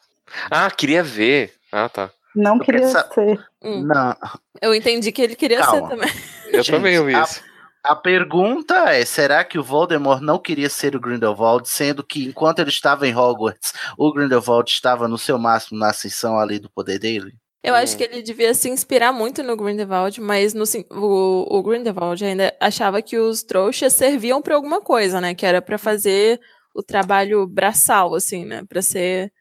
Ah, 0.52 0.72
queria 0.72 1.04
ver. 1.04 1.54
Ah, 1.72 1.88
tá. 1.90 2.10
Não 2.36 2.58
Porque 2.58 2.72
queria 2.72 2.88
essa- 2.88 3.08
ser. 3.14 3.46
Hum. 3.64 3.84
Não. 3.86 4.16
Eu 4.62 4.74
entendi 4.74 5.12
que 5.12 5.22
ele 5.22 5.36
queria 5.36 5.60
Calma. 5.60 5.88
ser 5.90 5.96
também. 5.96 6.10
Eu 6.48 6.64
Gente, 6.64 6.72
também 6.72 6.98
ouvi 7.00 7.16
a- 7.16 7.22
isso. 7.24 7.42
A 7.84 7.96
pergunta 7.96 8.76
é: 8.94 9.06
será 9.06 9.44
que 9.44 9.60
o 9.60 9.64
Voldemort 9.64 10.22
não 10.22 10.40
queria 10.40 10.70
ser 10.70 10.96
o 10.96 11.00
Grindelwald, 11.00 11.68
sendo 11.70 12.04
que 12.04 12.26
enquanto 12.26 12.60
ele 12.60 12.70
estava 12.70 13.08
em 13.08 13.16
Hogwarts, 13.16 13.74
o 13.98 14.12
Grindelwald 14.14 14.70
estava 14.70 15.08
no 15.08 15.18
seu 15.18 15.38
máximo 15.38 15.80
na 15.80 15.90
ascensão 15.90 16.40
ali 16.40 16.60
do 16.60 16.70
poder 16.70 16.98
dele? 16.98 17.34
Eu 17.64 17.74
acho 17.76 17.96
que 17.98 18.04
ele 18.04 18.22
devia 18.22 18.54
se 18.54 18.70
inspirar 18.70 19.14
muito 19.14 19.42
no 19.42 19.56
Grindelwald, 19.56 20.20
mas 20.20 20.54
no, 20.54 20.66
o, 20.92 21.58
o 21.58 21.64
Grindelwald 21.64 22.24
ainda 22.26 22.54
achava 22.60 23.02
que 23.02 23.18
os 23.18 23.42
trouxas 23.42 23.94
serviam 23.94 24.42
pra 24.42 24.56
alguma 24.56 24.82
coisa, 24.82 25.22
né? 25.22 25.34
Que 25.34 25.46
era 25.46 25.62
pra 25.62 25.78
fazer 25.78 26.42
o 26.76 26.84
trabalho 26.84 27.48
braçal, 27.48 28.14
assim, 28.16 28.44
né? 28.46 28.64
Pra 28.68 28.82
ser, 28.82 29.32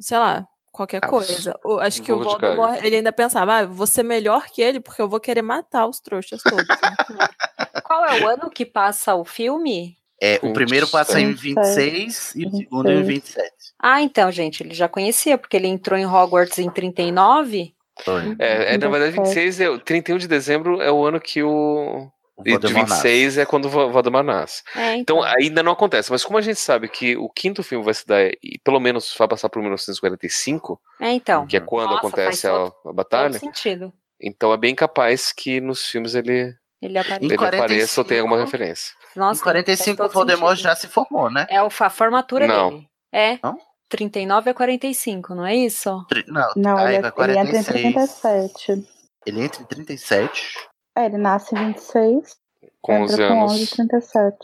sei 0.00 0.16
lá, 0.18 0.46
qualquer 0.72 1.00
coisa. 1.02 1.54
O- 1.64 1.78
acho 1.80 2.00
que 2.02 2.10
o 2.12 2.16
Voldemort, 2.48 2.82
ele 2.82 2.96
ainda 2.96 3.12
pensava, 3.12 3.58
ah, 3.58 3.66
vou 3.66 3.86
ser 3.86 4.04
melhor 4.04 4.46
que 4.46 4.62
ele 4.62 4.80
porque 4.80 5.02
eu 5.02 5.08
vou 5.08 5.20
querer 5.20 5.42
matar 5.42 5.86
os 5.86 6.00
trouxas 6.00 6.42
todos. 6.42 6.66
né? 6.66 6.96
Qual 7.84 8.04
é 8.06 8.22
o 8.22 8.26
ano 8.26 8.48
que 8.48 8.64
passa 8.64 9.14
o 9.16 9.24
filme? 9.24 9.96
É, 10.20 10.38
o 10.42 10.52
primeiro 10.52 10.86
passa 10.88 11.18
em 11.20 11.32
26, 11.32 12.34
26 12.34 12.34
e 12.36 12.46
o 12.46 12.50
segundo 12.56 12.90
em 12.92 13.02
27. 13.02 13.50
Ah, 13.82 14.02
então, 14.02 14.30
gente, 14.30 14.62
ele 14.62 14.74
já 14.74 14.86
conhecia, 14.88 15.38
porque 15.38 15.56
ele 15.56 15.66
entrou 15.68 15.98
em 15.98 16.04
Hogwarts 16.06 16.58
em 16.58 16.68
39. 16.70 17.74
Foi. 18.04 18.36
É, 18.38 18.74
é, 18.74 18.78
na 18.78 18.88
verdade, 18.88 19.12
26 19.16 19.60
é, 19.60 19.70
o 19.70 19.78
31 19.78 20.18
de 20.18 20.28
dezembro 20.28 20.80
é 20.82 20.90
o 20.90 21.04
ano 21.04 21.20
que 21.20 21.42
o. 21.42 22.08
O 22.36 22.42
E 22.42 22.44
de 22.44 22.50
Voldemort 22.52 22.88
nasce. 22.88 23.02
26 23.08 23.38
é 23.38 23.44
quando 23.44 23.66
o 23.66 23.68
Voldemort 23.68 24.24
nasce. 24.24 24.62
É, 24.74 24.94
então. 24.96 25.18
Então 25.18 25.22
ainda 25.22 25.62
não 25.62 25.72
acontece. 25.72 26.10
Mas 26.10 26.24
como 26.24 26.38
a 26.38 26.40
gente 26.40 26.58
sabe 26.58 26.88
que 26.88 27.14
o 27.14 27.28
quinto 27.28 27.62
filme 27.62 27.84
vai 27.84 27.92
se 27.92 28.06
dar, 28.06 28.24
e 28.42 28.58
pelo 28.64 28.80
menos 28.80 29.14
vai 29.18 29.28
passar 29.28 29.50
por 29.50 29.60
1945, 29.60 30.80
é, 31.00 31.10
então. 31.12 31.46
que 31.46 31.56
é 31.56 31.60
quando 31.60 31.90
Nossa, 31.90 31.98
acontece 31.98 32.46
a, 32.46 32.50
todo- 32.50 32.66
a 32.66 32.70
Todo 32.82 32.94
batalha, 32.94 33.38
sentido. 33.38 33.92
então 34.18 34.52
é 34.54 34.56
bem 34.56 34.74
capaz 34.74 35.32
que 35.32 35.60
nos 35.60 35.84
filmes 35.84 36.14
ele, 36.14 36.54
Ele 36.80 36.98
ele 36.98 37.36
45, 37.36 37.44
apareça 37.44 38.00
ou 38.00 38.04
tenha 38.06 38.22
alguma 38.22 38.40
referência. 38.40 38.94
Nossa, 39.16 39.40
em 39.40 39.44
45 39.44 39.96
faz 39.98 40.10
o 40.10 40.14
Voldemort 40.14 40.50
sentido. 40.56 40.62
já 40.64 40.76
se 40.76 40.88
formou, 40.88 41.30
né? 41.30 41.46
É 41.50 41.62
o- 41.62 41.66
a 41.80 41.90
formatura 41.90 42.46
Não. 42.46 42.70
dele. 42.70 42.88
É. 43.12 43.38
Não? 43.42 43.58
39 43.88 44.50
a 44.50 44.54
45, 44.54 45.34
não 45.34 45.44
é 45.44 45.56
isso? 45.56 46.04
Tri- 46.08 46.24
Não, 46.28 46.48
Não, 46.56 46.76
aí 46.78 46.94
ele, 46.96 47.10
vai 47.10 47.28
ele 47.28 47.38
entra 47.38 47.78
em 47.78 47.92
46. 47.92 48.20
37. 48.20 48.88
Ele 49.26 49.42
entra 49.44 49.62
em 49.62 49.64
37. 49.66 50.56
É, 50.96 51.06
ele 51.06 51.18
nasce 51.18 51.54
em 51.54 51.66
26, 51.72 52.36
Com 52.80 52.92
entra 52.92 53.04
11 53.04 53.16
com 53.16 53.22
anos, 53.40 53.52
11, 53.52 53.70
37. 53.76 54.36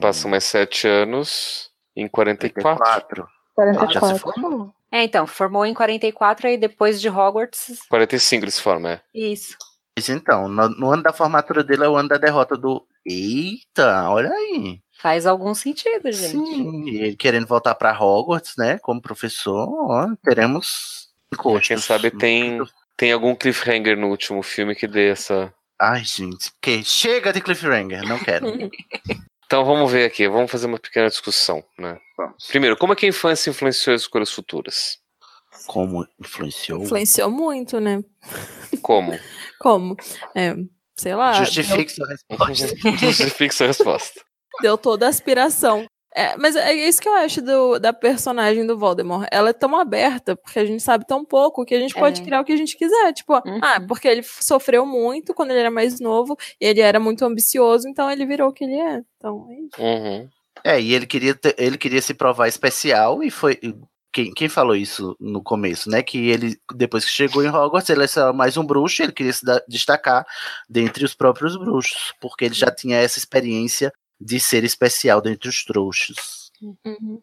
passa 0.00 0.28
mais 0.28 0.44
7 0.44 0.86
anos 0.86 1.70
em 1.96 2.06
44. 2.08 3.26
44. 3.54 3.84
Ele 3.86 3.92
já 3.92 4.00
se 4.00 4.00
44. 4.00 4.18
formou. 4.42 4.74
É, 4.92 5.02
então, 5.02 5.26
formou 5.26 5.66
em 5.66 5.74
44 5.74 6.46
aí 6.48 6.56
depois 6.56 7.00
de 7.00 7.08
Hogwarts. 7.08 7.78
45 7.88 8.44
ele 8.44 8.50
se 8.50 8.60
forma, 8.62 8.92
é. 8.92 9.00
Isso. 9.14 9.56
Mas 9.98 10.08
então, 10.08 10.46
no, 10.46 10.68
no 10.68 10.92
ano 10.92 11.02
da 11.02 11.12
formatura 11.12 11.64
dele 11.64 11.82
é 11.82 11.88
o 11.88 11.96
ano 11.96 12.08
da 12.08 12.18
derrota 12.18 12.56
do. 12.56 12.86
Eita, 13.04 14.08
olha 14.08 14.30
aí. 14.30 14.80
Faz 14.96 15.26
algum 15.26 15.52
sentido, 15.56 16.12
gente. 16.12 16.30
Sim, 16.30 16.88
e 16.88 16.98
ele 16.98 17.16
querendo 17.16 17.48
voltar 17.48 17.74
pra 17.74 18.00
Hogwarts, 18.00 18.54
né? 18.56 18.78
Como 18.78 19.02
professor, 19.02 19.68
ó, 19.90 20.06
teremos 20.22 21.08
encostos. 21.32 21.66
Quem 21.66 21.78
sabe 21.78 22.12
tem, 22.12 22.60
tem 22.96 23.10
algum 23.10 23.34
cliffhanger 23.34 23.98
no 23.98 24.06
último 24.06 24.40
filme 24.40 24.72
que 24.76 24.86
dê 24.86 25.08
essa. 25.08 25.52
Ai, 25.80 26.04
gente, 26.04 26.52
que 26.62 26.84
chega 26.84 27.32
de 27.32 27.40
cliffhanger, 27.40 28.06
não 28.06 28.20
quero. 28.20 28.46
Então 29.48 29.64
vamos 29.64 29.90
ver 29.90 30.04
aqui, 30.04 30.28
vamos 30.28 30.50
fazer 30.50 30.66
uma 30.66 30.78
pequena 30.78 31.08
discussão, 31.08 31.64
né? 31.78 31.98
Primeiro, 32.48 32.76
como 32.76 32.92
é 32.92 32.96
que 32.96 33.06
a 33.06 33.08
infância 33.08 33.48
influenciou 33.48 33.94
as 33.94 34.02
escolhas 34.02 34.30
futuras? 34.30 34.98
Como 35.68 36.04
influenciou? 36.18 36.82
Influenciou 36.82 37.30
muito, 37.30 37.78
né? 37.78 38.02
Como? 38.82 39.12
Como? 39.60 39.96
É, 40.34 40.56
sei 40.96 41.14
lá. 41.14 41.32
Justifique 41.34 41.92
sua 41.92 42.08
resposta. 42.08 42.74
Justifique 42.98 43.54
sua 43.54 43.66
resposta. 43.68 44.20
deu 44.62 44.76
toda 44.78 45.06
a 45.06 45.08
aspiração. 45.10 45.86
É, 46.16 46.36
mas 46.38 46.56
é 46.56 46.72
isso 46.72 47.00
que 47.02 47.08
eu 47.08 47.14
acho 47.14 47.42
do- 47.42 47.78
da 47.78 47.92
personagem 47.92 48.66
do 48.66 48.78
Voldemort. 48.78 49.28
Ela 49.30 49.50
é 49.50 49.52
tão 49.52 49.76
aberta, 49.78 50.34
porque 50.34 50.58
a 50.58 50.64
gente 50.64 50.82
sabe 50.82 51.06
tão 51.06 51.22
pouco, 51.24 51.64
que 51.66 51.74
a 51.74 51.78
gente 51.78 51.94
pode 51.94 52.22
É. 52.22 52.24
criar 52.24 52.40
o 52.40 52.44
que 52.44 52.52
a 52.52 52.56
gente 52.56 52.76
quiser. 52.76 53.12
Tipo, 53.12 53.34
Uhum. 53.34 53.60
ah, 53.62 53.78
porque 53.86 54.08
ele 54.08 54.22
sofreu 54.22 54.86
muito 54.86 55.34
quando 55.34 55.50
ele 55.50 55.60
era 55.60 55.70
mais 55.70 56.00
novo, 56.00 56.34
e 56.60 56.66
ele 56.66 56.80
era 56.80 56.98
muito 56.98 57.24
ambicioso, 57.24 57.86
então 57.88 58.10
ele 58.10 58.24
virou 58.26 58.48
o 58.48 58.52
que 58.52 58.64
ele 58.64 58.80
é. 58.80 59.02
Então, 59.16 59.46
é 59.50 59.54
isso. 59.60 59.70
Uhum. 59.78 60.28
É, 60.64 60.80
e 60.80 60.92
ele 60.94 61.06
queria, 61.06 61.34
ter- 61.34 61.54
ele 61.58 61.76
queria 61.78 62.02
se 62.02 62.14
provar 62.14 62.48
especial 62.48 63.22
e 63.22 63.30
foi. 63.30 63.60
Quem, 64.12 64.32
quem 64.32 64.48
falou 64.48 64.74
isso 64.74 65.16
no 65.20 65.42
começo, 65.42 65.90
né? 65.90 66.02
Que 66.02 66.28
ele, 66.30 66.58
depois 66.74 67.04
que 67.04 67.10
chegou 67.10 67.44
em 67.44 67.48
Hogwarts, 67.48 67.90
ele 67.90 68.04
era 68.04 68.32
mais 68.32 68.56
um 68.56 68.64
bruxo, 68.64 69.02
ele 69.02 69.12
queria 69.12 69.32
se 69.32 69.44
da- 69.44 69.62
destacar 69.68 70.26
dentre 70.68 71.04
os 71.04 71.14
próprios 71.14 71.56
bruxos, 71.56 72.14
porque 72.20 72.44
ele 72.46 72.54
já 72.54 72.70
tinha 72.70 72.96
essa 72.98 73.18
experiência 73.18 73.92
de 74.20 74.40
ser 74.40 74.64
especial 74.64 75.20
dentre 75.20 75.48
os 75.48 75.62
trouxas. 75.64 76.50
Uhum. 76.60 77.20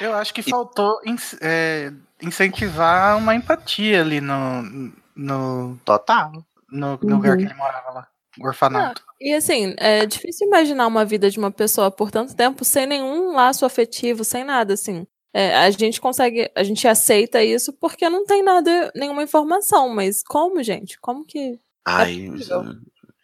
Eu 0.00 0.14
acho 0.14 0.32
que 0.34 0.42
faltou 0.42 0.98
ins- 1.06 1.36
é, 1.40 1.92
incentivar 2.20 3.16
uma 3.18 3.34
empatia 3.34 4.00
ali 4.00 4.20
no, 4.20 4.92
no, 5.14 5.76
Total. 5.84 6.32
no, 6.70 6.98
no 7.02 7.16
lugar 7.16 7.32
Uhum. 7.32 7.38
que 7.38 7.44
ele 7.44 7.54
morava 7.54 7.90
lá. 7.90 8.08
O 8.40 8.46
orfanato. 8.48 9.00
E 9.20 9.32
assim, 9.32 9.74
é 9.78 10.04
difícil 10.06 10.48
imaginar 10.48 10.86
uma 10.88 11.04
vida 11.04 11.30
de 11.30 11.38
uma 11.38 11.50
pessoa 11.52 11.88
por 11.90 12.10
tanto 12.10 12.34
tempo 12.34 12.64
sem 12.64 12.84
nenhum 12.86 13.32
laço 13.32 13.64
afetivo, 13.64 14.24
sem 14.24 14.42
nada, 14.42 14.74
assim. 14.74 15.06
É, 15.36 15.52
a 15.56 15.70
gente 15.72 16.00
consegue, 16.00 16.48
a 16.54 16.62
gente 16.62 16.86
aceita 16.86 17.42
isso 17.42 17.72
porque 17.72 18.08
não 18.08 18.24
tem 18.24 18.40
nada, 18.40 18.92
nenhuma 18.94 19.24
informação, 19.24 19.88
mas 19.88 20.22
como, 20.22 20.62
gente? 20.62 20.96
Como 21.00 21.24
que. 21.24 21.58
Ai, 21.84 22.28
possível. 22.30 22.64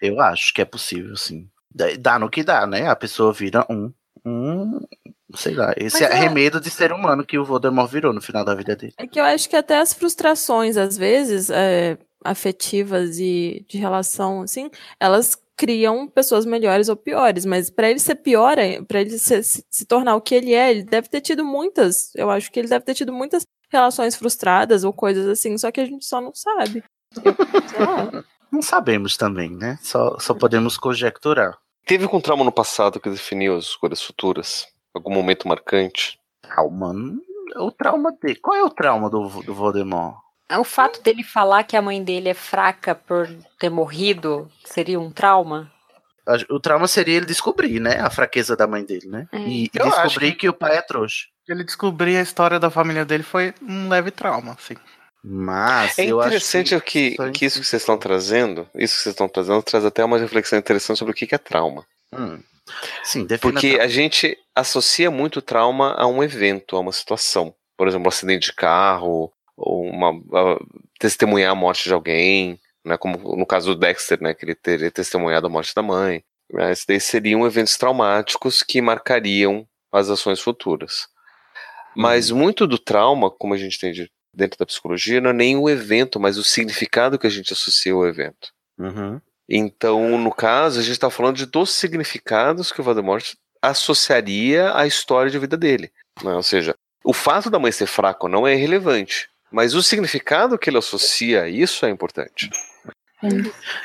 eu 0.03 0.21
acho 0.21 0.53
que 0.53 0.61
é 0.61 0.65
possível, 0.65 1.17
sim. 1.17 1.49
Dá- 1.73 2.19
no 2.19 2.29
que 2.29 2.43
dá, 2.43 2.67
né? 2.67 2.89
A 2.89 2.97
pessoa 2.97 3.33
vira 3.33 3.65
um. 3.71 3.93
um 4.27 4.81
sei 5.37 5.55
lá, 5.55 5.73
esse 5.77 6.03
Mas 6.03 6.11
é- 6.11 6.61
de 6.61 6.71
ser 6.71 6.93
humano 6.93 7.25
que 7.25 7.39
o 7.39 7.45
Voldemort 7.45 7.89
virou 7.89 8.13
no 8.13 8.21
final 8.21 8.45
da 8.45 8.57
vida 8.57 8.75
dele. 8.75 8.93
É 8.99 9.07
que 9.07 9.21
eu 9.21 9.25
acho 9.25 9.49
que 9.49 9.55
até 9.55 9.79
as 9.79 9.95
frustrações, 9.95 10.77
às 10.77 10.97
vezes, 10.97 11.49
é, 11.49 11.97
afetivas 12.25 13.21
e 13.21 13.65
de 13.69 13.79
relação, 13.79 14.43
assim, 14.43 14.69
elas 14.99 15.39
criam 15.61 16.09
pessoas 16.09 16.47
melhores 16.47 16.89
ou 16.89 16.97
piores, 16.97 17.45
mas 17.45 17.69
pra 17.69 17.91
ele 17.91 17.99
ser 17.99 18.15
pior, 18.15 18.57
para 18.89 19.03
ele 19.03 19.19
se, 19.19 19.43
se, 19.43 19.63
se 19.69 19.85
tornar 19.85 20.17
o 20.17 20.21
que 20.23 20.35
ele 20.35 20.55
é, 20.55 20.71
ele 20.71 20.83
deve 20.83 21.07
ter 21.07 21.21
tido 21.21 21.45
muitas, 21.45 22.15
eu 22.17 22.31
acho 22.31 22.51
que 22.51 22.59
ele 22.59 22.69
deve 22.69 22.83
ter 22.83 22.95
tido 22.95 23.13
muitas 23.13 23.43
relações 23.69 24.17
frustradas 24.17 24.85
ou 24.85 24.93
coisas 24.93 25.27
assim, 25.29 25.59
só 25.59 25.71
que 25.71 25.79
a 25.79 25.85
gente 25.85 26.07
só 26.07 26.19
não 26.19 26.33
sabe. 26.35 26.83
Eu, 27.23 27.35
sei 27.69 27.79
lá. 27.79 28.25
Não 28.51 28.63
sabemos 28.63 29.17
também, 29.17 29.49
né? 29.51 29.79
Só, 29.81 30.19
só 30.19 30.35
podemos 30.35 30.77
conjecturar. 30.77 31.57
Teve 31.87 32.03
algum 32.03 32.21
trauma 32.21 32.43
no 32.43 32.51
passado 32.51 32.99
que 32.99 33.09
definiu 33.09 33.57
as 33.57 33.67
escolhas 33.67 34.03
futuras? 34.03 34.67
Algum 34.93 35.15
momento 35.15 35.47
marcante? 35.47 36.19
Trauma. 36.43 36.89
hum, 36.91 37.21
O 37.59 37.71
trauma 37.71 38.11
dele. 38.21 38.41
Qual 38.43 38.57
é 38.57 38.65
o 38.65 38.71
trauma 38.71 39.09
do, 39.09 39.29
do 39.45 39.55
Voldemort? 39.55 40.17
É 40.51 40.59
O 40.59 40.65
fato 40.65 41.01
dele 41.03 41.23
falar 41.23 41.63
que 41.65 41.77
a 41.77 41.83
mãe 41.83 42.03
dele 42.03 42.29
é 42.29 42.35
fraca 42.35 42.95
por 42.95 43.29
ter 43.59 43.71
morrido 43.71 44.51
seria 44.65 44.99
um 44.99 45.11
trauma? 45.11 45.71
A- 46.27 46.55
O 46.55 46.61
trauma 46.61 46.87
seria 46.89 47.17
ele 47.17 47.27
descobrir, 47.27 47.81
né? 47.81 48.01
A 48.01 48.11
fraqueza 48.11 48.57
da 48.57 48.67
mãe 48.67 48.85
dele, 48.85 49.07
né? 49.09 49.29
É. 49.33 49.39
E, 49.39 49.65
e 49.65 49.71
Eu 49.75 49.85
descobrir 49.87 50.33
que- 50.33 50.39
que... 50.39 50.49
o 50.49 50.53
pai 50.53 50.77
é 50.77 50.83
trouxa. 50.83 51.27
Ele 51.49 51.65
descobrir 51.65 52.17
a 52.17 52.23
história 52.23 52.59
da 52.61 52.71
família 52.71 53.05
dele 53.05 53.23
foi 53.25 53.53
um 53.63 53.89
leve 53.89 54.11
trauma, 54.11 54.53
assim. 54.53 54.75
Mas 55.23 55.99
É 55.99 56.07
eu 56.07 56.19
acho 56.21 56.29
interessante 56.29 56.81
que, 56.81 57.15
só 57.17 57.31
que 57.31 57.45
isso 57.45 57.61
que 57.61 57.67
vocês 57.67 57.83
estão 57.83 57.99
trazendo, 57.99 58.69
isso 58.75 58.97
que 58.97 59.03
vocês 59.03 59.13
estão 59.13 59.29
trazendo, 59.29 59.63
traz 59.63 59.85
até 59.85 60.05
uma 60.05 60.17
reflexão 60.19 60.59
interessante 60.59 60.99
sobre 60.99 61.13
o 61.13 61.15
que 61.15 61.27
que 61.27 61.35
é 61.35 61.39
trauma. 61.39 61.85
Hum. 62.13 62.41
Sim, 63.03 63.27
Porque 63.41 63.71
trauma. 63.71 63.85
a 63.85 63.89
gente 63.89 64.37
associa 64.55 65.11
muito 65.11 65.43
trauma 65.43 65.93
a 65.99 66.07
um 66.07 66.23
evento, 66.23 66.77
a 66.77 66.81
uma 66.81 66.93
situação. 66.93 67.53
Por 67.77 67.89
exemplo, 67.89 68.07
um 68.07 68.09
acidente 68.09 68.47
de 68.47 68.53
carro, 68.55 69.33
ou 69.61 69.85
uma, 69.85 70.11
a- 70.11 70.59
testemunhar 70.99 71.53
a 71.53 71.55
morte 71.55 71.85
de 71.85 71.93
alguém, 71.95 72.59
né, 72.85 72.97
como 72.97 73.37
no 73.37 73.45
caso 73.47 73.75
do 73.75 73.79
Dexter, 73.79 74.21
né, 74.23 74.33
que 74.35 74.45
ele 74.45 74.55
teria 74.55 74.91
testemunhado 74.91 75.47
a 75.47 75.51
morte 75.51 75.75
da 75.75 75.83
mãe. 75.83 76.23
Né, 76.53 76.73
esses 76.73 76.85
daí 76.87 76.99
seriam 77.01 77.47
eventos 77.47 77.77
traumáticos 77.77 78.63
que 78.63 78.81
marcariam 78.81 79.67
as 79.93 80.09
ações 80.09 80.41
futuras. 80.41 81.07
Mas 81.95 82.31
muito 82.31 82.67
do 82.67 82.79
trauma, 82.79 83.31
como 83.31 83.53
a 83.55 83.57
gente 83.57 83.77
entende 83.77 84.11
dentro 84.35 84.59
da 84.59 84.65
psicologia, 84.67 85.21
não 85.21 85.31
é 85.31 85.33
nem 85.33 85.57
o 85.57 85.69
evento, 85.69 86.21
mas 86.21 86.39
o 86.39 86.45
significado 86.45 87.19
que 87.19 87.27
a 87.27 87.31
gente 87.31 87.53
associa 87.53 87.93
ao 87.93 88.07
evento. 88.07 88.53
Uhum. 88.79 89.21
Então, 89.49 90.17
no 90.17 90.33
caso, 90.33 90.79
a 90.79 90.83
gente 90.83 90.93
está 90.93 91.11
falando 91.11 91.37
de 91.37 91.47
dos 91.47 91.71
significados 91.71 92.71
que 92.71 92.81
o 92.81 92.85
Voldemort 92.85 93.35
associaria 93.61 94.75
à 94.75 94.87
história 94.87 95.31
de 95.31 95.39
vida 95.39 95.57
dele. 95.57 95.91
né? 96.23 96.33
Ou 96.35 96.43
seja, 96.43 96.75
o 97.05 97.13
fato 97.13 97.51
da 97.51 97.59
mãe 97.59 97.73
ser 97.73 97.87
fraca 97.87 98.21
ou 98.27 98.29
não 98.29 98.47
é 98.47 98.55
irrelevante, 98.55 99.29
mas 99.51 99.75
o 99.75 99.83
significado 99.83 100.59
que 100.59 100.71
ele 100.71 100.79
associa 100.79 101.43
a 101.43 101.49
isso 101.49 101.85
é 101.85 101.91
importante. 101.91 102.51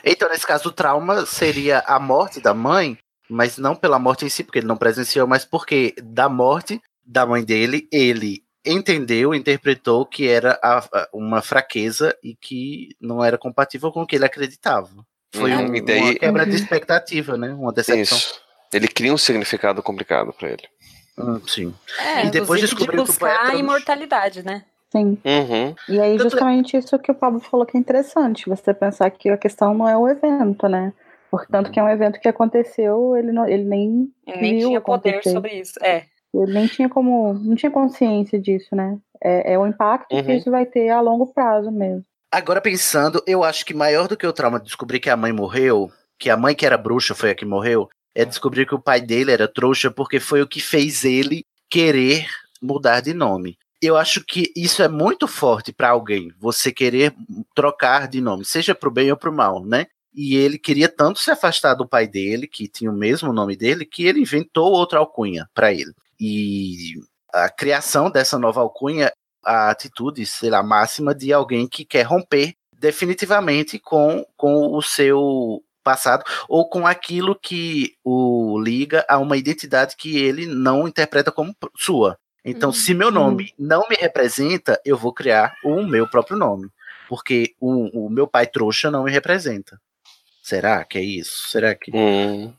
Então, 0.04 0.30
nesse 0.30 0.48
caso, 0.48 0.70
o 0.70 0.72
trauma 0.72 1.26
seria 1.26 1.80
a 1.80 2.00
morte 2.00 2.40
da 2.40 2.54
mãe, 2.54 2.98
mas 3.30 3.58
não 3.58 3.76
pela 3.76 4.00
morte 4.00 4.26
em 4.26 4.30
si, 4.30 4.44
porque 4.44 4.60
ele 4.60 4.68
não 4.68 4.78
presenciou, 4.78 5.28
mas 5.28 5.44
porque 5.44 5.94
da 6.02 6.30
morte 6.30 6.82
da 7.06 7.26
mãe 7.26 7.44
dele, 7.44 7.88
ele 7.92 8.44
entendeu, 8.66 9.34
interpretou 9.36 10.06
que 10.06 10.28
era 10.28 10.60
a, 10.64 10.80
a, 10.80 11.10
uma 11.14 11.42
fraqueza 11.42 12.16
e 12.24 12.36
que 12.36 12.90
não 13.00 13.24
era 13.24 13.38
compatível 13.38 13.92
com 13.92 14.02
o 14.04 14.08
que 14.08 14.16
ele 14.16 14.26
acreditava. 14.26 14.90
Foi 15.36 15.52
Uhum, 15.54 15.76
um, 15.76 15.86
daí- 15.86 16.00
uma 16.00 16.16
quebra 16.16 16.46
de 16.46 16.56
expectativa, 16.56 17.38
né? 17.38 17.54
Uma 17.54 17.74
decepção. 17.74 18.18
Isso. 18.18 18.40
Ele 18.74 18.88
cria 18.88 19.14
um 19.14 19.18
significado 19.18 19.84
complicado 19.84 20.34
pra 20.34 20.50
ele. 20.50 20.64
Hum, 21.18 21.42
sim. 21.48 21.74
É, 22.00 22.26
e 22.26 22.32
depois 22.32 22.60
descobriu 22.62 23.04
de 23.04 23.12
que 23.12 23.16
o 23.16 23.20
pai 23.20 23.32
buscar 23.34 23.46
era 23.48 23.56
a 23.58 23.60
imortalidade, 23.60 24.44
né? 24.44 24.66
Sim. 24.92 25.18
Uhum. 25.26 25.76
E 25.90 26.00
aí, 26.00 26.18
justamente 26.18 26.78
isso 26.78 26.98
que 27.00 27.12
o 27.12 27.16
Pablo 27.16 27.40
falou 27.40 27.66
que 27.66 27.76
é 27.78 27.80
interessante, 27.80 28.48
você 28.48 28.74
pensar 28.74 29.10
que 29.12 29.30
a 29.30 29.38
questão 29.38 29.74
não 29.74 29.88
é 29.88 29.98
o 29.98 30.08
evento, 30.08 30.68
né? 30.68 30.94
Portanto, 31.30 31.70
que 31.72 31.80
é 31.80 31.84
um 31.84 31.90
evento 31.90 32.20
que 32.20 32.28
aconteceu, 32.30 33.16
ele, 33.18 33.32
não, 33.32 33.46
ele 33.46 33.64
nem 33.66 34.08
Ele 34.26 34.42
nem 34.42 34.58
viu 34.58 34.70
tinha 34.70 34.82
poder 34.82 35.10
acontecer. 35.10 35.32
sobre 35.32 35.54
isso. 35.60 35.74
É. 35.84 36.06
Ele 36.34 36.54
nem 36.54 36.68
tinha 36.68 36.88
como, 36.88 37.34
não 37.34 37.56
tinha 37.56 37.72
consciência 37.72 38.40
disso, 38.40 38.76
né? 38.76 38.98
É, 39.22 39.54
é 39.54 39.60
o 39.60 39.66
impacto 39.68 40.08
que 40.10 40.16
Uhum. 40.16 40.32
isso 40.38 40.52
vai 40.52 40.66
ter 40.66 40.90
a 40.90 41.02
longo 41.02 41.28
prazo 41.34 41.72
mesmo. 41.72 42.04
Agora 42.32 42.62
pensando, 42.62 43.22
eu 43.26 43.44
acho 43.44 43.66
que 43.66 43.74
maior 43.74 44.08
do 44.08 44.16
que 44.18 44.28
o 44.28 44.34
trauma 44.34 44.60
de 44.60 44.66
descobrir 44.66 45.00
que 45.00 45.10
a 45.10 45.18
mãe 45.18 45.32
morreu, 45.32 45.90
que 46.20 46.30
a 46.30 46.38
mãe 46.38 46.54
que 46.56 46.66
era 46.66 46.78
bruxa 46.78 47.16
foi 47.16 47.32
a 47.32 47.36
que 47.36 47.46
morreu, 47.46 47.88
é 48.14 48.24
descobrir 48.26 48.66
que 48.66 48.76
o 48.76 48.82
pai 48.82 49.02
dele 49.02 49.32
era 49.32 49.48
trouxa 49.48 49.90
porque 49.92 50.20
foi 50.20 50.42
o 50.42 50.48
que 50.48 50.60
fez 50.62 51.04
ele 51.04 51.44
querer 51.70 52.28
mudar 52.62 53.02
de 53.02 53.14
nome. 53.14 53.58
Eu 53.82 53.98
acho 53.98 54.24
que 54.24 54.52
isso 54.56 54.82
é 54.82 54.88
muito 54.88 55.28
forte 55.28 55.74
para 55.74 55.90
alguém, 55.90 56.32
você 56.40 56.72
querer 56.72 57.14
trocar 57.54 58.08
de 58.08 58.22
nome, 58.22 58.46
seja 58.46 58.74
pro 58.74 58.90
bem 58.90 59.12
ou 59.12 59.18
pro 59.18 59.34
mal, 59.34 59.64
né? 59.64 59.88
E 60.14 60.36
ele 60.36 60.58
queria 60.58 60.88
tanto 60.88 61.20
se 61.20 61.30
afastar 61.30 61.74
do 61.76 61.88
pai 61.88 62.08
dele, 62.08 62.48
que 62.48 62.70
tinha 62.70 62.90
o 62.90 62.96
mesmo 62.96 63.34
nome 63.34 63.56
dele, 63.56 63.86
que 63.86 64.06
ele 64.06 64.22
inventou 64.22 64.72
outra 64.72 65.00
alcunha 65.00 65.50
para 65.54 65.74
ele. 65.74 65.94
E 66.20 66.94
a 67.34 67.50
criação 67.50 68.10
dessa 68.10 68.40
nova 68.40 68.62
alcunha, 68.62 69.12
a 69.44 69.70
atitude, 69.70 70.26
sei 70.26 70.50
lá, 70.50 70.64
máxima 70.64 71.14
de 71.14 71.34
alguém 71.34 71.68
que 71.68 71.84
quer 71.84 72.04
romper 72.04 72.56
definitivamente 72.80 73.78
com, 73.78 74.26
com 74.38 74.74
o 74.74 74.82
seu 74.82 75.62
passado 75.84 76.24
ou 76.50 76.68
com 76.68 76.88
aquilo 76.88 77.36
que 77.36 77.94
o 78.04 78.60
liga 78.60 79.06
a 79.08 79.18
uma 79.20 79.38
identidade 79.38 79.96
que 79.96 80.18
ele 80.18 80.46
não 80.48 80.88
interpreta 80.88 81.32
como 81.32 81.56
sua. 81.78 82.18
Então, 82.46 82.72
se 82.72 82.94
meu 82.94 83.10
nome 83.10 83.54
não 83.58 83.86
me 83.90 83.96
representa, 83.96 84.80
eu 84.86 84.96
vou 84.96 85.12
criar 85.12 85.56
o 85.64 85.82
meu 85.84 86.08
próprio 86.08 86.38
nome, 86.38 86.70
porque 87.10 87.56
o, 87.60 88.06
o 88.06 88.10
meu 88.10 88.28
pai 88.28 88.46
trouxa 88.46 88.92
não 88.92 89.04
me 89.06 89.12
representa. 89.12 89.82
Será 90.44 90.84
que 90.86 90.98
é 91.00 91.02
isso? 91.02 91.50
Será 91.50 91.74
que 91.74 91.92
Hum. 91.94 92.54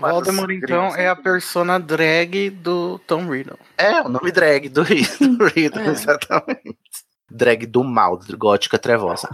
Voldemort, 0.00 0.50
então, 0.50 0.96
é 0.96 1.06
a 1.08 1.14
persona 1.14 1.78
drag 1.78 2.50
do 2.50 2.98
Tom 3.06 3.30
Riddle. 3.30 3.58
É, 3.78 4.00
o 4.00 4.08
nome 4.08 4.32
drag 4.32 4.68
do 4.68 4.82
Riddle, 4.82 5.28
do 5.38 5.44
Riddle, 5.46 5.82
É. 5.82 5.88
exatamente. 5.90 6.76
Drag 7.30 7.66
do 7.66 7.84
mal, 7.84 8.18
gótica 8.36 8.78
trevosa. 8.78 9.28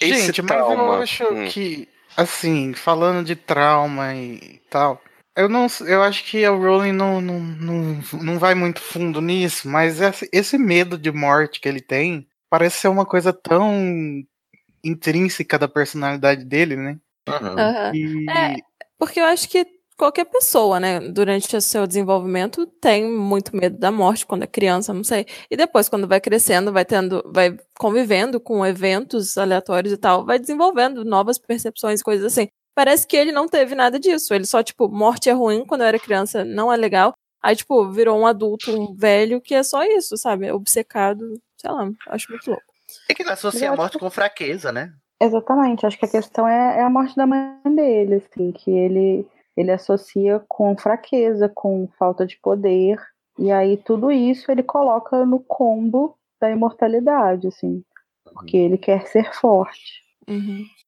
Gente, 0.00 0.42
mas 0.42 0.50
eu 0.58 0.92
acho 0.92 1.24
Hum. 1.24 1.48
que, 1.48 1.88
assim, 2.16 2.72
falando 2.72 3.24
de 3.26 3.34
trauma 3.34 4.14
e 4.14 4.60
tal, 4.70 5.00
eu 5.40 5.48
não 5.48 5.66
eu 5.86 6.02
acho 6.02 6.24
que 6.24 6.44
a 6.44 6.50
Rowling 6.50 6.92
não, 6.92 7.20
não, 7.20 7.40
não, 7.40 8.00
não 8.22 8.38
vai 8.38 8.54
muito 8.54 8.80
fundo 8.80 9.20
nisso, 9.20 9.68
mas 9.68 9.98
esse, 10.32 10.58
medo 10.58 10.98
de 10.98 11.10
morte 11.10 11.60
que 11.60 11.68
ele 11.68 11.80
tem 11.80 12.26
parece 12.48 12.78
ser 12.78 12.88
uma 12.88 13.06
coisa 13.06 13.32
tão 13.32 14.22
intrínseca 14.82 15.58
da 15.58 15.68
personalidade 15.68 16.44
dele, 16.44 16.76
né? 16.76 16.98
Aham. 17.28 17.94
E- 17.94 18.30
É, 18.30 18.56
porque 18.98 19.20
eu 19.20 19.24
acho 19.24 19.48
que 19.48 19.66
qualquer 19.96 20.24
pessoa, 20.24 20.80
né, 20.80 20.98
durante 21.00 21.54
o 21.54 21.60
seu 21.60 21.86
desenvolvimento 21.86 22.66
tem 22.80 23.06
muito 23.06 23.54
medo 23.54 23.78
da 23.78 23.90
morte 23.90 24.24
quando 24.24 24.44
é 24.44 24.46
criança, 24.46 24.94
não 24.94 25.04
sei. 25.04 25.26
E 25.50 25.56
depois, 25.56 25.90
quando 25.90 26.08
vai 26.08 26.18
crescendo, 26.20 26.72
vai 26.72 26.86
tendo, 26.86 27.22
vai 27.32 27.54
convivendo 27.78 28.40
com 28.40 28.64
eventos 28.64 29.36
aleatórios 29.36 29.92
e 29.92 29.98
tal, 29.98 30.24
vai 30.24 30.38
desenvolvendo 30.38 31.04
novas 31.04 31.38
percepções, 31.38 32.02
coisas 32.02 32.32
assim. 32.32 32.48
Parece 32.80 33.06
que 33.06 33.14
ele 33.14 33.30
não 33.30 33.46
teve 33.46 33.74
nada 33.74 34.00
disso. 34.00 34.32
Ele 34.32 34.46
só, 34.46 34.62
tipo, 34.62 34.88
morte 34.88 35.28
é 35.28 35.34
ruim 35.34 35.66
quando 35.66 35.82
eu 35.82 35.86
era 35.86 35.98
criança, 35.98 36.46
não 36.46 36.72
é 36.72 36.76
legal. 36.78 37.12
Aí, 37.42 37.54
tipo, 37.54 37.90
virou 37.90 38.18
um 38.18 38.26
adulto, 38.26 38.74
um 38.74 38.94
velho, 38.94 39.38
que 39.38 39.54
é 39.54 39.62
só 39.62 39.84
isso, 39.84 40.16
sabe? 40.16 40.50
Obcecado, 40.50 41.38
sei 41.58 41.70
lá, 41.70 41.90
acho 42.08 42.30
muito 42.30 42.48
louco. 42.48 42.64
É 43.06 43.12
que 43.12 43.22
ele 43.22 43.32
associa 43.32 43.70
a 43.70 43.76
morte 43.76 43.98
com 43.98 44.08
fraqueza, 44.08 44.72
né? 44.72 44.94
Exatamente, 45.20 45.84
acho 45.84 45.98
que 45.98 46.06
a 46.06 46.10
questão 46.10 46.48
é, 46.48 46.78
é 46.78 46.82
a 46.82 46.88
morte 46.88 47.14
da 47.14 47.26
mãe 47.26 47.60
dele, 47.66 48.14
assim, 48.14 48.50
que 48.50 48.70
ele, 48.70 49.28
ele 49.54 49.72
associa 49.72 50.42
com 50.48 50.74
fraqueza, 50.74 51.52
com 51.54 51.86
falta 51.98 52.26
de 52.26 52.38
poder, 52.38 52.98
e 53.38 53.52
aí 53.52 53.76
tudo 53.76 54.10
isso 54.10 54.50
ele 54.50 54.62
coloca 54.62 55.26
no 55.26 55.38
combo 55.40 56.16
da 56.40 56.50
imortalidade, 56.50 57.46
assim, 57.46 57.84
porque 58.24 58.56
ele 58.56 58.78
quer 58.78 59.06
ser 59.06 59.30
forte. 59.34 60.00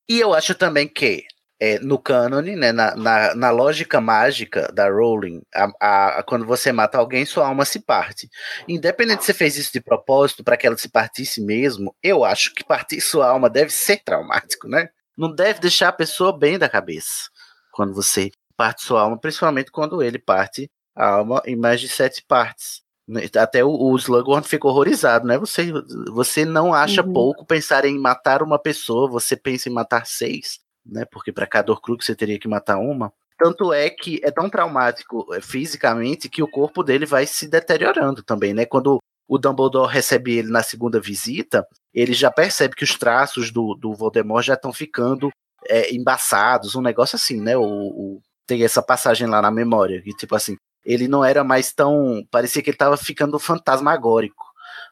E 0.09 0.19
eu 0.19 0.33
acho 0.33 0.55
também 0.55 0.89
que 0.89 1.23
é, 1.65 1.79
no 1.79 1.97
cânone, 1.99 2.57
né, 2.57 2.73
na, 2.73 2.97
na, 2.97 3.35
na 3.37 3.51
lógica 3.51 4.01
mágica 4.01 4.69
da 4.75 4.89
Rowling, 4.91 5.41
a, 5.55 5.69
a- 5.81 6.19
a- 6.19 6.23
quando 6.25 6.45
você 6.45 6.73
mata 6.73 6.99
alguém, 6.99 7.25
sua 7.25 7.47
alma 7.47 7.65
se 7.65 7.79
parte. 7.79 8.29
Independente 8.67 9.21
se 9.21 9.27
você 9.27 9.35
fez 9.35 9.57
isso 9.57 9.73
de 9.73 9.81
propósito 9.81 10.43
para 10.43 10.57
que 10.57 10.67
ela 10.67 10.77
se 10.77 10.89
partisse 10.89 11.41
mesmo, 11.41 11.95
eu 12.03 12.25
acho 12.25 12.53
que 12.55 12.65
partir 12.65 13.01
sua 13.01 13.29
alma 13.29 13.49
deve 13.49 13.71
ser 13.71 13.99
traumático, 14.05 14.67
né? 14.69 14.89
Não 15.17 15.33
deve 15.33 15.61
deixar 15.61 15.89
a 15.89 15.93
pessoa 15.93 16.37
bem 16.37 16.59
da 16.59 16.69
cabeça 16.69 17.31
quando 17.71 17.95
você 17.95 18.31
parte 18.57 18.83
sua 18.83 19.03
alma, 19.03 19.19
principalmente 19.19 19.71
quando 19.71 20.03
ele 20.03 20.19
parte 20.19 20.71
a 20.97 21.07
alma 21.07 21.41
em 21.47 21.55
mais 21.57 21.81
de 21.81 21.89
sete 21.89 22.25
partes. 22.27 22.83
né? 23.07 23.23
Até 23.37 23.65
o, 23.65 23.71
o 23.71 23.97
Slughorn 23.97 24.45
ficou 24.47 24.71
horrorizado, 24.73 25.27
né? 25.27 25.39
Você, 25.39 25.71
você 26.13 26.45
não 26.45 26.75
acha 26.75 27.03
Uhum. 27.03 27.13
pouco 27.13 27.45
pensar 27.47 27.85
em 27.85 27.99
matar 27.99 28.43
uma 28.43 28.59
pessoa, 28.59 29.09
você 29.09 29.37
pensa 29.37 29.69
em 29.69 29.73
matar 29.73 30.07
seis, 30.07 30.59
né? 30.85 31.05
Porque 31.11 31.33
para 31.33 31.47
cada 31.47 31.73
Horcrux 31.73 32.05
você 32.05 32.15
teria 32.15 32.39
que 32.39 32.49
matar 32.49 32.79
uma. 32.79 33.13
Tanto 33.39 33.73
é 33.73 33.91
que 33.91 34.21
é 34.23 34.31
tão 34.31 34.49
traumático 34.49 35.33
eh, 35.35 35.41
fisicamente 35.41 36.29
que 36.29 36.43
o 36.43 36.49
corpo 36.49 36.83
dele 36.83 37.05
vai 37.07 37.27
se 37.27 37.49
deteriorando 37.49 38.23
também, 38.23 38.55
né? 38.55 38.65
Quando 38.67 38.99
o 39.29 39.39
Dumbledore 39.39 39.93
recebe 39.93 40.37
ele 40.39 40.51
na 40.51 40.63
segunda 40.63 41.01
visita, 41.01 41.67
ele 41.95 42.13
já 42.13 42.31
percebe 42.31 42.75
que 42.75 42.85
os 42.85 42.97
traços 42.99 43.51
do, 43.51 43.75
do 43.75 43.95
Voldemort 43.95 44.45
já 44.45 44.55
estão 44.55 44.73
ficando 44.73 45.31
é, 45.67 45.93
embaçados, 45.95 46.75
um 46.75 46.83
negócio 46.83 47.17
assim, 47.17 47.41
né? 47.41 47.57
O, 47.57 47.63
o- 47.65 48.21
tem 48.47 48.63
essa 48.65 48.83
passagem 48.83 49.27
lá 49.29 49.41
na 49.41 49.51
memória, 49.51 50.03
que 50.03 50.11
tipo 50.11 50.35
assim, 50.35 50.57
ele 50.85 51.07
não 51.09 51.25
era 51.25 51.43
mais 51.45 51.73
tão. 51.73 52.23
Parecia 52.31 52.61
que 52.63 52.71
ele 52.71 52.75
estava 52.75 52.97
ficando 52.97 53.39
fantasmagórico, 53.39 54.45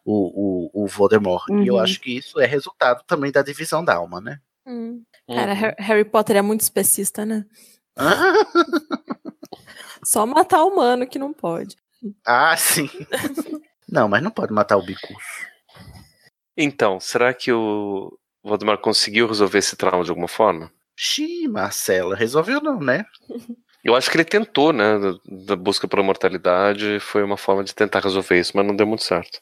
o, 0.04 0.70
o, 0.72 0.84
o 0.84 0.86
Voldemort. 0.86 1.44
E 1.50 1.66
eu 1.66 1.74
Uhum. 1.74 1.80
acho 1.80 2.00
que 2.00 2.16
isso 2.16 2.40
é 2.40 2.46
resultado 2.46 3.02
também 3.06 3.30
da 3.30 3.42
divisão 3.42 3.84
da 3.84 3.96
alma, 3.96 4.20
né? 4.20 4.38
Hum. 4.66 5.02
Cara, 5.28 5.52
Har- 5.52 5.76
Harry 5.78 6.04
Potter 6.04 6.36
é 6.36 6.42
muito 6.42 6.60
especista, 6.60 7.24
né? 7.24 7.44
Só 10.04 10.26
matar 10.26 10.64
humano 10.64 11.06
que 11.06 11.18
não 11.18 11.32
pode. 11.32 11.76
Ah, 12.26 12.56
sim. 12.56 12.88
não, 13.88 14.08
mas 14.08 14.22
não 14.22 14.30
pode 14.30 14.52
matar 14.52 14.76
o 14.76 14.82
bicuço. 14.82 15.46
Então, 16.56 17.00
será 17.00 17.32
que 17.32 17.52
o 17.52 18.16
Voldemort 18.42 18.80
conseguiu 18.80 19.26
resolver 19.26 19.58
esse 19.58 19.76
trauma 19.76 20.04
de 20.04 20.10
alguma 20.10 20.28
forma? 20.28 20.70
Xiii, 20.96 21.48
Marcela, 21.48 22.16
resolveu 22.16 22.60
não, 22.60 22.80
né? 22.80 23.04
Eu 23.82 23.96
acho 23.96 24.10
que 24.10 24.16
ele 24.18 24.26
tentou, 24.26 24.74
né? 24.74 24.98
Da, 24.98 25.14
da 25.46 25.56
busca 25.56 25.88
pela 25.88 26.02
mortalidade 26.02 27.00
foi 27.00 27.22
uma 27.22 27.38
forma 27.38 27.64
de 27.64 27.74
tentar 27.74 28.00
resolver 28.00 28.38
isso, 28.38 28.52
mas 28.54 28.66
não 28.66 28.76
deu 28.76 28.86
muito 28.86 29.02
certo. 29.02 29.40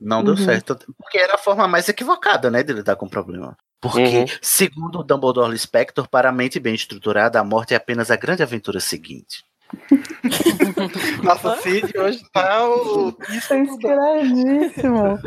Não 0.00 0.24
deu 0.24 0.34
Uhum. 0.34 0.44
certo. 0.44 0.76
Porque 0.98 1.18
era 1.18 1.34
a 1.34 1.38
forma 1.38 1.68
mais 1.68 1.88
equivocada, 1.88 2.50
né, 2.50 2.62
de 2.62 2.72
lidar 2.72 2.96
com 2.96 3.06
o 3.06 3.10
problema. 3.10 3.56
Porque, 3.80 4.00
Uhum. 4.00 4.26
segundo 4.42 5.00
o 5.00 5.02
Dumbledore 5.04 5.56
Spector, 5.58 6.08
para 6.08 6.28
a 6.28 6.32
mente 6.32 6.58
bem 6.60 6.74
estruturada, 6.74 7.38
a 7.40 7.44
morte 7.44 7.74
é 7.74 7.76
apenas 7.76 8.10
a 8.10 8.16
grande 8.16 8.42
aventura 8.42 8.80
seguinte. 8.80 9.44
Nossa, 11.22 11.56
Cid 11.58 11.96
hoje 11.96 12.22
tá 12.32 12.66
o. 12.68 13.16
Isso 13.30 13.54
é 13.54 13.58
inspiradíssimo. 13.58 15.18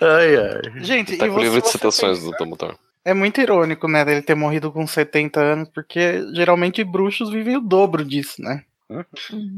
Ai, 0.00 0.36
ai. 0.36 0.82
Gente, 0.82 1.16
Tá 1.16 1.26
e 1.26 1.30
com 1.30 1.36
o 1.36 1.40
livro 1.42 1.60
de 1.62 1.68
citações 1.68 2.20
do 2.22 2.30
Dumbledore. 2.32 2.76
É 3.04 3.12
muito 3.12 3.40
irônico, 3.40 3.86
né, 3.86 4.04
dele 4.04 4.22
ter 4.22 4.34
morrido 4.34 4.72
com 4.72 4.86
70 4.86 5.38
anos, 5.40 5.68
porque 5.68 6.24
geralmente 6.34 6.82
bruxos 6.82 7.30
vivem 7.30 7.56
o 7.56 7.60
dobro 7.60 8.02
disso, 8.04 8.40
né? 8.40 8.64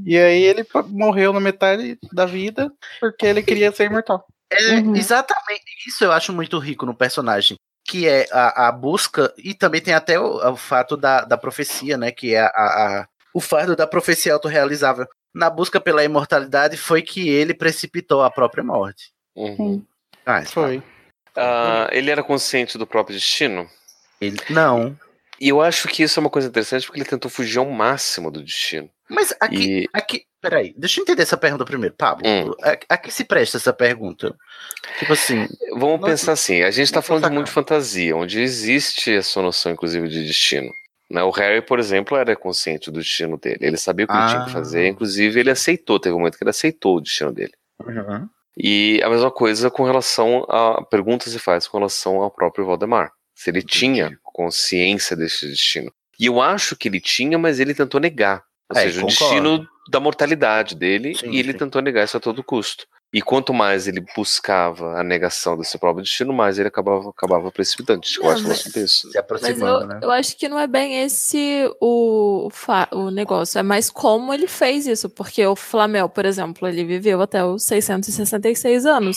E 0.05 0.17
aí 0.19 0.43
ele 0.43 0.65
morreu 0.89 1.33
na 1.33 1.41
metade 1.41 1.99
da 2.13 2.25
vida 2.27 2.73
porque 3.01 3.27
ele 3.27 3.43
queria 3.43 3.73
ser 3.73 3.85
imortal. 3.87 4.27
É, 4.53 4.57
Exatamente. 4.99 5.63
Isso 5.87 6.05
eu 6.05 6.13
acho 6.13 6.33
muito 6.33 6.59
rico 6.59 6.87
no 6.87 6.95
personagem. 6.95 7.57
Que 7.89 8.09
é 8.09 8.27
a, 8.33 8.69
a 8.69 8.73
busca, 8.73 9.33
e 9.39 9.55
também 9.55 9.81
tem 9.81 9.95
até 9.95 10.19
o, 10.19 10.37
o 10.53 10.57
fato 10.57 10.97
da, 10.97 11.21
da 11.25 11.37
profecia, 11.37 11.97
né? 11.97 12.11
Que 12.11 12.35
é 12.35 12.41
a, 12.41 12.49
a- 12.49 13.09
o 13.35 13.41
fardo 13.41 13.77
da 13.77 13.87
profecia 13.87 14.33
autorrealizável. 14.33 15.07
Na 15.35 15.51
busca 15.51 15.81
pela 15.81 16.03
imortalidade 16.03 16.77
foi 16.77 17.03
que 17.03 17.29
ele 17.29 17.53
precipitou 17.55 18.23
a 18.23 18.31
própria 18.31 18.65
morte. 18.65 19.13
Uhum. 19.37 19.85
Ah, 20.25 20.41
isso 20.43 20.53
Foi. 20.53 20.83
Ah, 21.37 21.89
ele 21.93 22.11
era 22.11 22.23
consciente 22.25 22.79
do 22.79 22.87
próprio 22.87 23.15
destino? 23.15 23.69
Ele, 24.21 24.39
não. 24.49 24.99
E 25.39 25.49
eu 25.51 25.61
acho 25.61 25.87
que 25.87 26.03
isso 26.03 26.19
é 26.19 26.23
uma 26.23 26.31
coisa 26.31 26.49
interessante 26.49 26.87
porque 26.87 26.99
ele 27.01 27.09
tentou 27.09 27.31
fugir 27.31 27.59
ao 27.59 27.67
máximo 27.71 28.31
do 28.31 28.43
destino. 28.43 28.89
Mas 29.09 29.35
aqui, 29.41 29.83
E- 29.83 29.89
aqui, 29.93 30.23
peraí, 30.41 30.75
deixa 30.77 30.99
eu 31.01 31.03
entender 31.03 31.23
essa 31.23 31.37
pergunta 31.37 31.65
primeiro, 31.65 31.95
Pablo. 31.97 32.27
Hum. 32.27 32.51
A, 32.63 32.95
a 32.95 32.99
que 32.99 33.11
se 33.13 33.25
presta 33.25 33.57
essa 33.57 33.73
pergunta? 33.73 34.35
Tipo 34.99 35.13
assim, 35.13 35.47
Vamos 35.77 36.01
pensar 36.01 36.33
assim, 36.33 36.63
a 36.63 36.71
gente 36.71 36.87
está 36.87 37.01
falando 37.03 37.25
de 37.25 37.31
mundo 37.31 37.45
de 37.47 37.51
fantasia, 37.53 38.17
onde 38.17 38.41
existe 38.41 39.15
essa 39.15 39.41
noção, 39.43 39.71
inclusive, 39.73 40.09
de 40.09 40.27
destino. 40.27 40.71
Né? 41.11 41.23
O 41.23 41.31
Harry, 41.31 41.63
por 41.63 41.79
exemplo, 41.79 42.17
era 42.17 42.35
consciente 42.35 42.91
do 42.91 42.99
destino 42.99 43.37
dele. 43.39 43.59
Ele 43.61 43.77
sabia 43.77 44.07
o 44.07 44.09
que 44.09 44.15
ele 44.15 44.27
tinha 44.29 44.43
que 44.45 44.51
Ah. 44.51 44.53
fazer, 44.53 44.89
inclusive 44.89 45.39
ele 45.39 45.51
aceitou, 45.51 46.01
teve 46.01 46.15
um 46.15 46.19
momento 46.19 46.37
que 46.37 46.43
ele 46.43 46.51
aceitou 46.51 46.97
o 46.97 47.01
destino 47.01 47.33
dele. 47.33 47.53
uhum. 47.85 48.29
E 48.59 49.01
a 49.05 49.11
mesma 49.11 49.31
coisa 49.31 49.71
com 49.71 49.85
relação 49.85 50.45
a 50.49 50.83
perguntas 50.87 51.31
se 51.31 51.39
faz 51.39 51.69
com 51.69 51.77
relação 51.77 52.23
ao 52.23 52.31
próprio 52.31 52.65
Valdemar. 52.65 53.13
Se 53.35 53.51
ele 53.51 53.63
tinha 53.63 54.19
consciência 54.23 55.15
desse 55.15 55.47
destino. 55.47 55.93
E 56.19 56.25
eu 56.25 56.41
acho 56.41 56.75
que 56.75 56.89
ele 56.89 56.99
tinha, 57.01 57.37
mas 57.39 57.61
ele 57.61 57.75
tentou 57.75 58.01
negar. 58.01 58.43
Ou 58.71 58.77
É, 58.77 58.83
seja, 58.83 59.03
o 59.03 59.07
destino 59.07 59.69
da 59.89 60.01
mortalidade 60.01 60.75
dele, 60.75 61.15
Sim, 61.15 61.31
e 61.31 61.39
ele 61.39 61.53
sim. 61.53 61.59
tentou 61.59 61.81
negar 61.81 62.05
isso 62.05 62.17
a 62.17 62.21
todo 62.21 62.43
custo. 62.43 62.85
E 63.13 63.23
quanto 63.23 63.55
mais 63.55 63.87
ele 63.87 64.05
buscava 64.17 64.99
a 64.99 65.03
negação 65.05 65.57
desse 65.57 65.79
próprio 65.79 66.03
destino, 66.03 66.33
mais 66.33 66.59
ele 66.59 66.67
acabava, 66.69 67.09
acabava 67.09 67.53
precipitando. 67.53 68.01
A 68.01 68.03
Não, 68.03 68.11
de 68.11 68.29
mas- 68.29 68.43
falar 68.43 68.55
sobre 68.57 68.81
isso. 68.81 68.99
se 69.03 69.07
Mas 69.07 69.17
aproximando, 69.17 69.81
eu, 69.83 69.87
né? 69.87 70.01
eu 70.03 70.11
acho 70.11 70.37
que 70.37 70.49
não 70.49 70.59
é 70.59 70.67
bem 70.67 71.03
esse 71.03 71.71
o, 71.81 72.49
o 72.93 73.11
negócio, 73.13 73.59
é 73.61 73.63
mais 73.63 73.89
como 73.91 74.35
ele 74.35 74.49
fez 74.49 74.87
isso, 74.89 75.09
porque 75.09 75.47
o 75.47 75.55
Flamel, 75.55 76.09
por 76.09 76.25
exemplo, 76.27 76.67
ele 76.67 76.85
viveu 76.85 77.23
até 77.23 77.45
os 77.45 77.63
666 77.65 78.85
anos. 78.85 79.17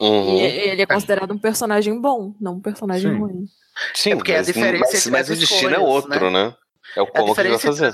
Uhum. 0.00 0.36
E 0.38 0.42
ele 0.42 0.82
é 0.82 0.86
considerado 0.86 1.32
um 1.32 1.38
personagem 1.38 1.98
bom, 1.98 2.34
não 2.40 2.54
um 2.54 2.60
personagem 2.60 3.12
Sim. 3.12 3.18
ruim. 3.18 3.46
Sim, 3.94 4.10
É 4.12 4.16
porque 4.16 4.32
a 4.32 4.38
mas, 4.38 4.46
diferença 4.46 4.92
mas, 4.92 5.06
mas 5.06 5.30
as 5.30 5.36
o 5.36 5.40
destino 5.40 5.74
é 5.74 5.78
outro, 5.78 6.30
né? 6.30 6.54
É 6.96 7.02
o 7.02 7.06
como 7.06 7.34
que 7.34 7.40
ele 7.40 7.50
vai 7.50 7.58
fazer. 7.58 7.92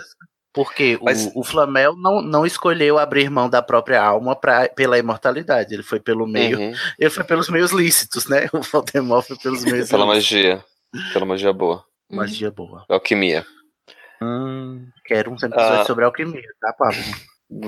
Porque 0.55 0.99
Mas- 1.03 1.27
o, 1.35 1.41
o 1.41 1.45
Flamel 1.45 1.97
não, 1.97 2.21
não 2.21 2.45
escolheu 2.47 2.99
abrir 2.99 3.31
mão 3.31 3.49
da 3.49 3.63
própria 3.63 4.03
alma 4.03 4.37
pra, 4.37 4.69
pela 4.69 4.99
imortalidade. 4.99 5.73
Ele 5.73 5.83
foi 5.83 5.99
pelo 5.99 6.27
meio. 6.27 6.59
Uhum. 6.59 6.75
Ele 6.99 7.11
foi 7.11 7.25
pelos 7.25 7.49
meios 7.49 7.73
lícitos, 7.73 8.27
né? 8.29 8.49
O 8.53 8.61
Voldemort 8.61 9.27
foi 9.27 9.37
pelos 9.39 9.65
meios 9.65 9.89
Pela 9.89 10.05
magia. 10.07 10.63
Pela 11.15 11.25
magia 11.25 11.53
boa. 11.55 11.85
Magia 12.11 12.51
boa. 12.51 12.85
Alquimia. 12.89 13.47
Hum, 14.23 14.87
quero 15.07 15.31
um 15.31 15.35
episódio 15.37 15.59
Ah. 15.81 15.85
sobre 15.87 16.05
alquimia, 16.05 16.47
tá, 16.61 16.73
Pablo? 16.79 17.03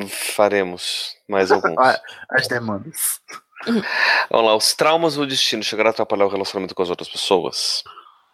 Faremos 0.08 1.14
mais 1.28 1.50
alguns. 1.52 1.74
Ah, 1.78 1.98
As 2.30 2.46
demandas. 2.48 3.20
Vamos 4.30 4.46
lá, 4.46 4.54
os 4.54 4.74
traumas 4.74 5.14
do 5.14 5.26
destino 5.26 5.62
chegaram 5.62 5.88
a 5.88 5.90
atrapalhar 5.90 6.26
o 6.26 6.28
relacionamento 6.28 6.74
com 6.74 6.82
as 6.82 6.90
outras 6.90 7.08
pessoas. 7.08 7.82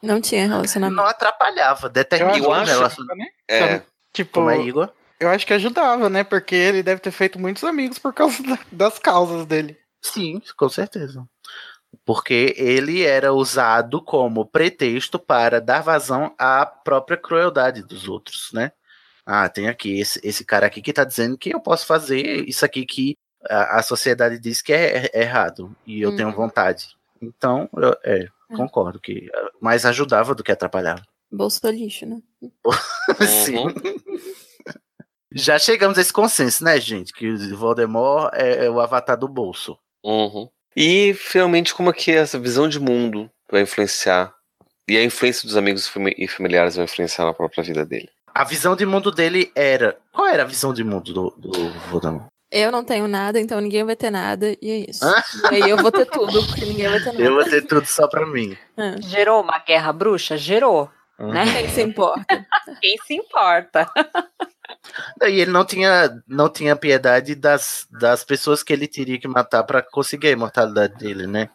Não 0.03 0.21
tinha 0.21 0.47
relacionamento. 0.47 0.97
Não 1.03 1.09
atrapalhava, 1.09 1.89
determinava 1.89 2.39
Eu 2.39 2.49
o 2.49 2.53
acho- 2.53 2.71
relacionamento. 2.73 3.33
É, 3.49 3.83
Tipo, 4.13 4.33
Como 4.41 4.51
é, 4.51 4.61
Igor? 4.61 4.89
eu 5.21 5.29
acho 5.29 5.47
que 5.47 5.53
ajudava, 5.55 6.09
né? 6.11 6.25
Porque 6.25 6.55
ele 6.55 6.83
deve 6.83 7.01
ter 7.01 7.11
feito 7.13 7.39
muitos 7.39 7.63
amigos 7.63 7.99
por 7.99 8.13
causa 8.13 8.43
da- 8.43 8.59
das 8.73 8.99
causas 8.99 9.47
dele. 9.47 9.79
Sim, 10.03 10.43
com 10.57 10.69
certeza. 10.69 11.25
Porque 12.05 12.55
ele 12.57 13.03
era 13.03 13.33
usado 13.33 14.03
como 14.03 14.47
pretexto 14.47 15.19
para 15.19 15.61
dar 15.61 15.83
vazão 15.83 16.35
à 16.39 16.65
própria 16.65 17.17
crueldade 17.17 17.83
dos 17.83 18.09
outros, 18.09 18.51
né? 18.53 18.73
Ah, 19.27 19.49
tem 19.49 19.69
aqui 19.69 20.01
esse, 20.01 20.21
esse 20.25 20.45
cara 20.45 20.67
aqui 20.67 20.81
que 20.83 20.93
tá 20.93 21.05
dizendo 21.05 21.37
que 21.39 21.55
eu 21.55 21.61
posso 21.61 21.87
fazer 21.87 22.49
isso 22.49 22.65
aqui 22.65 22.85
que 22.87 23.17
a, 23.49 23.79
a 23.79 23.83
sociedade 23.83 24.39
diz 24.39 24.61
que 24.63 24.73
é, 24.73 25.09
é 25.13 25.21
errado 25.23 25.77
e 25.87 26.01
eu 26.01 26.17
tenho 26.17 26.29
Uhum. 26.31 26.35
vontade. 26.35 26.97
Então, 27.23 27.69
eu, 27.77 27.97
é, 28.05 28.27
concordo 28.57 29.01
que 29.01 29.31
ah, 29.35 29.51
mais 29.61 29.85
ajudava 29.85 30.35
do 30.35 30.43
que 30.43 30.53
atrapalhava. 30.53 31.03
Bolsa 31.31 31.71
lixo, 31.71 32.07
né? 32.07 32.21
Sim. 33.45 33.59
Uhum. 33.59 33.75
Já 35.33 35.59
chegamos 35.59 35.97
a 35.97 36.01
esse 36.01 36.13
consenso, 36.13 36.65
né, 36.65 36.81
gente? 36.81 37.13
Que 37.13 37.29
o 37.29 37.57
Voldemort 37.57 38.33
é, 38.35 38.67
é 38.67 38.71
o 38.71 38.81
avatar 38.81 39.17
do 39.17 39.29
bolso. 39.29 39.79
Uhum. 40.05 40.49
E 40.77 41.15
finalmente, 41.15 41.75
como 41.75 41.91
é 41.91 41.93
que 41.93 42.11
essa 42.11 42.39
visão 42.39 42.69
de 42.69 42.81
mundo 42.81 43.31
vai 43.51 43.63
influenciar? 43.63 44.35
E 44.89 44.97
a 44.97 45.05
influência 45.05 45.47
dos 45.47 45.57
amigos 45.57 45.89
e 46.17 46.27
familiares 46.27 46.75
vai 46.75 46.85
influenciar 46.85 47.25
na 47.25 47.33
própria 47.33 47.63
vida 47.63 47.87
dele. 47.87 48.09
A 48.35 48.43
visão 48.43 48.75
de 48.75 48.85
mundo 48.85 49.13
dele 49.13 49.53
era. 49.55 49.97
Qual 50.13 50.27
era 50.27 50.43
a 50.43 50.47
visão 50.47 50.75
de 50.75 50.83
mundo 50.83 51.13
do, 51.13 51.31
do 51.37 51.71
Voldemort? 51.91 52.27
Eu 52.51 52.73
não 52.73 52.83
tenho 52.83 53.07
nada, 53.07 53.39
então 53.39 53.61
ninguém 53.61 53.85
vai 53.85 53.95
ter 53.95 54.11
nada, 54.11 54.57
e 54.61 54.71
é 54.71 54.91
isso. 54.91 55.05
Ah. 55.05 55.23
E 55.53 55.63
aí 55.63 55.71
eu 55.71 55.77
vou 55.77 55.93
ter 55.93 56.07
tudo, 56.07 56.45
porque 56.47 56.65
ninguém 56.65 56.89
vai 56.89 56.99
ter 56.99 57.13
nada. 57.13 57.23
Eu 57.23 57.35
vou 57.35 57.45
ter 57.45 57.63
tudo 57.63 57.87
só 57.87 58.09
pra 58.09 58.27
mim. 58.27 58.57
É. 58.77 59.01
Gerou 59.03 59.41
uma 59.41 59.59
guerra 59.61 59.93
bruxa? 59.93 60.37
Gerou. 60.37 60.91
Né? 61.17 61.45
Quem 61.53 61.69
se 61.69 61.83
importa? 61.83 62.47
Quem 62.81 62.97
se 63.07 63.15
importa? 63.15 63.87
E 65.23 65.41
ele 65.41 65.51
não 65.51 65.65
tinha, 65.65 66.11
não 66.27 66.49
tinha 66.49 66.75
piedade 66.75 67.35
das, 67.35 67.87
das 67.91 68.25
pessoas 68.25 68.63
que 68.63 68.73
ele 68.73 68.89
teria 68.89 69.19
que 69.19 69.29
matar 69.29 69.63
pra 69.65 69.83
conseguir 69.83 70.29
a 70.29 70.33
imortalidade 70.33 70.97
dele, 70.97 71.27
né? 71.27 71.51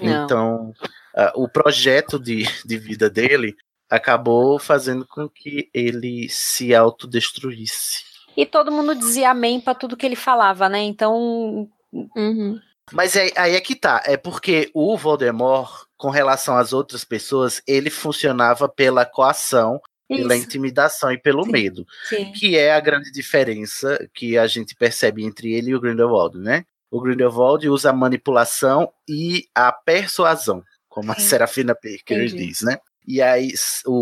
Não. 0.00 0.24
Então, 0.24 0.74
ah, 1.14 1.32
o 1.34 1.48
projeto 1.48 2.18
de, 2.18 2.44
de 2.64 2.78
vida 2.78 3.10
dele 3.10 3.56
acabou 3.90 4.58
fazendo 4.58 5.04
com 5.04 5.28
que 5.28 5.68
ele 5.74 6.28
se 6.28 6.72
autodestruísse. 6.74 8.09
E 8.36 8.46
todo 8.46 8.72
mundo 8.72 8.94
dizia 8.94 9.30
amém 9.30 9.60
pra 9.60 9.74
tudo 9.74 9.96
que 9.96 10.06
ele 10.06 10.16
falava, 10.16 10.68
né? 10.68 10.80
Então. 10.80 11.68
Uhum. 11.92 12.60
Mas 12.92 13.16
aí, 13.16 13.32
aí 13.36 13.54
é 13.54 13.60
que 13.60 13.74
tá. 13.76 14.02
É 14.06 14.16
porque 14.16 14.70
o 14.74 14.96
Voldemort, 14.96 15.84
com 15.96 16.10
relação 16.10 16.56
às 16.56 16.72
outras 16.72 17.04
pessoas, 17.04 17.62
ele 17.66 17.90
funcionava 17.90 18.68
pela 18.68 19.04
coação, 19.04 19.80
pela 20.08 20.34
Isso. 20.34 20.44
intimidação 20.44 21.12
e 21.12 21.18
pelo 21.18 21.44
Sim. 21.44 21.52
medo. 21.52 21.86
Sim. 22.08 22.32
Que 22.32 22.56
é 22.56 22.72
a 22.72 22.80
grande 22.80 23.12
diferença 23.12 23.98
que 24.14 24.36
a 24.38 24.46
gente 24.46 24.74
percebe 24.74 25.24
entre 25.24 25.52
ele 25.52 25.70
e 25.70 25.74
o 25.74 25.80
Grindelwald, 25.80 26.38
né? 26.38 26.64
O 26.90 27.00
Grindelwald 27.00 27.68
usa 27.68 27.90
a 27.90 27.92
manipulação 27.92 28.90
e 29.08 29.44
a 29.54 29.70
persuasão, 29.70 30.62
como 30.88 31.12
a 31.12 31.14
Sim. 31.14 31.20
Serafina 31.28 31.74
Perker 31.74 32.24
Entendi. 32.24 32.46
diz, 32.46 32.62
né? 32.62 32.78
E 33.06 33.22
aí, 33.22 33.52
o, 33.86 33.92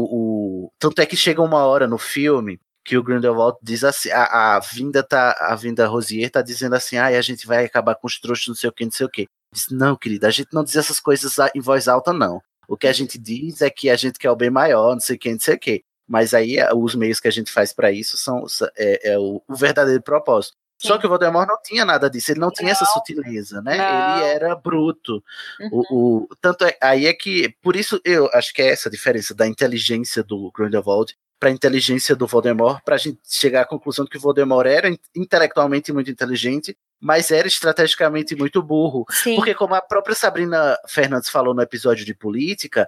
o- 0.66 0.72
tanto 0.78 1.00
é 1.02 1.06
que 1.06 1.16
chega 1.16 1.42
uma 1.42 1.64
hora 1.66 1.86
no 1.86 1.98
filme 1.98 2.59
que 2.89 2.97
o 2.97 3.02
Grindelwald 3.02 3.59
diz 3.62 3.85
assim, 3.85 4.10
a, 4.10 4.56
a 4.56 4.60
vinda 4.60 5.02
tá, 5.02 5.36
a 5.39 5.55
vinda 5.55 5.86
Rosier 5.86 6.31
tá 6.31 6.40
dizendo 6.40 6.74
assim, 6.74 6.97
ah, 6.97 7.06
a 7.06 7.20
gente 7.20 7.47
vai 7.47 7.66
acabar 7.66 7.94
com 7.94 8.06
os 8.06 8.19
trouxas, 8.19 8.48
não 8.48 8.55
sei 8.55 8.70
o 8.70 8.73
que, 8.73 8.85
não 8.86 8.90
sei 8.93 9.05
o 9.06 9.10
que. 9.10 9.27
Diz, 9.52 9.66
não, 9.70 9.94
querida, 9.94 10.27
a 10.27 10.31
gente 10.31 10.48
não 10.55 10.65
diz 10.65 10.74
essas 10.74 10.98
coisas 10.98 11.36
em 11.55 11.60
voz 11.60 11.86
alta, 11.86 12.12
não. 12.15 12.40
O 12.66 12.77
que 12.78 12.86
a 12.86 12.93
gente 12.93 13.19
diz 13.19 13.60
é 13.60 13.69
que 13.69 13.90
a 13.90 13.97
gente 13.97 14.19
quer 14.19 14.31
o 14.31 14.36
bem 14.36 14.48
maior, 14.51 14.94
não 14.94 15.01
sei 15.01 15.16
o 15.16 15.19
que, 15.19 15.31
não 15.32 15.39
sei 15.40 15.55
o 15.55 15.59
que. 15.59 15.82
Mas 16.09 16.32
aí 16.32 16.59
a- 16.59 16.74
os 16.74 16.94
meios 16.94 17.20
que 17.20 17.28
a 17.28 17.31
gente 17.31 17.52
faz 17.52 17.73
pra 17.74 17.93
isso 17.93 18.16
são 18.16 18.47
é, 18.77 19.12
é 19.12 19.19
o, 19.19 19.43
o 19.47 19.55
verdadeiro 19.55 20.02
propósito. 20.02 20.55
Só 20.81 20.97
que 20.97 21.05
o 21.06 21.09
Voldemort 21.10 21.47
não 21.48 21.60
tinha 21.62 21.85
nada 21.85 22.09
disso, 22.09 22.31
ele 22.31 22.39
não 22.40 22.52
tinha 22.52 22.70
essa 22.70 22.85
sutileza, 22.86 23.60
né? 23.60 23.77
Não. 23.77 24.16
Ele 24.19 24.24
era 24.28 24.55
bruto. 24.55 25.23
Uhum. 25.60 25.69
O, 25.90 26.19
o- 26.23 26.28
tanto 26.40 26.65
é, 26.65 26.77
aí 26.81 27.06
é 27.06 27.12
que, 27.12 27.52
por 27.62 27.74
isso 27.77 28.01
eu 28.05 28.31
acho 28.32 28.55
que 28.55 28.62
é 28.62 28.69
essa 28.69 28.89
a 28.89 28.93
diferença 28.93 29.35
da 29.35 29.47
inteligência 29.47 30.23
do 30.23 30.51
Grindelwald 30.56 31.15
para 31.40 31.48
a 31.51 31.52
inteligência 31.52 32.16
do 32.16 32.27
Voldemort, 32.27 32.82
para 32.85 32.97
a 32.97 32.98
gente 32.98 33.20
chegar 33.28 33.62
à 33.62 33.65
conclusão 33.65 34.05
de 34.05 34.10
que 34.10 34.16
o 34.16 34.20
Voldemort 34.20 34.66
era 34.66 34.89
in- 34.89 34.98
intelectualmente 35.16 35.93
muito 35.93 36.10
inteligente, 36.10 36.77
mas 37.01 37.31
era 37.31 37.47
estrategicamente 37.47 38.35
muito 38.35 38.60
burro. 38.62 39.05
Sim. 39.10 39.36
Porque, 39.36 39.55
como 39.55 39.74
a 39.74 39.81
própria 39.81 40.15
Sabrina 40.16 40.77
Fernandes 40.89 41.28
falou 41.28 41.55
no 41.55 41.62
episódio 41.62 42.05
de 42.05 42.12
política, 42.15 42.86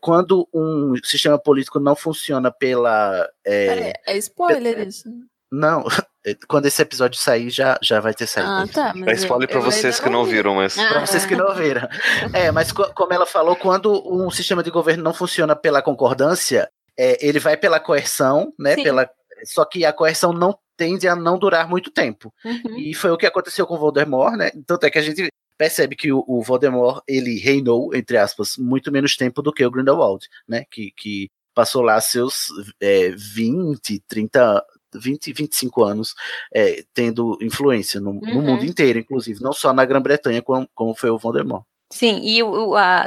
quando 0.00 0.48
um 0.52 0.94
sistema 1.04 1.38
político 1.38 1.78
não 1.78 1.94
funciona 1.94 2.50
pela. 2.50 3.28
é, 3.46 3.92
É, 4.06 4.14
é 4.14 4.16
spoiler 4.18 4.80
isso. 4.88 5.08
não, 5.50 5.84
quando 6.48 6.66
esse 6.66 6.82
episódio 6.82 7.20
sair, 7.20 7.50
já, 7.50 7.78
já 7.80 8.00
vai 8.00 8.12
ter 8.12 8.26
saído. 8.26 8.50
Ah, 8.50 8.66
tá. 8.66 8.92
Mas 8.96 9.08
É 9.08 9.12
spoiler 9.22 9.48
pra 9.48 9.58
eu 9.58 9.62
vocês 9.62 10.00
que 10.00 10.10
não 10.10 10.24
vi. 10.24 10.32
viram, 10.32 10.56
mas. 10.56 10.76
Ah, 10.76 10.88
Para 10.88 11.06
vocês 11.06 11.24
que 11.24 11.36
não 11.36 11.54
viram. 11.54 11.88
É, 12.32 12.50
mas 12.50 12.72
co- 12.72 12.92
como 12.94 13.12
ela 13.12 13.26
falou, 13.26 13.54
quando 13.54 13.92
um 14.12 14.28
sistema 14.28 14.60
de 14.60 14.72
governo 14.72 15.04
não 15.04 15.14
funciona 15.14 15.54
pela 15.54 15.80
concordância, 15.80 16.68
é, 16.98 17.26
ele 17.26 17.38
vai 17.38 17.56
pela 17.56 17.80
coerção, 17.80 18.52
né? 18.58 18.74
Sim. 18.74 18.82
Pela, 18.82 19.08
só 19.44 19.64
que 19.64 19.84
a 19.84 19.92
coerção 19.92 20.32
não 20.32 20.56
tende 20.76 21.06
a 21.06 21.14
não 21.14 21.38
durar 21.38 21.68
muito 21.68 21.90
tempo. 21.90 22.32
Uhum. 22.44 22.78
E 22.78 22.94
foi 22.94 23.10
o 23.10 23.16
que 23.16 23.26
aconteceu 23.26 23.66
com 23.66 23.74
o 23.74 23.78
Voldemort, 23.78 24.36
né? 24.36 24.50
Tanto 24.66 24.84
é 24.86 24.90
que 24.90 24.98
a 24.98 25.02
gente 25.02 25.28
percebe 25.56 25.94
que 25.94 26.12
o, 26.12 26.24
o 26.26 26.42
Voldemort, 26.42 27.02
ele 27.06 27.38
reinou, 27.38 27.94
entre 27.94 28.16
aspas, 28.16 28.56
muito 28.56 28.90
menos 28.90 29.16
tempo 29.16 29.42
do 29.42 29.52
que 29.52 29.64
o 29.64 29.70
Grindelwald, 29.70 30.26
né? 30.48 30.64
Que, 30.70 30.90
que 30.96 31.30
passou 31.54 31.82
lá 31.82 32.00
seus 32.00 32.48
é, 32.80 33.10
20, 33.10 34.02
30, 34.08 34.64
20, 34.94 35.32
25 35.32 35.84
anos 35.84 36.14
é, 36.52 36.84
tendo 36.94 37.38
influência 37.40 38.00
no, 38.00 38.14
no 38.14 38.20
Uhum. 38.20 38.42
mundo 38.42 38.64
inteiro, 38.64 38.98
inclusive, 38.98 39.42
não 39.42 39.52
só 39.52 39.72
na 39.72 39.84
Grã-Bretanha, 39.84 40.42
como, 40.42 40.68
como 40.74 40.94
foi 40.94 41.10
o 41.10 41.18
Voldemort. 41.18 41.64
Sim, 41.92 42.20
e 42.24 42.42
o, 42.42 42.74
a, 42.74 43.06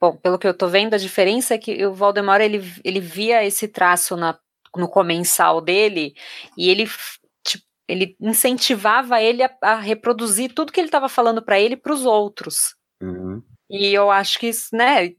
bom, 0.00 0.16
pelo 0.16 0.38
que 0.38 0.48
eu 0.48 0.54
tô 0.54 0.68
vendo, 0.68 0.94
a 0.94 0.98
diferença 0.98 1.54
é 1.54 1.58
que 1.58 1.84
o 1.84 1.92
Valdemar 1.92 2.40
ele, 2.40 2.62
ele 2.82 2.98
via 2.98 3.44
esse 3.44 3.68
traço 3.68 4.16
na, 4.16 4.38
no 4.74 4.88
comensal 4.88 5.60
dele 5.60 6.14
e 6.56 6.70
ele, 6.70 6.88
tipo, 7.46 7.62
ele 7.86 8.16
incentivava 8.18 9.20
ele 9.20 9.42
a, 9.42 9.50
a 9.60 9.74
reproduzir 9.74 10.54
tudo 10.54 10.72
que 10.72 10.80
ele 10.80 10.88
estava 10.88 11.10
falando 11.10 11.42
para 11.42 11.60
ele 11.60 11.76
para 11.76 11.92
os 11.92 12.06
outros. 12.06 12.74
Uhum. 13.02 13.42
E 13.68 13.92
eu 13.92 14.10
acho 14.10 14.38
que 14.38 14.46
isso, 14.46 14.74
né, 14.74 15.10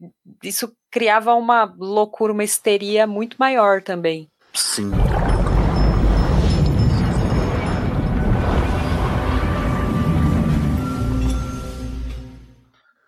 isso 0.42 0.72
criava 0.90 1.34
uma 1.34 1.72
loucura, 1.78 2.32
uma 2.32 2.42
histeria 2.42 3.06
muito 3.06 3.36
maior 3.38 3.80
também. 3.80 4.28
Sim. 4.52 4.90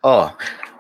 Ó, 0.03 0.33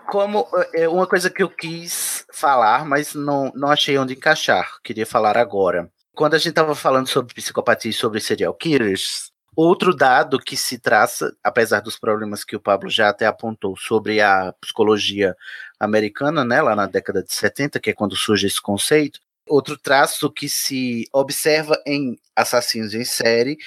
como 0.06 0.46
é 0.74 0.88
uma 0.88 1.06
coisa 1.06 1.30
que 1.30 1.42
eu 1.42 1.48
quis 1.48 2.24
falar, 2.32 2.84
mas 2.84 3.14
não, 3.14 3.52
não 3.54 3.70
achei 3.70 3.96
onde 3.98 4.14
encaixar, 4.14 4.78
queria 4.82 5.06
falar 5.06 5.36
agora. 5.36 5.90
Quando 6.14 6.34
a 6.34 6.38
gente 6.38 6.50
estava 6.50 6.74
falando 6.74 7.06
sobre 7.06 7.34
psicopatia 7.34 7.90
e 7.90 7.94
sobre 7.94 8.20
serial 8.20 8.54
killers, 8.54 9.30
outro 9.54 9.94
dado 9.94 10.38
que 10.38 10.56
se 10.56 10.78
traça, 10.78 11.34
apesar 11.44 11.80
dos 11.80 11.98
problemas 11.98 12.44
que 12.44 12.56
o 12.56 12.60
Pablo 12.60 12.88
já 12.88 13.08
até 13.08 13.26
apontou 13.26 13.76
sobre 13.76 14.20
a 14.20 14.52
psicologia 14.60 15.36
americana, 15.78 16.44
né, 16.44 16.60
lá 16.60 16.74
na 16.74 16.86
década 16.86 17.22
de 17.22 17.32
70, 17.32 17.78
que 17.78 17.90
é 17.90 17.94
quando 17.94 18.16
surge 18.16 18.46
esse 18.46 18.60
conceito, 18.60 19.20
outro 19.46 19.76
traço 19.76 20.30
que 20.30 20.48
se 20.48 21.06
observa 21.12 21.80
em 21.86 22.18
assassinos 22.34 22.94
em 22.94 23.04
série 23.04 23.58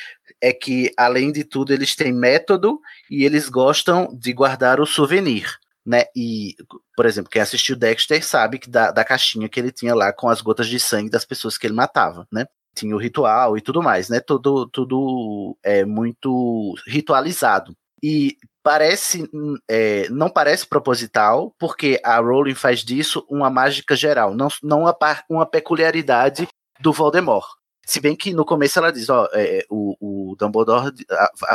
é 0.44 0.52
que, 0.52 0.92
além 0.98 1.32
de 1.32 1.46
tudo, 1.46 1.72
eles 1.72 1.96
têm 1.96 2.12
método 2.12 2.82
e 3.10 3.24
eles 3.24 3.48
gostam 3.48 4.10
de 4.14 4.34
guardar 4.34 4.82
o 4.82 4.86
souvenir. 4.86 5.58
Né? 5.86 6.04
E, 6.14 6.58
por 6.98 7.06
exemplo, 7.06 7.30
quem 7.32 7.42
assistiu 7.42 7.78
Dexter 7.78 8.22
sabe 8.26 8.60
que 8.60 8.70
da, 8.70 8.92
da 8.92 9.06
caixinha 9.06 9.48
que 9.48 9.58
ele 9.58 9.72
tinha 9.72 9.96
lá 9.96 10.12
com 10.12 10.28
as 10.28 10.42
gotas 10.42 10.68
de 10.68 10.82
sangue 10.82 11.10
das 11.10 11.24
pessoas 11.24 11.58
que 11.58 11.66
ele 11.66 11.74
matava, 11.74 12.28
né? 12.32 12.46
Tinha 12.76 12.94
o 12.94 13.00
ritual 13.00 13.58
e 13.58 13.62
tudo 13.62 13.82
mais, 13.82 14.10
né? 14.10 14.20
Tudo, 14.20 14.68
tudo 14.68 15.58
é 15.64 15.86
muito 15.86 16.74
ritualizado. 16.88 17.74
E 18.02 18.38
parece, 18.62 19.30
é, 19.70 20.10
não 20.10 20.30
parece 20.30 20.68
proposital, 20.68 21.56
porque 21.58 22.02
a 22.04 22.20
Rowling 22.20 22.56
faz 22.56 22.80
disso 22.82 23.26
uma 23.30 23.50
mágica 23.50 23.96
geral, 23.96 24.34
não, 24.34 24.50
não 24.62 24.82
uma, 24.82 24.98
uma 25.30 25.46
peculiaridade 25.46 26.48
do 26.82 26.92
Voldemort. 26.92 27.46
Se 27.86 28.00
bem 28.00 28.16
que 28.16 28.34
no 28.34 28.46
começo 28.46 28.80
ela 28.80 28.92
diz, 28.92 29.10
ó, 29.10 29.28
é, 29.34 29.66
o, 29.70 30.32
o 30.32 30.36
Dumbledore 30.36 30.94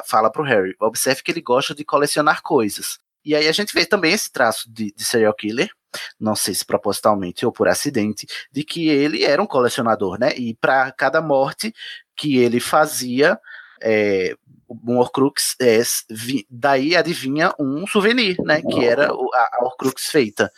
fala 0.04 0.30
pro 0.30 0.44
Harry, 0.44 0.74
observe 0.78 1.22
que 1.22 1.30
ele 1.30 1.40
gosta 1.40 1.74
de 1.74 1.84
colecionar 1.84 2.42
coisas. 2.42 2.98
E 3.24 3.34
aí 3.34 3.48
a 3.48 3.52
gente 3.52 3.72
vê 3.74 3.84
também 3.84 4.12
esse 4.12 4.30
traço 4.30 4.70
de, 4.70 4.92
de 4.94 5.04
serial 5.04 5.34
killer, 5.34 5.70
não 6.20 6.36
sei 6.36 6.54
se 6.54 6.64
propositalmente 6.64 7.44
ou 7.46 7.52
por 7.52 7.68
acidente, 7.68 8.26
de 8.52 8.62
que 8.62 8.88
ele 8.88 9.24
era 9.24 9.42
um 9.42 9.46
colecionador, 9.46 10.18
né? 10.18 10.34
E 10.36 10.54
para 10.54 10.92
cada 10.92 11.20
morte 11.20 11.74
que 12.14 12.38
ele 12.38 12.60
fazia, 12.60 13.38
é, 13.82 14.34
um 14.68 14.98
Horcrux, 14.98 15.56
é, 15.60 15.80
vi, 16.10 16.46
daí 16.50 16.94
adivinha 16.94 17.54
um 17.58 17.86
souvenir, 17.86 18.36
né? 18.40 18.60
Que 18.62 18.84
era 18.84 19.08
a, 19.08 19.10
a 19.12 19.64
Horcrux 19.64 20.10
feita. 20.10 20.52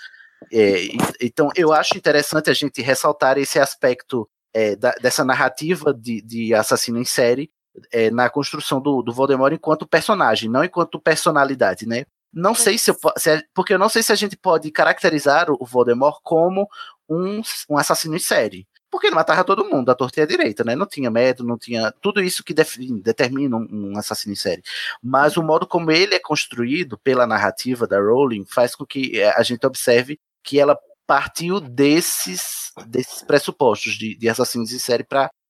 É, 0.52 0.88
então 1.20 1.50
eu 1.54 1.72
acho 1.72 1.96
interessante 1.96 2.50
a 2.50 2.54
gente 2.54 2.82
ressaltar 2.82 3.38
esse 3.38 3.58
aspecto 3.58 4.28
é, 4.52 4.76
da, 4.76 4.92
dessa 4.92 5.24
narrativa 5.24 5.94
de, 5.94 6.20
de, 6.22 6.54
assassino 6.54 6.98
em 6.98 7.04
série 7.04 7.50
é, 7.92 8.10
na 8.10 8.28
construção 8.28 8.80
do, 8.80 9.02
do, 9.02 9.12
Voldemort 9.12 9.52
enquanto 9.52 9.86
personagem, 9.86 10.50
não 10.50 10.64
enquanto 10.64 11.00
personalidade, 11.00 11.86
né? 11.86 12.04
Não 12.32 12.54
sei 12.54 12.78
se, 12.78 12.90
eu, 12.90 12.96
se 13.16 13.30
é, 13.30 13.42
porque 13.54 13.74
eu 13.74 13.78
não 13.78 13.88
sei 13.88 14.02
se 14.02 14.12
a 14.12 14.14
gente 14.14 14.36
pode 14.36 14.70
caracterizar 14.70 15.46
o 15.50 15.66
Voldemort 15.66 16.20
como 16.22 16.68
um, 17.08 17.42
um 17.68 17.76
assassino 17.76 18.16
em 18.16 18.20
série. 18.20 18.66
Porque 18.90 19.06
ele 19.06 19.14
matava 19.14 19.44
todo 19.44 19.64
mundo, 19.64 19.86
da 19.86 19.94
torta 19.94 20.18
e 20.18 20.22
à 20.24 20.26
direita, 20.26 20.64
né? 20.64 20.74
Não 20.74 20.86
tinha 20.86 21.10
método, 21.10 21.48
não 21.48 21.56
tinha 21.56 21.92
tudo 22.00 22.20
isso 22.20 22.42
que 22.42 22.52
define, 22.52 23.00
determina 23.00 23.56
um, 23.56 23.68
um, 23.92 23.98
assassino 23.98 24.32
em 24.32 24.36
série. 24.36 24.62
Mas 25.00 25.36
o 25.36 25.42
modo 25.42 25.64
como 25.66 25.92
ele 25.92 26.14
é 26.16 26.18
construído 26.18 26.98
pela 26.98 27.26
narrativa 27.26 27.86
da 27.86 28.00
Rowling 28.00 28.44
faz 28.44 28.74
com 28.74 28.84
que 28.84 29.20
é, 29.20 29.30
a 29.36 29.42
gente 29.44 29.64
observe 29.64 30.18
que 30.42 30.58
ela 30.58 30.76
partiu 31.10 31.58
desses, 31.58 32.70
desses 32.86 33.20
pressupostos 33.22 33.94
de, 33.94 34.16
de 34.16 34.28
assassinos 34.28 34.72
em 34.72 34.78
série 34.78 35.04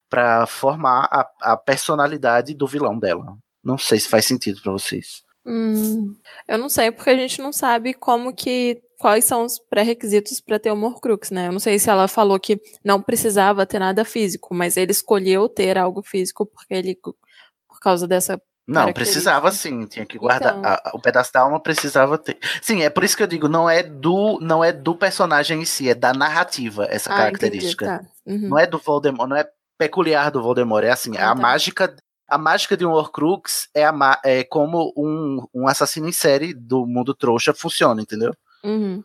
para 0.09 0.47
formar 0.47 1.07
a, 1.11 1.51
a 1.53 1.55
personalidade 1.55 2.55
do 2.55 2.65
vilão 2.65 2.97
dela. 2.97 3.37
Não 3.63 3.77
sei 3.77 3.99
se 3.99 4.07
faz 4.07 4.25
sentido 4.25 4.59
para 4.59 4.71
vocês. 4.71 5.21
Hum, 5.45 6.15
eu 6.47 6.57
não 6.57 6.67
sei, 6.67 6.91
porque 6.91 7.11
a 7.11 7.15
gente 7.15 7.39
não 7.43 7.53
sabe 7.53 7.93
como 7.93 8.33
que. 8.33 8.81
Quais 8.97 9.25
são 9.25 9.45
os 9.45 9.59
pré-requisitos 9.59 10.41
para 10.41 10.59
ter 10.59 10.71
o 10.71 10.75
Morcrux, 10.75 11.29
né? 11.29 11.47
Eu 11.47 11.51
não 11.51 11.59
sei 11.59 11.77
se 11.77 11.91
ela 11.91 12.07
falou 12.07 12.39
que 12.39 12.59
não 12.83 12.99
precisava 12.99 13.63
ter 13.63 13.77
nada 13.77 14.03
físico, 14.03 14.55
mas 14.55 14.77
ele 14.77 14.91
escolheu 14.91 15.47
ter 15.47 15.77
algo 15.77 16.01
físico 16.01 16.43
porque 16.43 16.73
ele. 16.73 16.95
Por 16.95 17.79
causa 17.79 18.07
dessa 18.07 18.41
não, 18.71 18.93
precisava 18.93 19.51
sim, 19.51 19.85
tinha 19.85 20.05
que 20.05 20.17
guardar. 20.17 20.57
Então... 20.57 20.69
A, 20.69 20.73
a, 20.75 20.91
o 20.93 20.99
pedaço 20.99 21.31
da 21.33 21.41
alma 21.41 21.59
precisava 21.59 22.17
ter. 22.17 22.37
Sim, 22.61 22.81
é 22.81 22.89
por 22.89 23.03
isso 23.03 23.15
que 23.15 23.23
eu 23.23 23.27
digo, 23.27 23.47
não 23.47 23.69
é 23.69 23.83
do, 23.83 24.39
não 24.41 24.63
é 24.63 24.71
do 24.71 24.95
personagem 24.95 25.61
em 25.61 25.65
si, 25.65 25.89
é 25.89 25.95
da 25.95 26.13
narrativa 26.13 26.87
essa 26.89 27.13
ah, 27.13 27.17
característica. 27.17 27.85
Entendi, 27.85 28.03
tá. 28.03 28.09
uhum. 28.25 28.49
Não 28.49 28.59
é 28.59 28.65
do 28.65 28.77
Voldemort, 28.77 29.29
não 29.29 29.35
é 29.35 29.47
peculiar 29.77 30.31
do 30.31 30.41
Voldemort, 30.41 30.83
é 30.83 30.91
assim, 30.91 31.17
ah, 31.17 31.31
a 31.31 31.35
tá. 31.35 31.41
mágica, 31.41 31.95
a 32.29 32.37
mágica 32.37 32.77
de 32.77 32.85
um 32.85 32.91
Horcrux 32.91 33.67
é, 33.73 33.85
a, 33.85 34.21
é 34.23 34.43
como 34.43 34.93
um, 34.95 35.45
um 35.53 35.67
assassino 35.67 36.07
em 36.07 36.13
série 36.13 36.53
do 36.53 36.85
mundo 36.85 37.13
trouxa 37.13 37.53
funciona, 37.53 38.01
entendeu? 38.01 38.33
Uhum. 38.63 39.03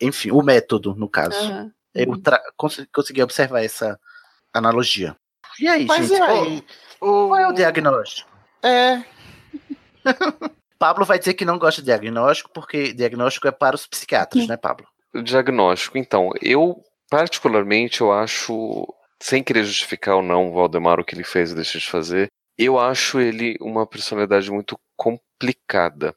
Enfim, 0.00 0.30
o 0.30 0.42
método, 0.42 0.94
no 0.94 1.08
caso. 1.08 1.40
Uhum. 1.40 1.70
Eu 1.94 2.06
consegui 2.92 3.22
observar 3.22 3.64
essa 3.64 3.98
analogia. 4.52 5.16
E 5.60 5.66
aí, 5.66 5.84
Mas 5.84 6.08
gente? 6.08 6.18
E 6.18 6.22
aí? 6.22 6.64
O... 7.00 7.28
Qual 7.28 7.36
é 7.36 7.48
o 7.48 7.52
diagnóstico? 7.52 8.30
É. 8.62 9.02
Pablo 10.78 11.04
vai 11.04 11.18
dizer 11.18 11.34
que 11.34 11.44
não 11.44 11.58
gosta 11.58 11.82
de 11.82 11.86
diagnóstico, 11.86 12.50
porque 12.52 12.92
diagnóstico 12.92 13.48
é 13.48 13.52
para 13.52 13.74
os 13.74 13.86
psiquiatras, 13.86 14.46
né, 14.46 14.56
Pablo? 14.56 14.86
O 15.12 15.20
diagnóstico, 15.20 15.98
então, 15.98 16.30
eu 16.40 16.82
particularmente 17.10 18.00
eu 18.00 18.12
acho, 18.12 18.86
sem 19.20 19.42
querer 19.42 19.64
justificar 19.64 20.16
ou 20.16 20.22
não 20.22 20.48
o 20.48 20.52
Valdemar 20.52 21.00
o 21.00 21.04
que 21.04 21.14
ele 21.14 21.24
fez 21.24 21.50
ou 21.50 21.56
deixou 21.56 21.80
de 21.80 21.90
fazer, 21.90 22.28
eu 22.56 22.78
acho 22.78 23.20
ele 23.20 23.56
uma 23.60 23.86
personalidade 23.86 24.50
muito 24.50 24.78
complicada. 24.96 26.14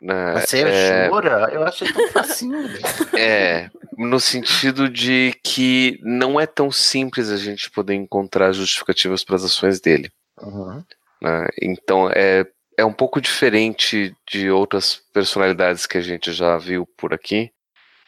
Né? 0.00 0.40
Você 0.40 0.62
é, 0.62 1.08
jura? 1.08 1.48
Eu 1.52 1.62
achei 1.62 1.92
tão 1.92 2.08
facinho. 2.08 2.58
É, 3.18 3.68
no 3.98 4.18
sentido 4.18 4.88
de 4.88 5.34
que 5.44 6.00
não 6.02 6.40
é 6.40 6.46
tão 6.46 6.70
simples 6.70 7.28
a 7.28 7.36
gente 7.36 7.70
poder 7.70 7.94
encontrar 7.94 8.52
justificativas 8.52 9.22
para 9.22 9.36
as 9.36 9.44
ações 9.44 9.78
dele. 9.78 10.10
Uhum. 10.40 10.82
Né? 11.20 11.48
Então 11.60 12.10
é, 12.10 12.46
é 12.76 12.84
um 12.84 12.92
pouco 12.92 13.20
diferente 13.20 14.14
de 14.28 14.50
outras 14.50 15.02
personalidades 15.12 15.86
que 15.86 15.98
a 15.98 16.00
gente 16.00 16.32
já 16.32 16.56
viu 16.56 16.86
por 16.96 17.12
aqui, 17.12 17.50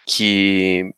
que 0.07 0.93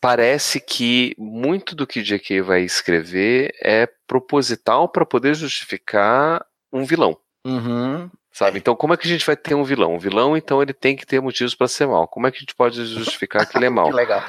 parece 0.00 0.60
que 0.60 1.14
muito 1.18 1.74
do 1.74 1.86
que 1.86 2.02
J.K. 2.02 2.42
vai 2.42 2.62
escrever 2.62 3.52
é 3.62 3.88
proposital 4.06 4.88
para 4.88 5.06
poder 5.06 5.34
justificar 5.34 6.44
um 6.72 6.84
vilão. 6.84 7.16
Uhum. 7.44 8.10
Sabe? 8.32 8.58
Então, 8.58 8.76
como 8.76 8.94
é 8.94 8.96
que 8.96 9.06
a 9.06 9.10
gente 9.10 9.26
vai 9.26 9.36
ter 9.36 9.54
um 9.54 9.64
vilão? 9.64 9.94
Um 9.94 9.98
vilão, 9.98 10.36
então, 10.36 10.62
ele 10.62 10.72
tem 10.72 10.94
que 10.94 11.06
ter 11.06 11.20
motivos 11.20 11.54
para 11.54 11.66
ser 11.66 11.86
mal. 11.86 12.06
Como 12.06 12.26
é 12.26 12.30
que 12.30 12.36
a 12.36 12.40
gente 12.40 12.54
pode 12.54 12.84
justificar 12.84 13.46
que 13.46 13.56
ele 13.56 13.66
é 13.66 13.70
mal? 13.70 13.86
que 13.90 13.96
legal. 13.96 14.22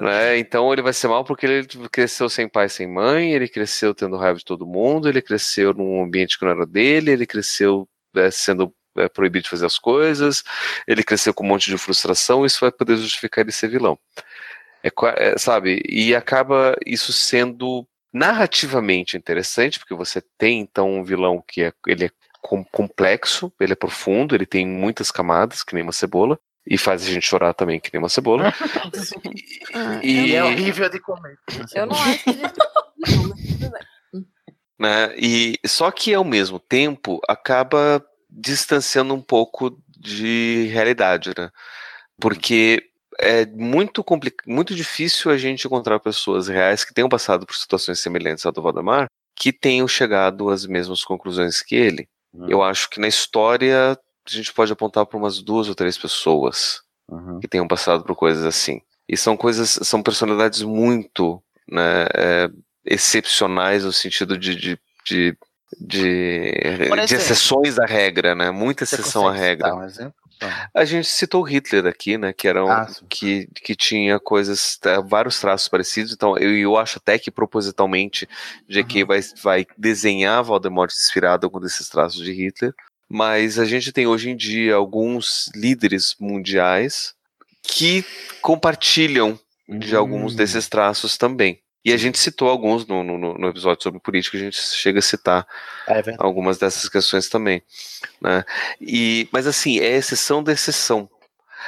Né? 0.00 0.38
Então 0.38 0.72
ele 0.72 0.82
vai 0.82 0.92
ser 0.92 1.08
mal 1.08 1.24
porque 1.24 1.46
ele 1.46 1.66
cresceu 1.90 2.28
sem 2.28 2.48
pai, 2.48 2.68
sem 2.68 2.86
mãe, 2.86 3.32
ele 3.32 3.48
cresceu 3.48 3.94
tendo 3.94 4.16
raiva 4.16 4.38
de 4.38 4.44
todo 4.44 4.66
mundo, 4.66 5.08
ele 5.08 5.22
cresceu 5.22 5.72
num 5.72 6.02
ambiente 6.02 6.38
que 6.38 6.44
não 6.44 6.52
era 6.52 6.66
dele, 6.66 7.12
ele 7.12 7.26
cresceu 7.26 7.88
é, 8.14 8.30
sendo 8.30 8.74
é, 8.96 9.08
proibido 9.08 9.44
de 9.44 9.50
fazer 9.50 9.66
as 9.66 9.78
coisas, 9.78 10.44
ele 10.86 11.02
cresceu 11.02 11.32
com 11.32 11.44
um 11.44 11.48
monte 11.48 11.70
de 11.70 11.78
frustração, 11.78 12.44
isso 12.44 12.60
vai 12.60 12.70
poder 12.70 12.96
justificar 12.96 13.42
ele 13.42 13.52
ser 13.52 13.68
vilão. 13.68 13.98
É, 14.82 14.90
é, 15.16 15.38
sabe? 15.38 15.82
E 15.88 16.14
acaba 16.14 16.76
isso 16.84 17.12
sendo 17.12 17.86
narrativamente 18.12 19.16
interessante, 19.16 19.78
porque 19.78 19.94
você 19.94 20.22
tem 20.38 20.60
então 20.60 20.90
um 20.90 21.04
vilão 21.04 21.42
que 21.46 21.62
é, 21.62 21.72
ele 21.86 22.06
é 22.06 22.10
complexo, 22.70 23.52
ele 23.60 23.72
é 23.72 23.76
profundo, 23.76 24.34
ele 24.34 24.46
tem 24.46 24.66
muitas 24.66 25.10
camadas, 25.10 25.62
que 25.64 25.74
nem 25.74 25.82
uma 25.82 25.92
cebola, 25.92 26.38
e 26.66 26.76
faz 26.76 27.02
a 27.02 27.10
gente 27.10 27.26
chorar 27.26 27.54
também, 27.54 27.78
que 27.78 27.90
nem 27.92 28.02
uma 28.02 28.08
cebola. 28.08 28.52
e... 30.02 30.34
é 30.34 30.42
horrível 30.42 30.88
de 30.88 30.98
comer. 31.00 31.38
Eu 31.74 31.86
não 31.86 31.96
acho 31.96 32.24
que 32.24 32.36
né? 34.78 35.14
E 35.16 35.58
só 35.66 35.90
que 35.90 36.12
ao 36.12 36.24
mesmo 36.24 36.58
tempo 36.58 37.20
acaba 37.28 38.04
distanciando 38.28 39.14
um 39.14 39.22
pouco 39.22 39.78
de 39.98 40.68
realidade, 40.72 41.32
né? 41.36 41.50
Porque 42.20 42.82
é 43.18 43.46
muito 43.46 44.04
complicado, 44.04 44.46
muito 44.46 44.74
difícil 44.74 45.30
a 45.30 45.38
gente 45.38 45.66
encontrar 45.66 45.98
pessoas 46.00 46.48
reais 46.48 46.84
que 46.84 46.92
tenham 46.92 47.08
passado 47.08 47.46
por 47.46 47.56
situações 47.56 48.00
semelhantes 48.00 48.44
à 48.44 48.50
do 48.50 48.60
Valdemar, 48.60 49.06
que 49.34 49.52
tenham 49.52 49.88
chegado 49.88 50.50
às 50.50 50.66
mesmas 50.66 51.02
conclusões 51.02 51.62
que 51.62 51.74
ele. 51.74 52.06
Hum. 52.34 52.46
Eu 52.48 52.62
acho 52.62 52.90
que 52.90 53.00
na 53.00 53.08
história 53.08 53.98
a 54.26 54.36
gente 54.36 54.52
pode 54.52 54.72
apontar 54.72 55.06
para 55.06 55.18
umas 55.18 55.40
duas 55.40 55.68
ou 55.68 55.74
três 55.74 55.96
pessoas 55.96 56.82
uhum. 57.08 57.40
que 57.40 57.48
tenham 57.48 57.68
passado 57.68 58.04
por 58.04 58.14
coisas 58.14 58.44
assim. 58.44 58.80
E 59.08 59.16
são 59.16 59.36
coisas, 59.36 59.78
são 59.82 60.02
personalidades 60.02 60.62
muito 60.62 61.42
né, 61.70 62.06
é, 62.14 62.50
excepcionais 62.84 63.84
no 63.84 63.92
sentido 63.92 64.36
de, 64.36 64.54
de, 64.56 64.78
de, 65.04 65.38
de, 65.80 67.06
de 67.06 67.14
exceções 67.14 67.78
à 67.78 67.86
regra, 67.86 68.34
né? 68.34 68.50
Muita 68.50 68.84
exceção 68.84 69.28
à 69.28 69.32
regra. 69.32 69.74
Um 69.74 69.84
exemplo? 69.84 70.14
A 70.74 70.84
gente 70.84 71.08
citou 71.08 71.42
Hitler 71.42 71.86
aqui, 71.86 72.18
né? 72.18 72.32
Que 72.32 72.46
era 72.46 72.64
um, 72.64 72.70
Ah, 72.70 72.86
que, 73.08 73.48
que 73.54 73.74
tinha 73.74 74.20
coisas, 74.20 74.76
tá, 74.76 75.00
vários 75.00 75.40
traços 75.40 75.68
parecidos. 75.68 76.12
Então, 76.12 76.36
eu, 76.36 76.56
eu 76.56 76.76
acho 76.76 76.98
até 76.98 77.18
que 77.18 77.30
propositalmente 77.30 78.28
J.K. 78.68 79.04
vai, 79.04 79.20
vai 79.42 79.66
desenhar 79.78 80.44
Voldemort 80.44 80.92
inspirado 80.92 81.44
em 81.44 81.46
algum 81.46 81.60
desses 81.60 81.88
traços 81.88 82.22
de 82.22 82.32
Hitler. 82.32 82.74
Mas 83.08 83.58
a 83.58 83.64
gente 83.64 83.92
tem 83.92 84.06
hoje 84.06 84.30
em 84.30 84.36
dia 84.36 84.74
alguns 84.74 85.50
líderes 85.54 86.16
mundiais 86.18 87.14
que 87.62 88.04
compartilham 88.40 89.38
de 89.68 89.94
alguns 89.96 90.32
Hum. 90.32 90.36
desses 90.36 90.68
traços 90.68 91.16
também. 91.16 91.60
E 91.84 91.92
a 91.92 91.96
gente 91.96 92.18
citou 92.18 92.48
alguns 92.48 92.84
no, 92.84 93.04
no, 93.04 93.16
no 93.16 93.48
episódio 93.48 93.84
sobre 93.84 94.00
política, 94.00 94.36
a 94.36 94.40
gente 94.40 94.60
chega 94.60 94.98
a 94.98 95.02
citar 95.02 95.46
É 95.86 96.02
algumas 96.18 96.58
dessas 96.58 96.88
questões 96.88 97.28
também. 97.28 97.62
Né? 98.20 98.44
E, 98.80 99.28
mas 99.30 99.46
assim, 99.46 99.78
é 99.78 99.96
exceção 99.96 100.42
da 100.42 100.52
exceção. 100.52 101.08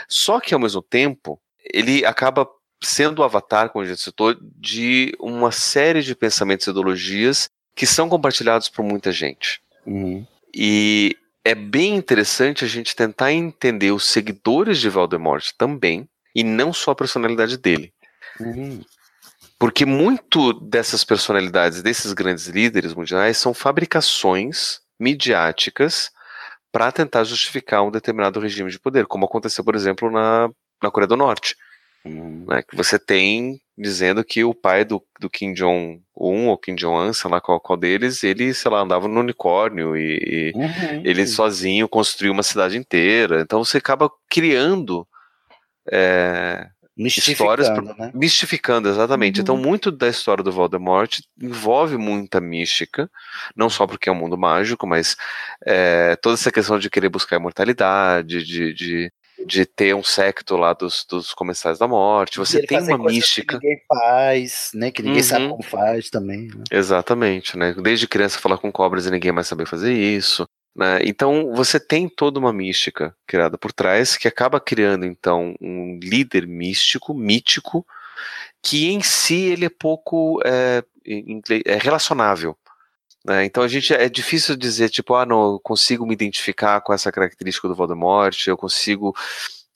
Só 0.09 0.41
que 0.41 0.53
ao 0.53 0.61
mesmo 0.61 0.83
tempo, 0.83 1.41
ele 1.73 2.05
acaba 2.05 2.49
sendo 2.83 3.21
o 3.21 3.23
avatar, 3.23 3.71
como 3.71 3.85
a 3.85 3.89
gente 3.89 4.01
citou, 4.01 4.37
de 4.57 5.15
uma 5.21 5.53
série 5.53 6.03
de 6.03 6.17
pensamentos 6.17 6.67
e 6.67 6.71
ideologias 6.71 7.49
que 7.77 7.87
são 7.87 8.09
compartilhados 8.09 8.69
por 8.69 8.85
muita 8.85 9.13
gente. 9.13 9.61
Uhum. 9.87 10.27
E 10.53 11.17
é 11.49 11.55
bem 11.55 11.97
interessante 11.97 12.63
a 12.63 12.69
gente 12.69 12.95
tentar 12.95 13.33
entender 13.33 13.91
os 13.91 14.05
seguidores 14.05 14.79
de 14.79 14.91
Voldemort 14.91 15.51
também, 15.57 16.07
e 16.35 16.45
não 16.45 16.75
só 16.75 16.91
a 16.91 16.95
personalidade 16.95 17.57
dele. 17.57 17.91
Uhum. 18.39 18.83
Porque 19.59 19.87
muito 19.87 20.53
dessas 20.53 21.05
personalidades, 21.05 21.81
desses 21.81 22.13
grandes 22.13 22.49
líderes 22.49 22.93
mundiais, 22.93 23.39
são 23.39 23.55
fabricações 23.55 24.81
midiáticas 25.01 26.11
para 26.71 26.93
tentar 26.93 27.25
justificar 27.25 27.83
um 27.83 27.91
determinado 27.91 28.39
regime 28.39 28.71
de 28.71 28.79
poder, 28.79 29.07
como 29.07 29.25
aconteceu, 29.25 29.65
por 29.65 29.75
exemplo, 29.75 30.11
na, 30.11 30.51
na 30.83 30.91
Coreia 30.91 31.09
do 31.09 31.17
Norte. 31.17 31.57
Né, 32.05 32.63
que 32.63 32.77
você 32.77 32.99
tem 32.99 33.59
dizendo 33.79 34.25
que 34.25 34.43
o 34.45 34.53
pai 34.53 34.85
do, 34.85 35.03
do 35.21 35.31
Kim 35.31 35.53
Jong-un 35.55 36.01
ou 36.49 36.59
Kim 36.59 36.75
Jong-un, 36.75 37.13
sei 37.13 37.31
lá 37.31 37.41
qual, 37.41 37.61
qual 37.61 37.77
deles, 37.79 38.25
ele, 38.25 38.53
sei 38.53 38.71
lá, 38.71 38.81
andava 38.81 39.07
no 39.07 39.21
unicórnio 39.21 39.97
e, 39.97 40.19
e 40.21 40.53
Uhum. 40.55 41.03
ele 41.05 41.27
sozinho 41.27 41.89
construiu 41.89 42.33
uma 42.33 42.43
cidade 42.43 42.77
inteira. 42.77 43.41
Então 43.41 43.63
você 43.65 43.79
acaba 43.79 44.11
criando 44.29 45.07
é, 45.91 46.67
histórias 46.99 47.69
Mistificando, 47.69 47.95
pra- 47.97 48.07
né? 48.07 48.13
mistificando, 48.15 48.89
exatamente. 48.89 49.37
Uhum. 49.39 49.43
Então, 49.43 49.57
muito 49.57 49.91
da 49.93 50.09
história 50.09 50.43
do 50.43 50.51
Voldemort 50.53 51.19
envolve 51.41 51.97
muita 51.97 52.41
mística, 52.41 53.09
não 53.57 53.71
só 53.71 53.87
porque 53.87 54.09
é 54.09 54.13
um 54.13 54.17
mundo 54.17 54.37
mágico, 54.37 54.87
mas 54.87 55.17
é, 55.65 56.17
toda 56.17 56.35
essa 56.35 56.51
questão 56.51 56.79
de 56.79 56.91
querer 56.91 57.09
buscar 57.09 57.37
a 57.37 57.39
imortalidade, 57.39 58.45
de, 58.45 58.75
de, 58.75 59.13
de 59.47 59.65
ter 59.65 59.95
um 59.95 60.03
secto 60.03 60.57
lá 60.57 60.73
dos, 60.73 61.05
dos 61.09 61.33
comensais 61.33 61.79
da 61.79 61.87
morte. 61.89 62.39
Você 62.39 62.63
tem 62.63 62.81
uma 62.81 62.99
mística. 62.99 63.59
Que 63.59 63.67
ninguém 63.67 63.83
faz, 63.87 64.71
né? 64.75 64.91
Que 64.91 65.03
ninguém 65.03 65.23
sabe 65.23 65.45
Uhum. 65.45 65.51
como 65.51 65.63
faz 65.63 66.11
também. 66.11 66.49
né? 66.49 66.65
Exatamente, 66.71 67.57
né? 67.57 67.75
Desde 67.81 68.07
criança 68.09 68.39
falar 68.39 68.59
com 68.59 68.71
cobras 68.73 69.07
e 69.07 69.11
ninguém 69.11 69.33
mais 69.33 69.47
saber 69.47 69.67
fazer 69.67 69.93
isso. 69.93 70.47
Né? 70.77 71.01
Então 71.05 71.53
você 71.55 71.81
tem 71.81 72.09
toda 72.09 72.39
uma 72.39 72.53
mística 72.53 73.15
criada 73.27 73.57
por 73.59 73.73
trás 73.73 74.17
que 74.17 74.29
acaba 74.29 74.61
criando 74.61 75.05
então 75.05 75.55
um 75.61 75.99
líder 76.03 76.47
místico, 76.47 77.13
mítico, 77.15 77.85
que 78.63 78.89
em 78.93 79.03
si 79.03 79.47
ele 79.47 79.65
é 79.65 79.71
pouco 79.71 80.41
é, 80.45 80.83
é 81.65 81.77
relacionável. 81.79 82.57
Né? 83.29 83.45
Então 83.45 83.63
a 83.63 83.69
gente 83.69 83.93
é 83.93 84.09
difícil 84.09 84.57
dizer 84.57 84.89
tipo 84.89 85.15
ah 85.15 85.27
não 85.27 85.53
eu 85.53 85.61
consigo 85.61 86.07
me 86.07 86.15
identificar 86.15 86.81
com 86.81 86.95
essa 86.95 87.13
característica 87.13 87.69
do 87.69 87.75
Voldemort, 87.75 88.47
eu 88.47 88.57
consigo 88.57 89.15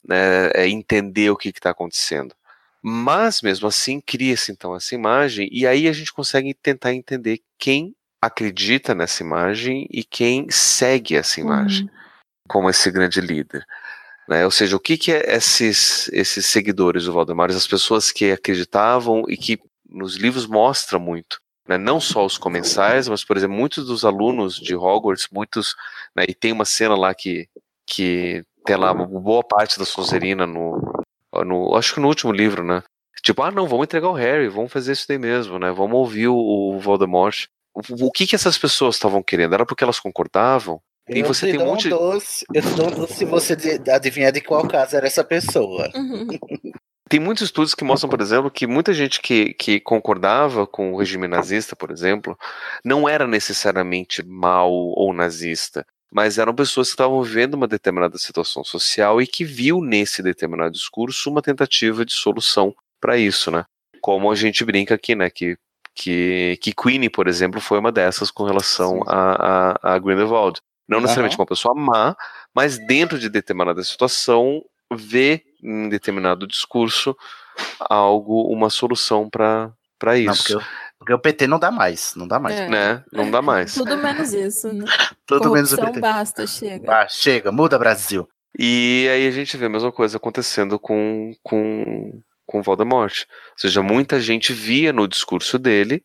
né, 0.03 0.49
é, 0.55 0.67
entender 0.67 1.29
o 1.29 1.37
que 1.37 1.49
está 1.49 1.69
acontecendo. 1.69 2.33
Mas 2.81 3.43
mesmo 3.43 3.67
assim 3.67 4.01
cria-se 4.01 4.51
então 4.51 4.75
essa 4.75 4.95
imagem 4.95 5.47
e 5.51 5.67
aí 5.67 5.87
a 5.87 5.93
gente 5.93 6.11
consegue 6.11 6.51
tentar 6.55 6.95
entender 6.95 7.41
quem 7.59 7.95
acredita 8.19 8.95
nessa 8.95 9.21
imagem 9.21 9.87
e 9.91 10.03
quem 10.03 10.49
segue 10.49 11.15
essa 11.15 11.39
imagem 11.39 11.87
como 12.47 12.71
esse 12.71 12.89
grande 12.89 13.21
líder. 13.21 13.63
Né? 14.27 14.45
Ou 14.45 14.51
seja, 14.51 14.75
o 14.75 14.79
que, 14.79 14.97
que 14.97 15.11
é 15.11 15.35
esses, 15.35 16.09
esses 16.11 16.47
seguidores 16.47 17.05
do 17.05 17.13
Valdemar, 17.13 17.51
as 17.51 17.67
pessoas 17.67 18.11
que 18.11 18.31
acreditavam 18.31 19.25
e 19.27 19.37
que 19.37 19.59
nos 19.87 20.15
livros 20.15 20.47
mostra 20.47 20.97
muito. 20.97 21.42
Né? 21.67 21.77
Não 21.77 21.99
só 21.99 22.25
os 22.25 22.37
comensais, 22.37 23.07
mas, 23.07 23.23
por 23.23 23.37
exemplo, 23.37 23.55
muitos 23.55 23.85
dos 23.85 24.03
alunos 24.03 24.55
de 24.55 24.75
Hogwarts, 24.75 25.27
muitos. 25.31 25.75
Né? 26.15 26.25
E 26.27 26.33
tem 26.33 26.51
uma 26.51 26.65
cena 26.65 26.95
lá 26.95 27.13
que, 27.13 27.47
que 27.85 28.43
tem 28.65 28.75
lá 28.75 28.91
uma 28.91 29.05
boa 29.05 29.43
parte 29.43 29.79
da 29.79 29.85
Sonserina 29.85 30.45
no, 30.45 30.81
no. 31.45 31.75
Acho 31.75 31.95
que 31.95 31.99
no 31.99 32.07
último 32.07 32.31
livro, 32.31 32.63
né? 32.63 32.83
Tipo, 33.21 33.41
ah, 33.43 33.51
não, 33.51 33.67
vamos 33.67 33.85
entregar 33.85 34.09
o 34.09 34.13
Harry, 34.13 34.49
vamos 34.49 34.71
fazer 34.71 34.91
isso 34.91 35.05
daí 35.07 35.17
mesmo, 35.17 35.57
né? 35.57 35.71
Vamos 35.71 35.95
ouvir 35.95 36.27
o, 36.27 36.35
o 36.35 36.79
Voldemort. 36.79 37.45
O, 37.73 38.07
o 38.07 38.11
que 38.11 38.27
que 38.27 38.35
essas 38.35 38.57
pessoas 38.57 38.95
estavam 38.95 39.23
querendo? 39.23 39.53
Era 39.53 39.65
porque 39.65 39.83
elas 39.83 39.99
concordavam? 39.99 40.81
E 41.09 41.19
eu 41.19 41.25
você 41.25 41.47
te 41.47 41.57
tem 41.57 41.61
um 41.61 41.69
monte. 41.69 41.89
doce, 41.89 42.45
eu 42.53 42.61
te 42.61 42.69
dou 42.75 42.87
um 42.87 42.91
doce 42.91 43.13
se 43.13 43.25
você 43.25 43.57
adivinhar 43.93 44.31
de 44.31 44.41
qual 44.41 44.67
casa 44.67 44.97
era 44.97 45.07
essa 45.07 45.23
pessoa. 45.23 45.89
Tem 47.09 47.19
muitos 47.19 47.43
estudos 47.43 47.75
que 47.75 47.83
mostram, 47.83 48.09
por 48.09 48.21
exemplo, 48.21 48.49
que 48.49 48.65
muita 48.65 48.93
gente 48.93 49.21
que, 49.21 49.53
que 49.53 49.79
concordava 49.79 50.65
com 50.65 50.93
o 50.93 50.97
regime 50.97 51.27
nazista, 51.27 51.75
por 51.75 51.91
exemplo, 51.91 52.37
não 52.83 53.07
era 53.07 53.27
necessariamente 53.27 54.25
mal 54.25 54.71
ou 54.71 55.13
nazista, 55.13 55.85
mas 56.11 56.37
eram 56.37 56.55
pessoas 56.55 56.87
que 56.87 56.93
estavam 56.93 57.21
vivendo 57.21 57.55
uma 57.55 57.67
determinada 57.67 58.17
situação 58.17 58.63
social 58.63 59.21
e 59.21 59.27
que 59.27 59.43
viu 59.43 59.81
nesse 59.81 60.23
determinado 60.23 60.71
discurso 60.71 61.29
uma 61.29 61.41
tentativa 61.41 62.05
de 62.05 62.13
solução 62.13 62.73
para 63.01 63.17
isso, 63.17 63.51
né? 63.51 63.65
Como 63.99 64.31
a 64.31 64.35
gente 64.35 64.63
brinca 64.63 64.95
aqui, 64.95 65.13
né? 65.13 65.29
Que, 65.29 65.57
que, 65.93 66.57
que 66.61 66.73
Queenie, 66.73 67.09
por 67.09 67.27
exemplo, 67.27 67.59
foi 67.59 67.79
uma 67.79 67.91
dessas 67.91 68.31
com 68.31 68.43
relação 68.43 69.01
a, 69.07 69.71
a, 69.83 69.95
a 69.95 69.99
Grindelwald. 69.99 70.61
Não 70.87 71.01
necessariamente 71.01 71.35
Aham. 71.35 71.41
uma 71.41 71.47
pessoa 71.47 71.75
má, 71.75 72.15
mas 72.55 72.77
dentro 72.85 73.17
de 73.17 73.29
determinada 73.29 73.83
situação 73.83 74.63
vê 74.93 75.43
em 75.63 75.89
determinado 75.89 76.45
discurso 76.47 77.15
algo, 77.79 78.51
uma 78.53 78.69
solução 78.69 79.29
para 79.29 79.71
para 79.99 80.13
Não, 80.15 80.33
isso. 80.33 80.43
porque, 80.43 80.55
o- 80.55 80.69
porque 80.99 81.13
o 81.13 81.19
PT 81.19 81.47
não 81.47 81.57
dá 81.57 81.71
mais, 81.71 82.13
não 82.15 82.27
dá 82.27 82.37
mais. 82.37 82.55
É. 82.59 82.67
Né? 82.67 83.03
Não 83.13 83.31
dá 83.31 83.41
mais. 83.41 83.73
Tudo 83.75 83.95
menos 83.97 84.33
isso, 84.33 84.73
né? 84.73 84.83
Tudo 85.25 85.49
menos 85.51 85.71
o 85.71 85.77
Corrupção 85.77 85.93
PT. 85.93 85.99
basta, 86.01 86.45
chega. 86.47 86.91
Ah, 87.01 87.07
chega, 87.07 87.51
muda 87.53 87.79
Brasil. 87.79 88.27
E 88.59 89.07
aí 89.09 89.25
a 89.25 89.31
gente 89.31 89.55
vê 89.55 89.67
a 89.67 89.69
mesma 89.69 89.91
coisa 89.93 90.17
acontecendo 90.17 90.77
com, 90.77 91.31
com, 91.41 92.21
com 92.45 92.61
Voldemort. 92.61 93.21
Ou 93.21 93.57
seja, 93.57 93.81
muita 93.81 94.19
gente 94.19 94.51
via 94.51 94.91
no 94.91 95.07
discurso 95.07 95.57
dele 95.57 96.03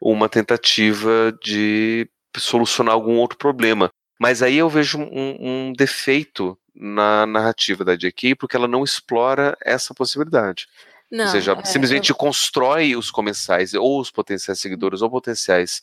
uma 0.00 0.28
tentativa 0.28 1.32
de 1.42 2.08
solucionar 2.36 2.94
algum 2.94 3.16
outro 3.16 3.36
problema. 3.36 3.90
Mas 4.18 4.42
aí 4.42 4.56
eu 4.56 4.68
vejo 4.68 4.98
um, 4.98 5.36
um 5.68 5.72
defeito 5.72 6.56
na 6.74 7.26
narrativa 7.26 7.84
da 7.84 7.96
J.K. 7.96 8.34
porque 8.34 8.56
ela 8.56 8.68
não 8.68 8.82
explora 8.82 9.56
essa 9.62 9.94
possibilidade. 9.94 10.66
Não, 11.10 11.26
Ou 11.26 11.30
seja, 11.30 11.52
é, 11.52 11.64
simplesmente 11.64 12.12
constrói 12.14 12.96
os 12.96 13.10
comensais, 13.10 13.74
ou 13.74 14.00
os 14.00 14.10
potenciais 14.10 14.58
seguidores, 14.60 15.02
ou 15.02 15.10
potenciais 15.10 15.82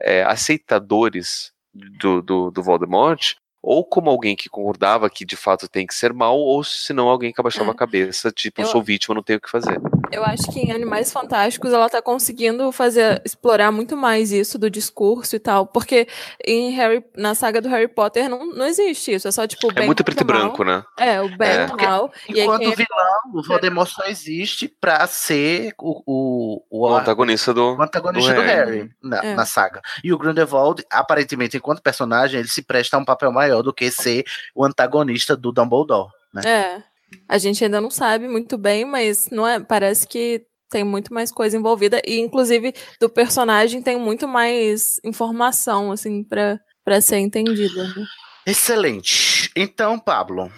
é, 0.00 0.22
aceitadores 0.22 1.52
do, 1.74 2.22
do, 2.22 2.50
do 2.50 2.62
Voldemort, 2.62 3.34
ou 3.62 3.84
como 3.84 4.08
alguém 4.08 4.34
que 4.34 4.48
concordava 4.48 5.10
que 5.10 5.24
de 5.24 5.36
fato 5.36 5.68
tem 5.68 5.86
que 5.86 5.94
ser 5.94 6.14
mal, 6.14 6.38
ou 6.38 6.64
se 6.64 6.92
não 6.94 7.08
alguém 7.08 7.32
que 7.32 7.40
abaixava 7.40 7.72
a 7.72 7.74
cabeça, 7.74 8.30
tipo, 8.30 8.62
É. 8.62 8.64
Eu- 8.64 8.68
sou 8.68 8.82
vítima, 8.82 9.14
não 9.14 9.22
tenho 9.22 9.38
o 9.38 9.42
que 9.42 9.50
fazer. 9.50 9.78
Eu 10.12 10.24
acho 10.24 10.50
que 10.52 10.58
em 10.60 10.72
Animais 10.72 11.12
Fantásticos 11.12 11.72
ela 11.72 11.88
tá 11.88 12.02
conseguindo 12.02 12.72
fazer 12.72 13.22
explorar 13.24 13.70
muito 13.70 13.96
mais 13.96 14.32
isso 14.32 14.58
do 14.58 14.68
discurso 14.68 15.36
e 15.36 15.38
tal, 15.38 15.66
porque 15.66 16.08
em 16.44 16.70
Harry, 16.72 17.04
na 17.16 17.34
saga 17.34 17.60
do 17.60 17.68
Harry 17.68 17.86
Potter 17.86 18.28
não, 18.28 18.44
não 18.46 18.66
existe 18.66 19.12
isso, 19.14 19.28
é 19.28 19.30
só 19.30 19.46
tipo 19.46 19.70
É 19.70 19.74
bem 19.74 19.86
muito 19.86 20.02
preto 20.02 20.20
e 20.20 20.24
o 20.24 20.26
branco, 20.26 20.64
né? 20.64 20.82
É, 20.98 21.20
o 21.20 21.28
bem 21.36 21.48
É. 21.48 21.66
e 21.66 21.72
o 21.72 21.76
mal. 21.76 22.12
E 22.28 22.32
aí 22.34 22.40
Enquanto 22.40 22.62
é- 22.62 22.74
vilão, 22.74 23.20
o 23.34 23.42
Voldemort 23.46 23.88
só 23.88 24.04
existe 24.06 24.66
pra 24.68 25.06
ser 25.06 25.72
o, 25.78 26.02
o, 26.04 26.62
o, 26.68 26.88
O 26.90 26.96
antagonista 26.96 27.54
do, 27.54 27.76
o 27.76 27.82
antagonista 27.82 28.34
do 28.34 28.40
Harry, 28.40 28.90
na, 29.02 29.18
É. 29.24 29.34
na 29.34 29.46
saga. 29.46 29.80
E 30.02 30.12
o 30.12 30.18
Grindelwald, 30.18 30.84
aparentemente, 30.90 31.56
enquanto 31.56 31.80
personagem, 31.82 32.40
ele 32.40 32.48
se 32.48 32.62
presta 32.62 32.96
a 32.96 33.00
um 33.00 33.04
papel 33.04 33.30
maior 33.30 33.62
do 33.62 33.72
que 33.72 33.90
ser 33.92 34.24
o 34.54 34.64
antagonista 34.64 35.36
do 35.36 35.52
Dumbledore, 35.52 36.10
né? 36.34 36.42
É. 36.44 36.89
A 37.28 37.38
gente 37.38 37.64
ainda 37.64 37.80
não 37.80 37.90
sabe 37.90 38.28
muito 38.28 38.56
bem, 38.58 38.84
mas 38.84 39.28
não 39.30 39.46
é, 39.46 39.58
parece 39.60 40.06
que 40.06 40.42
tem 40.70 40.84
muito 40.84 41.12
mais 41.12 41.32
coisa 41.32 41.56
envolvida 41.56 42.00
e 42.06 42.18
inclusive 42.20 42.72
do 43.00 43.08
personagem 43.10 43.82
tem 43.82 43.98
muito 43.98 44.28
mais 44.28 45.00
informação 45.04 45.90
assim 45.92 46.22
para 46.22 46.58
para 46.84 47.00
ser 47.00 47.18
entendida. 47.18 47.84
né? 47.88 48.06
Excelente. 48.46 49.50
Então, 49.56 49.98
Pablo, 49.98 50.50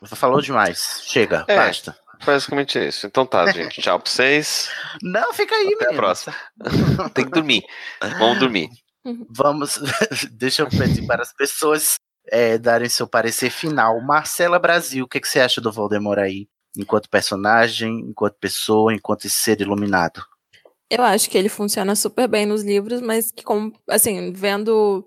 você 0.00 0.16
falou 0.16 0.40
demais. 0.40 1.02
Chega, 1.06 1.44
É. 1.48 1.56
basta. 1.56 1.96
Basicamente 2.24 2.78
é 2.78 2.88
isso. 2.88 3.06
Então 3.06 3.24
tá, 3.24 3.50
gente. 3.50 3.80
Tchau 3.80 3.98
pra 3.98 4.10
vocês. 4.10 4.68
Não, 5.02 5.32
fica 5.32 5.54
aí, 5.54 5.66
Até 5.74 5.74
a 5.74 5.78
menino. 5.88 5.96
próxima. 5.96 6.34
Tem 7.14 7.24
que 7.24 7.30
dormir. 7.30 7.62
Vamos 8.18 8.38
dormir. 8.38 8.68
Vamos. 9.30 9.78
Deixa 10.32 10.62
eu 10.62 10.68
pedir 10.68 11.06
para 11.06 11.22
as 11.22 11.32
pessoas 11.34 11.94
é, 12.26 12.58
darem 12.58 12.88
seu 12.88 13.06
parecer 13.06 13.50
final. 13.50 14.00
Marcela 14.00 14.58
Brasil, 14.58 15.04
o 15.04 15.08
que, 15.08 15.20
que 15.20 15.28
você 15.28 15.40
acha 15.40 15.60
do 15.60 15.72
Voldemort 15.72 16.18
aí? 16.18 16.48
Enquanto 16.76 17.08
personagem, 17.08 18.00
enquanto 18.08 18.34
pessoa, 18.34 18.94
enquanto 18.94 19.28
ser 19.28 19.60
iluminado? 19.60 20.22
Eu 20.88 21.02
acho 21.02 21.30
que 21.30 21.38
ele 21.38 21.48
funciona 21.48 21.94
super 21.94 22.26
bem 22.28 22.46
nos 22.46 22.62
livros, 22.62 23.00
mas 23.00 23.30
que, 23.30 23.44
como, 23.44 23.72
assim, 23.88 24.32
vendo 24.32 25.06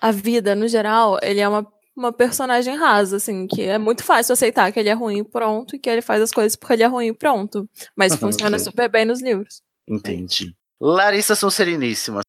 a 0.00 0.10
vida 0.10 0.54
no 0.54 0.66
geral, 0.66 1.18
ele 1.22 1.40
é 1.40 1.48
uma, 1.48 1.66
uma 1.96 2.12
personagem 2.12 2.76
rasa, 2.76 3.16
assim, 3.16 3.46
que 3.46 3.62
é 3.62 3.78
muito 3.78 4.02
fácil 4.02 4.32
aceitar 4.32 4.72
que 4.72 4.80
ele 4.80 4.88
é 4.88 4.92
ruim 4.92 5.18
e 5.18 5.24
pronto, 5.24 5.76
e 5.76 5.78
que 5.78 5.88
ele 5.88 6.02
faz 6.02 6.20
as 6.20 6.32
coisas 6.32 6.56
porque 6.56 6.74
ele 6.74 6.82
é 6.82 6.86
ruim 6.86 7.06
e 7.06 7.12
pronto. 7.12 7.68
Mas 7.96 8.14
funciona 8.16 8.58
super 8.58 8.88
bem 8.88 9.04
nos 9.04 9.22
livros. 9.22 9.62
Entendi. 9.88 10.54
Larissa 10.80 11.34
Sonsereníssima. 11.34 12.20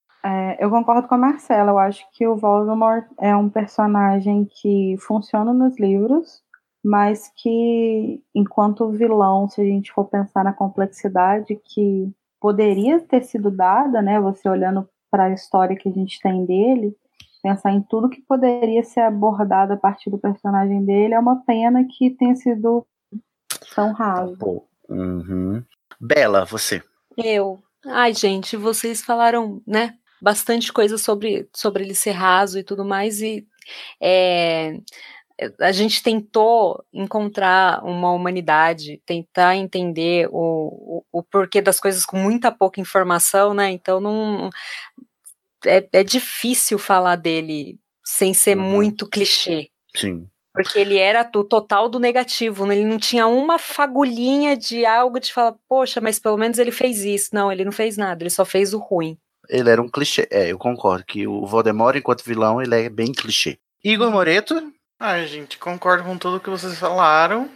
Eu 0.65 0.69
concordo 0.71 1.07
com 1.07 1.13
a 1.13 1.17
Marcela. 1.19 1.69
Eu 1.69 1.77
acho 1.77 2.03
que 2.11 2.27
o 2.27 2.35
Voldemort 2.35 3.05
é 3.19 3.35
um 3.35 3.47
personagem 3.47 4.45
que 4.45 4.95
funciona 4.97 5.53
nos 5.53 5.79
livros, 5.79 6.41
mas 6.83 7.31
que, 7.35 8.19
enquanto 8.33 8.89
vilão, 8.89 9.47
se 9.47 9.61
a 9.61 9.63
gente 9.63 9.91
for 9.91 10.05
pensar 10.05 10.43
na 10.43 10.51
complexidade 10.51 11.55
que 11.63 12.11
poderia 12.41 12.99
ter 12.99 13.21
sido 13.21 13.51
dada, 13.51 14.01
né? 14.01 14.19
Você 14.19 14.49
olhando 14.49 14.89
para 15.11 15.25
a 15.25 15.33
história 15.33 15.75
que 15.75 15.87
a 15.87 15.91
gente 15.91 16.19
tem 16.19 16.43
dele, 16.47 16.97
pensar 17.43 17.71
em 17.71 17.83
tudo 17.83 18.09
que 18.09 18.23
poderia 18.23 18.83
ser 18.83 19.01
abordado 19.01 19.73
a 19.73 19.77
partir 19.77 20.09
do 20.09 20.17
personagem 20.17 20.83
dele, 20.83 21.13
é 21.13 21.19
uma 21.19 21.43
pena 21.45 21.85
que 21.87 22.09
tenha 22.09 22.35
sido 22.35 22.83
tão 23.75 23.93
raso. 23.93 24.63
Uhum. 24.89 25.63
Bela, 26.01 26.43
você. 26.43 26.81
Eu. 27.15 27.59
Ai, 27.85 28.15
gente, 28.15 28.57
vocês 28.57 29.03
falaram, 29.03 29.61
né? 29.67 29.93
Bastante 30.25 30.73
coisa 30.73 30.97
sobre, 30.97 31.47
sobre 31.55 31.83
ele 31.83 31.93
ser 31.93 32.13
raso 32.13 32.57
e 32.57 32.63
tudo 32.63 32.83
mais, 32.83 33.21
e 33.21 33.45
é, 34.01 34.79
a 35.61 35.71
gente 35.71 36.01
tentou 36.01 36.83
encontrar 36.91 37.85
uma 37.85 38.11
humanidade, 38.11 38.99
tentar 39.05 39.55
entender 39.55 40.27
o, 40.31 41.03
o, 41.11 41.19
o, 41.19 41.23
porquê 41.23 41.61
das 41.61 41.79
coisas 41.79 42.07
com 42.07 42.17
muita 42.17 42.51
pouca 42.51 42.81
informação, 42.81 43.53
né? 43.53 43.69
Então 43.69 43.99
não 43.99 44.49
é, 45.63 45.87
é 45.93 46.03
difícil 46.03 46.79
falar 46.79 47.17
dele 47.17 47.77
sem 48.03 48.33
ser 48.33 48.57
uhum. 48.57 48.63
muito 48.63 49.07
clichê. 49.07 49.69
Sim. 49.95 50.27
Porque 50.51 50.79
ele 50.79 50.97
era 50.97 51.29
o 51.35 51.43
total 51.43 51.87
do 51.87 51.99
negativo, 51.99 52.65
né? 52.65 52.75
ele 52.75 52.85
não 52.85 52.97
tinha 52.97 53.27
uma 53.27 53.59
fagulhinha 53.59 54.57
de 54.57 54.85
algo 54.85 55.19
de 55.19 55.31
falar, 55.31 55.53
poxa, 55.67 56.01
mas 56.01 56.17
pelo 56.17 56.37
menos 56.37 56.57
ele 56.57 56.71
fez 56.71 57.03
isso. 57.03 57.29
Não, 57.33 57.51
ele 57.51 57.63
não 57.63 57.73
fez 57.73 57.95
nada, 57.95 58.23
ele 58.23 58.29
só 58.31 58.43
fez 58.43 58.73
o 58.73 58.79
ruim. 58.79 59.19
Ele 59.49 59.69
era 59.69 59.81
um 59.81 59.89
clichê. 59.89 60.27
É, 60.31 60.51
eu 60.51 60.57
concordo 60.57 61.05
que 61.05 61.27
o 61.27 61.45
Voldemort, 61.45 61.95
enquanto 61.95 62.23
vilão, 62.23 62.61
ele 62.61 62.75
é 62.75 62.89
bem 62.89 63.11
clichê. 63.11 63.57
Igor 63.83 64.09
Moreto, 64.09 64.73
Ai, 64.99 65.27
gente, 65.27 65.57
concordo 65.57 66.03
com 66.03 66.17
tudo 66.17 66.39
que 66.39 66.49
vocês 66.49 66.79
falaram. 66.79 67.51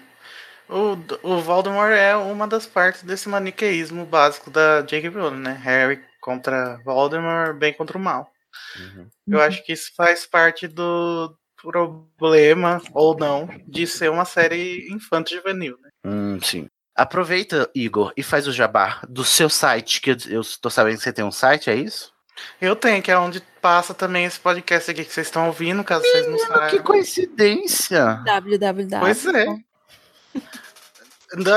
O, 0.67 0.97
o 1.23 1.41
Voldemort 1.41 1.91
é 1.91 2.15
uma 2.15 2.47
das 2.47 2.67
partes 2.67 3.01
desse 3.01 3.29
maniqueísmo 3.29 4.05
básico 4.05 4.51
da 4.51 4.81
J.K. 4.81 5.09
Rowling, 5.09 5.39
né? 5.39 5.53
Harry 5.63 6.03
contra 6.21 6.79
Voldemort, 6.83 7.57
bem 7.57 7.73
contra 7.73 7.97
o 7.97 8.01
mal. 8.01 8.29
Uhum. 8.77 9.09
Eu 9.27 9.41
acho 9.41 9.63
que 9.63 9.71
isso 9.71 9.91
faz 9.95 10.25
parte 10.25 10.67
do 10.67 11.33
problema, 11.55 12.81
ou 12.93 13.17
não, 13.17 13.49
de 13.67 13.87
ser 13.87 14.11
uma 14.11 14.25
série 14.25 14.87
infanto-juvenil, 14.91 15.77
né? 15.81 15.89
Hum, 16.05 16.39
sim. 16.41 16.67
Aproveita, 16.99 17.69
Igor, 17.73 18.11
e 18.17 18.21
faz 18.21 18.45
o 18.45 18.51
jabá 18.51 18.99
do 19.07 19.23
seu 19.23 19.49
site, 19.49 20.01
que 20.01 20.11
eu, 20.27 20.41
tô 20.61 20.69
sabendo 20.69 20.97
que 20.97 21.03
você 21.03 21.13
tem 21.13 21.23
um 21.23 21.31
site, 21.31 21.69
é 21.69 21.75
isso? 21.75 22.11
Eu 22.59 22.75
tenho, 22.75 23.01
que 23.01 23.09
é 23.09 23.17
onde 23.17 23.41
passa 23.61 23.93
também 23.93 24.25
esse 24.25 24.37
podcast 24.37 24.91
aqui 24.91 25.05
que 25.05 25.13
vocês 25.13 25.27
estão 25.27 25.47
ouvindo, 25.47 25.81
caso 25.81 26.03
Menino, 26.03 26.23
vocês 26.23 26.31
não 26.31 26.47
saibam. 26.47 26.69
Que 26.69 26.79
coincidência! 26.79 28.21
www. 28.25 28.99
Pois 28.99 29.25
é. 29.27 29.45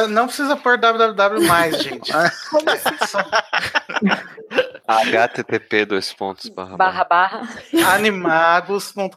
Não 0.08 0.26
precisa 0.26 0.56
pôr 0.56 0.78
www 0.78 1.46
mais, 1.46 1.82
gente. 1.82 2.12
Como 2.48 2.70
assim? 2.70 2.96
Só... 3.08 3.18
http 5.00 5.86
dois 5.86 6.12
pontos 6.12 6.48
barra 6.48 6.76
barra, 6.76 7.04
barra. 7.04 7.48
animagos.com.br 7.94 9.16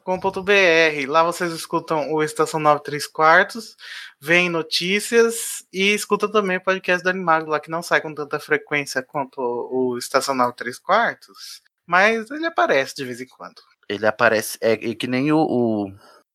lá 1.07 1.23
vocês 1.23 1.51
escutam 1.51 2.11
o 2.13 2.23
Estação 2.23 2.59
9 2.59 2.83
3 2.83 3.07
quartos 3.07 3.75
vem 4.19 4.49
notícias 4.49 5.65
e 5.71 5.93
escuta 5.93 6.31
também 6.31 6.57
o 6.57 6.63
podcast 6.63 7.03
do 7.03 7.09
Animagos 7.09 7.49
lá 7.49 7.59
que 7.59 7.69
não 7.69 7.81
sai 7.81 8.01
com 8.01 8.13
tanta 8.13 8.39
frequência 8.39 9.03
quanto 9.03 9.39
o 9.39 9.97
Estação 9.97 10.33
9 10.35 10.53
3 10.55 10.79
quartos 10.79 11.61
mas 11.85 12.29
ele 12.31 12.45
aparece 12.45 12.95
de 12.95 13.05
vez 13.05 13.21
em 13.21 13.27
quando. 13.27 13.61
Ele 13.87 14.07
aparece 14.07 14.57
é, 14.59 14.73
é 14.73 14.95
que 14.95 15.07
nem 15.07 15.31
o, 15.31 15.37
o, 15.37 15.93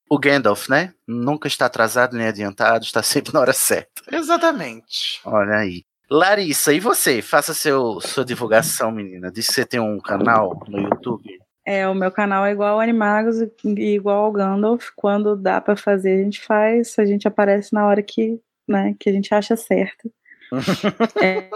o 0.09 0.17
Gandalf 0.19 0.69
né? 0.69 0.93
Nunca 1.05 1.47
está 1.47 1.65
atrasado 1.65 2.15
nem 2.15 2.27
adiantado 2.27 2.85
está 2.85 3.03
sempre 3.03 3.33
na 3.33 3.41
hora 3.41 3.53
certa. 3.53 4.01
Exatamente. 4.09 5.19
Olha 5.25 5.57
aí 5.57 5.83
Larissa, 6.11 6.73
e 6.73 6.79
você? 6.81 7.21
Faça 7.21 7.53
seu, 7.53 8.01
sua 8.01 8.25
divulgação, 8.25 8.91
menina. 8.91 9.31
Diz 9.31 9.47
que 9.47 9.53
você 9.53 9.65
tem 9.65 9.79
um 9.79 9.97
canal 9.97 10.61
no 10.67 10.77
YouTube. 10.77 11.23
É, 11.65 11.87
o 11.87 11.95
meu 11.95 12.11
canal 12.11 12.45
é 12.45 12.51
igual 12.51 12.73
ao 12.73 12.79
Animagos 12.81 13.37
e 13.63 13.95
igual 13.95 14.25
ao 14.25 14.31
Gandalf. 14.33 14.89
Quando 14.93 15.37
dá 15.37 15.61
para 15.61 15.77
fazer, 15.77 16.19
a 16.19 16.23
gente 16.23 16.41
faz. 16.41 16.99
A 16.99 17.05
gente 17.05 17.29
aparece 17.29 17.71
na 17.71 17.87
hora 17.87 18.03
que, 18.03 18.37
né, 18.67 18.93
que 18.99 19.09
a 19.09 19.13
gente 19.13 19.33
acha 19.33 19.55
certo. 19.55 20.11
é, 21.23 21.49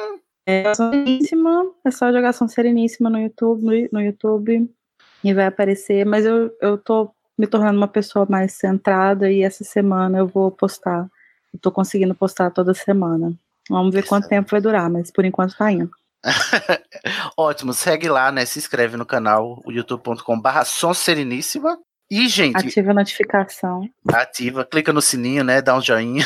é 0.45 0.73
sereníssima, 0.73 1.69
é 1.84 1.91
só 1.91 2.10
jogação 2.14 2.48
sereníssima 2.48 3.10
no 3.10 3.19
YouTube, 3.19 3.61
no, 3.61 3.99
no 3.99 4.02
YouTube 4.02 4.72
e 5.22 5.34
vai 5.34 5.48
aparecer. 5.48 6.06
Mas 6.06 6.26
eu, 6.26 6.49
eu 6.61 6.77
tô 6.77 7.11
me 7.38 7.45
tornando 7.45 7.77
uma 7.77 7.90
pessoa 7.90 8.26
mais 8.30 8.53
centrada 8.53 9.30
e 9.30 9.41
essa 9.41 9.65
semana 9.65 10.19
eu 10.19 10.27
vou 10.27 10.49
postar. 10.49 11.10
Eu 11.53 11.60
tô 11.60 11.73
conseguindo 11.73 12.15
postar 12.15 12.52
toda 12.52 12.73
semana. 12.73 13.38
Vamos 13.70 13.94
ver 13.94 14.06
quanto 14.06 14.28
tempo 14.28 14.50
vai 14.52 14.62
durar, 14.62 14.90
mas 14.90 15.12
por 15.12 15.26
enquanto 15.26 15.58
tá 15.58 15.72
indo. 15.72 15.92
Ótimo, 17.38 17.74
segue 17.74 18.10
lá, 18.10 18.32
né? 18.32 18.46
Se 18.46 18.60
inscreve 18.60 18.98
no 18.98 19.06
canal 19.06 19.62
youtube.com/barra 19.68 20.64
Sereníssima. 20.66 21.78
E, 22.10 22.28
gente. 22.28 22.58
Ativa 22.58 22.92
a 22.92 22.94
notificação. 22.94 23.90
Ativa, 24.08 24.64
clica 24.64 24.94
no 24.94 25.02
sininho, 25.02 25.44
né? 25.44 25.60
Dá 25.62 25.76
um 25.76 25.82
joinha. 25.82 26.24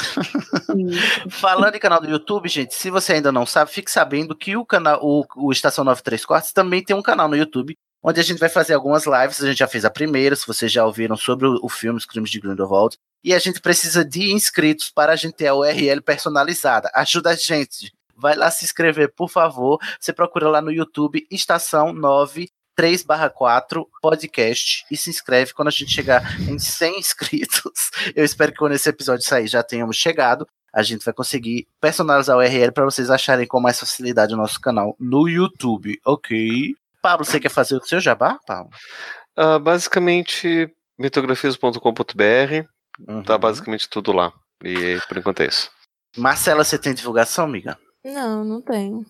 Falando 1.30 1.76
em 1.76 1.80
canal 1.80 2.02
do 2.02 2.10
YouTube, 2.10 2.50
gente, 2.50 2.76
se 2.76 2.90
você 2.90 3.14
ainda 3.14 3.32
não 3.32 3.46
sabe, 3.46 3.72
fique 3.72 3.90
sabendo 3.90 4.36
que 4.36 4.58
o 4.58 4.66
canal, 4.66 5.00
o, 5.02 5.26
o 5.38 5.52
Estação 5.52 5.86
93 5.86 6.26
Quartos 6.26 6.52
também 6.52 6.84
tem 6.84 6.96
um 6.96 7.02
canal 7.02 7.30
no 7.30 7.38
YouTube, 7.38 7.78
onde 8.04 8.20
a 8.20 8.24
gente 8.24 8.40
vai 8.40 8.50
fazer 8.50 8.74
algumas 8.74 9.06
lives. 9.06 9.42
A 9.42 9.48
gente 9.48 9.60
já 9.60 9.68
fez 9.68 9.86
a 9.86 9.90
primeira, 9.90 10.36
se 10.36 10.48
vocês 10.48 10.72
já 10.72 10.86
ouviram 10.86 11.16
sobre 11.16 11.48
o, 11.48 11.60
o 11.62 11.70
filme 11.70 11.98
Os 11.98 12.06
Crimes 12.06 12.30
de 12.30 12.40
Grindelwald. 12.40 12.98
E 13.24 13.34
a 13.34 13.40
gente 13.40 13.60
precisa 13.60 14.04
de 14.06 14.32
inscritos 14.32 14.90
para 14.90 15.12
a 15.12 15.16
gente 15.16 15.34
ter 15.34 15.48
a 15.48 15.56
URL 15.56 16.02
personalizada. 16.02 16.90
Ajuda 16.94 17.32
a 17.32 17.36
gente. 17.36 17.94
Vai 18.16 18.36
lá 18.36 18.50
se 18.52 18.66
inscrever, 18.66 19.14
por 19.14 19.30
favor. 19.30 19.80
Você 20.00 20.14
procura 20.14 20.50
lá 20.50 20.62
no 20.62 20.72
YouTube 20.72 21.26
Estação 21.30 21.94
9 21.94 22.50
3 22.76 23.06
4 23.34 23.90
podcast 24.02 24.86
e 24.90 24.96
se 24.96 25.10
inscreve 25.10 25.54
quando 25.54 25.68
a 25.68 25.72
gente 25.72 25.92
chegar 25.92 26.40
em 26.40 26.58
100 26.58 27.00
inscritos. 27.00 27.92
Eu 28.16 28.24
espero 28.24 28.54
que 28.54 28.58
quando 28.58 28.72
esse 28.72 28.88
episódio 28.88 29.26
sair 29.26 29.48
já 29.48 29.62
tenhamos 29.62 29.98
chegado. 29.98 30.48
A 30.72 30.84
gente 30.84 31.04
vai 31.04 31.14
conseguir 31.14 31.68
personalizar 31.82 32.38
o 32.38 32.40
URL 32.40 32.72
para 32.72 32.86
vocês 32.86 33.10
acharem 33.10 33.48
com 33.48 33.60
mais 33.60 33.80
facilidade 33.80 34.34
o 34.34 34.38
nosso 34.38 34.62
canal 34.62 34.96
no 35.00 35.28
YouTube, 35.28 36.00
ok? 36.06 36.76
Pablo, 37.02 37.26
você 37.26 37.40
quer 37.40 37.50
fazer 37.50 37.76
o 37.76 37.84
seu 37.84 38.00
jabá, 38.00 38.40
Pablo? 38.46 38.72
Uh, 39.38 39.60
basicamente, 39.60 40.70
mitografias.com.br 40.98 42.68
Tá 43.06 43.14
uhum. 43.14 43.24
Tá 43.24 43.38
basicamente 43.38 43.90
tudo 43.90 44.12
lá. 44.12 44.34
E 44.64 45.00
por 45.08 45.18
enquanto 45.18 45.42
é 45.42 45.48
isso. 45.48 45.72
Marcela, 46.18 46.64
você 46.64 46.78
tem 46.78 46.94
divulgação, 46.94 47.46
amiga? 47.46 47.78
Não, 48.04 48.44
não 48.44 48.62
tenho. 48.62 49.06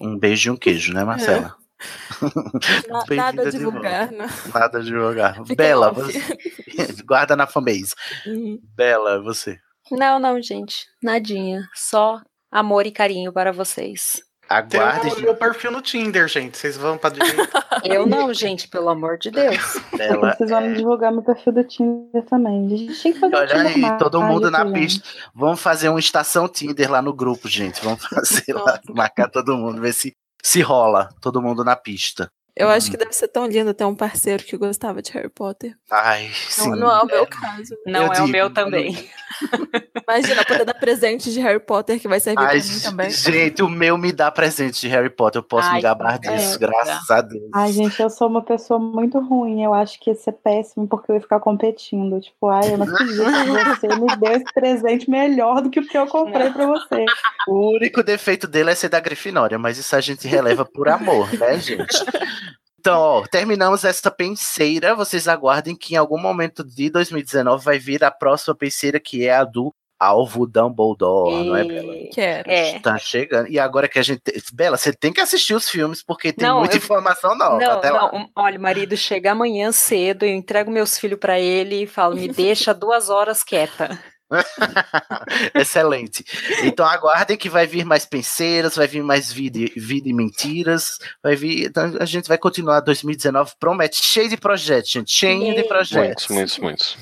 Um 0.00 0.18
beijo 0.18 0.50
e 0.50 0.52
um 0.52 0.56
queijo, 0.56 0.92
né, 0.92 1.04
Marcela? 1.04 1.56
É. 1.60 1.64
nada 3.14 3.42
a 3.42 3.50
divulgar, 3.50 4.10
né? 4.12 4.26
Nada 4.52 4.78
a 4.78 4.82
divulgar. 4.82 5.42
Bela, 5.56 5.90
você... 5.90 6.20
guarda 7.04 7.34
na 7.34 7.46
fanbase. 7.46 7.94
Uhum. 8.26 8.60
Bela, 8.74 9.20
você. 9.20 9.58
Não, 9.90 10.18
não, 10.18 10.40
gente. 10.40 10.86
Nadinha. 11.02 11.68
Só 11.74 12.22
amor 12.50 12.86
e 12.86 12.92
carinho 12.92 13.32
para 13.32 13.52
vocês. 13.52 14.22
Aguarde. 14.48 15.10
Tem 15.10 15.12
o 15.12 15.22
meu 15.22 15.34
perfil 15.34 15.70
no 15.70 15.80
Tinder, 15.80 16.28
gente. 16.28 16.56
Vocês 16.56 16.76
vão 16.76 16.98
pra 16.98 17.10
direita. 17.10 17.48
Eu 17.84 18.06
não, 18.06 18.32
gente, 18.32 18.68
pelo 18.68 18.88
amor 18.88 19.18
de 19.18 19.30
Deus. 19.30 19.80
Ela... 19.98 20.34
Vocês 20.34 20.50
vão 20.50 20.72
divulgar 20.72 21.12
meu 21.12 21.22
perfil 21.22 21.52
do 21.52 21.64
Tinder 21.64 22.22
também. 22.24 22.66
A 22.66 22.68
gente 22.68 23.02
tem 23.02 23.12
que 23.12 23.20
fazer 23.20 23.36
Olha 23.36 23.62
aí, 23.62 23.98
todo 23.98 24.22
mundo 24.22 24.50
na 24.50 24.70
pista. 24.70 25.06
Vamos 25.34 25.60
fazer 25.60 25.88
uma 25.88 26.00
estação 26.00 26.48
Tinder 26.48 26.90
lá 26.90 27.00
no 27.00 27.12
grupo, 27.12 27.48
gente. 27.48 27.82
Vamos 27.82 28.04
fazer 28.06 28.52
lá, 28.52 28.80
marcar 28.90 29.30
todo 29.30 29.56
mundo, 29.56 29.80
ver 29.80 29.92
se, 29.92 30.14
se 30.42 30.60
rola. 30.60 31.08
Todo 31.20 31.42
mundo 31.42 31.64
na 31.64 31.74
pista. 31.74 32.30
Eu 32.56 32.68
acho 32.68 32.88
que 32.88 32.96
deve 32.96 33.12
ser 33.12 33.26
tão 33.26 33.46
lindo 33.46 33.74
ter 33.74 33.84
um 33.84 33.96
parceiro 33.96 34.44
que 34.44 34.56
gostava 34.56 35.02
de 35.02 35.10
Harry 35.10 35.28
Potter. 35.28 35.76
Ai, 35.90 36.30
sim. 36.48 36.70
Não, 36.70 36.76
não 36.76 36.90
é 36.90 37.02
o 37.02 37.06
meu 37.06 37.26
caso. 37.26 37.74
Não 37.84 38.02
eu 38.04 38.12
é 38.12 38.14
digo, 38.14 38.26
o 38.26 38.28
meu 38.28 38.50
também. 38.50 39.08
Imagina, 40.08 40.44
poder 40.44 40.64
dar 40.64 40.74
presente 40.74 41.32
de 41.32 41.40
Harry 41.40 41.58
Potter 41.58 41.98
que 41.98 42.06
vai 42.06 42.20
servir 42.20 42.44
Ai, 42.44 42.60
pra 42.60 42.68
mim 42.68 42.80
também. 42.80 43.10
Gente, 43.10 43.62
o 43.62 43.68
meu 43.68 43.98
me 43.98 44.12
dá 44.12 44.30
presente 44.30 44.80
de 44.80 44.88
Harry 44.88 45.10
Potter. 45.10 45.40
Eu 45.40 45.42
posso 45.42 45.66
Ai, 45.68 45.76
me 45.76 45.82
gabar 45.82 46.16
disso, 46.18 46.54
é, 46.54 46.58
graças 46.58 47.10
a 47.10 47.20
Deus. 47.22 47.50
Ai, 47.52 47.72
gente, 47.72 48.00
eu 48.00 48.08
sou 48.08 48.28
uma 48.28 48.42
pessoa 48.42 48.78
muito 48.78 49.18
ruim. 49.18 49.64
Eu 49.64 49.74
acho 49.74 49.98
que 49.98 50.10
ia 50.10 50.14
ser 50.14 50.32
péssimo 50.32 50.86
porque 50.86 51.10
eu 51.10 51.16
ia 51.16 51.20
ficar 51.20 51.40
competindo. 51.40 52.20
Tipo, 52.20 52.48
ai, 52.50 52.72
eu 52.72 52.78
não 52.78 52.86
acredito 52.94 53.24
que 53.24 53.80
você 53.80 53.88
me 53.88 54.16
deu 54.16 54.32
esse 54.32 54.52
presente 54.54 55.10
melhor 55.10 55.60
do 55.60 55.70
que 55.70 55.80
o 55.80 55.86
que 55.86 55.98
eu 55.98 56.06
comprei 56.06 56.50
pra 56.50 56.66
você. 56.66 57.04
O 57.48 57.74
único 57.74 58.02
defeito 58.02 58.46
dele 58.46 58.70
é 58.70 58.74
ser 58.76 58.88
da 58.88 59.00
Grifinória, 59.00 59.58
mas 59.58 59.76
isso 59.76 59.96
a 59.96 60.00
gente 60.00 60.28
releva 60.28 60.64
por 60.64 60.88
amor, 60.88 61.32
né, 61.36 61.58
gente? 61.58 61.94
Então, 62.84 63.00
ó, 63.00 63.22
terminamos 63.26 63.82
essa 63.82 64.10
penseira. 64.10 64.94
Vocês 64.94 65.26
aguardem 65.26 65.74
que 65.74 65.94
em 65.94 65.96
algum 65.96 66.18
momento 66.18 66.62
de 66.62 66.90
2019 66.90 67.64
vai 67.64 67.78
vir 67.78 68.04
a 68.04 68.10
próxima 68.10 68.54
penseira, 68.54 69.00
que 69.00 69.26
é 69.26 69.34
a 69.34 69.42
do 69.42 69.74
Alvo 69.98 70.46
Dumbledore, 70.46 71.32
e... 71.32 71.48
não 71.48 71.56
é, 71.56 71.64
Bela? 71.64 71.94
Quero. 72.12 72.50
É. 72.50 72.78
Tá 72.80 72.98
chegando. 72.98 73.48
E 73.48 73.58
agora 73.58 73.88
que 73.88 73.98
a 73.98 74.02
gente. 74.02 74.20
Bela, 74.52 74.76
você 74.76 74.92
tem 74.92 75.14
que 75.14 75.20
assistir 75.22 75.54
os 75.54 75.66
filmes, 75.66 76.02
porque 76.02 76.30
tem 76.30 76.46
não, 76.46 76.58
muita 76.58 76.74
eu... 76.74 76.78
informação 76.78 77.34
nova. 77.34 77.56
Não, 77.56 77.70
até 77.70 77.88
não. 77.88 77.96
Lá. 77.96 78.28
Olha, 78.36 78.58
o 78.58 78.62
marido 78.62 78.98
chega 78.98 79.32
amanhã 79.32 79.72
cedo, 79.72 80.26
eu 80.26 80.34
entrego 80.34 80.70
meus 80.70 80.98
filhos 80.98 81.18
para 81.18 81.40
ele 81.40 81.84
e 81.84 81.86
falo: 81.86 82.16
me 82.16 82.28
deixa 82.34 82.74
duas 82.74 83.08
horas 83.08 83.42
quieta. 83.42 83.98
Excelente. 85.54 86.24
Então 86.62 86.86
aguardem 86.86 87.36
que 87.36 87.48
vai 87.48 87.66
vir 87.66 87.84
mais 87.84 88.04
penseiras, 88.04 88.76
vai 88.76 88.86
vir 88.86 89.02
mais 89.02 89.32
vida, 89.32 89.58
vida 89.76 90.08
e 90.08 90.12
mentiras, 90.12 90.98
vai 91.22 91.36
vir. 91.36 91.66
Então 91.66 91.96
a 92.00 92.04
gente 92.04 92.28
vai 92.28 92.38
continuar 92.38 92.80
2019, 92.80 93.52
promete, 93.58 94.02
cheio 94.02 94.28
de 94.28 94.36
projetos, 94.36 94.90
gente, 94.90 95.12
cheio 95.12 95.54
de 95.54 95.64
projetos. 95.64 96.28
Muitos, 96.28 96.58
muitos, 96.58 96.58
muitos. 96.58 96.98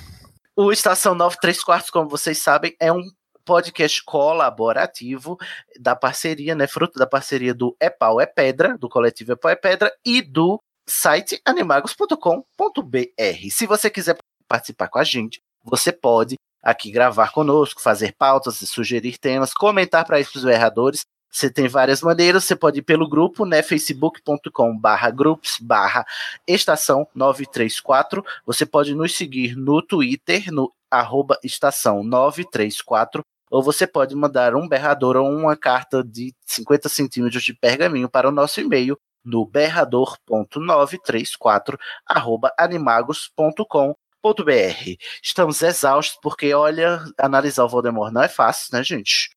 O 0.54 0.70
Estação 0.70 1.14
9 1.14 1.36
3 1.40 1.64
quartos, 1.64 1.90
como 1.90 2.09
vocês 2.09 2.38
sabem, 2.38 2.76
é 2.78 2.92
um 2.92 3.02
podcast 3.44 4.02
colaborativo 4.04 5.36
da 5.80 5.96
parceria, 5.96 6.54
né, 6.54 6.66
fruto 6.66 6.98
da 6.98 7.06
parceria 7.06 7.54
do 7.54 7.76
Epau 7.80 8.20
é 8.20 8.26
Pedra, 8.26 8.76
do 8.78 8.88
coletivo 8.88 9.32
Epau 9.32 9.50
é 9.50 9.56
Pedra 9.56 9.92
e 10.04 10.22
do 10.22 10.60
site 10.86 11.40
animagos.com.br. 11.44 13.50
Se 13.50 13.66
você 13.66 13.90
quiser 13.90 14.16
participar 14.46 14.88
com 14.88 14.98
a 14.98 15.04
gente, 15.04 15.40
você 15.64 15.92
pode 15.92 16.36
aqui 16.62 16.90
gravar 16.90 17.32
conosco, 17.32 17.80
fazer 17.80 18.14
pautas, 18.16 18.56
sugerir 18.56 19.18
temas, 19.18 19.52
comentar 19.52 20.05
para 20.05 20.20
os 20.20 20.44
erradores. 20.44 21.05
Você 21.30 21.51
tem 21.51 21.66
várias 21.66 22.02
maneiras, 22.02 22.44
você 22.44 22.55
pode 22.55 22.80
ir 22.80 22.82
pelo 22.82 23.09
grupo, 23.09 23.47
né, 23.47 23.62
facebook.com 23.62 24.78
barra 24.78 25.10
groups 25.10 25.56
barra 25.60 26.05
estação 26.47 27.09
934, 27.14 28.22
você 28.44 28.66
pode 28.66 28.94
nos 28.94 29.16
seguir 29.16 29.56
no 29.56 29.80
Twitter, 29.80 30.52
no 30.52 30.70
arroba 30.90 31.39
estação 31.43 32.05
934, 32.05 33.22
ou 33.51 33.62
você 33.62 33.86
pode 33.86 34.14
mandar 34.14 34.55
um 34.55 34.68
berrador 34.68 35.16
ou 35.16 35.26
uma 35.26 35.56
carta 35.56 36.05
de 36.05 36.34
50 36.47 36.90
centímetros 36.90 37.43
de 37.43 37.55
pergaminho 37.55 38.10
para 38.10 38.28
o 38.28 38.32
nosso 38.32 38.60
e-mail 38.60 38.98
no 39.24 39.47
berrador.934 39.47 41.78
arroba 42.06 42.52
animagos.com 42.59 43.94
br 44.23 44.97
Estamos 45.23 45.62
exaustos 45.62 46.19
porque, 46.23 46.55
olha, 46.55 47.05
analisar 47.19 47.65
o 47.65 47.69
Voldemort 47.69 48.12
não 48.12 48.23
é 48.23 48.28
fácil, 48.28 48.69
né, 48.73 48.85
gente? 48.85 49.31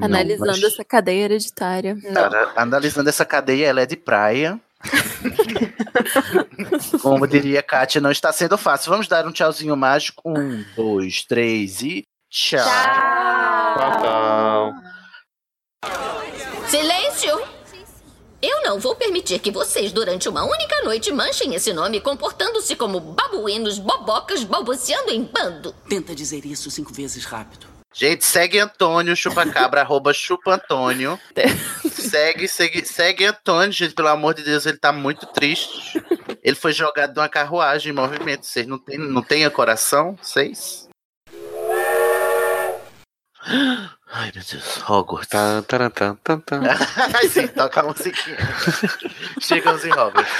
Analisando 0.00 0.46
não, 0.46 0.60
mas... 0.60 0.72
essa 0.72 0.84
cadeia 0.84 1.24
hereditária. 1.24 1.96
Cara, 2.12 2.52
analisando 2.56 3.08
essa 3.08 3.24
cadeia, 3.24 3.66
ela 3.66 3.80
é 3.82 3.86
de 3.86 3.96
praia. 3.96 4.60
Como 7.00 7.26
diria 7.26 7.62
Kátia, 7.62 7.98
não 8.00 8.10
está 8.10 8.32
sendo 8.32 8.58
fácil. 8.58 8.90
Vamos 8.90 9.06
dar 9.08 9.26
um 9.26 9.32
tchauzinho 9.32 9.76
mágico. 9.76 10.22
Um, 10.26 10.64
dois, 10.76 11.24
três 11.24 11.80
e 11.82 12.04
tchau. 12.30 12.64
Tchau. 13.76 13.92
tchau. 14.00 14.72
Silêncio! 16.68 17.42
Eu 18.42 18.53
não 18.64 18.80
vou 18.80 18.96
permitir 18.96 19.38
que 19.40 19.50
vocês, 19.50 19.92
durante 19.92 20.26
uma 20.26 20.42
única 20.42 20.82
noite, 20.82 21.12
manchem 21.12 21.54
esse 21.54 21.70
nome 21.72 22.00
comportando-se 22.00 22.74
como 22.74 22.98
babuínos, 22.98 23.78
bobocas, 23.78 24.42
balbuciando 24.42 25.10
em 25.10 25.22
bando. 25.22 25.74
Tenta 25.86 26.14
dizer 26.14 26.46
isso 26.46 26.70
cinco 26.70 26.92
vezes 26.92 27.26
rápido. 27.26 27.66
Gente, 27.92 28.24
segue 28.24 28.58
Antônio 28.58 29.14
Chupacabra, 29.14 29.82
arroba 29.82 30.14
Chupa 30.14 30.54
Antônio. 30.54 31.20
segue, 31.92 32.48
segue, 32.48 32.84
segue 32.86 33.26
Antônio, 33.26 33.70
gente, 33.70 33.94
pelo 33.94 34.08
amor 34.08 34.34
de 34.34 34.42
Deus, 34.42 34.64
ele 34.64 34.78
tá 34.78 34.92
muito 34.92 35.26
triste. 35.26 36.02
Ele 36.42 36.56
foi 36.56 36.72
jogado 36.72 37.12
de 37.12 37.20
uma 37.20 37.28
carruagem 37.28 37.92
em 37.92 37.94
movimento. 37.94 38.46
Vocês 38.46 38.66
não 38.66 38.78
têm 38.78 38.98
não 38.98 39.22
tem 39.22 39.48
coração? 39.50 40.18
Vocês? 40.20 40.88
Ai, 44.16 44.30
meu 44.32 44.44
Deus, 44.44 44.80
Hogwarts. 44.88 45.28
Tan, 45.28 45.64
tan, 45.64 45.90
tan, 45.90 46.16
tan, 46.22 46.40
tan. 46.46 46.62
Sim, 47.28 47.48
toca 47.48 47.80
a 47.80 47.82
musiquinha. 47.82 48.36
Chegamos 49.42 49.84
em 49.84 49.92
Hogwarts. 49.92 50.30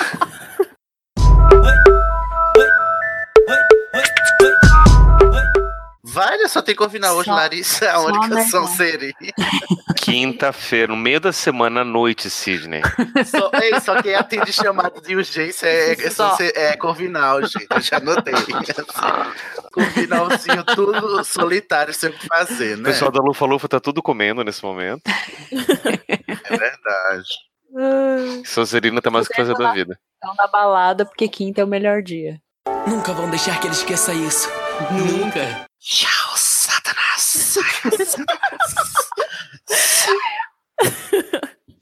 Vai, 6.15 6.49
só 6.49 6.63
tem 6.63 6.77
ouvir 6.79 7.05
hoje, 7.05 7.29
só, 7.29 7.35
Larissa, 7.35 7.91
a 7.91 7.99
única 7.99 8.29
canção 8.29 8.69
seria. 8.69 9.13
Quinta-feira, 9.99 10.93
no 10.93 10.97
meio 10.97 11.19
da 11.19 11.33
semana 11.33 11.81
à 11.81 11.85
noite, 11.85 12.31
Sidney. 12.31 12.83
Só, 13.27 13.51
ei, 13.61 13.81
só 13.81 14.01
quem 14.01 14.15
atende 14.15 14.53
chamado 14.53 15.03
de 15.03 15.17
urgência 15.17 15.67
é, 15.67 15.95
é, 15.95 16.67
é 16.67 16.77
Corvinal, 16.77 17.45
gente. 17.45 17.67
Eu 17.69 17.81
já 17.81 17.99
notei. 17.99 18.33
Corvinalzinho, 19.75 20.63
tudo 20.63 21.25
solitário, 21.25 21.93
sem 21.93 22.11
o 22.11 22.13
que 22.13 22.29
fazer, 22.29 22.77
né? 22.77 22.83
O 22.83 22.93
pessoal 22.93 23.11
da 23.11 23.21
Lufa 23.21 23.45
Lufa 23.45 23.69
tá 23.69 23.81
tudo 23.81 24.01
comendo 24.01 24.45
nesse 24.45 24.63
momento. 24.63 25.03
É 25.09 26.57
verdade. 26.57 28.45
Sonserina 28.45 29.03
tem 29.03 29.11
mais 29.11 29.27
o 29.27 29.31
que 29.31 29.37
fazer 29.37 29.55
da 29.57 29.73
vida. 29.73 29.99
Estão 30.15 30.33
na 30.37 30.47
balada 30.47 31.05
porque 31.05 31.27
quinta 31.27 31.61
é 31.61 31.65
o 31.65 31.67
melhor 31.67 32.03
dia. 32.03 32.41
Nunca 32.87 33.13
vão 33.13 33.29
deixar 33.29 33.59
que 33.59 33.67
ele 33.67 33.75
esqueça 33.75 34.15
isso. 34.15 34.49
Nunca. 34.91 35.67
Tchau, 35.81 36.37
Satanás. 36.37 37.59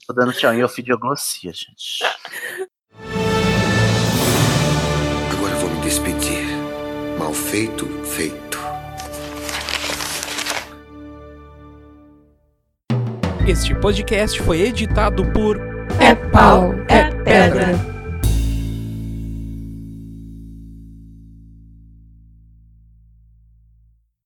Tô 0.05 0.13
dando 0.13 0.33
tchau 0.33 0.53
em 0.53 0.63
ofidioglossia, 0.63 1.51
gente. 1.53 2.03
Agora 5.31 5.55
vou 5.55 5.69
me 5.69 5.81
despedir. 5.81 6.45
Mal 7.17 7.33
feito, 7.33 7.87
feito. 8.05 8.59
Este 13.47 13.75
podcast 13.75 14.41
foi 14.41 14.61
editado 14.61 15.25
por 15.31 15.59
É 15.99 16.15
Pau. 16.31 16.73